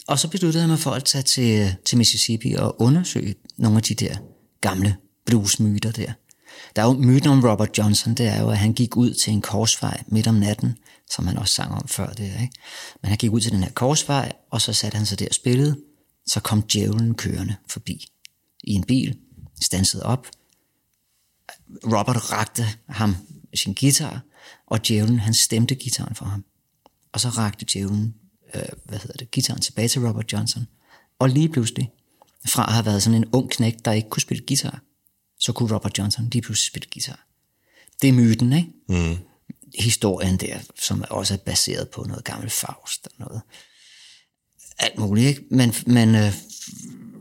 Og 0.08 0.18
så 0.18 0.28
besluttede 0.28 0.62
jeg 0.62 0.68
mig 0.68 0.78
for 0.78 0.90
at 0.90 1.04
tage 1.04 1.22
til, 1.22 1.74
til 1.84 1.98
Mississippi 1.98 2.52
og 2.52 2.82
undersøge 2.82 3.34
nogle 3.56 3.76
af 3.76 3.82
de 3.82 3.94
der 3.94 4.16
gamle 4.60 4.96
bluesmyter 5.24 5.92
der. 5.92 6.12
Der 6.76 6.82
er 6.82 6.86
jo 6.86 6.92
myten 6.92 7.30
om 7.30 7.44
Robert 7.44 7.78
Johnson, 7.78 8.14
det 8.14 8.26
er 8.26 8.40
jo, 8.40 8.50
at 8.50 8.58
han 8.58 8.72
gik 8.72 8.96
ud 8.96 9.14
til 9.14 9.32
en 9.32 9.42
korsvej 9.42 10.02
midt 10.06 10.26
om 10.26 10.34
natten, 10.34 10.76
som 11.11 11.26
han 11.26 11.38
også 11.38 11.54
sang 11.54 11.72
om 11.74 11.88
før 11.88 12.12
det, 12.12 12.24
ikke? 12.24 12.50
Men 13.02 13.09
han 13.09 13.18
gik 13.18 13.30
ud 13.30 13.40
til 13.40 13.52
den 13.52 13.62
her 13.62 13.70
korsvej, 13.70 14.32
og 14.50 14.61
så 14.61 14.72
satte 14.72 14.96
han 14.96 15.07
sig 15.07 15.18
der 15.18 15.28
og 15.28 15.34
spillede. 15.34 15.80
Så 16.26 16.40
kom 16.40 16.62
djævlen 16.62 17.14
kørende 17.14 17.57
forbi 17.68 18.07
i 18.64 18.72
en 18.72 18.84
bil, 18.84 19.18
stansede 19.61 20.02
op. 20.02 20.26
Robert 21.84 22.32
rakte 22.32 22.66
ham 22.88 23.16
sin 23.54 23.74
guitar, 23.80 24.20
og 24.66 24.88
djævlen 24.88 25.18
han 25.18 25.34
stemte 25.34 25.74
gitaren 25.74 26.14
for 26.14 26.24
ham. 26.24 26.44
Og 27.12 27.20
så 27.20 27.28
rakte 27.28 27.66
djævlen, 27.72 28.14
øh, 28.54 28.62
hvad 28.84 28.98
hedder 28.98 29.16
det, 29.16 29.30
gitaren 29.30 29.61
tilbage 29.61 29.88
til 29.88 30.07
Robert 30.07 30.32
Johnson. 30.32 30.66
Og 31.18 31.28
lige 31.28 31.48
pludselig, 31.48 31.90
fra 32.46 32.66
at 32.66 32.72
have 32.72 32.86
været 32.86 33.02
sådan 33.02 33.22
en 33.22 33.28
ung 33.32 33.50
knægt, 33.50 33.84
der 33.84 33.92
ikke 33.92 34.09
kunne 34.09 34.22
spille 34.22 34.44
guitar, 34.46 34.82
så 35.38 35.52
kunne 35.52 35.74
Robert 35.74 35.98
Johnson 35.98 36.28
lige 36.32 36.42
pludselig 36.42 36.66
spille 36.66 36.88
guitar. 36.92 37.26
Det 38.02 38.09
er 38.09 38.12
myten, 38.12 38.52
ikke? 38.52 38.68
Mm. 38.88 39.16
Historien 39.78 40.36
der, 40.36 40.58
som 40.80 41.04
også 41.10 41.34
er 41.34 41.38
baseret 41.38 41.88
på 41.88 42.04
noget 42.04 42.24
gammelt 42.24 42.52
Faust 42.52 43.06
og 43.06 43.12
noget 43.18 43.40
alt 44.78 44.98
muligt, 44.98 45.28
ikke? 45.28 45.44
Men, 45.50 45.74
men 45.86 46.14
øh, 46.14 46.32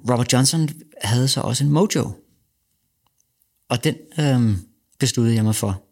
Robert 0.10 0.34
Johnson 0.34 0.70
havde 1.02 1.28
så 1.28 1.42
også 1.42 1.64
en 1.64 1.70
mojo. 1.70 2.12
Og 3.70 3.84
den 3.84 3.96
øh, 4.20 4.58
besluttede 5.00 5.36
jeg 5.36 5.44
mig 5.44 5.56
for, 5.56 5.84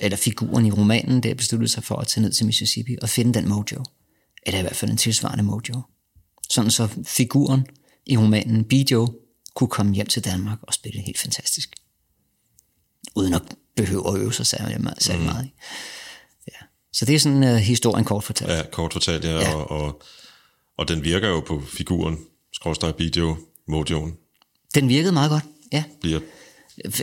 eller 0.00 0.16
figuren 0.16 0.66
i 0.66 0.70
romanen, 0.70 1.22
der 1.22 1.34
besluttede 1.34 1.68
sig 1.68 1.84
for 1.84 1.96
at 1.96 2.06
tage 2.06 2.22
ned 2.22 2.32
til 2.32 2.46
Mississippi 2.46 2.96
og 3.02 3.08
finde 3.08 3.34
den 3.34 3.48
mojo. 3.48 3.84
Eller 4.42 4.58
i 4.58 4.62
hvert 4.62 4.76
fald 4.76 4.90
en 4.90 4.96
tilsvarende 4.96 5.44
mojo. 5.44 5.82
Sådan 6.50 6.70
så 6.70 6.88
figuren 7.04 7.66
i 8.06 8.16
romanen 8.16 8.64
Bijo 8.64 9.06
kunne 9.54 9.68
komme 9.68 9.94
hjem 9.94 10.06
til 10.06 10.24
Danmark 10.24 10.58
og 10.62 10.74
spille 10.74 11.00
helt 11.00 11.18
fantastisk. 11.18 11.74
Uden 13.16 13.34
at 13.34 13.42
behøve 13.82 14.08
at 14.08 14.20
øve 14.20 14.32
sig 14.32 14.46
særlig 14.46 14.80
meget. 14.80 15.02
Særlig 15.02 15.24
meget 15.24 15.44
ikke? 15.44 15.56
ja. 16.48 16.66
Så 16.92 17.04
det 17.04 17.14
er 17.14 17.18
sådan 17.18 17.42
uh, 17.42 17.56
historien 17.56 18.04
kort 18.04 18.24
fortalt. 18.24 18.50
Ja, 18.50 18.62
kort 18.72 18.92
fortalt, 18.92 19.24
ja. 19.24 19.30
Ja. 19.30 19.54
Og, 19.54 19.70
og, 19.70 20.02
og 20.78 20.88
den 20.88 21.04
virker 21.04 21.28
jo 21.28 21.40
på 21.40 21.62
figuren, 21.66 22.18
skråstrej 22.52 22.92
video, 22.98 23.36
mojoen, 23.68 24.14
Den 24.74 24.88
virkede 24.88 25.12
meget 25.12 25.30
godt, 25.30 25.44
ja. 25.72 25.84
bliver 26.00 26.20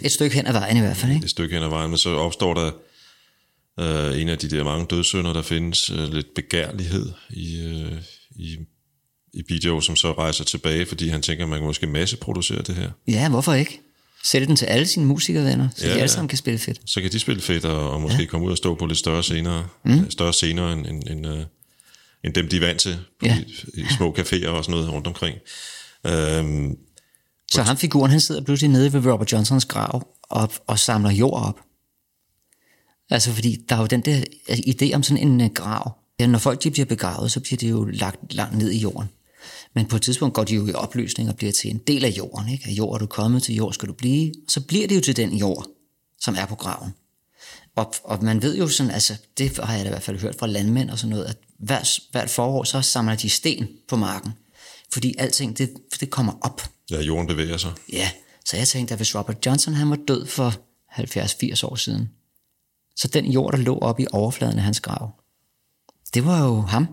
Et 0.02 0.12
stykke 0.12 0.36
hen 0.36 0.48
ad 0.48 0.54
vejen 0.54 0.78
i 0.78 0.80
hvert 0.80 0.98
fald, 0.98 1.12
ikke? 1.12 1.24
et 1.24 1.30
stykke 1.30 1.54
hen 1.56 1.64
ad 1.64 1.70
vejen, 1.70 1.90
men 1.90 1.98
så 1.98 2.10
opstår 2.10 2.54
der 2.54 2.72
øh, 3.80 4.22
en 4.22 4.30
af 4.30 4.38
de 4.38 4.50
der 4.50 4.64
mange 4.64 4.86
dødssynder, 4.86 5.34
der 5.34 5.42
findes, 5.42 5.90
øh, 5.90 6.14
lidt 6.14 6.28
begærlighed 6.36 7.12
i, 7.30 7.62
øh, 7.62 8.02
i, 8.36 8.58
i 9.34 9.44
video, 9.48 9.82
som 9.82 9.96
så 9.96 10.12
rejser 10.12 10.44
tilbage, 10.44 10.86
fordi 10.86 11.08
han 11.08 11.22
tænker, 11.22 11.44
at 11.44 11.50
man 11.50 11.60
kan 11.60 11.66
måske 11.66 11.88
masseproducere 11.88 12.62
det 12.62 12.76
her. 12.76 12.92
Ja, 13.08 13.30
hvorfor 13.30 13.54
ikke? 13.54 13.82
Sælge 14.26 14.48
den 14.48 14.56
til 14.56 14.66
alle 14.66 14.86
sine 14.86 15.06
musikervenner, 15.06 15.70
så 15.76 15.88
ja, 15.88 15.94
de 15.94 16.00
alle 16.00 16.08
sammen 16.12 16.28
kan 16.28 16.38
spille 16.38 16.60
fedt. 16.60 16.82
Så 16.86 17.02
kan 17.02 17.12
de 17.12 17.20
spille 17.20 17.42
fedt 17.42 17.66
og, 17.66 17.92
og 17.92 18.02
måske 18.02 18.20
ja. 18.20 18.26
komme 18.26 18.46
ud 18.46 18.52
og 18.52 18.58
stå 18.58 18.76
på 18.76 18.86
lidt 18.86 19.00
større 19.00 19.24
scener, 19.24 19.64
mm. 19.86 20.12
større 20.12 20.34
scener 20.34 20.72
end, 20.74 20.86
end, 20.86 21.04
end, 21.10 21.28
øh, 21.28 21.44
end 22.24 22.34
dem, 22.34 22.50
de 22.50 22.56
er 22.56 22.60
vant 22.60 22.80
til 22.80 22.98
på 23.20 23.26
Ja. 23.26 23.38
ja. 23.78 23.82
i, 23.82 23.86
små 23.98 24.16
caféer 24.20 24.48
og 24.48 24.64
sådan 24.64 24.72
noget 24.72 24.90
rundt 24.92 25.08
omkring. 25.08 25.38
Øhm, 26.08 26.76
Så 27.52 27.62
ham 27.62 27.78
figuren, 27.78 28.12
han 28.12 28.20
sidder 28.20 28.42
pludselig 28.42 28.72
nede 28.72 28.94
ved 28.94 29.12
Robert 29.12 29.32
Johnsons 29.32 29.66
grav 29.66 30.08
og, 30.24 30.52
og 30.68 30.80
samler 30.80 31.12
jord 31.12 31.44
op. 31.48 31.60
Altså 33.10 33.32
fordi 33.32 33.58
der 33.70 33.76
er 33.76 33.80
jo 33.80 33.86
den 33.86 34.02
der 34.02 34.24
idé 34.52 34.96
om 34.96 35.04
sådan 35.04 35.28
en 35.28 35.42
øh, 35.42 35.50
grav. 35.50 35.98
Ja, 36.20 36.28
når 36.28 36.40
folk 36.40 36.64
de 36.64 36.72
bliver 36.72 36.86
begravet, 36.86 37.32
så 37.32 37.40
bliver 37.40 37.58
de 37.58 37.68
jo 37.68 37.86
lagt 37.86 38.34
langt 38.34 38.58
ned 38.58 38.72
i 38.72 38.78
jorden. 38.78 39.10
Men 39.76 39.86
på 39.86 39.96
et 39.96 40.02
tidspunkt 40.02 40.36
går 40.36 40.44
de 40.44 40.56
jo 40.56 40.68
i 40.68 40.74
opløsning 40.74 41.30
og 41.30 41.36
bliver 41.36 41.52
til 41.52 41.70
en 41.70 41.78
del 41.78 42.06
af 42.06 42.10
jorden. 42.10 42.50
Ikke? 42.50 42.66
Af 42.68 42.72
jord 42.72 42.94
er 42.96 43.00
du 43.00 43.06
kommet, 43.06 43.44
til 43.44 43.56
jord 43.56 43.74
skal 43.74 43.88
du 43.88 43.94
blive. 43.94 44.34
Så 44.48 44.62
bliver 44.62 44.88
det 44.88 44.96
jo 44.96 45.02
til 45.02 45.16
den 45.16 45.38
jord, 45.38 45.66
som 46.20 46.36
er 46.38 46.46
på 46.46 46.56
graven. 46.56 46.94
Og, 47.76 47.94
og 48.04 48.24
man 48.24 48.42
ved 48.42 48.58
jo 48.58 48.68
sådan, 48.68 48.92
altså 48.92 49.18
det 49.38 49.58
har 49.58 49.76
jeg 49.76 49.86
da 49.86 49.90
i 49.90 49.92
hvert 49.92 50.04
fald 50.04 50.20
hørt 50.20 50.36
fra 50.36 50.48
landmænd 50.48 50.90
og 50.90 51.00
sådan 51.00 51.10
noget, 51.10 51.26
at 51.26 51.38
hver, 51.60 52.00
hvert 52.12 52.30
forår 52.30 52.64
så 52.64 52.82
samler 52.82 53.16
de 53.16 53.30
sten 53.30 53.68
på 53.88 53.96
marken. 53.96 54.32
Fordi 54.94 55.16
alting, 55.18 55.58
det, 55.58 55.74
det 56.00 56.10
kommer 56.10 56.34
op. 56.42 56.62
ja, 56.92 57.02
jorden 57.02 57.28
bevæger 57.28 57.58
sig. 57.58 57.72
Ja, 57.94 58.12
så 58.46 58.58
jeg 58.58 58.68
tænkte, 58.68 58.94
at 58.94 59.00
hvis 59.00 59.16
Robert 59.16 59.46
Johnson 59.46 59.74
han 59.74 59.90
var 59.90 60.00
død 60.08 60.26
for 60.26 60.54
70-80 60.92 61.66
år 61.66 61.76
siden, 61.76 62.10
så 62.96 63.08
den 63.08 63.26
jord, 63.26 63.52
der 63.52 63.58
lå 63.58 63.80
oppe 63.80 64.04
i 64.04 64.08
overfladen 64.12 64.58
af 64.58 64.64
hans 64.64 64.80
grav, 64.80 65.12
det 66.14 66.26
var 66.26 66.46
jo 66.46 66.62
ham. 66.62 66.88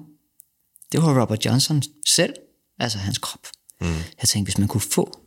Det 0.93 1.03
var 1.03 1.22
Robert 1.22 1.45
Johnson 1.45 1.83
selv, 2.07 2.35
altså 2.83 2.99
hans 2.99 3.18
krop. 3.18 3.47
Mm. 3.80 3.87
Jeg 4.20 4.28
tænkte, 4.28 4.47
hvis 4.51 4.59
man 4.59 4.68
kunne 4.68 4.80
få 4.80 5.18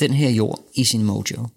den 0.00 0.14
her 0.14 0.30
jord 0.30 0.60
i 0.74 0.84
sin 0.84 1.02
mojo, 1.04 1.48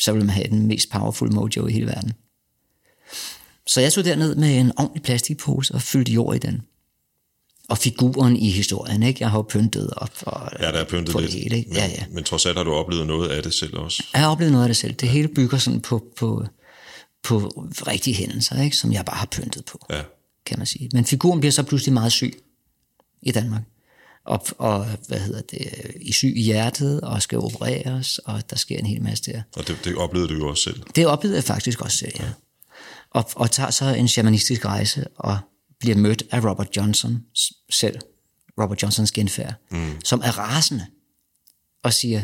så 0.00 0.12
ville 0.12 0.26
man 0.26 0.34
have 0.34 0.48
den 0.48 0.66
mest 0.66 0.90
powerful 0.90 1.32
mojo 1.34 1.66
i 1.66 1.72
hele 1.72 1.86
verden. 1.86 2.12
Så 3.66 3.80
jeg 3.80 3.92
tog 3.92 4.04
derned 4.04 4.34
med 4.34 4.60
en 4.60 4.72
ordentlig 4.78 5.02
plastikpose 5.02 5.74
og 5.74 5.82
fyldte 5.82 6.12
jord 6.12 6.36
i 6.36 6.38
den. 6.38 6.62
og 7.68 7.78
figuren 7.78 8.36
i 8.36 8.50
historien, 8.50 9.02
ikke? 9.02 9.22
Jeg 9.22 9.30
har 9.30 9.38
jo 9.38 9.42
pyntet 9.42 9.90
op 9.96 10.10
og, 10.22 10.50
Ja, 10.60 10.72
der 10.72 10.78
er 10.78 10.84
pyntet 10.84 11.14
lidt. 11.20 11.32
det 11.32 11.40
hele, 11.42 11.56
ikke? 11.56 11.68
Men, 11.70 11.76
Ja, 11.78 11.86
ja. 11.86 12.04
men 12.10 12.24
trods 12.24 12.46
alt 12.46 12.56
har 12.56 12.64
du 12.64 12.72
oplevet 12.72 13.06
noget 13.06 13.28
af 13.28 13.42
det 13.42 13.54
selv 13.54 13.76
også. 13.78 14.02
Jeg 14.12 14.20
har 14.22 14.28
oplevet 14.30 14.52
noget 14.52 14.64
af 14.64 14.68
det 14.68 14.76
selv. 14.76 14.94
Det 14.94 15.08
hele 15.08 15.28
bygger 15.28 15.58
sådan 15.58 15.80
på, 15.80 16.04
på, 16.16 16.46
på 17.22 17.38
rigtige 17.86 18.14
hændelser, 18.16 18.62
ikke? 18.62 18.76
som 18.76 18.92
jeg 18.92 19.04
bare 19.04 19.16
har 19.16 19.26
pyntet 19.32 19.64
på, 19.64 19.86
Ja. 19.90 20.02
kan 20.46 20.58
man 20.58 20.66
sige. 20.66 20.90
Men 20.92 21.04
figuren 21.04 21.40
bliver 21.40 21.52
så 21.52 21.62
pludselig 21.62 21.92
meget 21.92 22.12
syg 22.12 22.32
i 23.22 23.32
Danmark. 23.32 23.62
Og, 24.24 24.46
og 24.58 24.86
hvad 25.08 25.18
hedder 25.18 25.40
det, 25.40 25.72
i 26.00 26.12
syg 26.12 26.32
i 26.36 26.42
hjertet, 26.42 27.00
og 27.00 27.22
skal 27.22 27.38
opereres, 27.38 28.18
og 28.18 28.50
der 28.50 28.56
sker 28.56 28.78
en 28.78 28.86
hel 28.86 29.02
masse 29.02 29.32
der. 29.32 29.42
Og 29.56 29.68
det, 29.68 29.78
det 29.84 29.96
oplevede 29.96 30.28
du 30.28 30.34
jo 30.34 30.48
også 30.48 30.62
selv. 30.62 30.82
Det 30.96 31.06
oplevede 31.06 31.36
jeg 31.36 31.44
faktisk 31.44 31.80
også 31.80 31.96
selv, 31.96 32.12
ja. 32.20 32.30
Og, 33.10 33.24
og 33.36 33.50
tager 33.50 33.70
så 33.70 33.84
en 33.84 34.08
shamanistisk 34.08 34.64
rejse, 34.64 35.06
og 35.16 35.38
bliver 35.80 35.96
mødt 35.96 36.22
af 36.30 36.44
Robert 36.44 36.76
Johnson 36.76 37.24
selv, 37.70 37.98
Robert 38.60 38.82
Johnsons 38.82 39.12
genfærd, 39.12 39.54
mm. 39.70 40.00
som 40.04 40.20
er 40.20 40.38
rasende, 40.38 40.86
og 41.82 41.92
siger, 41.92 42.22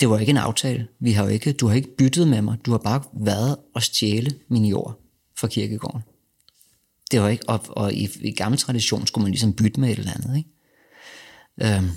det 0.00 0.10
var 0.10 0.18
ikke 0.18 0.30
en 0.30 0.36
aftale, 0.36 0.88
vi 1.00 1.12
har 1.12 1.24
jo 1.24 1.28
ikke, 1.28 1.52
du 1.52 1.66
har 1.66 1.74
ikke 1.74 1.96
byttet 1.96 2.28
med 2.28 2.42
mig, 2.42 2.58
du 2.66 2.70
har 2.70 2.78
bare 2.78 3.02
været 3.12 3.56
og 3.74 3.82
stjæle 3.82 4.38
min 4.48 4.64
jord 4.64 5.00
fra 5.38 5.48
kirkegården. 5.48 6.02
Det 7.10 7.20
var 7.20 7.28
ikke, 7.28 7.48
og, 7.48 7.64
og 7.68 7.92
i, 7.92 8.08
i 8.20 8.30
gammel 8.30 8.58
tradition 8.58 9.06
skulle 9.06 9.22
man 9.22 9.32
ligesom 9.32 9.52
bytte 9.52 9.80
med 9.80 9.90
et 9.90 9.98
eller 9.98 10.12
andet, 10.12 10.36
ikke? 10.36 10.50
Øhm, 11.76 11.90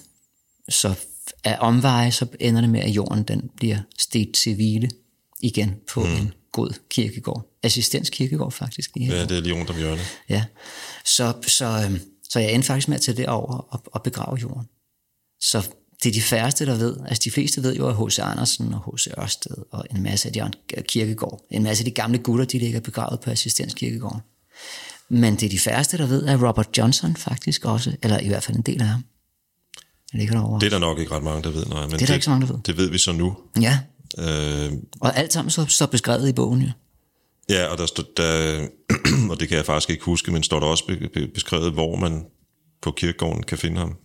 så 0.70 0.95
af 1.43 1.57
omveje, 1.60 2.12
så 2.12 2.28
ender 2.39 2.62
det 2.62 2.70
med, 2.70 2.80
at 2.80 2.89
jorden 2.89 3.24
den 3.24 3.49
bliver 3.57 3.78
stedt 3.97 4.36
til 4.36 4.55
hvile 4.55 4.89
igen 5.41 5.76
på 5.93 6.03
mm. 6.03 6.12
en 6.12 6.34
god 6.51 6.80
kirkegård. 6.89 7.45
Assistenskirkegård 7.64 8.51
faktisk. 8.51 8.95
Lige. 8.95 9.16
Ja, 9.16 9.26
det 9.26 9.38
er 9.38 9.41
lige 9.41 9.55
rundt 9.55 9.70
om 9.70 9.78
hjørnet. 9.78 10.05
Ja. 10.30 10.45
Så, 11.05 11.34
så, 11.47 11.66
øhm, 11.86 11.99
så 12.30 12.39
jeg 12.39 12.53
endte 12.53 12.66
faktisk 12.66 12.88
med 12.88 12.95
at 12.95 13.01
tage 13.01 13.18
det 13.18 13.28
over 13.28 13.57
og, 13.57 13.84
og 13.86 14.03
begrave 14.03 14.38
jorden. 14.38 14.68
Så 15.41 15.68
det 16.03 16.10
er 16.10 16.14
de 16.14 16.22
færreste, 16.22 16.66
der 16.66 16.76
ved. 16.76 16.97
Altså 17.07 17.22
de 17.24 17.32
fleste 17.32 17.64
ved 17.64 17.76
jo, 17.76 17.88
at 17.88 17.95
H.C. 17.95 18.20
Andersen 18.20 18.74
og 18.74 18.93
H.C. 18.93 19.07
Ørsted 19.18 19.55
og 19.72 19.86
en 19.91 20.03
masse 20.03 20.28
af 20.28 20.34
de 20.34 20.43
andre 20.43 20.60
kirkegård, 20.82 21.45
en 21.51 21.64
masse 21.64 21.82
af 21.82 21.86
de 21.86 21.91
gamle 21.91 22.18
gutter, 22.18 22.45
de 22.45 22.60
ligger 22.60 22.80
begravet 22.80 23.20
på 23.20 23.30
assistenskirkegården. 23.30 24.22
Men 25.10 25.36
det 25.36 25.43
er 25.43 25.49
de 25.49 25.60
færreste, 25.60 25.97
der 25.97 26.05
ved, 26.05 26.26
at 26.26 26.41
Robert 26.41 26.78
Johnson 26.78 27.16
faktisk 27.16 27.66
også, 27.66 27.95
eller 28.03 28.20
i 28.20 28.28
hvert 28.28 28.43
fald 28.43 28.57
en 28.57 28.64
del 28.64 28.82
af 28.82 28.88
ham, 28.88 29.03
ligger 30.14 30.34
derovre. 30.34 30.60
Det 30.60 30.66
er 30.66 30.70
der 30.70 30.80
nok 30.80 30.99
ikke 30.99 31.12
ret 31.12 31.24
mange, 31.24 31.43
der 31.43 31.49
ved. 31.49 31.66
Nej, 31.66 31.82
men 31.82 31.91
Det 31.91 32.01
er 32.01 32.05
der 32.05 32.14
ikke 32.14 32.24
så 32.24 32.30
mange, 32.30 32.47
der 32.47 32.53
ved. 32.53 32.62
Det 32.66 32.78
ved 32.78 32.89
vi 32.89 32.97
så 32.97 33.12
nu. 33.12 33.38
Ja, 33.62 33.80
Øh, 34.18 34.72
og 34.99 35.18
alt 35.18 35.34
sammen 35.34 35.51
så, 35.51 35.66
så 35.66 35.88
beskrevet 35.88 36.30
i 36.30 36.34
bogen, 36.34 36.62
jo. 36.62 36.70
ja, 37.49 37.66
og 37.66 37.78
der, 37.78 37.86
stod, 37.86 38.05
der, 38.18 38.68
og 39.32 39.39
det 39.39 39.47
kan 39.47 39.57
jeg 39.57 39.66
faktisk 39.66 39.89
ikke 39.89 40.03
huske, 40.03 40.32
men 40.32 40.43
står 40.43 40.60
der 40.60 40.68
også 40.68 40.86
be, 40.88 41.10
be, 41.14 41.28
beskrevet, 41.28 41.74
hvor 41.74 41.95
man 41.95 42.26
på 42.82 42.91
kirkegården 42.91 43.43
kan 43.43 43.57
finde 43.57 43.78
ham. 43.78 43.95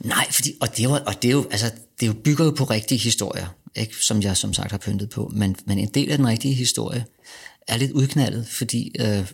Nej, 0.00 0.26
fordi, 0.30 0.54
og, 0.60 0.68
det 0.76 0.78
er 0.80 0.84
jo, 0.84 0.98
og 1.06 1.22
det, 1.22 1.28
er 1.28 1.32
jo, 1.32 1.46
altså, 1.50 1.66
det 2.00 2.06
er 2.06 2.06
jo 2.06 2.12
bygger 2.24 2.44
jo 2.44 2.50
på 2.50 2.64
rigtige 2.64 2.98
historier, 2.98 3.46
ikke? 3.74 3.96
som 4.00 4.22
jeg 4.22 4.36
som 4.36 4.52
sagt 4.52 4.70
har 4.70 4.78
pyntet 4.78 5.10
på. 5.10 5.30
Men, 5.34 5.56
men 5.66 5.78
en 5.78 5.90
del 5.94 6.10
af 6.10 6.18
den 6.18 6.26
rigtige 6.26 6.54
historie 6.54 7.04
er 7.68 7.76
lidt 7.76 7.92
udknaldet, 7.92 8.48
fordi 8.48 8.92
øh, 9.00 9.26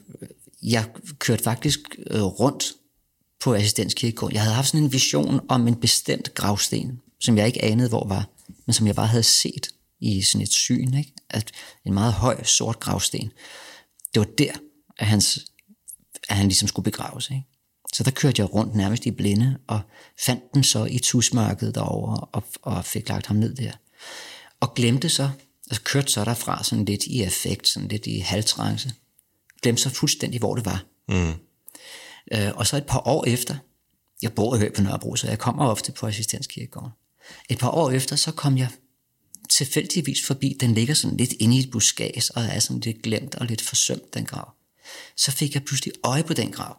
jeg 0.62 0.88
kørte 1.18 1.42
faktisk 1.42 1.80
øh, 2.10 2.22
rundt 2.22 2.64
på 3.40 3.54
assistenskirkegården. 3.54 4.34
Jeg 4.34 4.42
havde 4.42 4.54
haft 4.54 4.68
sådan 4.68 4.84
en 4.84 4.92
vision 4.92 5.40
om 5.48 5.68
en 5.68 5.76
bestemt 5.76 6.34
gravsten, 6.34 7.00
som 7.20 7.36
jeg 7.36 7.46
ikke 7.46 7.64
anede, 7.64 7.88
hvor 7.88 8.08
var, 8.08 8.28
men 8.66 8.74
som 8.74 8.86
jeg 8.86 8.94
bare 8.94 9.06
havde 9.06 9.22
set 9.22 9.68
i 10.00 10.22
sådan 10.22 10.42
et 10.42 10.52
syn. 10.52 10.94
Ikke? 10.94 11.12
At 11.30 11.52
en 11.84 11.94
meget 11.94 12.12
høj, 12.12 12.44
sort 12.44 12.80
gravsten. 12.80 13.30
Det 14.14 14.20
var 14.20 14.28
der, 14.38 14.52
at, 14.98 15.06
hans, 15.06 15.46
at 16.28 16.36
han 16.36 16.46
ligesom 16.46 16.68
skulle 16.68 16.84
begraves. 16.84 17.30
Ikke? 17.30 17.44
Så 17.92 18.02
der 18.02 18.10
kørte 18.10 18.42
jeg 18.42 18.54
rundt 18.54 18.74
nærmest 18.74 19.06
i 19.06 19.10
blinde, 19.10 19.58
og 19.66 19.80
fandt 20.26 20.42
den 20.54 20.64
så 20.64 20.84
i 20.84 20.98
tusmørket 20.98 21.74
derovre, 21.74 22.20
og, 22.32 22.44
og 22.62 22.84
fik 22.84 23.08
lagt 23.08 23.26
ham 23.26 23.36
ned 23.36 23.54
der. 23.54 23.72
Og 24.60 24.74
glemte 24.74 25.08
så, 25.08 25.30
altså 25.70 25.82
kørte 25.82 26.12
så 26.12 26.24
derfra 26.24 26.64
sådan 26.64 26.84
lidt 26.84 27.04
i 27.04 27.22
effekt, 27.22 27.68
sådan 27.68 27.88
lidt 27.88 28.06
i 28.06 28.18
halvtrance. 28.18 28.92
Glemte 29.62 29.82
så 29.82 29.90
fuldstændig, 29.90 30.38
hvor 30.38 30.54
det 30.54 30.64
var. 30.64 30.84
Mm. 31.08 31.32
Øh, 32.32 32.52
og 32.54 32.66
så 32.66 32.76
et 32.76 32.86
par 32.86 33.08
år 33.08 33.24
efter, 33.24 33.56
jeg 34.22 34.32
bor 34.32 34.56
jo 34.56 34.70
på 34.74 34.82
Nørrebro, 34.82 35.16
så 35.16 35.28
jeg 35.28 35.38
kommer 35.38 35.66
ofte 35.66 35.92
på 35.92 36.06
assistenskirkegården. 36.06 36.90
Et 37.48 37.58
par 37.58 37.70
år 37.70 37.90
efter, 37.90 38.16
så 38.16 38.32
kom 38.32 38.58
jeg 38.58 38.68
tilfældigvis 39.50 40.26
forbi, 40.26 40.56
den 40.60 40.74
ligger 40.74 40.94
sådan 40.94 41.16
lidt 41.16 41.32
inde 41.32 41.56
i 41.56 41.60
et 41.60 41.70
buskads, 41.70 42.30
og 42.30 42.42
er 42.42 42.58
sådan 42.58 42.80
lidt 42.80 43.02
glemt 43.02 43.34
og 43.34 43.46
lidt 43.46 43.62
forsømt, 43.62 44.14
den 44.14 44.24
grav. 44.24 44.52
Så 45.16 45.30
fik 45.30 45.54
jeg 45.54 45.64
pludselig 45.64 45.94
øje 46.04 46.22
på 46.22 46.34
den 46.34 46.52
grav. 46.52 46.76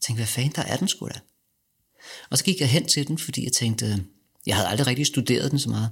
Jeg 0.00 0.02
tænkte, 0.06 0.18
hvad 0.18 0.26
fanden, 0.26 0.52
der 0.56 0.62
er 0.62 0.76
den 0.76 0.88
sgu 0.88 1.08
da? 1.08 1.20
Og 2.30 2.38
så 2.38 2.44
gik 2.44 2.60
jeg 2.60 2.68
hen 2.70 2.86
til 2.86 3.08
den, 3.08 3.18
fordi 3.18 3.44
jeg 3.44 3.52
tænkte, 3.52 4.04
jeg 4.46 4.56
havde 4.56 4.68
aldrig 4.68 4.86
rigtig 4.86 5.06
studeret 5.06 5.50
den 5.50 5.58
så 5.58 5.68
meget. 5.68 5.90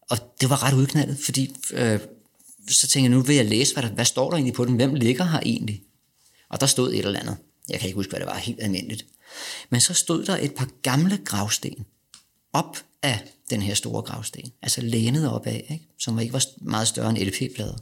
Og 0.00 0.18
det 0.40 0.50
var 0.50 0.62
ret 0.62 0.74
udknaldet, 0.74 1.18
fordi 1.24 1.56
øh, 1.72 2.00
så 2.68 2.86
tænkte 2.86 3.10
jeg, 3.10 3.10
nu 3.10 3.22
vil 3.22 3.36
jeg 3.36 3.44
læse, 3.44 3.72
hvad, 3.72 3.82
der, 3.82 3.90
hvad 3.90 4.04
står 4.04 4.30
der 4.30 4.36
egentlig 4.36 4.54
på 4.54 4.64
den? 4.64 4.76
Hvem 4.76 4.94
ligger 4.94 5.24
her 5.24 5.40
egentlig? 5.40 5.82
Og 6.48 6.60
der 6.60 6.66
stod 6.66 6.92
et 6.92 6.98
eller 6.98 7.20
andet. 7.20 7.36
Jeg 7.68 7.80
kan 7.80 7.86
ikke 7.86 7.96
huske, 7.96 8.10
hvad 8.10 8.20
det 8.20 8.26
var, 8.26 8.38
helt 8.38 8.62
almindeligt. 8.62 9.06
Men 9.70 9.80
så 9.80 9.94
stod 9.94 10.24
der 10.24 10.36
et 10.36 10.54
par 10.54 10.68
gamle 10.82 11.18
gravsten 11.24 11.86
op 12.52 12.84
af 13.02 13.20
den 13.50 13.62
her 13.62 13.74
store 13.74 14.02
gravsten. 14.02 14.52
Altså 14.62 14.80
lænet 14.80 15.30
op 15.30 15.46
af, 15.46 15.66
ikke? 15.70 15.88
som 15.98 16.18
ikke 16.18 16.32
var 16.32 16.44
meget 16.60 16.88
større 16.88 17.10
end 17.10 17.18
LP-plader. 17.18 17.76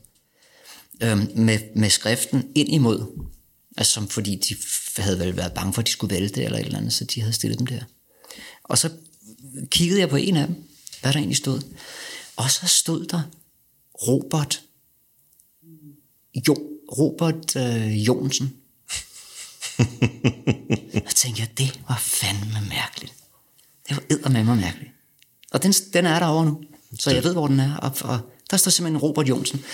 Øhm, 1.02 1.30
med, 1.34 1.58
med 1.76 1.90
skriften 1.90 2.52
ind 2.54 2.68
imod. 2.68 3.26
Altså 3.76 3.92
som 3.92 4.08
fordi 4.08 4.34
de 4.34 4.56
havde 5.02 5.18
vel 5.18 5.36
været 5.36 5.52
bange 5.52 5.72
for, 5.72 5.82
at 5.82 5.86
de 5.86 5.92
skulle 5.92 6.14
vælte 6.14 6.44
eller 6.44 6.58
et 6.58 6.64
eller 6.64 6.78
andet, 6.78 6.92
så 6.92 7.04
de 7.04 7.20
havde 7.20 7.32
stillet 7.32 7.58
dem 7.58 7.66
der. 7.66 7.80
Og 8.64 8.78
så 8.78 8.90
kiggede 9.70 10.00
jeg 10.00 10.08
på 10.08 10.16
en 10.16 10.36
af 10.36 10.46
dem, 10.46 10.56
hvad 11.00 11.12
der 11.12 11.18
egentlig 11.18 11.36
stod. 11.36 11.60
Og 12.36 12.50
så 12.50 12.66
stod 12.66 13.06
der 13.06 13.22
Robert 13.94 14.62
jo, 16.48 16.56
Robert 16.98 17.56
øh, 17.56 18.06
Jonsen. 18.06 18.52
Og 21.06 21.14
tænkte 21.14 21.40
jeg, 21.40 21.48
det 21.58 21.80
var 21.88 21.98
fandme 21.98 22.60
mærkeligt. 22.68 23.12
Det 23.88 23.96
var 23.96 24.02
eddermame 24.10 24.56
mærkeligt. 24.56 24.90
Og 25.50 25.62
den, 25.62 25.72
den 25.72 26.06
er 26.06 26.18
derovre 26.18 26.46
nu, 26.46 26.60
så 26.98 27.10
jeg 27.10 27.24
ved, 27.24 27.32
hvor 27.32 27.46
den 27.46 27.60
er. 27.60 27.76
Og, 27.76 27.92
og 28.00 28.18
der 28.50 28.56
står 28.56 28.70
simpelthen 28.70 28.98
Robert 29.02 29.28
Jonsen. 29.28 29.64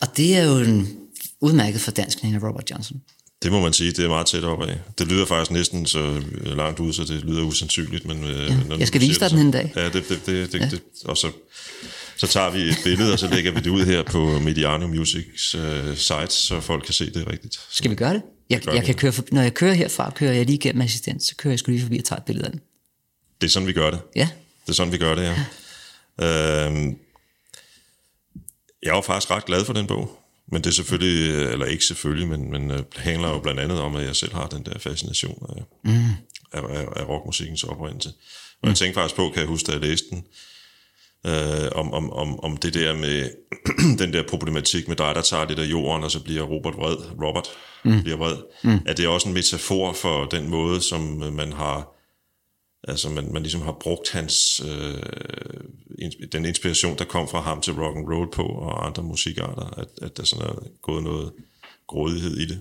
Og 0.00 0.16
det 0.16 0.36
er 0.36 0.44
jo 0.44 0.58
en 0.58 0.96
udmærket 1.40 1.80
fordanskning 1.80 2.34
af 2.34 2.42
Robert 2.42 2.70
Johnson. 2.70 3.00
Det 3.42 3.52
må 3.52 3.60
man 3.60 3.72
sige, 3.72 3.92
det 3.92 4.04
er 4.04 4.08
meget 4.08 4.26
tæt 4.26 4.44
op 4.44 4.62
af. 4.62 4.78
Det 4.98 5.06
lyder 5.06 5.26
faktisk 5.26 5.50
næsten 5.50 5.86
så 5.86 5.98
øh, 5.98 6.56
langt 6.56 6.80
ud, 6.80 6.92
så 6.92 7.04
det 7.04 7.24
lyder 7.24 7.42
usandsynligt. 7.42 8.04
Men, 8.06 8.24
øh, 8.24 8.46
Ja, 8.46 8.56
når 8.68 8.78
jeg 8.78 8.86
skal 8.88 9.00
vise 9.00 9.20
dig 9.20 9.30
den 9.30 9.38
en 9.38 9.50
dag. 9.50 9.72
Ja, 9.76 9.84
det, 9.84 9.92
det, 10.08 10.26
det, 10.26 10.52
det, 10.52 10.60
ja. 10.60 10.68
det 10.70 10.82
og 11.04 11.16
så, 11.16 11.30
så 12.22 12.28
tager 12.28 12.50
vi 12.50 12.60
et 12.60 12.78
billede, 12.84 13.12
og 13.12 13.18
så 13.18 13.28
lægger 13.28 13.52
vi 13.52 13.60
det 13.60 13.70
ud 13.70 13.84
her 13.84 14.02
på 14.02 14.38
Mediano 14.38 14.86
Musics 14.86 15.54
øh, 15.54 15.96
site, 15.96 16.30
så 16.30 16.60
folk 16.60 16.84
kan 16.84 16.94
se 16.94 17.10
det 17.10 17.26
rigtigt. 17.26 17.60
Skal 17.70 17.90
vi 17.90 17.96
gøre 17.96 18.14
det? 18.14 18.22
Jeg, 18.50 18.60
gør 18.60 18.72
jeg 18.72 18.84
kan 18.84 18.94
køre 18.94 19.12
for, 19.12 19.24
når 19.32 19.42
jeg 19.42 19.54
kører 19.54 19.74
herfra, 19.74 20.10
kører 20.10 20.32
jeg 20.32 20.46
lige 20.46 20.56
igennem 20.56 20.82
assistent, 20.82 21.22
så 21.22 21.36
kører 21.36 21.52
jeg 21.52 21.58
sgu 21.58 21.70
lige 21.70 21.82
forbi 21.82 21.98
og 21.98 22.04
tager 22.04 22.18
et 22.18 22.24
billede 22.24 22.46
af 22.46 22.52
den. 22.52 22.60
Det 23.40 23.46
er 23.46 23.50
sådan, 23.50 23.66
vi 23.66 23.72
gør 23.72 23.90
det. 23.90 24.00
Ja, 24.16 24.28
Det 24.66 24.68
er 24.68 24.74
sådan, 24.74 24.92
vi 24.92 24.98
gør 24.98 25.14
det, 25.14 25.22
ja. 25.22 26.66
Øhm, 26.66 26.98
jeg 28.82 28.94
var 28.94 29.00
faktisk 29.00 29.30
ret 29.30 29.44
glad 29.44 29.64
for 29.64 29.72
den 29.72 29.86
bog. 29.86 30.18
Men 30.46 30.62
det 30.62 30.70
er 30.70 30.74
selvfølgelig, 30.74 31.30
øh, 31.30 31.52
eller 31.52 31.66
ikke 31.66 31.84
selvfølgelig, 31.84 32.28
men, 32.28 32.50
men 32.50 32.70
øh, 32.70 32.82
handler 32.96 33.28
jo 33.28 33.38
blandt 33.38 33.60
andet 33.60 33.80
om, 33.80 33.96
at 33.96 34.06
jeg 34.06 34.16
selv 34.16 34.34
har 34.34 34.46
den 34.46 34.64
der 34.64 34.78
fascination 34.78 35.46
af, 35.56 35.62
mm. 35.84 36.04
af, 36.52 36.62
af, 36.76 36.86
af 36.96 37.08
rockmusikkens 37.08 37.64
oprindelse. 37.64 38.12
Og 38.62 38.68
jeg 38.68 38.76
tænkte 38.76 39.00
faktisk 39.00 39.16
på, 39.16 39.30
kan 39.30 39.40
jeg 39.40 39.48
huske, 39.48 39.66
da 39.66 39.72
jeg 39.72 39.80
læste 39.80 40.06
den, 40.10 40.24
øh, 41.26 41.68
om, 41.74 41.92
om, 41.92 42.12
om, 42.12 42.44
om 42.44 42.56
det 42.56 42.74
der 42.74 42.94
med 42.94 43.30
den 44.02 44.12
der 44.12 44.22
problematik 44.28 44.88
med 44.88 44.96
dig, 44.96 45.14
der 45.14 45.22
tager 45.22 45.48
lidt 45.48 45.58
af 45.58 45.64
jorden, 45.64 46.04
og 46.04 46.10
så 46.10 46.24
bliver 46.24 46.42
Robert 46.42 46.76
vred. 46.76 46.96
Robert 47.22 47.48
mm. 47.84 48.02
bliver 48.02 48.16
vred. 48.16 48.36
Mm. 48.64 48.80
Er 48.86 48.94
det 48.94 49.08
også 49.08 49.28
en 49.28 49.34
metafor 49.34 49.92
for 49.92 50.24
den 50.24 50.48
måde, 50.48 50.80
som 50.80 51.22
øh, 51.22 51.32
man 51.32 51.52
har 51.52 51.92
Altså 52.88 53.08
man, 53.08 53.32
man 53.32 53.42
ligesom 53.42 53.62
har 53.62 53.76
brugt 53.80 54.10
hans 54.10 54.60
øh, 54.60 55.02
den 56.32 56.44
inspiration, 56.44 56.98
der 56.98 57.04
kom 57.04 57.28
fra 57.28 57.40
ham 57.40 57.60
til 57.60 57.72
rock 57.72 57.96
and 57.96 58.08
roll 58.08 58.30
på 58.30 58.42
og 58.42 58.86
andre 58.86 59.02
musikarter, 59.02 59.80
at, 59.80 59.88
at 60.02 60.16
der 60.16 60.24
sådan 60.24 60.46
er 60.46 60.54
gået 60.82 61.02
noget 61.02 61.32
grådighed 61.86 62.36
i 62.36 62.46
det. 62.46 62.60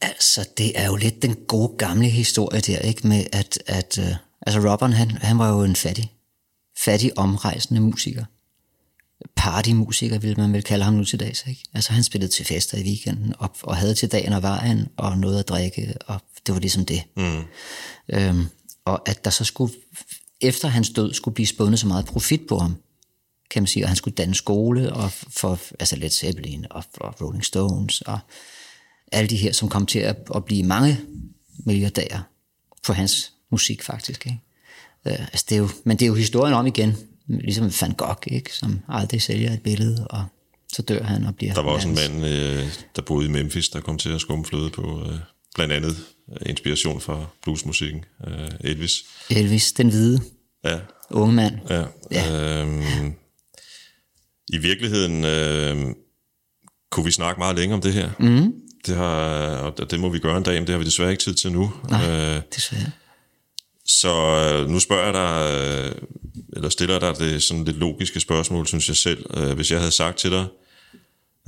altså 0.00 0.48
det 0.58 0.78
er 0.78 0.86
jo 0.86 0.96
lidt 0.96 1.22
den 1.22 1.34
gode 1.34 1.76
gamle 1.78 2.08
historie 2.08 2.60
der, 2.60 2.78
ikke? 2.78 3.06
Med 3.08 3.26
at, 3.32 3.58
at 3.66 3.98
øh, 3.98 4.14
altså 4.46 4.72
Robert, 4.72 4.94
han, 4.94 5.10
han 5.10 5.38
var 5.38 5.52
jo 5.52 5.62
en 5.62 5.76
fattig, 5.76 6.12
fattig 6.78 7.18
omrejsende 7.18 7.80
musiker. 7.80 8.24
Partymusiker, 9.36 10.18
vil 10.18 10.38
man 10.38 10.52
vel 10.52 10.62
kalde 10.62 10.84
ham 10.84 10.94
nu 10.94 11.04
til 11.04 11.20
dags, 11.20 11.44
ikke? 11.46 11.62
Altså 11.74 11.92
han 11.92 12.04
spillede 12.04 12.32
til 12.32 12.44
fester 12.44 12.78
i 12.78 12.82
weekenden, 12.82 13.34
og, 13.38 13.56
og 13.62 13.76
havde 13.76 13.94
til 13.94 14.12
dagen 14.12 14.32
og 14.32 14.42
vejen, 14.42 14.88
og 14.96 15.18
noget 15.18 15.38
at 15.38 15.48
drikke, 15.48 15.94
og 16.06 16.20
det 16.46 16.54
var 16.54 16.60
ligesom 16.60 16.86
det. 16.86 17.02
Mm. 17.16 17.42
Øhm, 18.08 18.46
og 18.84 19.08
at 19.08 19.24
der 19.24 19.30
så 19.30 19.44
skulle, 19.44 19.74
efter 20.40 20.68
hans 20.68 20.90
død, 20.90 21.14
skulle 21.14 21.34
blive 21.34 21.46
spundet 21.46 21.80
så 21.80 21.86
meget 21.86 22.04
profit 22.04 22.46
på 22.46 22.58
ham, 22.58 22.76
kan 23.50 23.62
man 23.62 23.66
sige, 23.66 23.84
og 23.84 23.88
han 23.88 23.96
skulle 23.96 24.14
danne 24.14 24.34
skole 24.34 24.92
og 24.92 25.12
for, 25.12 25.60
altså 25.80 25.96
Led 25.96 26.10
Zeppelin 26.10 26.66
og, 26.70 26.84
og 26.94 27.20
Rolling 27.20 27.44
Stones 27.44 28.00
og 28.00 28.18
alle 29.12 29.28
de 29.28 29.36
her, 29.36 29.52
som 29.52 29.68
kom 29.68 29.86
til 29.86 29.98
at, 29.98 30.16
at 30.34 30.44
blive 30.44 30.62
mange 30.62 31.00
milliardærer 31.58 32.20
på 32.86 32.92
hans 32.92 33.32
musik 33.50 33.82
faktisk. 33.82 34.26
Ikke? 34.26 34.40
Øh, 35.06 35.20
altså 35.20 35.46
det 35.48 35.54
er 35.54 35.60
jo, 35.60 35.68
men 35.84 35.96
det 35.96 36.04
er 36.04 36.08
jo 36.08 36.14
historien 36.14 36.54
om 36.54 36.66
igen, 36.66 36.96
ligesom 37.28 37.72
Van 37.80 37.92
Gogh, 37.92 38.18
ikke? 38.26 38.54
som 38.54 38.80
aldrig 38.88 39.22
sælger 39.22 39.52
et 39.52 39.62
billede, 39.62 40.06
og 40.10 40.24
så 40.72 40.82
dør 40.82 41.02
han 41.02 41.24
og 41.26 41.34
bliver... 41.36 41.54
Der 41.54 41.62
var 41.62 41.70
også 41.70 41.88
en 41.88 41.94
mand, 41.94 42.26
øh, 42.26 42.64
der 42.96 43.02
boede 43.02 43.26
i 43.26 43.30
Memphis, 43.30 43.68
der 43.68 43.80
kom 43.80 43.98
til 43.98 44.08
at 44.08 44.20
skumme 44.20 44.44
fløde 44.44 44.70
på 44.70 45.02
øh, 45.06 45.18
blandt 45.54 45.72
andet 45.72 45.96
øh, 46.32 46.50
inspiration 46.50 47.00
fra 47.00 47.26
bluesmusikken, 47.42 48.04
øh, 48.26 48.50
Elvis. 48.60 48.92
Elvis, 49.30 49.72
den 49.72 49.88
hvide 49.88 50.20
Ja, 50.64 50.78
unge 51.10 51.34
mand. 51.34 51.54
ja. 51.70 51.84
Ja. 52.10 52.60
Øhm, 52.62 53.12
I 54.48 54.58
virkeligheden 54.58 55.24
øh, 55.24 55.94
kunne 56.90 57.04
vi 57.06 57.10
snakke 57.10 57.38
meget 57.38 57.56
længe 57.56 57.74
om 57.74 57.80
det 57.80 57.92
her. 57.92 58.10
Mm. 58.18 58.52
Det, 58.86 58.96
har, 58.96 59.06
og 59.56 59.90
det 59.90 60.00
må 60.00 60.08
vi 60.08 60.18
gøre 60.18 60.36
en 60.36 60.42
dag, 60.42 60.54
men 60.54 60.66
det 60.66 60.72
har 60.72 60.78
vi 60.78 60.84
desværre 60.84 61.10
ikke 61.10 61.22
tid 61.22 61.34
til 61.34 61.52
nu. 61.52 61.72
Nej. 61.90 62.10
Øh, 62.10 62.42
Desværre. 62.54 62.90
Så 63.86 64.12
øh, 64.14 64.70
nu 64.70 64.80
spørger 64.80 65.04
jeg 65.04 65.14
dig, 65.14 65.54
øh, 65.86 65.94
eller 66.52 66.68
stiller 66.68 66.98
dig 66.98 67.18
det 67.18 67.42
sådan 67.42 67.64
lidt 67.64 67.76
logiske 67.76 68.20
spørgsmål, 68.20 68.66
synes 68.66 68.88
jeg 68.88 68.96
selv. 68.96 69.26
Øh, 69.36 69.52
Hvis 69.52 69.70
jeg 69.70 69.78
havde 69.78 69.92
sagt 69.92 70.18
til 70.18 70.30
dig, 70.30 70.46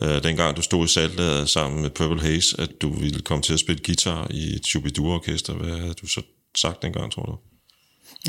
øh, 0.03 0.23
dengang 0.23 0.57
du 0.57 0.63
stod 0.63 0.85
i 0.85 0.89
saltlaget 0.89 1.49
sammen 1.49 1.83
med 1.83 1.91
Purple 1.91 2.21
Haze, 2.23 2.61
at 2.61 2.71
du 2.83 2.93
ville 3.01 3.21
komme 3.21 3.43
til 3.43 3.53
at 3.53 3.61
spille 3.61 3.83
guitar 3.87 4.27
i 4.31 4.55
et 4.55 4.67
Shubidua-orkester, 4.67 5.53
hvad 5.53 5.79
havde 5.79 5.95
du 6.03 6.07
så 6.07 6.23
sagt 6.57 6.83
dengang, 6.83 7.13
tror 7.13 7.23
du? 7.23 7.37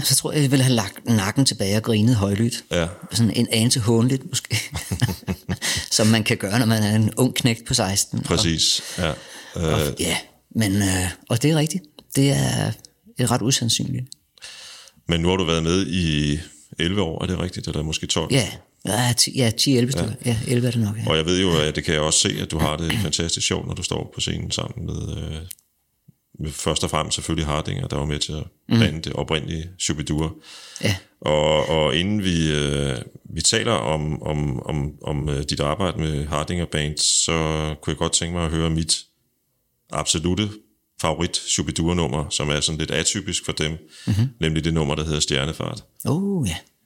Så 0.03 0.15
tror 0.15 0.31
jeg, 0.31 0.41
jeg 0.41 0.51
ville 0.51 0.63
have 0.63 0.75
lagt 0.75 1.05
nakken 1.05 1.45
tilbage 1.45 1.77
og 1.77 1.83
grinet 1.83 2.15
højlydt. 2.15 2.63
Ja. 2.71 2.87
Sådan 3.11 3.33
en 3.33 3.47
anelse 3.51 3.79
hånligt 3.79 4.29
måske. 4.29 4.61
Som 5.91 6.07
man 6.07 6.23
kan 6.23 6.37
gøre, 6.37 6.59
når 6.59 6.65
man 6.65 6.83
er 6.83 6.95
en 6.95 7.13
ung 7.17 7.35
knægt 7.35 7.65
på 7.67 7.73
16. 7.73 8.19
Præcis, 8.23 8.81
ja. 8.97 9.09
Og, 9.09 9.15
Øh, 9.55 9.73
og, 9.73 9.79
ja, 9.99 10.17
men, 10.55 10.75
øh, 10.75 11.09
og 11.29 11.41
det 11.41 11.51
er 11.51 11.55
rigtigt. 11.55 11.83
Det 12.15 12.29
er, 12.31 12.71
er 13.23 13.31
ret 13.31 13.41
usandsynligt. 13.41 14.05
men 15.07 15.21
nu 15.21 15.29
har 15.29 15.35
du 15.35 15.43
været 15.43 15.63
med 15.63 15.87
i 15.87 16.39
11 16.79 17.01
år, 17.01 17.23
er 17.23 17.27
det 17.27 17.39
rigtigt? 17.39 17.67
Eller 17.67 17.83
måske 17.83 18.07
12? 18.07 18.33
Ja, 18.33 18.47
ja 18.85 19.13
10, 19.17 19.37
ja, 19.37 19.51
10 19.57 19.77
11 19.77 19.91
stykker. 19.91 20.13
Ja. 20.25 20.37
11 20.47 20.67
er 20.67 20.71
det 20.71 20.81
nok, 20.81 20.97
ja. 20.97 21.09
Og 21.09 21.17
jeg 21.17 21.25
ved 21.25 21.41
jo, 21.41 21.59
at 21.59 21.75
det 21.75 21.83
kan 21.83 21.93
jeg 21.93 22.01
også 22.01 22.19
se, 22.19 22.41
at 22.41 22.51
du 22.51 22.57
har 22.57 22.77
det 22.77 22.93
fantastisk 22.93 23.47
sjovt, 23.47 23.67
når 23.67 23.73
du 23.73 23.83
står 23.83 24.11
på 24.15 24.21
scenen 24.21 24.51
sammen 24.51 24.85
med, 24.85 25.17
øh, 25.17 25.37
med 26.39 26.51
først 26.51 26.83
og 26.83 26.89
fremmest 26.89 27.15
selvfølgelig 27.15 27.47
Hardinger, 27.47 27.87
der 27.87 27.97
var 27.97 28.05
med 28.05 28.19
til 28.19 28.31
at 28.31 28.43
blande 28.67 29.01
det 29.01 29.13
oprindelige 29.13 29.69
Shubidua. 29.79 30.29
ja. 30.83 30.95
Og, 31.21 31.69
og 31.69 31.95
inden 31.95 32.23
vi, 32.23 32.51
øh, 32.51 32.97
vi 33.35 33.41
taler 33.41 33.71
om, 33.71 34.23
om, 34.23 34.63
om, 34.65 34.93
om 35.01 35.29
øh, 35.29 35.43
dit 35.49 35.59
arbejde 35.59 35.99
med 35.99 36.25
Hardinger 36.27 36.65
Band, 36.65 36.97
så 36.97 37.31
kunne 37.81 37.91
jeg 37.91 37.97
godt 37.97 38.13
tænke 38.13 38.35
mig 38.35 38.45
at 38.45 38.51
høre 38.51 38.69
mit 38.69 39.05
absolute 39.91 40.49
favorit 41.01 41.37
Shubidua-nummer, 41.37 42.29
som 42.29 42.49
er 42.49 42.59
sådan 42.59 42.79
lidt 42.79 42.91
atypisk 42.91 43.45
for 43.45 43.51
dem, 43.51 43.71
mm-hmm. 43.71 44.29
nemlig 44.39 44.63
det 44.63 44.73
nummer, 44.73 44.95
der 44.95 45.03
hedder 45.03 45.19
Stjernefart. 45.19 45.83
Oh, 46.05 46.47
ja. 46.47 46.55
Når 46.55 46.78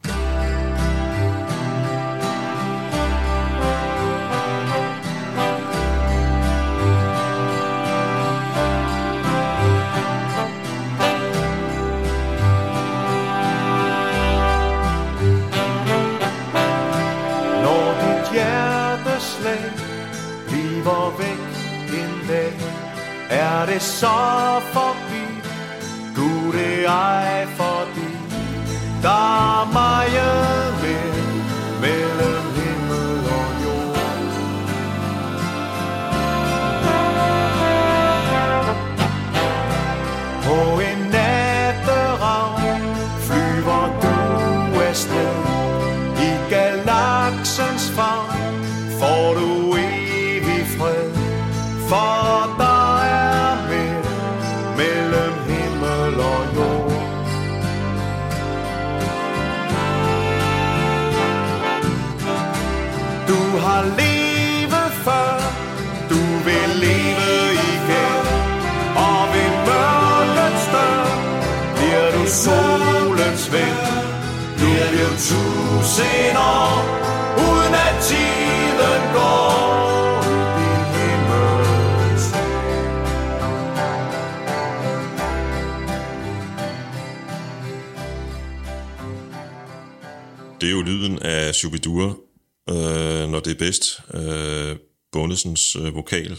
øh, 95.76 95.96
vokal. 95.96 96.38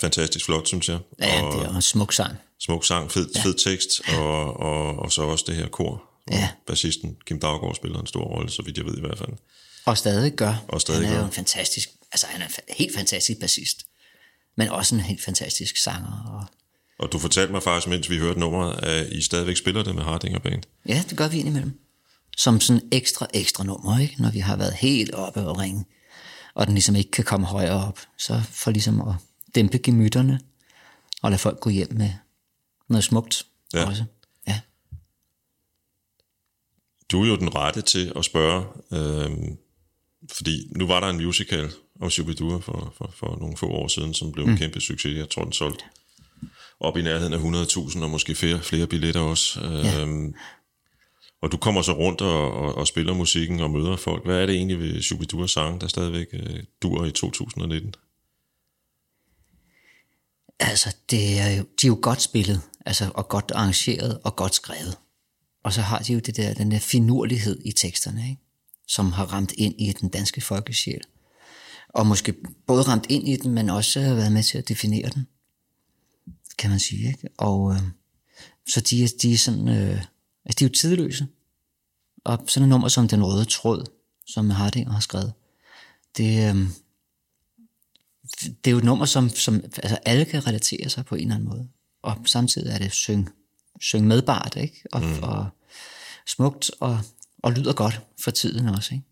Fantastisk 0.00 0.44
flot, 0.44 0.68
synes 0.68 0.88
jeg. 0.88 0.98
Ja, 1.20 1.42
og 1.42 1.52
det 1.60 1.66
er 1.70 1.74
en 1.76 1.82
smuk 1.82 2.12
sang. 2.12 2.36
smuk 2.60 2.84
sang, 2.84 3.10
fed, 3.12 3.28
fed 3.42 3.54
tekst, 3.54 4.00
og, 4.18 4.56
og, 4.60 4.98
og 4.98 5.12
så 5.12 5.22
også 5.22 5.44
det 5.48 5.56
her 5.56 5.68
kor. 5.68 6.04
Ja. 6.30 6.48
Bassisten 6.66 7.16
Kim 7.26 7.40
Daggaard 7.40 7.74
spiller 7.74 8.00
en 8.00 8.06
stor 8.06 8.24
rolle, 8.24 8.50
så 8.50 8.62
vidt 8.62 8.76
jeg 8.78 8.86
ved 8.86 8.96
i 8.96 9.00
hvert 9.00 9.18
fald. 9.18 9.30
Og 9.84 9.98
stadig 9.98 10.32
gør. 10.32 10.64
Og 10.68 10.80
stadig 10.80 11.00
han 11.00 11.08
er 11.08 11.14
gør. 11.14 11.20
jo 11.20 11.26
en 11.26 11.32
fantastisk, 11.32 11.88
altså 12.12 12.26
han 12.26 12.40
er 12.42 12.46
en 12.46 12.50
fa- 12.52 12.74
helt 12.78 12.94
fantastisk 12.96 13.40
bassist. 13.40 13.86
Men 14.56 14.68
også 14.68 14.94
en 14.94 15.00
helt 15.00 15.22
fantastisk 15.24 15.76
sanger. 15.76 16.22
Og, 16.40 16.46
Og 17.04 17.12
du 17.12 17.18
fortalte 17.18 17.52
mig 17.52 17.62
faktisk, 17.62 17.88
mens 17.88 18.10
vi 18.10 18.18
hørte 18.18 18.40
nummeret, 18.40 18.84
at 18.84 19.12
I 19.12 19.22
stadigvæk 19.22 19.56
spiller 19.56 19.82
det 19.82 19.94
med 19.94 20.02
Hardinger 20.02 20.38
Band. 20.38 20.62
ja, 20.88 21.04
det 21.10 21.18
gør 21.18 21.28
vi 21.28 21.38
indimellem. 21.38 21.78
Som 22.36 22.60
sådan 22.60 22.82
ekstra, 22.92 23.26
ekstra 23.34 23.64
nummer, 23.64 23.98
ikke? 23.98 24.22
Når 24.22 24.30
vi 24.30 24.38
har 24.38 24.56
været 24.56 24.72
helt 24.74 25.14
oppe 25.14 25.40
og 25.40 25.58
ringe, 25.58 25.84
og 26.54 26.66
den 26.66 26.74
ligesom 26.74 26.96
ikke 26.96 27.10
kan 27.10 27.24
komme 27.24 27.46
højere 27.46 27.86
op. 27.88 27.98
Så 28.18 28.42
for 28.50 28.70
ligesom 28.70 29.00
at 29.08 29.14
dæmpe 29.54 29.78
gemytterne, 29.78 30.40
og 31.22 31.30
lade 31.30 31.38
folk 31.38 31.60
gå 31.60 31.70
hjem 31.70 31.88
med 31.92 32.10
noget 32.88 33.04
smukt 33.04 33.46
Ja. 33.74 33.86
også. 33.86 34.04
Ja. 34.48 34.60
Du 37.12 37.22
er 37.22 37.28
jo 37.28 37.36
den 37.36 37.54
rette 37.54 37.82
til 37.82 38.12
at 38.16 38.24
spørge, 38.24 38.64
øh, 38.92 39.30
fordi 40.32 40.68
nu 40.76 40.86
var 40.86 41.00
der 41.00 41.08
en 41.08 41.16
musical 41.16 41.70
om 42.00 42.10
Shubidua 42.10 42.58
for, 42.58 42.94
for, 42.98 43.10
for 43.14 43.36
nogle 43.40 43.56
få 43.56 43.66
år 43.66 43.88
siden, 43.88 44.14
som 44.14 44.32
blev 44.32 44.44
en 44.44 44.56
kæmpe 44.56 44.80
succes. 44.80 45.18
Jeg 45.18 45.30
tror, 45.30 45.44
den 45.44 45.52
solgte 45.52 45.84
op 46.80 46.96
i 46.96 47.02
nærheden 47.02 47.32
af 47.32 47.64
100.000, 47.66 48.02
og 48.02 48.10
måske 48.10 48.34
flere, 48.34 48.60
flere 48.60 48.86
billetter 48.86 49.20
også. 49.20 49.60
Ja. 49.60 50.04
Og 51.42 51.52
du 51.52 51.56
kommer 51.56 51.82
så 51.82 51.92
rundt 51.92 52.20
og, 52.20 52.52
og, 52.52 52.74
og 52.74 52.86
spiller 52.86 53.14
musikken 53.14 53.60
og 53.60 53.70
møder 53.70 53.96
folk. 53.96 54.24
Hvad 54.24 54.42
er 54.42 54.46
det 54.46 54.54
egentlig 54.54 54.78
ved 54.78 55.02
Shubidua 55.02 55.46
sang, 55.46 55.80
der 55.80 55.86
stadigvæk 55.86 56.26
øh, 56.32 56.62
dur 56.82 57.04
i 57.04 57.10
2019? 57.10 57.94
Altså, 60.60 60.96
det 61.10 61.38
er 61.40 61.50
jo, 61.50 61.62
de 61.62 61.86
er 61.86 61.88
jo 61.88 61.98
godt 62.02 62.22
spillet, 62.22 62.60
altså, 62.86 63.10
og 63.14 63.28
godt 63.28 63.52
arrangeret 63.54 64.20
og 64.24 64.36
godt 64.36 64.54
skrevet. 64.54 64.98
Og 65.64 65.72
så 65.72 65.80
har 65.80 65.98
de 65.98 66.12
jo 66.12 66.18
det 66.18 66.36
der, 66.36 66.54
den 66.54 66.70
der 66.70 66.78
finurlighed 66.78 67.62
i 67.64 67.72
teksterne, 67.72 68.28
ikke? 68.30 68.42
som 68.88 69.12
har 69.12 69.24
ramt 69.24 69.52
ind 69.52 69.74
i 69.78 69.92
den 69.92 70.08
danske 70.08 70.40
folkesjæl. 70.40 71.00
Og 71.88 72.06
måske 72.06 72.34
både 72.66 72.82
ramt 72.82 73.06
ind 73.08 73.28
i 73.28 73.36
den, 73.36 73.52
men 73.52 73.70
også 73.70 74.00
har 74.00 74.14
været 74.14 74.32
med 74.32 74.42
til 74.42 74.58
at 74.58 74.68
definere 74.68 75.10
den, 75.10 75.26
kan 76.58 76.70
man 76.70 76.80
sige. 76.80 77.08
Ikke? 77.08 77.28
Og 77.38 77.72
øh, 77.72 77.80
så 78.68 78.80
de, 78.80 79.08
de 79.22 79.32
er 79.32 79.38
sådan, 79.38 79.68
øh, 79.68 80.02
altså 80.44 80.58
de 80.58 80.64
er 80.64 80.68
jo 80.68 80.72
tidløse. 80.72 81.26
Og 82.24 82.44
sådan 82.46 82.64
et 82.64 82.68
nummer 82.68 82.88
som 82.88 83.08
Den 83.08 83.24
Røde 83.24 83.44
Tråd, 83.44 83.84
som 84.26 84.50
Hardinger 84.50 84.92
har 84.92 85.00
skrevet, 85.00 85.32
det, 86.16 86.48
øh, 86.48 86.56
det 88.64 88.66
er 88.66 88.70
jo 88.70 88.78
et 88.78 88.84
nummer, 88.84 89.06
som, 89.06 89.28
som 89.28 89.64
altså 89.64 89.98
alle 90.04 90.24
kan 90.24 90.46
relatere 90.46 90.88
sig 90.88 91.04
på 91.04 91.14
en 91.14 91.20
eller 91.20 91.34
anden 91.34 91.48
måde. 91.48 91.68
Og 92.02 92.16
samtidig 92.26 92.72
er 92.72 92.78
det 92.78 92.92
syng, 92.92 93.30
syng 93.80 94.06
medbart, 94.06 94.56
ikke? 94.56 94.82
Og, 94.92 95.02
mm. 95.02 95.22
og 95.22 95.46
smukt 96.26 96.70
og, 96.80 97.00
og 97.42 97.52
lyder 97.52 97.72
godt 97.72 98.00
for 98.24 98.30
tiden 98.30 98.68
også, 98.68 98.94
ikke? 98.94 99.06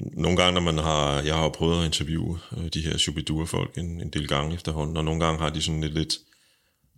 nogle 0.00 0.36
gange, 0.36 0.54
når 0.54 0.72
man 0.72 0.78
har, 0.78 1.22
jeg 1.22 1.34
har 1.34 1.48
prøvet 1.48 1.80
at 1.80 1.86
interviewe 1.86 2.38
øh, 2.56 2.68
de 2.74 2.80
her 2.80 2.98
Shubidua-folk 2.98 3.78
en, 3.78 4.00
en 4.00 4.10
del 4.10 4.28
gange 4.28 4.54
efterhånden, 4.54 4.96
og 4.96 5.04
nogle 5.04 5.24
gange 5.24 5.40
har 5.40 5.50
de 5.50 5.62
sådan 5.62 5.82
et 5.82 5.92
lidt, 5.92 6.18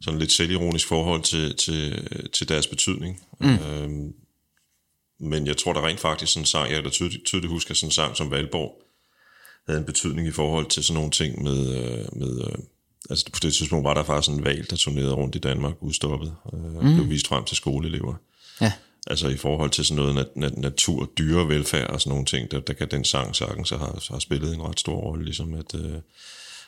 sådan 0.00 0.20
lidt 0.20 0.32
selvironisk 0.32 0.88
forhold 0.88 1.22
til, 1.22 1.56
til, 1.56 2.08
til 2.32 2.48
deres 2.48 2.66
betydning. 2.66 3.22
Mm. 3.40 3.54
Øhm, 3.54 4.14
men 5.20 5.46
jeg 5.46 5.56
tror 5.56 5.72
der 5.72 5.86
rent 5.86 6.00
faktisk 6.00 6.32
sådan 6.32 6.42
en 6.42 6.46
sang, 6.46 6.72
jeg 6.72 6.84
da 6.84 6.90
tydeligt, 6.90 7.24
tydeligt 7.24 7.52
huske, 7.52 7.70
at 7.70 7.76
sådan 7.76 7.88
en 7.88 7.92
sang 7.92 8.16
som 8.16 8.30
Valborg 8.30 8.82
havde 9.66 9.80
en 9.80 9.86
betydning 9.86 10.28
i 10.28 10.30
forhold 10.30 10.66
til 10.66 10.84
sådan 10.84 10.94
nogle 10.94 11.10
ting 11.10 11.42
med, 11.42 11.58
øh, 11.76 12.18
med 12.18 12.40
øh, 12.40 12.58
altså 13.10 13.26
på 13.32 13.38
det 13.42 13.54
tidspunkt 13.54 13.84
var 13.84 13.94
der 13.94 14.04
faktisk 14.04 14.36
en 14.36 14.44
valg, 14.44 14.70
der 14.70 14.76
turnerede 14.76 15.14
rundt 15.14 15.36
i 15.36 15.38
Danmark, 15.38 15.74
udstoppet, 15.80 16.34
øh, 16.52 16.76
og 16.76 16.82
blev 16.82 17.08
vist 17.08 17.28
frem 17.28 17.44
til 17.44 17.56
skoleelever. 17.56 18.14
Ja. 18.60 18.72
Altså 19.06 19.28
i 19.28 19.36
forhold 19.36 19.70
til 19.70 19.84
sådan 19.84 19.96
noget 19.96 20.14
nat, 20.14 20.36
nat, 20.36 20.58
natur, 20.58 21.10
dyrevelfærd 21.18 21.90
og 21.90 22.00
sådan 22.00 22.10
nogle 22.10 22.26
ting, 22.26 22.50
der, 22.50 22.60
der 22.60 22.72
kan 22.72 22.90
den 22.90 23.04
sang 23.04 23.36
sagtens 23.36 23.68
så 23.68 23.76
har, 23.76 24.04
har 24.12 24.18
spillet 24.18 24.54
en 24.54 24.62
ret 24.62 24.80
stor 24.80 24.96
rolle, 24.96 25.24
ligesom 25.24 25.54
at, 25.54 25.74
øh, 25.74 25.98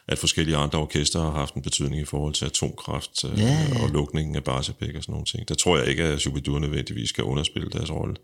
at 0.09 0.19
forskellige 0.19 0.57
andre 0.57 0.79
orkester 0.79 1.21
har 1.21 1.31
haft 1.31 1.55
en 1.55 1.63
betydning 1.63 2.03
i 2.03 2.05
forhold 2.05 2.35
til 2.35 2.45
atomkraft 2.45 3.25
øh, 3.25 3.39
Ja, 3.39 3.67
ja. 3.75 3.83
og 3.83 3.89
lukningen 3.89 4.37
af 4.37 4.45
Barsebæk 4.45 4.95
og 4.95 5.03
sådan 5.03 5.13
nogle 5.13 5.27
ting. 5.27 5.49
Der 5.49 5.55
tror 5.55 5.79
jeg 5.79 5.87
ikke, 5.87 6.03
at 6.05 6.21
Shubidua 6.21 6.59
nødvendigvis 6.59 7.09
skal 7.09 7.25
underspille 7.25 7.71
deres 7.71 7.91
rolle. 7.91 8.15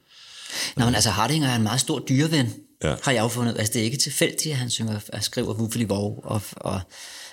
Nå, 0.77 0.85
men 0.85 0.95
altså 0.95 1.11
Hardinger 1.11 1.49
er 1.49 1.57
en 1.57 1.63
meget 1.63 1.81
stor 1.81 1.99
dyreven, 1.99 2.55
Ja. 2.85 2.95
har 3.03 3.13
jeg 3.13 3.31
fundet. 3.31 3.59
Altså 3.59 3.73
det 3.73 3.81
er 3.81 3.85
ikke 3.85 3.97
tilfældigt, 3.97 4.53
at 4.53 4.57
han 4.57 4.71
synger, 4.71 5.01
at 5.09 5.25
skriver 5.25 5.55
Wuffeli 5.55 5.85
Vov 5.85 6.21
og, 6.25 6.43
og, 6.57 6.81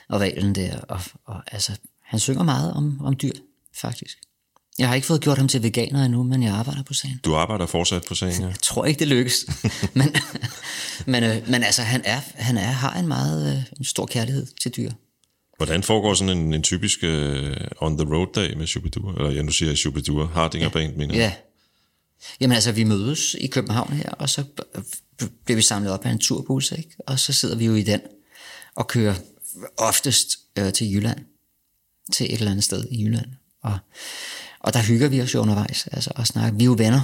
og 0.09 0.19
valen 0.19 0.55
der. 0.55 0.79
Og, 0.79 1.01
og, 1.25 1.43
altså, 1.51 1.71
han 2.03 2.19
synger 2.19 2.43
meget 2.43 2.73
om, 2.73 3.01
om 3.05 3.15
dyr, 3.15 3.31
faktisk. 3.81 4.17
Jeg 4.79 4.87
har 4.87 4.95
ikke 4.95 5.07
fået 5.07 5.21
gjort 5.21 5.37
ham 5.37 5.47
til 5.47 5.63
veganer 5.63 6.05
endnu, 6.05 6.23
men 6.23 6.43
jeg 6.43 6.53
arbejder 6.53 6.83
på 6.83 6.93
sagen. 6.93 7.19
Du 7.23 7.35
arbejder 7.35 7.65
fortsat 7.65 8.05
på 8.07 8.15
sagen, 8.15 8.41
ja. 8.41 8.47
Jeg 8.47 8.59
tror 8.61 8.85
ikke, 8.85 8.99
det 8.99 9.07
lykkes. 9.07 9.45
men, 9.93 10.15
men, 11.05 11.23
øh, 11.23 11.49
men 11.49 11.63
altså, 11.63 11.81
han, 11.81 12.01
er, 12.05 12.21
han 12.35 12.57
er, 12.57 12.71
har 12.71 12.99
en 12.99 13.07
meget 13.07 13.57
øh, 13.57 13.63
en 13.79 13.85
stor 13.85 14.05
kærlighed 14.05 14.47
til 14.61 14.71
dyr. 14.77 14.91
Hvordan 15.57 15.83
foregår 15.83 16.13
sådan 16.13 16.37
en, 16.37 16.53
en 16.53 16.63
typisk 16.63 16.99
uh, 17.03 17.09
on 17.77 17.97
the 17.97 18.15
road 18.15 18.27
dag 18.35 18.57
med 18.57 18.67
Shubidua? 18.67 19.13
Eller 19.13 19.31
ja, 19.31 19.41
nu 19.41 19.51
siger 19.51 19.69
jeg 19.69 19.77
Shubidua, 19.77 20.25
Hardinger 20.25 20.69
Band, 20.69 20.95
mener 20.95 21.15
jeg. 21.15 21.21
Ja. 21.21 21.33
Jamen 22.39 22.55
altså, 22.55 22.71
vi 22.71 22.83
mødes 22.83 23.35
i 23.39 23.47
København 23.47 23.93
her, 23.93 24.09
og 24.09 24.29
så 24.29 24.43
b- 24.43 25.23
bliver 25.45 25.55
vi 25.55 25.61
samlet 25.61 25.91
op 25.91 26.05
af 26.05 26.09
en 26.11 26.19
turbus, 26.19 26.71
ikke? 26.71 26.89
Og 27.07 27.19
så 27.19 27.33
sidder 27.33 27.55
vi 27.55 27.65
jo 27.65 27.75
i 27.75 27.83
den 27.83 28.01
og 28.75 28.87
kører 28.87 29.15
oftest 29.77 30.39
øh, 30.57 30.73
til 30.73 30.93
Jylland. 30.93 31.19
Til 32.13 32.25
et 32.25 32.33
eller 32.39 32.51
andet 32.51 32.63
sted 32.63 32.87
i 32.91 33.03
Jylland. 33.03 33.27
Og, 33.63 33.77
og 34.65 34.73
der 34.73 34.81
hygger 34.81 35.07
vi 35.07 35.21
os 35.21 35.33
jo 35.33 35.39
undervejs, 35.39 35.87
altså 35.87 36.11
og 36.15 36.27
snakker. 36.27 36.57
Vi 36.57 36.63
er 36.63 36.65
jo 36.65 36.75
venner. 36.77 37.01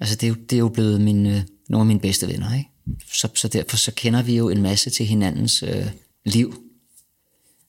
Altså 0.00 0.16
det 0.16 0.26
er 0.26 0.28
jo, 0.28 0.34
det 0.34 0.56
er 0.56 0.58
jo 0.58 0.68
blevet 0.68 1.00
min, 1.00 1.26
øh, 1.26 1.42
nogle 1.68 1.82
af 1.82 1.86
mine 1.86 2.00
bedste 2.00 2.28
venner, 2.28 2.54
ikke? 2.54 2.70
Så, 3.12 3.28
så 3.34 3.48
derfor 3.48 3.76
så 3.76 3.92
kender 3.96 4.22
vi 4.22 4.36
jo 4.36 4.48
en 4.48 4.62
masse 4.62 4.90
til 4.90 5.06
hinandens 5.06 5.62
øh, 5.62 5.86
liv. 6.24 6.62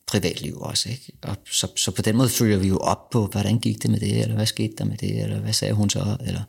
Privatliv 0.08 0.58
også, 0.62 0.90
ikke? 0.90 1.14
Og 1.22 1.38
så, 1.52 1.68
så 1.76 1.92
på 1.92 2.02
den 2.02 2.16
måde 2.16 2.30
følger 2.30 2.58
vi 2.58 2.68
jo 2.68 2.78
op 2.78 3.10
på, 3.10 3.28
hvordan 3.28 3.60
gik 3.60 3.82
det 3.82 3.90
med 3.90 4.00
det, 4.00 4.22
eller 4.22 4.36
hvad 4.36 4.46
skete 4.46 4.74
der 4.78 4.86
med 4.86 4.98
det, 4.98 5.22
eller 5.24 5.40
hvad 5.40 5.54
sagde 5.54 5.74
hun 5.74 5.90
så, 5.90 6.18
eller... 6.26 6.42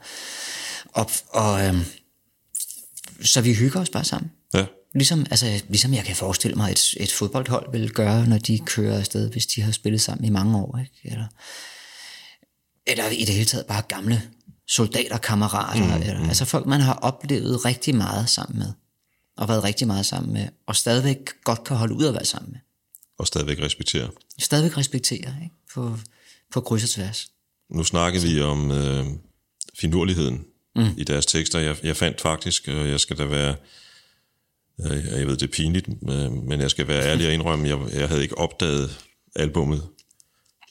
Og, 0.92 1.10
og 1.28 1.66
øhm, 1.66 1.84
så 3.22 3.40
vi 3.40 3.54
hygger 3.54 3.80
os 3.80 3.90
bare 3.90 4.04
sammen. 4.04 4.30
Ja. 4.54 4.66
Ligesom, 4.94 5.26
altså, 5.30 5.62
ligesom 5.68 5.94
jeg 5.94 6.04
kan 6.04 6.16
forestille 6.16 6.56
mig, 6.56 6.70
et, 6.70 6.94
et 6.96 7.12
fodboldhold 7.12 7.72
vil 7.72 7.90
gøre, 7.90 8.26
når 8.26 8.38
de 8.38 8.58
kører 8.58 8.98
afsted, 8.98 9.30
hvis 9.30 9.46
de 9.46 9.62
har 9.62 9.72
spillet 9.72 10.00
sammen 10.00 10.24
i 10.24 10.30
mange 10.30 10.58
år. 10.58 10.78
Ikke? 10.78 11.14
Eller, 11.14 11.26
eller 12.86 13.08
i 13.08 13.24
det 13.24 13.34
hele 13.34 13.44
taget 13.44 13.66
bare 13.66 13.82
gamle 13.88 14.22
soldater, 14.68 15.18
kammerater. 15.18 15.96
Mm, 15.96 16.02
eller, 16.02 16.22
mm. 16.22 16.28
Altså 16.28 16.44
folk, 16.44 16.66
man 16.66 16.80
har 16.80 16.94
oplevet 16.94 17.64
rigtig 17.64 17.94
meget 17.94 18.28
sammen 18.28 18.58
med. 18.58 18.72
Og 19.36 19.48
været 19.48 19.64
rigtig 19.64 19.86
meget 19.86 20.06
sammen 20.06 20.32
med. 20.32 20.48
Og 20.66 20.76
stadigvæk 20.76 21.18
godt 21.44 21.64
kan 21.64 21.76
holde 21.76 21.94
ud 21.94 22.04
at 22.04 22.14
være 22.14 22.24
sammen 22.24 22.52
med. 22.52 22.60
Og 23.18 23.26
stadigvæk 23.26 23.60
respektere. 23.60 24.10
Stadigvæk 24.38 24.78
respektere 24.78 25.34
ikke? 25.42 25.54
På, 25.74 25.98
på 26.52 26.60
kryds 26.60 26.84
og 26.84 26.90
tværs. 26.90 27.28
Nu 27.70 27.84
snakker 27.84 28.20
vi 28.20 28.40
om 28.40 28.70
øh, 28.70 29.06
finurligheden 29.80 30.44
mm. 30.76 30.88
i 30.96 31.04
deres 31.04 31.26
tekster. 31.26 31.58
Jeg, 31.58 31.76
jeg 31.82 31.96
fandt 31.96 32.20
faktisk, 32.20 32.68
og 32.68 32.88
jeg 32.88 33.00
skal 33.00 33.18
da 33.18 33.24
være, 33.24 33.56
øh, 34.80 35.04
jeg 35.06 35.26
ved 35.26 35.36
det 35.36 35.48
er 35.48 35.52
pinligt, 35.52 35.88
øh, 35.88 36.32
men 36.32 36.60
jeg 36.60 36.70
skal 36.70 36.88
være 36.88 37.04
ærlig 37.04 37.26
og 37.26 37.32
indrømme, 37.32 37.68
jeg, 37.68 37.78
jeg 37.94 38.08
havde 38.08 38.22
ikke 38.22 38.38
opdaget 38.38 39.00
albummet 39.36 39.82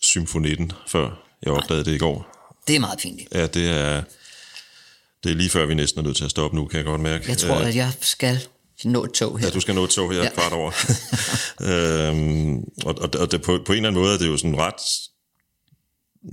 Symfonitten 0.02 0.72
før. 0.88 1.23
Jeg 1.44 1.54
opdagede 1.54 1.86
det 1.86 1.96
i 1.96 1.98
går. 1.98 2.28
Det 2.68 2.76
er 2.76 2.80
meget 2.80 3.00
pinligt. 3.00 3.28
Ja, 3.34 3.48
det 3.48 3.70
er, 3.70 4.04
det 5.24 5.32
er 5.32 5.36
lige 5.36 5.50
før, 5.50 5.66
vi 5.66 5.74
næsten 5.74 6.00
er 6.00 6.04
nødt 6.04 6.18
til 6.18 6.24
at 6.26 6.32
stoppe 6.32 6.58
nu, 6.58 6.68
kan 6.68 6.78
jeg 6.78 6.86
godt 6.86 7.02
mærke. 7.02 7.26
Jeg 7.28 7.38
tror, 7.38 7.56
Øh, 7.56 7.68
at 7.68 7.76
jeg 7.76 7.92
skal 8.02 8.40
nå 8.86 9.04
et 9.04 9.12
tog 9.12 9.40
her. 9.40 9.48
Ja, 9.48 9.54
du 9.54 9.60
skal 9.60 9.76
nå 9.76 9.84
et 9.84 9.90
tog 9.90 10.12
her 10.12 10.20
ja. 10.20 10.24
Ja. 10.24 10.30
kvart 10.34 10.54
over. 10.54 10.72
øhm, 11.70 12.56
og 12.86 12.96
og, 13.02 13.10
og 13.20 13.32
det, 13.32 13.42
på, 13.42 13.62
på 13.66 13.72
en 13.74 13.78
eller 13.78 13.90
anden 13.90 14.02
måde 14.02 14.14
er 14.14 14.18
det 14.18 14.28
jo 14.28 14.38
sådan 14.38 14.58
ret 14.58 14.82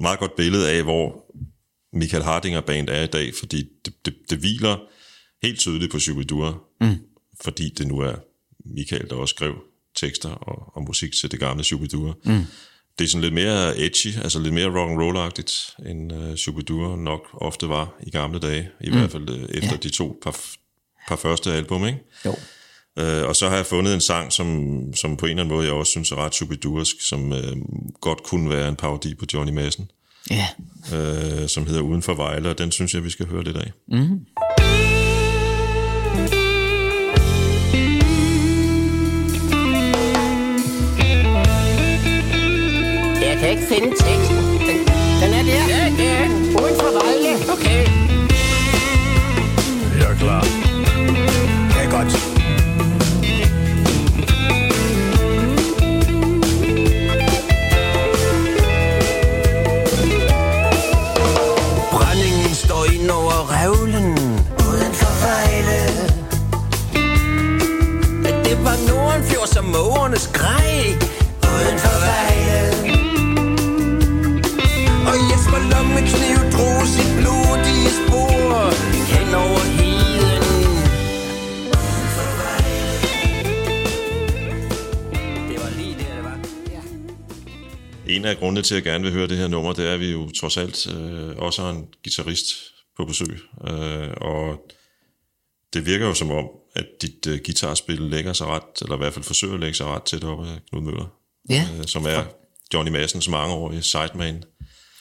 meget 0.00 0.18
godt 0.18 0.36
billede 0.36 0.70
af, 0.70 0.82
hvor 0.82 1.24
Michael 1.92 2.24
Hardinger 2.24 2.60
Band 2.60 2.88
er 2.88 3.02
i 3.02 3.06
dag, 3.06 3.34
fordi 3.38 3.68
det, 3.84 3.94
det, 4.04 4.14
det 4.30 4.38
hviler 4.38 4.76
helt 5.42 5.58
tydeligt 5.58 5.92
på 5.92 5.98
Shubidua, 5.98 6.52
mm. 6.80 6.96
fordi 7.40 7.70
det 7.78 7.86
nu 7.86 7.98
er 7.98 8.14
Michael, 8.64 9.10
der 9.10 9.16
også 9.16 9.32
skrev 9.32 9.54
tekster 9.96 10.28
og, 10.28 10.76
og 10.76 10.82
musik 10.82 11.12
til 11.20 11.30
det 11.30 11.40
gamle 11.40 11.64
Shubidua. 11.64 12.12
Mm. 12.24 12.44
Det 13.00 13.06
er 13.06 13.10
sådan 13.10 13.22
lidt 13.22 13.34
mere 13.34 13.78
edgy, 13.78 14.18
altså 14.22 14.38
lidt 14.38 14.54
mere 14.54 14.66
rock 14.80 14.90
and 14.90 15.00
roll-agtigt, 15.00 15.76
end 15.90 16.12
uh, 16.12 16.34
Shubidua 16.34 16.96
nok 16.96 17.20
ofte 17.32 17.68
var 17.68 17.94
i 18.06 18.10
gamle 18.10 18.38
dage, 18.38 18.68
i 18.80 18.90
mm. 18.90 18.96
hvert 18.98 19.10
fald 19.12 19.28
uh, 19.30 19.42
efter 19.50 19.70
Ja. 19.70 19.76
de 19.76 19.88
to 19.88 20.18
par, 20.22 20.36
par 21.08 21.16
første 21.16 21.52
album, 21.52 21.86
ikke? 21.86 21.98
Jo. 22.26 22.34
Øh, 22.98 23.28
og 23.28 23.36
så 23.36 23.48
har 23.48 23.56
jeg 23.56 23.66
fundet 23.66 23.94
en 23.94 24.00
sang, 24.00 24.32
som, 24.32 24.70
som 24.94 25.16
på 25.16 25.26
en 25.26 25.30
eller 25.30 25.42
anden 25.42 25.54
måde, 25.56 25.66
jeg 25.66 25.74
også 25.74 25.90
synes 25.90 26.10
er 26.12 26.16
ret 26.16 26.34
subidursk, 26.34 26.96
som 27.08 27.32
øh, 27.32 27.56
godt 28.00 28.22
kunne 28.22 28.50
være 28.50 28.68
en 28.68 28.76
parodi 28.76 29.14
på 29.14 29.24
Johnny 29.34 29.52
Madsen, 29.52 29.90
Ja. 30.30 30.46
øh, 30.94 31.48
som 31.48 31.66
hedder 31.66 31.80
Uden 31.80 32.02
for 32.02 32.14
Vejle, 32.14 32.48
og 32.50 32.58
den 32.58 32.72
synes 32.72 32.94
jeg, 32.94 33.04
vi 33.04 33.10
skal 33.10 33.26
høre 33.26 33.44
lidt 33.44 33.56
af. 33.56 33.72
Jeg 33.88 33.98
kan 43.50 43.58
ikke 43.58 43.74
finde 43.74 43.90
teksten. 43.90 44.36
Den, 44.36 44.78
den 45.22 45.34
er 45.34 45.42
der. 45.42 45.68
Ja, 45.68 45.90
det 45.98 46.10
er 46.10 46.28
den. 46.28 46.32
Uden 46.62 46.74
for 46.80 46.90
Vejle. 46.98 47.52
Okay. 47.52 47.86
Jeg 49.98 50.10
er 50.10 50.14
klar. 50.14 50.42
Det 51.70 51.84
er 51.84 51.90
godt. 51.90 52.12
Brændingen 61.92 62.54
står 62.54 62.84
ind 62.94 63.10
over 63.10 63.36
revlen. 63.56 64.12
Uden 64.68 64.92
for 64.92 65.12
Vejle. 65.26 65.80
At 68.28 68.44
det 68.44 68.64
var 68.64 68.76
Nordenfjord, 68.88 69.46
som 69.46 69.64
mågerne 69.64 70.18
skreg. 70.18 70.69
En 88.16 88.24
af 88.24 88.36
grundene 88.36 88.62
til, 88.62 88.74
at 88.74 88.76
jeg 88.84 88.92
gerne 88.92 89.04
vil 89.04 89.12
høre 89.12 89.28
det 89.28 89.36
her 89.36 89.48
nummer, 89.48 89.72
det 89.72 89.86
er, 89.88 89.94
at 89.94 90.00
vi 90.00 90.10
jo 90.10 90.30
trods 90.30 90.56
alt 90.56 90.86
øh, 90.94 91.36
også 91.36 91.62
har 91.62 91.70
en 91.70 91.86
guitarist 92.04 92.46
på 92.96 93.04
besøg. 93.04 93.38
Øh, 93.68 94.08
og 94.16 94.58
det 95.72 95.86
virker 95.86 96.06
jo 96.06 96.14
som 96.14 96.30
om, 96.30 96.48
at 96.74 96.86
dit 97.02 97.26
øh, 97.26 97.40
guitarspil 97.46 98.00
lægger 98.00 98.32
sig 98.32 98.46
ret, 98.46 98.82
eller 98.82 98.94
i 98.94 98.98
hvert 98.98 99.12
fald 99.14 99.24
forsøger 99.24 99.54
at 99.54 99.60
lægge 99.60 99.74
sig 99.76 99.86
ret 99.86 100.02
tæt 100.02 100.24
op 100.24 100.44
af 100.44 100.58
Knud 100.70 100.82
Møller, 100.82 101.06
Ja. 101.48 101.68
øh, 101.78 101.84
som 101.86 102.04
er 102.06 102.24
Johnny 102.74 102.90
Madsens 102.90 103.28
mangeårige 103.28 103.82
sideman. 103.82 104.42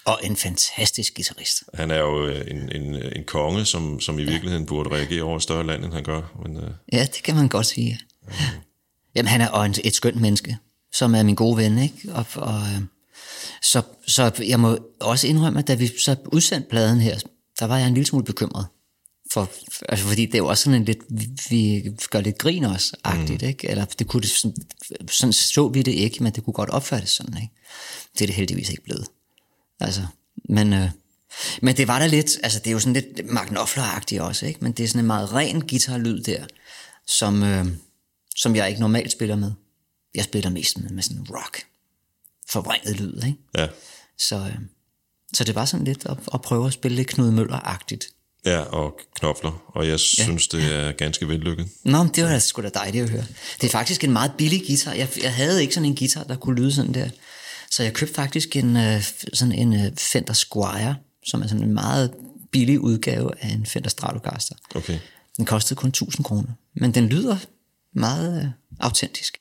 Og 0.06 0.20
en 0.24 0.36
fantastisk 0.36 1.16
guitarist. 1.16 1.64
Han 1.74 1.92
er 1.92 1.98
jo 1.98 2.28
øh, 2.28 2.42
en, 2.52 2.72
en, 2.76 2.96
en 2.96 3.24
konge, 3.28 3.66
som, 3.66 4.00
som 4.00 4.20
i 4.20 4.24
virkeligheden 4.24 4.66
burde 4.66 4.90
reagere 4.90 5.24
over 5.24 5.40
større 5.40 5.66
land, 5.66 5.86
end 5.86 5.94
han 5.94 6.04
gør. 6.04 6.22
Men, 6.46 6.58
øh, 6.58 6.70
Ja, 6.94 7.02
det 7.14 7.24
kan 7.24 7.36
man 7.36 7.48
godt 7.48 7.66
sige. 7.66 8.00
Jamen, 9.16 9.28
han 9.28 9.42
er 9.42 9.50
og 9.50 9.66
en, 9.66 9.76
et 9.84 9.96
skønt 9.96 10.22
menneske, 10.22 10.58
som 10.94 11.16
er 11.16 11.24
min 11.24 11.36
gode 11.36 11.58
ven, 11.58 11.78
ikke? 11.80 11.96
Og, 12.14 12.26
og, 12.36 12.54
øh, 12.60 12.82
så, 13.62 13.82
så 14.08 14.32
jeg 14.48 14.60
må 14.60 14.78
også 15.00 15.28
indrømme, 15.28 15.60
at 15.60 15.68
da 15.68 15.74
vi 15.74 15.88
så 15.98 16.16
udsendte 16.26 16.70
pladen 16.70 17.00
her, 17.00 17.20
der 17.60 17.66
var 17.66 17.78
jeg 17.78 17.88
en 17.88 17.94
lille 17.94 18.08
smule 18.08 18.26
bekymret. 18.26 18.68
For, 19.32 19.50
altså, 19.90 20.06
fordi 20.06 20.26
det 20.26 20.34
er 20.34 20.38
jo 20.38 20.48
også 20.48 20.64
sådan 20.64 20.82
en 20.82 20.86
lidt, 20.86 21.00
vi, 21.10 21.30
vi 21.50 21.92
gør 22.10 22.22
lidt 22.22 22.38
grin 22.38 22.64
også, 22.64 22.98
agtigt, 23.04 23.42
mm. 23.42 23.48
ikke? 23.48 23.70
Eller 23.70 23.86
det 23.86 24.08
kunne 24.08 24.22
det, 24.22 24.30
sådan, 24.30 24.56
sådan 25.10 25.34
så 25.34 25.68
vi 25.68 25.82
det 25.82 25.92
ikke, 25.92 26.24
men 26.24 26.34
det 26.34 26.44
kunne 26.44 26.54
godt 26.54 26.70
opfattes 26.70 27.10
sådan, 27.10 27.38
ikke? 27.42 27.54
Det 28.14 28.22
er 28.22 28.26
det 28.26 28.36
heldigvis 28.36 28.70
ikke 28.70 28.84
blevet. 28.84 29.06
Altså, 29.80 30.02
men, 30.50 30.74
øh, 30.74 30.90
men 31.62 31.78
det 31.78 31.88
var 31.88 32.00
da 32.00 32.08
lidt, 32.08 32.38
altså 32.44 32.60
det 32.60 32.68
er 32.68 32.72
jo 32.72 32.80
sådan 32.80 32.94
lidt 32.94 33.32
Mark 33.32 33.48
Knopfler-agtigt 33.48 34.22
også, 34.22 34.46
ikke? 34.46 34.60
Men 34.62 34.72
det 34.72 34.84
er 34.84 34.88
sådan 34.88 35.00
en 35.00 35.08
meget 35.08 35.34
ren 35.34 35.68
guitarlyd 35.68 36.24
der. 36.24 36.46
som, 37.08 37.44
øh, 37.44 37.66
som 38.36 38.56
jeg 38.56 38.70
ikke 38.70 38.82
normalt 38.82 39.12
spiller 39.12 39.36
med. 39.36 39.52
Jeg 40.16 40.24
spiller 40.24 40.50
mest 40.50 40.78
med, 40.80 40.90
med 40.90 41.04
sådan 41.04 41.26
rock, 41.30 41.64
forvrænget 42.50 43.00
lyd, 43.00 43.24
ikke? 43.26 43.38
Ja. 43.58 43.68
Så, 44.18 44.36
øh, 44.36 44.56
så 45.34 45.44
det 45.44 45.56
var 45.56 45.66
sådan 45.66 45.86
lidt 45.86 46.06
at, 46.06 46.18
at 46.34 46.42
prøve 46.42 46.68
at 46.68 46.74
spille 46.74 46.96
lidt 46.96 47.08
Knud 47.08 47.32
Møller-agtigt. 47.32 48.16
Ja, 48.46 48.60
og 48.60 49.00
knofler, 49.16 49.64
og 49.68 49.88
jeg 49.88 50.00
synes, 50.00 50.48
det 50.48 50.76
er 50.76 50.92
ganske 50.92 51.28
vellykket. 51.28 51.68
Nå, 51.84 52.04
det 52.16 52.24
var 52.24 52.30
da 52.30 52.40
sgu 52.40 52.62
da 52.62 52.70
dejligt 52.70 53.04
at 53.04 53.10
høre. 53.10 53.26
Det 53.62 53.68
er 53.68 53.72
faktisk 53.72 54.04
en 54.04 54.12
meget 54.12 54.32
billig 54.38 54.64
guitar. 54.68 54.94
Jeg, 54.94 55.10
jeg 55.22 55.34
havde 55.34 55.62
ikke 55.62 55.74
sådan 55.74 55.90
en 55.90 55.96
guitar, 55.96 56.24
der 56.24 56.36
kunne 56.36 56.56
lyde 56.56 56.72
sådan 56.72 56.94
der. 56.94 57.10
Så 57.72 57.84
jeg 57.84 57.94
købte 57.94 58.16
faktisk 58.16 58.56
en, 58.56 58.78
øh, 58.78 59.04
sådan 59.34 59.52
en 59.52 59.74
øh, 59.74 59.96
Fender 59.98 60.34
Squire, 60.34 60.96
som 61.26 61.42
er 61.42 61.48
sådan 61.48 61.64
en 61.64 61.74
meget 61.74 62.14
billig 62.52 62.80
udgave 62.80 63.32
af 63.40 63.48
en 63.48 63.66
Fender 63.66 63.90
Stratocaster. 63.90 64.56
Okay. 64.76 65.00
Den 65.38 65.46
kostede 65.46 65.78
kun 65.78 65.90
1000 65.90 66.26
kroner, 66.26 66.50
men 66.76 66.94
den 66.94 67.08
lyder 67.08 67.38
meget 67.94 68.42
øh, 68.44 68.48
autentisk. 68.80 69.39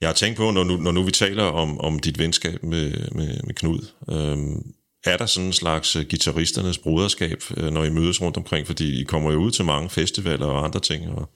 Jeg 0.00 0.08
har 0.08 0.14
tænkt 0.14 0.36
på, 0.36 0.50
når 0.50 0.64
nu, 0.64 0.76
når 0.76 0.92
nu 0.92 1.02
vi 1.02 1.10
taler 1.10 1.44
om, 1.44 1.80
om 1.80 1.98
dit 1.98 2.18
venskab 2.18 2.62
med, 2.62 3.10
med, 3.12 3.42
med 3.42 3.54
Knud, 3.54 3.86
øhm, 4.10 4.72
er 5.04 5.16
der 5.16 5.26
sådan 5.26 5.46
en 5.46 5.52
slags 5.52 5.96
øh, 5.96 6.06
guitaristernes 6.10 6.78
broderskab, 6.78 7.42
øh, 7.56 7.70
når 7.70 7.84
I 7.84 7.90
mødes 7.90 8.20
rundt 8.20 8.36
omkring? 8.36 8.66
Fordi 8.66 9.00
I 9.00 9.04
kommer 9.04 9.32
jo 9.32 9.38
ud 9.38 9.50
til 9.50 9.64
mange 9.64 9.90
festivaler 9.90 10.46
og 10.46 10.64
andre 10.64 10.80
ting, 10.80 11.08
og 11.08 11.30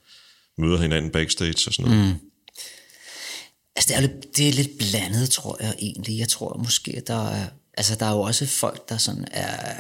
møder 0.59 0.79
hinanden 0.79 1.11
backstage 1.11 1.69
og 1.69 1.75
sådan 1.75 1.91
noget. 1.91 2.09
Mm. 2.09 2.15
Altså, 3.77 3.89
det 3.89 3.97
er, 3.97 4.01
lidt, 4.01 4.37
det 4.37 4.49
er 4.49 4.53
lidt 4.53 4.79
blandet, 4.79 5.31
tror 5.31 5.57
jeg 5.61 5.75
egentlig. 5.79 6.19
Jeg 6.19 6.29
tror 6.29 6.61
måske, 6.65 6.95
at 6.97 7.07
der 7.07 7.29
er... 7.29 7.47
Altså, 7.77 7.95
der 7.95 8.07
er 8.07 8.13
jo 8.13 8.21
også 8.21 8.47
folk, 8.47 8.89
der 8.89 8.99
sådan 8.99 9.25
er 9.31 9.75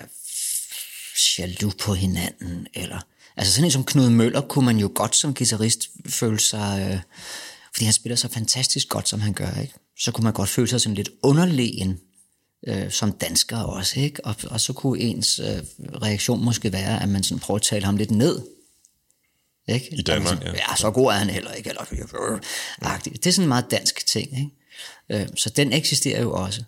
jaloux 1.39 1.74
på 1.81 1.94
hinanden, 1.94 2.66
eller... 2.74 2.98
Altså, 3.36 3.52
sådan 3.52 3.65
en 3.65 3.70
som 3.70 3.85
Knud 3.85 4.11
Møller 4.11 4.40
kunne 4.40 4.65
man 4.65 4.77
jo 4.77 4.90
godt 4.94 5.16
som 5.16 5.35
guitarist 5.35 5.90
føle 6.09 6.40
sig... 6.40 6.90
Øh, 6.90 6.98
fordi 7.75 7.85
han 7.85 7.93
spiller 7.93 8.17
så 8.17 8.29
fantastisk 8.29 8.89
godt, 8.89 9.09
som 9.09 9.21
han 9.21 9.33
gør, 9.33 9.61
ikke? 9.61 9.75
Så 9.99 10.13
kunne 10.13 10.25
man 10.25 10.33
godt 10.33 10.49
føle 10.49 10.69
sig 10.69 10.81
sådan 10.81 10.95
lidt 10.95 11.09
underlegen, 11.23 12.01
øh, 12.67 12.91
som 12.91 13.13
dansker 13.13 13.59
også, 13.59 14.01
ikke? 14.01 14.27
Og, 14.27 14.37
og 14.47 14.61
så 14.61 14.73
kunne 14.73 15.01
ens 15.01 15.39
øh, 15.39 15.63
reaktion 16.03 16.45
måske 16.45 16.73
være, 16.73 17.03
at 17.03 17.09
man 17.09 17.23
sådan 17.23 17.39
prøver 17.39 17.59
at 17.59 17.63
tale 17.63 17.85
ham 17.85 17.97
lidt 17.97 18.11
ned, 18.11 18.43
ikke? 19.69 19.97
I 19.97 20.03
Danmark, 20.03 20.29
sådan, 20.29 20.55
ja. 20.55 20.71
ja. 20.71 20.77
så 20.77 20.91
god 20.91 21.07
er 21.07 21.17
han 21.17 21.31
heller 21.31 21.53
ikke, 21.53 21.69
eller 21.69 21.83
øh. 21.93 22.41
Det 23.05 23.27
er 23.27 23.31
sådan 23.31 23.45
en 23.45 23.49
meget 23.49 23.71
dansk 23.71 24.07
ting, 24.07 24.39
ikke? 24.39 25.23
Øh, 25.23 25.29
så 25.37 25.51
den 25.51 25.73
eksisterer 25.73 26.23
jo 26.23 26.33
også. 26.33 26.63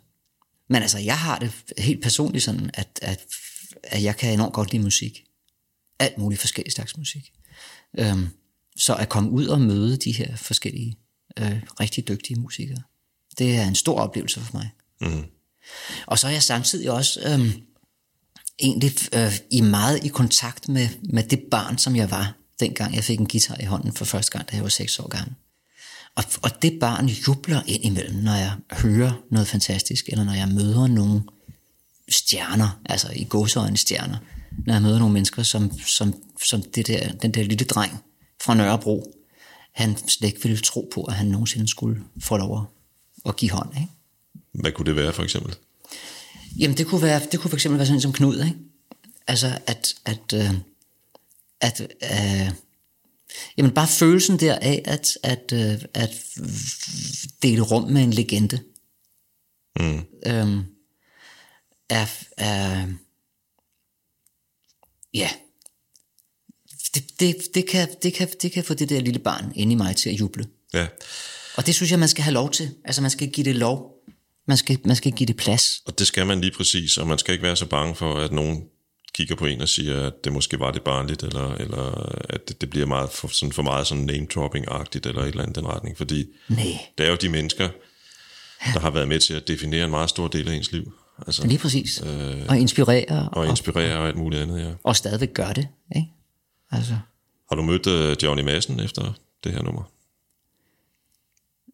Men 0.69 0.83
altså, 0.83 0.99
jeg 0.99 1.19
har 1.19 1.39
det 1.39 1.53
helt 1.79 2.03
personligt 2.03 2.45
sådan, 2.45 2.71
at, 2.75 2.89
at, 3.03 3.21
at 3.83 4.03
jeg 4.03 4.17
kan 4.17 4.33
enormt 4.33 4.55
godt 4.55 4.73
lide 4.73 4.83
musik. 4.83 5.25
Alt 5.99 6.19
muligt 6.19 6.41
forskellige 6.41 6.75
slags 6.75 6.97
musik. 6.97 7.33
Øhm, 7.99 8.29
så 8.77 8.95
at 8.95 9.09
komme 9.09 9.31
ud 9.31 9.47
og 9.47 9.61
møde 9.61 9.97
de 9.97 10.13
her 10.13 10.37
forskellige, 10.37 10.99
øh, 11.39 11.63
rigtig 11.81 12.09
dygtige 12.09 12.41
musikere, 12.41 12.83
det 13.39 13.57
er 13.57 13.65
en 13.65 13.75
stor 13.75 14.01
oplevelse 14.01 14.41
for 14.41 14.57
mig. 14.57 14.71
Mm. 15.01 15.25
Og 16.07 16.19
så 16.19 16.27
er 16.27 16.31
jeg 16.31 16.43
samtidig 16.43 16.91
også 16.91 17.21
øhm, 17.27 17.53
egentlig 18.59 18.93
øh, 19.15 19.33
i 19.51 19.61
meget 19.61 20.05
i 20.05 20.09
kontakt 20.09 20.69
med, 20.69 20.89
med 21.03 21.23
det 21.23 21.41
barn, 21.51 21.79
som 21.79 21.97
jeg 21.97 22.11
var, 22.11 22.35
dengang 22.61 22.95
jeg 22.95 23.05
fik 23.05 23.19
en 23.21 23.29
guitar 23.29 23.57
i 23.61 23.65
hånden 23.65 23.93
for 23.93 24.05
første 24.05 24.33
gang, 24.33 24.51
da 24.51 24.57
jeg 24.57 24.63
var 24.63 24.69
6 24.69 24.99
år 24.99 25.09
gammel. 25.09 25.35
Og, 26.15 26.25
og 26.43 26.63
det 26.63 26.79
barn 26.81 27.07
jubler 27.07 27.63
ind 27.67 27.85
imellem, 27.85 28.17
når 28.17 28.35
jeg 28.35 28.53
hører 28.73 29.13
noget 29.31 29.49
fantastisk, 29.49 30.09
eller 30.09 30.25
når 30.25 30.33
jeg 30.33 30.49
møder 30.49 30.87
nogle 30.87 31.23
stjerner, 32.09 32.81
altså 32.85 33.13
i 33.17 33.25
gåseøjne 33.25 33.77
stjerner, 33.77 34.17
når 34.67 34.75
jeg 34.75 34.83
møder 34.83 34.99
nogle 34.99 35.13
mennesker, 35.13 35.43
som, 35.43 35.79
som, 35.79 36.15
som 36.45 36.63
det 36.63 36.87
der, 36.87 37.13
den 37.13 37.35
der 37.35 37.43
lille 37.43 37.65
dreng 37.65 38.03
fra 38.47 38.55
Nørrebro, 38.55 39.13
han 39.73 39.97
slet 40.09 40.29
ikke 40.29 40.43
ville 40.43 40.59
tro 40.59 40.91
på, 40.95 41.03
at 41.05 41.15
han 41.15 41.27
nogensinde 41.27 41.69
skulle 41.69 42.05
få 42.21 42.37
lov 42.37 42.73
at, 43.27 43.37
give 43.37 43.51
hånd. 43.51 43.75
Ikke? 43.75 43.89
Hvad 44.53 44.73
kunne 44.73 44.87
det 44.87 44.97
være, 44.97 45.13
for 45.13 45.23
eksempel? 45.23 45.57
Jamen, 46.59 46.77
det 46.77 46.87
kunne, 46.87 47.03
være, 47.03 47.21
det 47.33 47.41
kunne 47.41 47.51
for 47.51 47.57
eksempel 47.57 47.79
være 47.79 47.87
sådan 47.87 48.01
som 48.01 48.13
Knud, 48.13 48.45
ikke? 48.45 48.57
Altså, 49.27 49.59
at, 49.67 49.95
at, 50.05 50.33
øh, 50.35 50.51
at 51.61 51.81
øh, 51.81 52.53
jamen, 53.57 53.75
bare 53.75 53.89
følelsen 53.89 54.41
der 54.41 54.55
af, 54.55 54.83
at, 54.85 55.09
at, 55.23 55.53
øh, 55.53 55.83
at 55.95 56.11
dele 57.43 57.63
rum 57.63 57.83
med 57.83 58.03
en 58.03 58.13
legende, 58.13 58.61
Mm. 59.81 60.05
øh, 60.27 60.65
er, 61.89 62.07
er, 62.37 62.87
ja, 65.15 65.31
det, 66.97 67.21
det, 67.21 67.37
det, 67.55 67.69
kan, 67.69 67.89
det, 68.03 68.15
kan, 68.15 68.29
det 68.43 68.53
kan 68.53 68.65
få 68.65 68.75
det 68.75 68.89
der 68.89 69.01
lille 69.01 69.19
barn 69.19 69.53
inde 69.55 69.73
i 69.73 69.77
mig 69.77 69.97
til 69.97 70.11
at 70.11 70.21
juble. 70.21 70.47
Ja, 70.75 70.87
Og 71.57 71.67
det 71.67 71.75
synes 71.75 71.91
jeg, 71.91 71.99
man 71.99 72.09
skal 72.09 72.25
have 72.25 72.35
lov 72.35 72.51
til. 72.51 72.71
Altså, 72.85 73.03
man 73.03 73.11
skal 73.11 73.29
give 73.29 73.45
det 73.45 73.57
lov. 73.57 73.93
Man 74.49 74.57
skal, 74.57 74.79
man 74.85 74.97
skal 74.97 75.13
give 75.13 75.27
det 75.27 75.37
plads. 75.37 75.83
og 75.87 75.99
det 75.99 76.07
skal 76.07 76.27
man 76.27 76.41
lige 76.41 76.51
præcis, 76.57 76.97
og 76.97 77.07
man 77.07 77.19
skal 77.19 77.33
ikke 77.33 77.43
være 77.43 77.57
så 77.57 77.67
bange 77.67 77.95
for, 77.95 78.15
at 78.15 78.33
nogen 78.33 78.63
kigger 79.15 79.35
på 79.35 79.47
en 79.47 79.61
og 79.61 79.69
siger, 79.69 80.07
at 80.07 80.13
det 80.25 80.33
måske 80.33 80.61
var 80.61 80.71
det 80.71 80.83
barnligt, 80.83 81.23
eller, 81.23 81.55
eller 81.55 82.13
at 82.29 82.49
det, 82.49 82.61
det 82.61 82.71
bliver 82.71 82.87
meget 82.87 83.11
for, 83.11 83.29
sådan 83.29 83.53
for 83.53 83.63
meget 83.63 83.87
sådan 83.87 84.05
name-dropping-agtigt, 84.05 85.07
eller 85.07 85.23
et 85.23 85.29
eller 85.29 85.43
andet 85.43 85.57
i 85.57 85.61
den 85.61 85.69
retning, 85.69 85.97
fordi 85.97 86.27
Nej, 86.49 86.79
det 86.99 87.07
er 87.07 87.11
jo 87.11 87.17
de 87.17 87.29
mennesker, 87.29 87.69
der 88.75 88.81
har 88.81 88.91
været 88.91 89.09
med 89.09 89.21
til 89.21 89.35
at 89.35 89.49
definere 89.49 89.85
en 89.85 89.91
meget 89.91 90.11
stor 90.11 90.29
del 90.29 90.49
af 90.49 90.55
ens 90.55 90.73
liv. 90.73 90.93
Altså, 91.27 91.47
lige 91.47 91.59
præcis. 91.59 92.03
Øh, 92.07 92.47
og 92.49 92.59
inspirere. 92.59 93.29
og 93.33 93.49
inspirere 93.49 93.99
og 93.99 94.07
alt 94.09 94.17
muligt 94.17 94.43
andet, 94.43 94.61
ja. 94.61 94.73
og 94.83 94.97
stadigvæk 94.97 95.35
gør 95.35 95.53
det. 95.53 95.69
Ikke? 95.97 96.09
Altså, 96.71 96.99
Har 97.49 97.57
du 97.57 97.63
mødt 97.63 98.23
Johnny 98.23 98.43
Madsen 98.43 98.81
efter 98.81 99.13
det 99.45 99.53
her 99.53 99.63
nummer? 99.63 99.83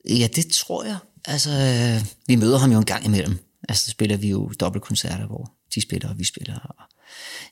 ja, 0.09 0.27
det 0.27 0.47
tror 0.47 0.85
jeg. 0.85 0.97
Altså, 1.25 1.51
øh, 1.51 2.07
vi 2.27 2.37
møder 2.37 2.59
ham 2.59 2.73
jo 2.73 2.79
en 2.79 2.85
gang 2.85 3.05
imellem. 3.05 3.39
Altså, 3.69 3.85
så 3.85 3.91
spiller 3.91 4.17
vi 4.17 4.29
jo 4.29 4.53
dobbeltkoncerter, 4.61 5.27
hvor 5.27 5.53
de 5.75 5.83
spiller, 5.83 6.09
og 6.09 6.19
vi 6.19 6.25
spiller. 6.25 6.59
Og 6.59 6.75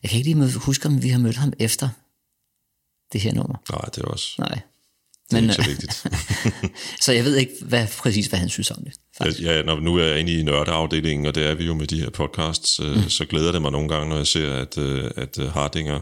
jeg 0.03 0.11
kan 0.11 0.19
ikke 0.19 0.35
lige 0.35 0.59
huske, 0.59 0.87
om 0.87 1.03
vi 1.03 1.09
har 1.09 1.19
mødt 1.19 1.37
ham 1.37 1.53
efter 1.59 1.89
det 3.13 3.21
her 3.21 3.35
nummer. 3.35 3.57
Nej, 3.73 3.85
det 3.95 3.99
er 3.99 4.09
også 4.09 4.35
Nej. 4.39 4.49
det 5.31 5.37
er 5.37 5.41
Men, 5.41 5.45
ikke 5.45 5.55
så 5.55 5.63
øh, 5.63 5.69
vigtigt. 5.69 6.07
så 7.05 7.13
jeg 7.13 7.25
ved 7.25 7.37
ikke 7.37 7.53
hvad, 7.63 7.87
præcis, 7.99 8.27
hvad 8.27 8.39
han 8.39 8.49
synes 8.49 8.71
om 8.71 8.85
det. 8.85 8.93
Faktisk. 9.19 9.41
Ja, 9.41 9.63
når 9.63 9.81
nu 9.81 9.97
er 9.97 10.05
jeg 10.05 10.21
inde 10.21 10.33
i 10.33 10.43
nørdeafdelingen, 10.43 11.27
og 11.27 11.35
det 11.35 11.47
er 11.47 11.55
vi 11.55 11.65
jo 11.65 11.75
med 11.75 11.87
de 11.87 12.01
her 12.01 12.11
podcasts, 12.11 12.81
mm. 12.81 13.09
så 13.09 13.25
glæder 13.25 13.53
det 13.53 13.63
mig 13.63 13.73
nogle 13.73 13.89
gange, 13.89 14.09
når 14.09 14.17
jeg 14.17 14.27
ser, 14.27 14.55
at, 14.55 14.79
øh, 14.79 15.11
at 15.17 15.39
øh, 15.39 15.53
Hardinger, 15.53 16.01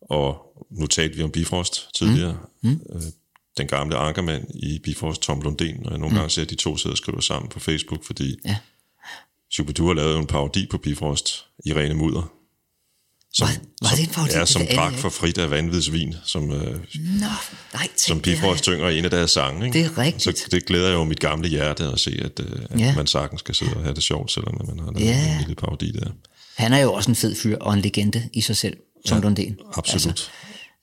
og 0.00 0.43
nu 0.70 0.86
talte 0.86 1.16
vi 1.16 1.22
om 1.22 1.30
Bifrost 1.30 1.88
tidligere, 1.94 2.36
mm. 2.62 2.80
Øh, 2.94 3.02
den 3.58 3.66
gamle 3.66 3.96
ankermand 3.96 4.44
i 4.54 4.78
Bifrost, 4.84 5.22
Tom 5.22 5.40
Lundin, 5.40 5.76
og 5.86 5.90
jeg 5.90 5.98
nogle 5.98 6.12
mm. 6.12 6.16
gange 6.16 6.30
ser, 6.30 6.42
at 6.42 6.50
de 6.50 6.54
to 6.54 6.76
sidder 6.76 6.94
og 6.94 6.98
skriver 6.98 7.20
sammen 7.20 7.48
på 7.48 7.60
Facebook, 7.60 8.04
fordi 8.04 8.36
Ja. 8.44 8.56
Shubidua 9.52 9.92
lavede 9.94 10.12
jo 10.14 10.20
en 10.20 10.26
parodi 10.26 10.66
på 10.70 10.78
Bifrost 10.78 11.44
i 11.66 11.72
rene 11.72 11.94
mudder. 11.94 12.30
Som, 13.32 13.48
Var- 13.48 13.88
var 13.88 13.96
det 13.96 14.00
en 14.08 14.10
parodi? 14.14 14.32
Ja, 14.32 14.44
som 14.46 14.62
drak 14.74 14.94
for 14.94 15.08
frit 15.08 15.38
af 15.38 15.50
vanvidsvin, 15.50 16.14
som, 16.24 16.50
øh, 16.52 16.78
Nå, 16.94 17.26
nej, 17.72 17.88
som 17.96 18.20
Bifrost 18.20 18.62
synger 18.64 18.88
i 18.88 18.98
en 18.98 19.04
af 19.04 19.10
deres 19.10 19.30
sange. 19.30 19.66
Ikke? 19.66 19.78
Det 19.78 19.86
er 19.86 19.98
rigtigt. 19.98 20.38
Så 20.38 20.48
det 20.50 20.64
glæder 20.66 20.92
jo 20.92 21.04
mit 21.04 21.20
gamle 21.20 21.48
hjerte 21.48 21.84
at 21.84 22.00
se, 22.00 22.20
at, 22.24 22.40
øh, 22.40 22.60
at 22.70 22.80
Ja. 22.80 22.94
man 22.96 23.06
sagtens 23.06 23.40
skal 23.40 23.54
sidde 23.54 23.74
og 23.76 23.82
have 23.82 23.94
det 23.94 24.02
sjovt, 24.02 24.32
selvom 24.32 24.66
man 24.66 24.78
har 24.78 24.92
lavet 24.92 25.06
Ja. 25.06 25.32
en 25.32 25.38
lille 25.38 25.54
parodi 25.54 25.90
der. 25.92 26.10
Han 26.56 26.72
er 26.72 26.78
jo 26.78 26.92
også 26.92 27.10
en 27.10 27.14
fed 27.16 27.34
fyr 27.36 27.58
og 27.58 27.74
en 27.74 27.80
legende 27.80 28.28
i 28.32 28.40
sig 28.40 28.56
selv, 28.56 28.76
som 29.06 29.18
ja, 29.18 29.22
Lundin. 29.22 29.56
Absolut. 29.76 30.06
Altså, 30.06 30.28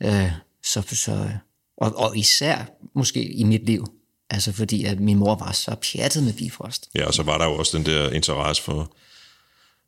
øh, 0.02 0.32
så, 0.64 0.82
så, 0.92 1.30
og, 1.78 1.96
og 1.96 2.18
især 2.18 2.66
måske 2.96 3.24
i 3.24 3.44
mit 3.44 3.66
liv, 3.66 3.86
altså 4.30 4.52
fordi 4.52 4.84
at 4.86 5.00
min 5.00 5.18
mor 5.18 5.36
var 5.36 5.52
så 5.52 5.76
pjattet 5.76 6.24
med 6.24 6.34
Bifrost. 6.34 6.90
Ja, 6.96 7.06
og 7.06 7.14
så 7.14 7.24
var 7.24 7.38
der 7.38 7.46
jo 7.46 7.56
også 7.56 7.78
den 7.78 7.86
der 7.86 8.12
interesse 8.12 8.64
for, 8.64 8.96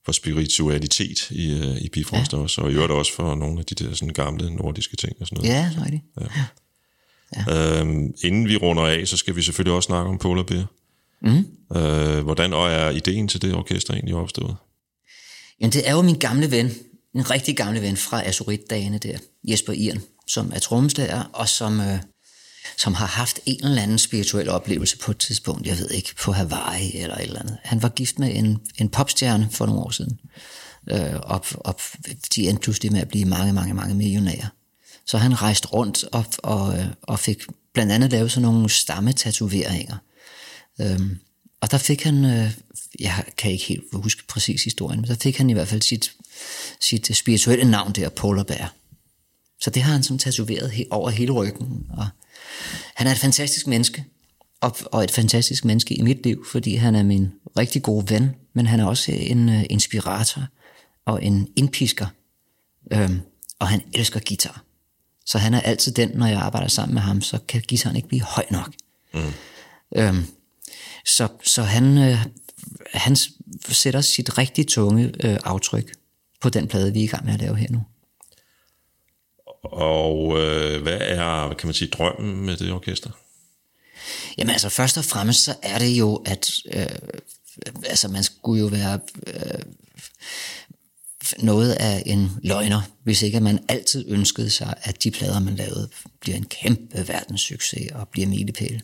for 0.06 0.12
spiritualitet 0.12 1.32
i, 1.32 1.54
øh, 1.54 1.78
i 1.78 1.90
Bifrost 1.90 2.34
ja. 2.34 2.38
også, 2.38 2.62
og 2.62 2.72
i 2.72 2.74
øvrigt 2.74 2.92
også 2.92 3.14
for 3.14 3.36
nogle 3.36 3.60
af 3.60 3.66
de 3.66 3.76
der 3.76 3.94
sådan 3.94 4.14
gamle 4.14 4.56
nordiske 4.56 4.96
ting 4.96 5.16
og 5.20 5.28
sådan 5.28 5.44
noget. 5.44 5.56
Ja, 5.56 5.72
så 5.74 5.80
er 5.80 5.90
det. 5.90 6.02
Øhm, 7.50 8.14
inden 8.24 8.48
vi 8.48 8.58
runder 8.58 8.84
af, 8.84 9.08
så 9.08 9.18
skal 9.18 9.36
vi 9.36 9.42
selvfølgelig 9.42 9.74
også 9.74 9.88
snakke 9.88 10.10
om 10.10 10.18
Polar 10.18 10.44
Bear. 10.44 10.66
Mm. 11.22 11.46
Øh, 11.78 12.24
hvordan 12.24 12.54
er 12.54 12.90
ideen 12.90 13.28
til 13.28 13.42
det 13.42 13.56
orkester 13.56 13.94
egentlig 13.94 14.16
opstået? 14.16 14.56
Jamen, 15.60 15.72
det 15.74 15.88
er 15.90 15.92
jo 15.92 16.02
min 16.02 16.20
gamle 16.20 16.52
ven, 16.52 16.72
en 17.16 17.30
rigtig 17.30 17.58
gammel 17.58 17.82
ven 17.82 17.98
fra 17.98 18.28
Azurit-dagene 18.28 18.98
der, 18.98 19.18
Jesper 19.44 19.74
Iren, 19.74 20.02
som 20.28 20.52
er 20.56 20.60
trommeslager, 20.60 21.24
og 21.34 21.50
som, 21.50 21.82
øh, 21.82 22.00
som 22.78 22.94
har 22.94 23.06
haft 23.06 23.40
en 23.46 23.66
eller 23.66 23.82
anden 23.82 24.00
spirituel 24.00 24.50
oplevelse 24.50 24.98
på 24.98 25.12
et 25.12 25.18
tidspunkt, 25.18 25.68
jeg 25.68 25.78
ved 25.78 25.90
ikke, 25.90 26.16
på 26.16 26.32
Hawaii 26.32 26.98
eller 26.98 27.16
et 27.16 27.24
eller 27.24 27.40
andet. 27.40 27.58
Han 27.64 27.82
var 27.82 27.90
gift 27.90 28.20
med 28.20 28.36
en, 28.36 28.60
en 28.78 28.90
popstjerne 28.90 29.50
for 29.52 29.66
nogle 29.66 29.82
år 29.82 29.90
siden, 29.90 30.20
øh, 30.92 31.16
og, 31.16 31.46
og 31.56 31.80
de 32.36 32.50
endte 32.50 32.62
pludselig 32.62 32.92
med 32.92 33.02
at 33.02 33.08
blive 33.08 33.26
mange, 33.26 33.54
mange, 33.54 33.74
mange 33.74 33.96
millionærer. 33.96 34.48
Så 35.06 35.18
han 35.18 35.42
rejste 35.42 35.68
rundt 35.68 36.04
og, 36.12 36.26
og, 36.38 36.78
øh, 36.78 36.86
og 37.02 37.20
fik 37.20 37.44
blandt 37.74 37.92
andet 37.92 38.12
lavet 38.12 38.32
sådan 38.32 38.42
nogle 38.42 38.70
stammetatoveringer. 38.70 39.98
Øhm, 40.82 41.20
og 41.62 41.72
der 41.72 41.78
fik 41.78 42.04
han, 42.04 42.26
øh, 42.26 42.52
jeg 43.00 43.24
kan 43.38 43.52
ikke 43.52 43.66
helt 43.66 43.84
huske 43.94 44.28
præcis 44.28 44.64
historien, 44.64 45.02
men 45.02 45.10
der 45.10 45.16
fik 45.16 45.38
han 45.38 45.50
i 45.50 45.54
hvert 45.54 45.68
fald 45.68 45.82
sit, 45.82 46.12
sit 46.80 47.18
spirituelle 47.18 47.72
navn 47.72 47.92
der, 47.92 48.10
Polar 48.10 48.44
Bear. 48.44 48.74
Så 49.62 49.70
det 49.70 49.84
har 49.84 49.94
han 49.94 50.04
som 50.04 50.18
tatoveret 50.18 50.86
over 50.90 51.10
hele 51.10 51.32
ryggen, 51.32 51.86
og 51.90 52.08
Han 52.96 53.08
er 53.08 53.12
et 53.12 53.18
fantastisk 53.18 53.68
menneske, 53.68 54.06
og, 54.62 54.76
og 54.86 55.04
et 55.04 55.12
fantastisk 55.12 55.66
menneske 55.66 55.96
i 55.96 56.02
mit 56.02 56.24
liv, 56.24 56.46
fordi 56.52 56.76
han 56.76 56.96
er 56.96 57.04
min 57.04 57.32
rigtig 57.58 57.84
gode 57.84 58.10
ven, 58.10 58.36
men 58.54 58.66
han 58.68 58.80
er 58.80 58.86
også 58.86 59.12
en 59.12 59.50
uh, 59.50 59.64
inspirator 59.70 60.48
og 61.06 61.24
en 61.24 61.48
indpisker, 61.56 62.08
øhm, 62.94 63.22
og 63.60 63.68
han 63.68 63.82
elsker 63.94 64.20
guitar. 64.28 64.64
Så 65.26 65.38
han 65.38 65.54
er 65.54 65.62
altid 65.62 65.92
den, 65.92 66.10
når 66.10 66.28
jeg 66.28 66.40
arbejder 66.40 66.68
sammen 66.68 66.94
med 66.94 67.02
ham, 67.02 67.22
så 67.22 67.40
kan 67.48 67.64
guitaren 67.70 67.96
ikke 67.96 68.08
blive 68.08 68.22
høj 68.22 68.46
nok. 68.52 68.74
Mm. 69.14 69.34
Øhm, 69.96 70.26
så, 71.06 71.28
så 71.44 71.64
han, 71.64 71.98
øh, 71.98 72.18
han 72.94 73.18
sætter 73.70 74.02
sit 74.02 74.38
rigtig 74.38 74.68
tunge 74.68 75.12
øh, 75.24 75.40
aftryk 75.44 75.92
på 76.44 76.50
den 76.50 76.68
plade, 76.68 76.94
vi 76.94 77.00
er 77.00 77.04
i 77.04 77.08
gang 77.08 77.26
med 77.26 77.34
at 77.34 77.40
lave 77.40 77.56
her 77.56 77.68
nu. 77.70 77.84
Og 79.64 80.40
øh, 80.40 80.82
hvad 80.82 80.98
er, 81.02 81.54
kan 81.54 81.68
man 81.68 81.74
sige, 81.74 81.92
drømmen 81.92 82.46
med 82.46 82.58
det 82.58 82.72
orkester? 82.72 83.10
Jamen 84.38 84.50
altså, 84.50 84.70
først 84.70 84.98
og 84.98 85.06
fremmest 85.06 85.44
så 85.44 85.56
er 85.62 85.80
det 85.80 85.90
jo, 85.90 86.16
at 86.26 86.52
øh, 86.74 86.86
altså, 87.86 88.08
man 88.08 88.24
skulle 88.24 88.62
jo 88.62 88.68
være 88.68 89.00
øh, 89.28 89.60
noget 91.40 91.74
af 91.74 92.04
en 92.06 92.32
løgner, 92.44 92.82
hvis 93.04 93.22
ikke 93.22 93.38
at 93.38 93.44
man 93.44 93.66
altid 93.68 94.06
ønskede 94.08 94.50
sig, 94.50 94.74
at 94.82 95.04
de 95.04 95.12
plader, 95.12 95.40
man 95.40 95.56
lavede, 95.56 95.90
bliver 96.20 96.38
en 96.38 96.46
kæmpe 96.46 97.08
verdenssucces 97.08 97.92
og 97.92 98.08
bliver 98.08 98.28
milepæle. 98.28 98.82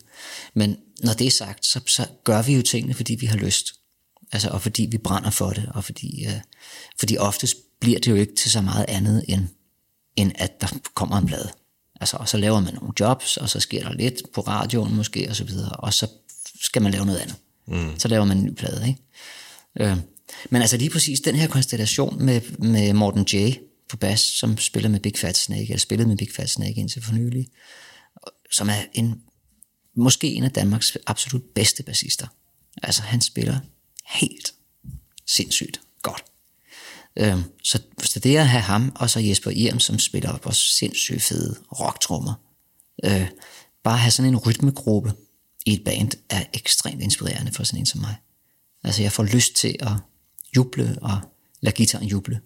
Men 0.54 0.76
når 1.02 1.12
det 1.12 1.26
er 1.26 1.30
sagt, 1.30 1.66
så, 1.66 1.80
så 1.86 2.06
gør 2.24 2.42
vi 2.42 2.56
jo 2.56 2.62
tingene, 2.62 2.94
fordi 2.94 3.14
vi 3.14 3.26
har 3.26 3.36
lyst. 3.36 3.79
Altså, 4.32 4.48
og 4.48 4.62
fordi 4.62 4.88
vi 4.90 4.98
brænder 4.98 5.30
for 5.30 5.50
det, 5.50 5.68
og 5.74 5.84
fordi, 5.84 6.26
øh, 6.26 6.40
fordi 6.98 7.16
oftest 7.16 7.56
bliver 7.80 7.98
det 7.98 8.10
jo 8.10 8.16
ikke 8.16 8.34
til 8.34 8.50
så 8.50 8.60
meget 8.60 8.84
andet, 8.88 9.24
end, 9.28 9.48
end 10.16 10.32
at 10.34 10.60
der 10.60 10.66
kommer 10.94 11.16
en 11.16 11.26
plade. 11.26 11.50
Altså, 12.00 12.16
og 12.16 12.28
så 12.28 12.36
laver 12.36 12.60
man 12.60 12.74
nogle 12.74 12.92
jobs, 13.00 13.36
og 13.36 13.48
så 13.48 13.60
sker 13.60 13.82
der 13.82 13.92
lidt 13.92 14.22
på 14.34 14.40
radioen 14.40 14.96
måske, 14.96 15.28
og 15.28 15.36
så 15.36 15.44
videre, 15.44 15.72
og 15.72 15.94
så 15.94 16.06
skal 16.60 16.82
man 16.82 16.92
lave 16.92 17.06
noget 17.06 17.18
andet. 17.18 17.36
Mm. 17.66 17.98
Så 17.98 18.08
laver 18.08 18.24
man 18.24 18.38
en 18.38 18.44
ny 18.44 18.54
plade, 18.54 18.88
ikke? 18.88 19.00
Øh, 19.80 19.96
men 20.50 20.62
altså 20.62 20.76
lige 20.76 20.90
præcis 20.90 21.20
den 21.20 21.34
her 21.34 21.48
konstellation 21.48 22.24
med, 22.24 22.40
med 22.58 22.92
Morten 22.92 23.26
J. 23.32 23.52
på 23.88 23.96
bas, 23.96 24.20
som 24.20 24.58
spiller 24.58 24.88
med 24.88 25.00
Big 25.00 25.18
Fat 25.18 25.36
Snake, 25.36 25.64
eller 25.64 25.78
spillede 25.78 26.08
med 26.08 26.16
Big 26.16 26.28
Fat 26.36 26.50
Snake 26.50 26.74
indtil 26.74 27.02
for 27.02 27.12
nylig, 27.12 27.46
som 28.50 28.68
er 28.68 28.82
en, 28.92 29.20
måske 29.96 30.26
en 30.26 30.44
af 30.44 30.50
Danmarks 30.50 30.96
absolut 31.06 31.42
bedste 31.54 31.82
bassister. 31.82 32.26
Altså 32.82 33.02
han 33.02 33.20
spiller 33.20 33.58
helt 34.10 34.54
sindssygt 35.26 35.80
godt. 36.02 36.24
Øhm, 37.16 37.42
så, 37.64 37.82
så 38.02 38.20
det 38.20 38.36
at 38.36 38.48
have 38.48 38.62
ham, 38.62 38.92
og 38.94 39.10
så 39.10 39.20
Jesper 39.20 39.50
Irm, 39.50 39.80
som 39.80 39.98
spiller 39.98 40.32
også 40.32 40.62
sindssygt 40.62 41.22
fede 41.22 41.56
rocktrummer, 41.80 42.34
øh, 43.04 43.28
bare 43.84 43.98
have 43.98 44.10
sådan 44.10 44.28
en 44.28 44.36
rytmegruppe 44.36 45.12
i 45.66 45.72
et 45.72 45.84
band, 45.84 46.10
er 46.30 46.44
ekstremt 46.54 47.02
inspirerende 47.02 47.52
for 47.52 47.64
sådan 47.64 47.80
en 47.80 47.86
som 47.86 48.00
mig. 48.00 48.16
Altså 48.84 49.02
jeg 49.02 49.12
får 49.12 49.22
lyst 49.22 49.54
til 49.54 49.76
at 49.80 49.92
juble 50.56 50.98
og 51.02 51.20
lade 51.60 51.74
gitaren 51.74 52.06
juble. 52.06 52.40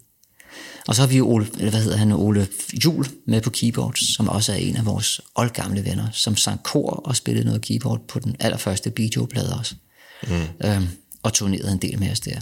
Og 0.88 0.94
så 0.94 1.02
har 1.02 1.06
vi 1.06 1.20
Ole, 1.20 1.48
eller 1.58 1.70
hvad 1.70 1.82
hedder 1.82 1.96
han, 1.96 2.12
Ole 2.12 2.48
Jul 2.84 3.06
med 3.26 3.40
på 3.40 3.50
keyboard, 3.50 3.94
som 3.96 4.28
også 4.28 4.52
er 4.52 4.56
en 4.56 4.76
af 4.76 4.86
vores 4.86 5.20
oldgamle 5.34 5.84
venner, 5.84 6.10
som 6.12 6.36
sang 6.36 6.62
kor 6.62 6.90
og 6.90 7.16
spillede 7.16 7.44
noget 7.44 7.62
keyboard 7.62 8.08
på 8.08 8.18
den 8.18 8.36
allerførste 8.40 8.90
Bijo-plade 8.90 9.58
også. 9.58 9.74
Mm. 10.22 10.66
Øhm, 10.66 10.88
og 11.24 11.32
turnerede 11.32 11.72
en 11.72 11.78
del 11.78 11.98
med 11.98 12.10
os 12.10 12.20
der. 12.20 12.40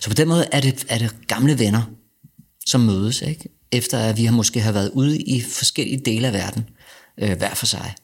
Så 0.00 0.10
på 0.10 0.14
den 0.14 0.28
måde 0.28 0.48
er 0.52 0.60
det, 0.60 0.86
er 0.88 0.98
det 0.98 1.26
gamle 1.26 1.58
venner, 1.58 1.82
som 2.66 2.80
mødes, 2.80 3.22
ikke? 3.22 3.48
efter 3.72 3.98
at 3.98 4.16
vi 4.16 4.24
har 4.24 4.32
måske 4.32 4.60
har 4.60 4.72
været 4.72 4.90
ude 4.90 5.18
i 5.20 5.40
forskellige 5.40 6.02
dele 6.04 6.26
af 6.26 6.32
verden, 6.32 6.68
øh, 7.18 7.38
hver 7.38 7.54
for 7.54 7.66
sig, 7.66 7.94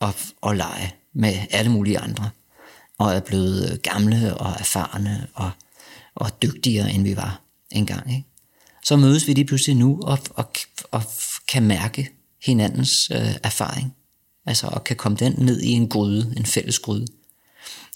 og, 0.00 0.14
og 0.40 0.56
lege 0.56 0.94
med 1.14 1.34
alle 1.50 1.70
mulige 1.70 1.98
andre, 1.98 2.30
og 2.98 3.14
er 3.14 3.20
blevet 3.20 3.72
øh, 3.72 3.78
gamle 3.78 4.36
og 4.36 4.50
erfarne 4.58 5.26
og, 5.34 5.50
og 6.14 6.42
dygtigere, 6.42 6.92
end 6.92 7.02
vi 7.02 7.16
var 7.16 7.40
engang. 7.70 8.12
Ikke? 8.12 8.28
Så 8.84 8.96
mødes 8.96 9.26
vi 9.26 9.32
lige 9.32 9.44
pludselig 9.44 9.76
nu 9.76 10.00
og, 10.02 10.18
og, 10.30 10.52
og 10.90 11.02
kan 11.48 11.62
mærke 11.62 12.10
hinandens 12.42 13.10
øh, 13.10 13.34
erfaring, 13.42 13.94
altså 14.46 14.66
og 14.66 14.84
kan 14.84 14.96
komme 14.96 15.18
den 15.18 15.34
ned 15.38 15.60
i 15.60 15.70
en 15.70 15.88
gryde, 15.88 16.34
en 16.36 16.46
fælles 16.46 16.78
gryde. 16.78 17.06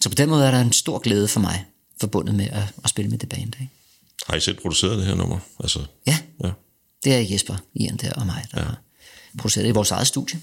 Så 0.05 0.10
på 0.10 0.14
den 0.14 0.28
måde 0.28 0.47
er 0.47 0.51
der 0.51 0.60
en 0.60 0.72
stor 0.72 0.98
glæde 0.98 1.28
for 1.28 1.40
mig, 1.40 1.64
forbundet 2.01 2.35
med 2.35 2.47
at, 2.51 2.62
at 2.85 2.90
spille 2.90 3.10
med 3.10 3.18
det 3.18 3.28
band. 3.28 3.55
Ikke? 3.60 3.68
Har 4.26 4.36
I 4.36 4.40
selv 4.40 4.56
produceret 4.60 4.98
det 4.98 5.06
her 5.06 5.14
nummer? 5.14 5.39
Altså, 5.60 5.81
Ja, 6.06 6.18
ja. 6.44 6.51
det 7.05 7.14
er 7.14 7.18
Jesper, 7.31 7.55
Ian 7.74 7.97
der 7.97 8.12
og 8.12 8.26
mig, 8.26 8.44
der 8.52 8.60
ja. 8.60 8.66
har 8.66 8.81
produceret 9.39 9.64
det 9.64 9.70
i 9.70 9.74
vores 9.74 9.90
eget 9.90 10.06
studie, 10.06 10.40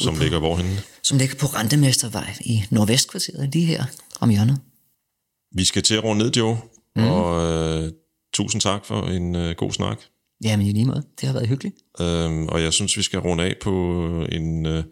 Som 0.00 0.18
ligger 0.18 0.38
hvorhenne? 0.38 0.82
som 1.02 1.18
ligger 1.18 1.36
på 1.36 1.46
Rentemestervej 1.46 2.36
i 2.40 2.62
Nordvestkvarteret, 2.70 3.50
lige 3.52 3.66
her 3.66 3.84
om 4.20 4.30
hjørnet. 4.30 4.58
Vi 5.54 5.64
skal 5.64 5.82
til 5.82 5.94
at 5.94 6.04
runde 6.04 6.24
ned, 6.24 6.32
Joe. 6.36 6.58
Mm. 6.96 7.04
Og 7.04 7.52
øh, 7.52 7.92
tusind 8.34 8.60
tak 8.60 8.84
for 8.84 9.06
en 9.06 9.34
øh, 9.36 9.56
god 9.56 9.72
snak. 9.72 10.00
Jamen 10.44 10.66
i 10.66 10.72
lige 10.72 10.84
måde, 10.84 11.02
det 11.20 11.26
har 11.26 11.32
været 11.32 11.48
hyggeligt. 11.48 11.76
Øhm, 12.00 12.46
og 12.48 12.62
jeg 12.62 12.72
synes, 12.72 12.96
vi 12.96 13.02
skal 13.02 13.18
runde 13.18 13.44
af 13.44 13.54
på 13.62 13.70
en 14.32 14.66
øh, 14.66 14.84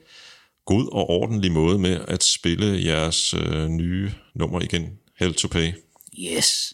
god 0.66 0.92
og 0.92 1.10
ordentlig 1.10 1.52
måde 1.52 1.78
med 1.78 2.00
at 2.08 2.22
spille 2.22 2.84
jeres 2.84 3.34
øh, 3.34 3.68
nye 3.68 4.10
nummer 4.34 4.60
igen, 4.60 4.98
Hell 5.18 5.34
to 5.34 5.48
Pay. 5.48 5.72
Yes. 6.18 6.72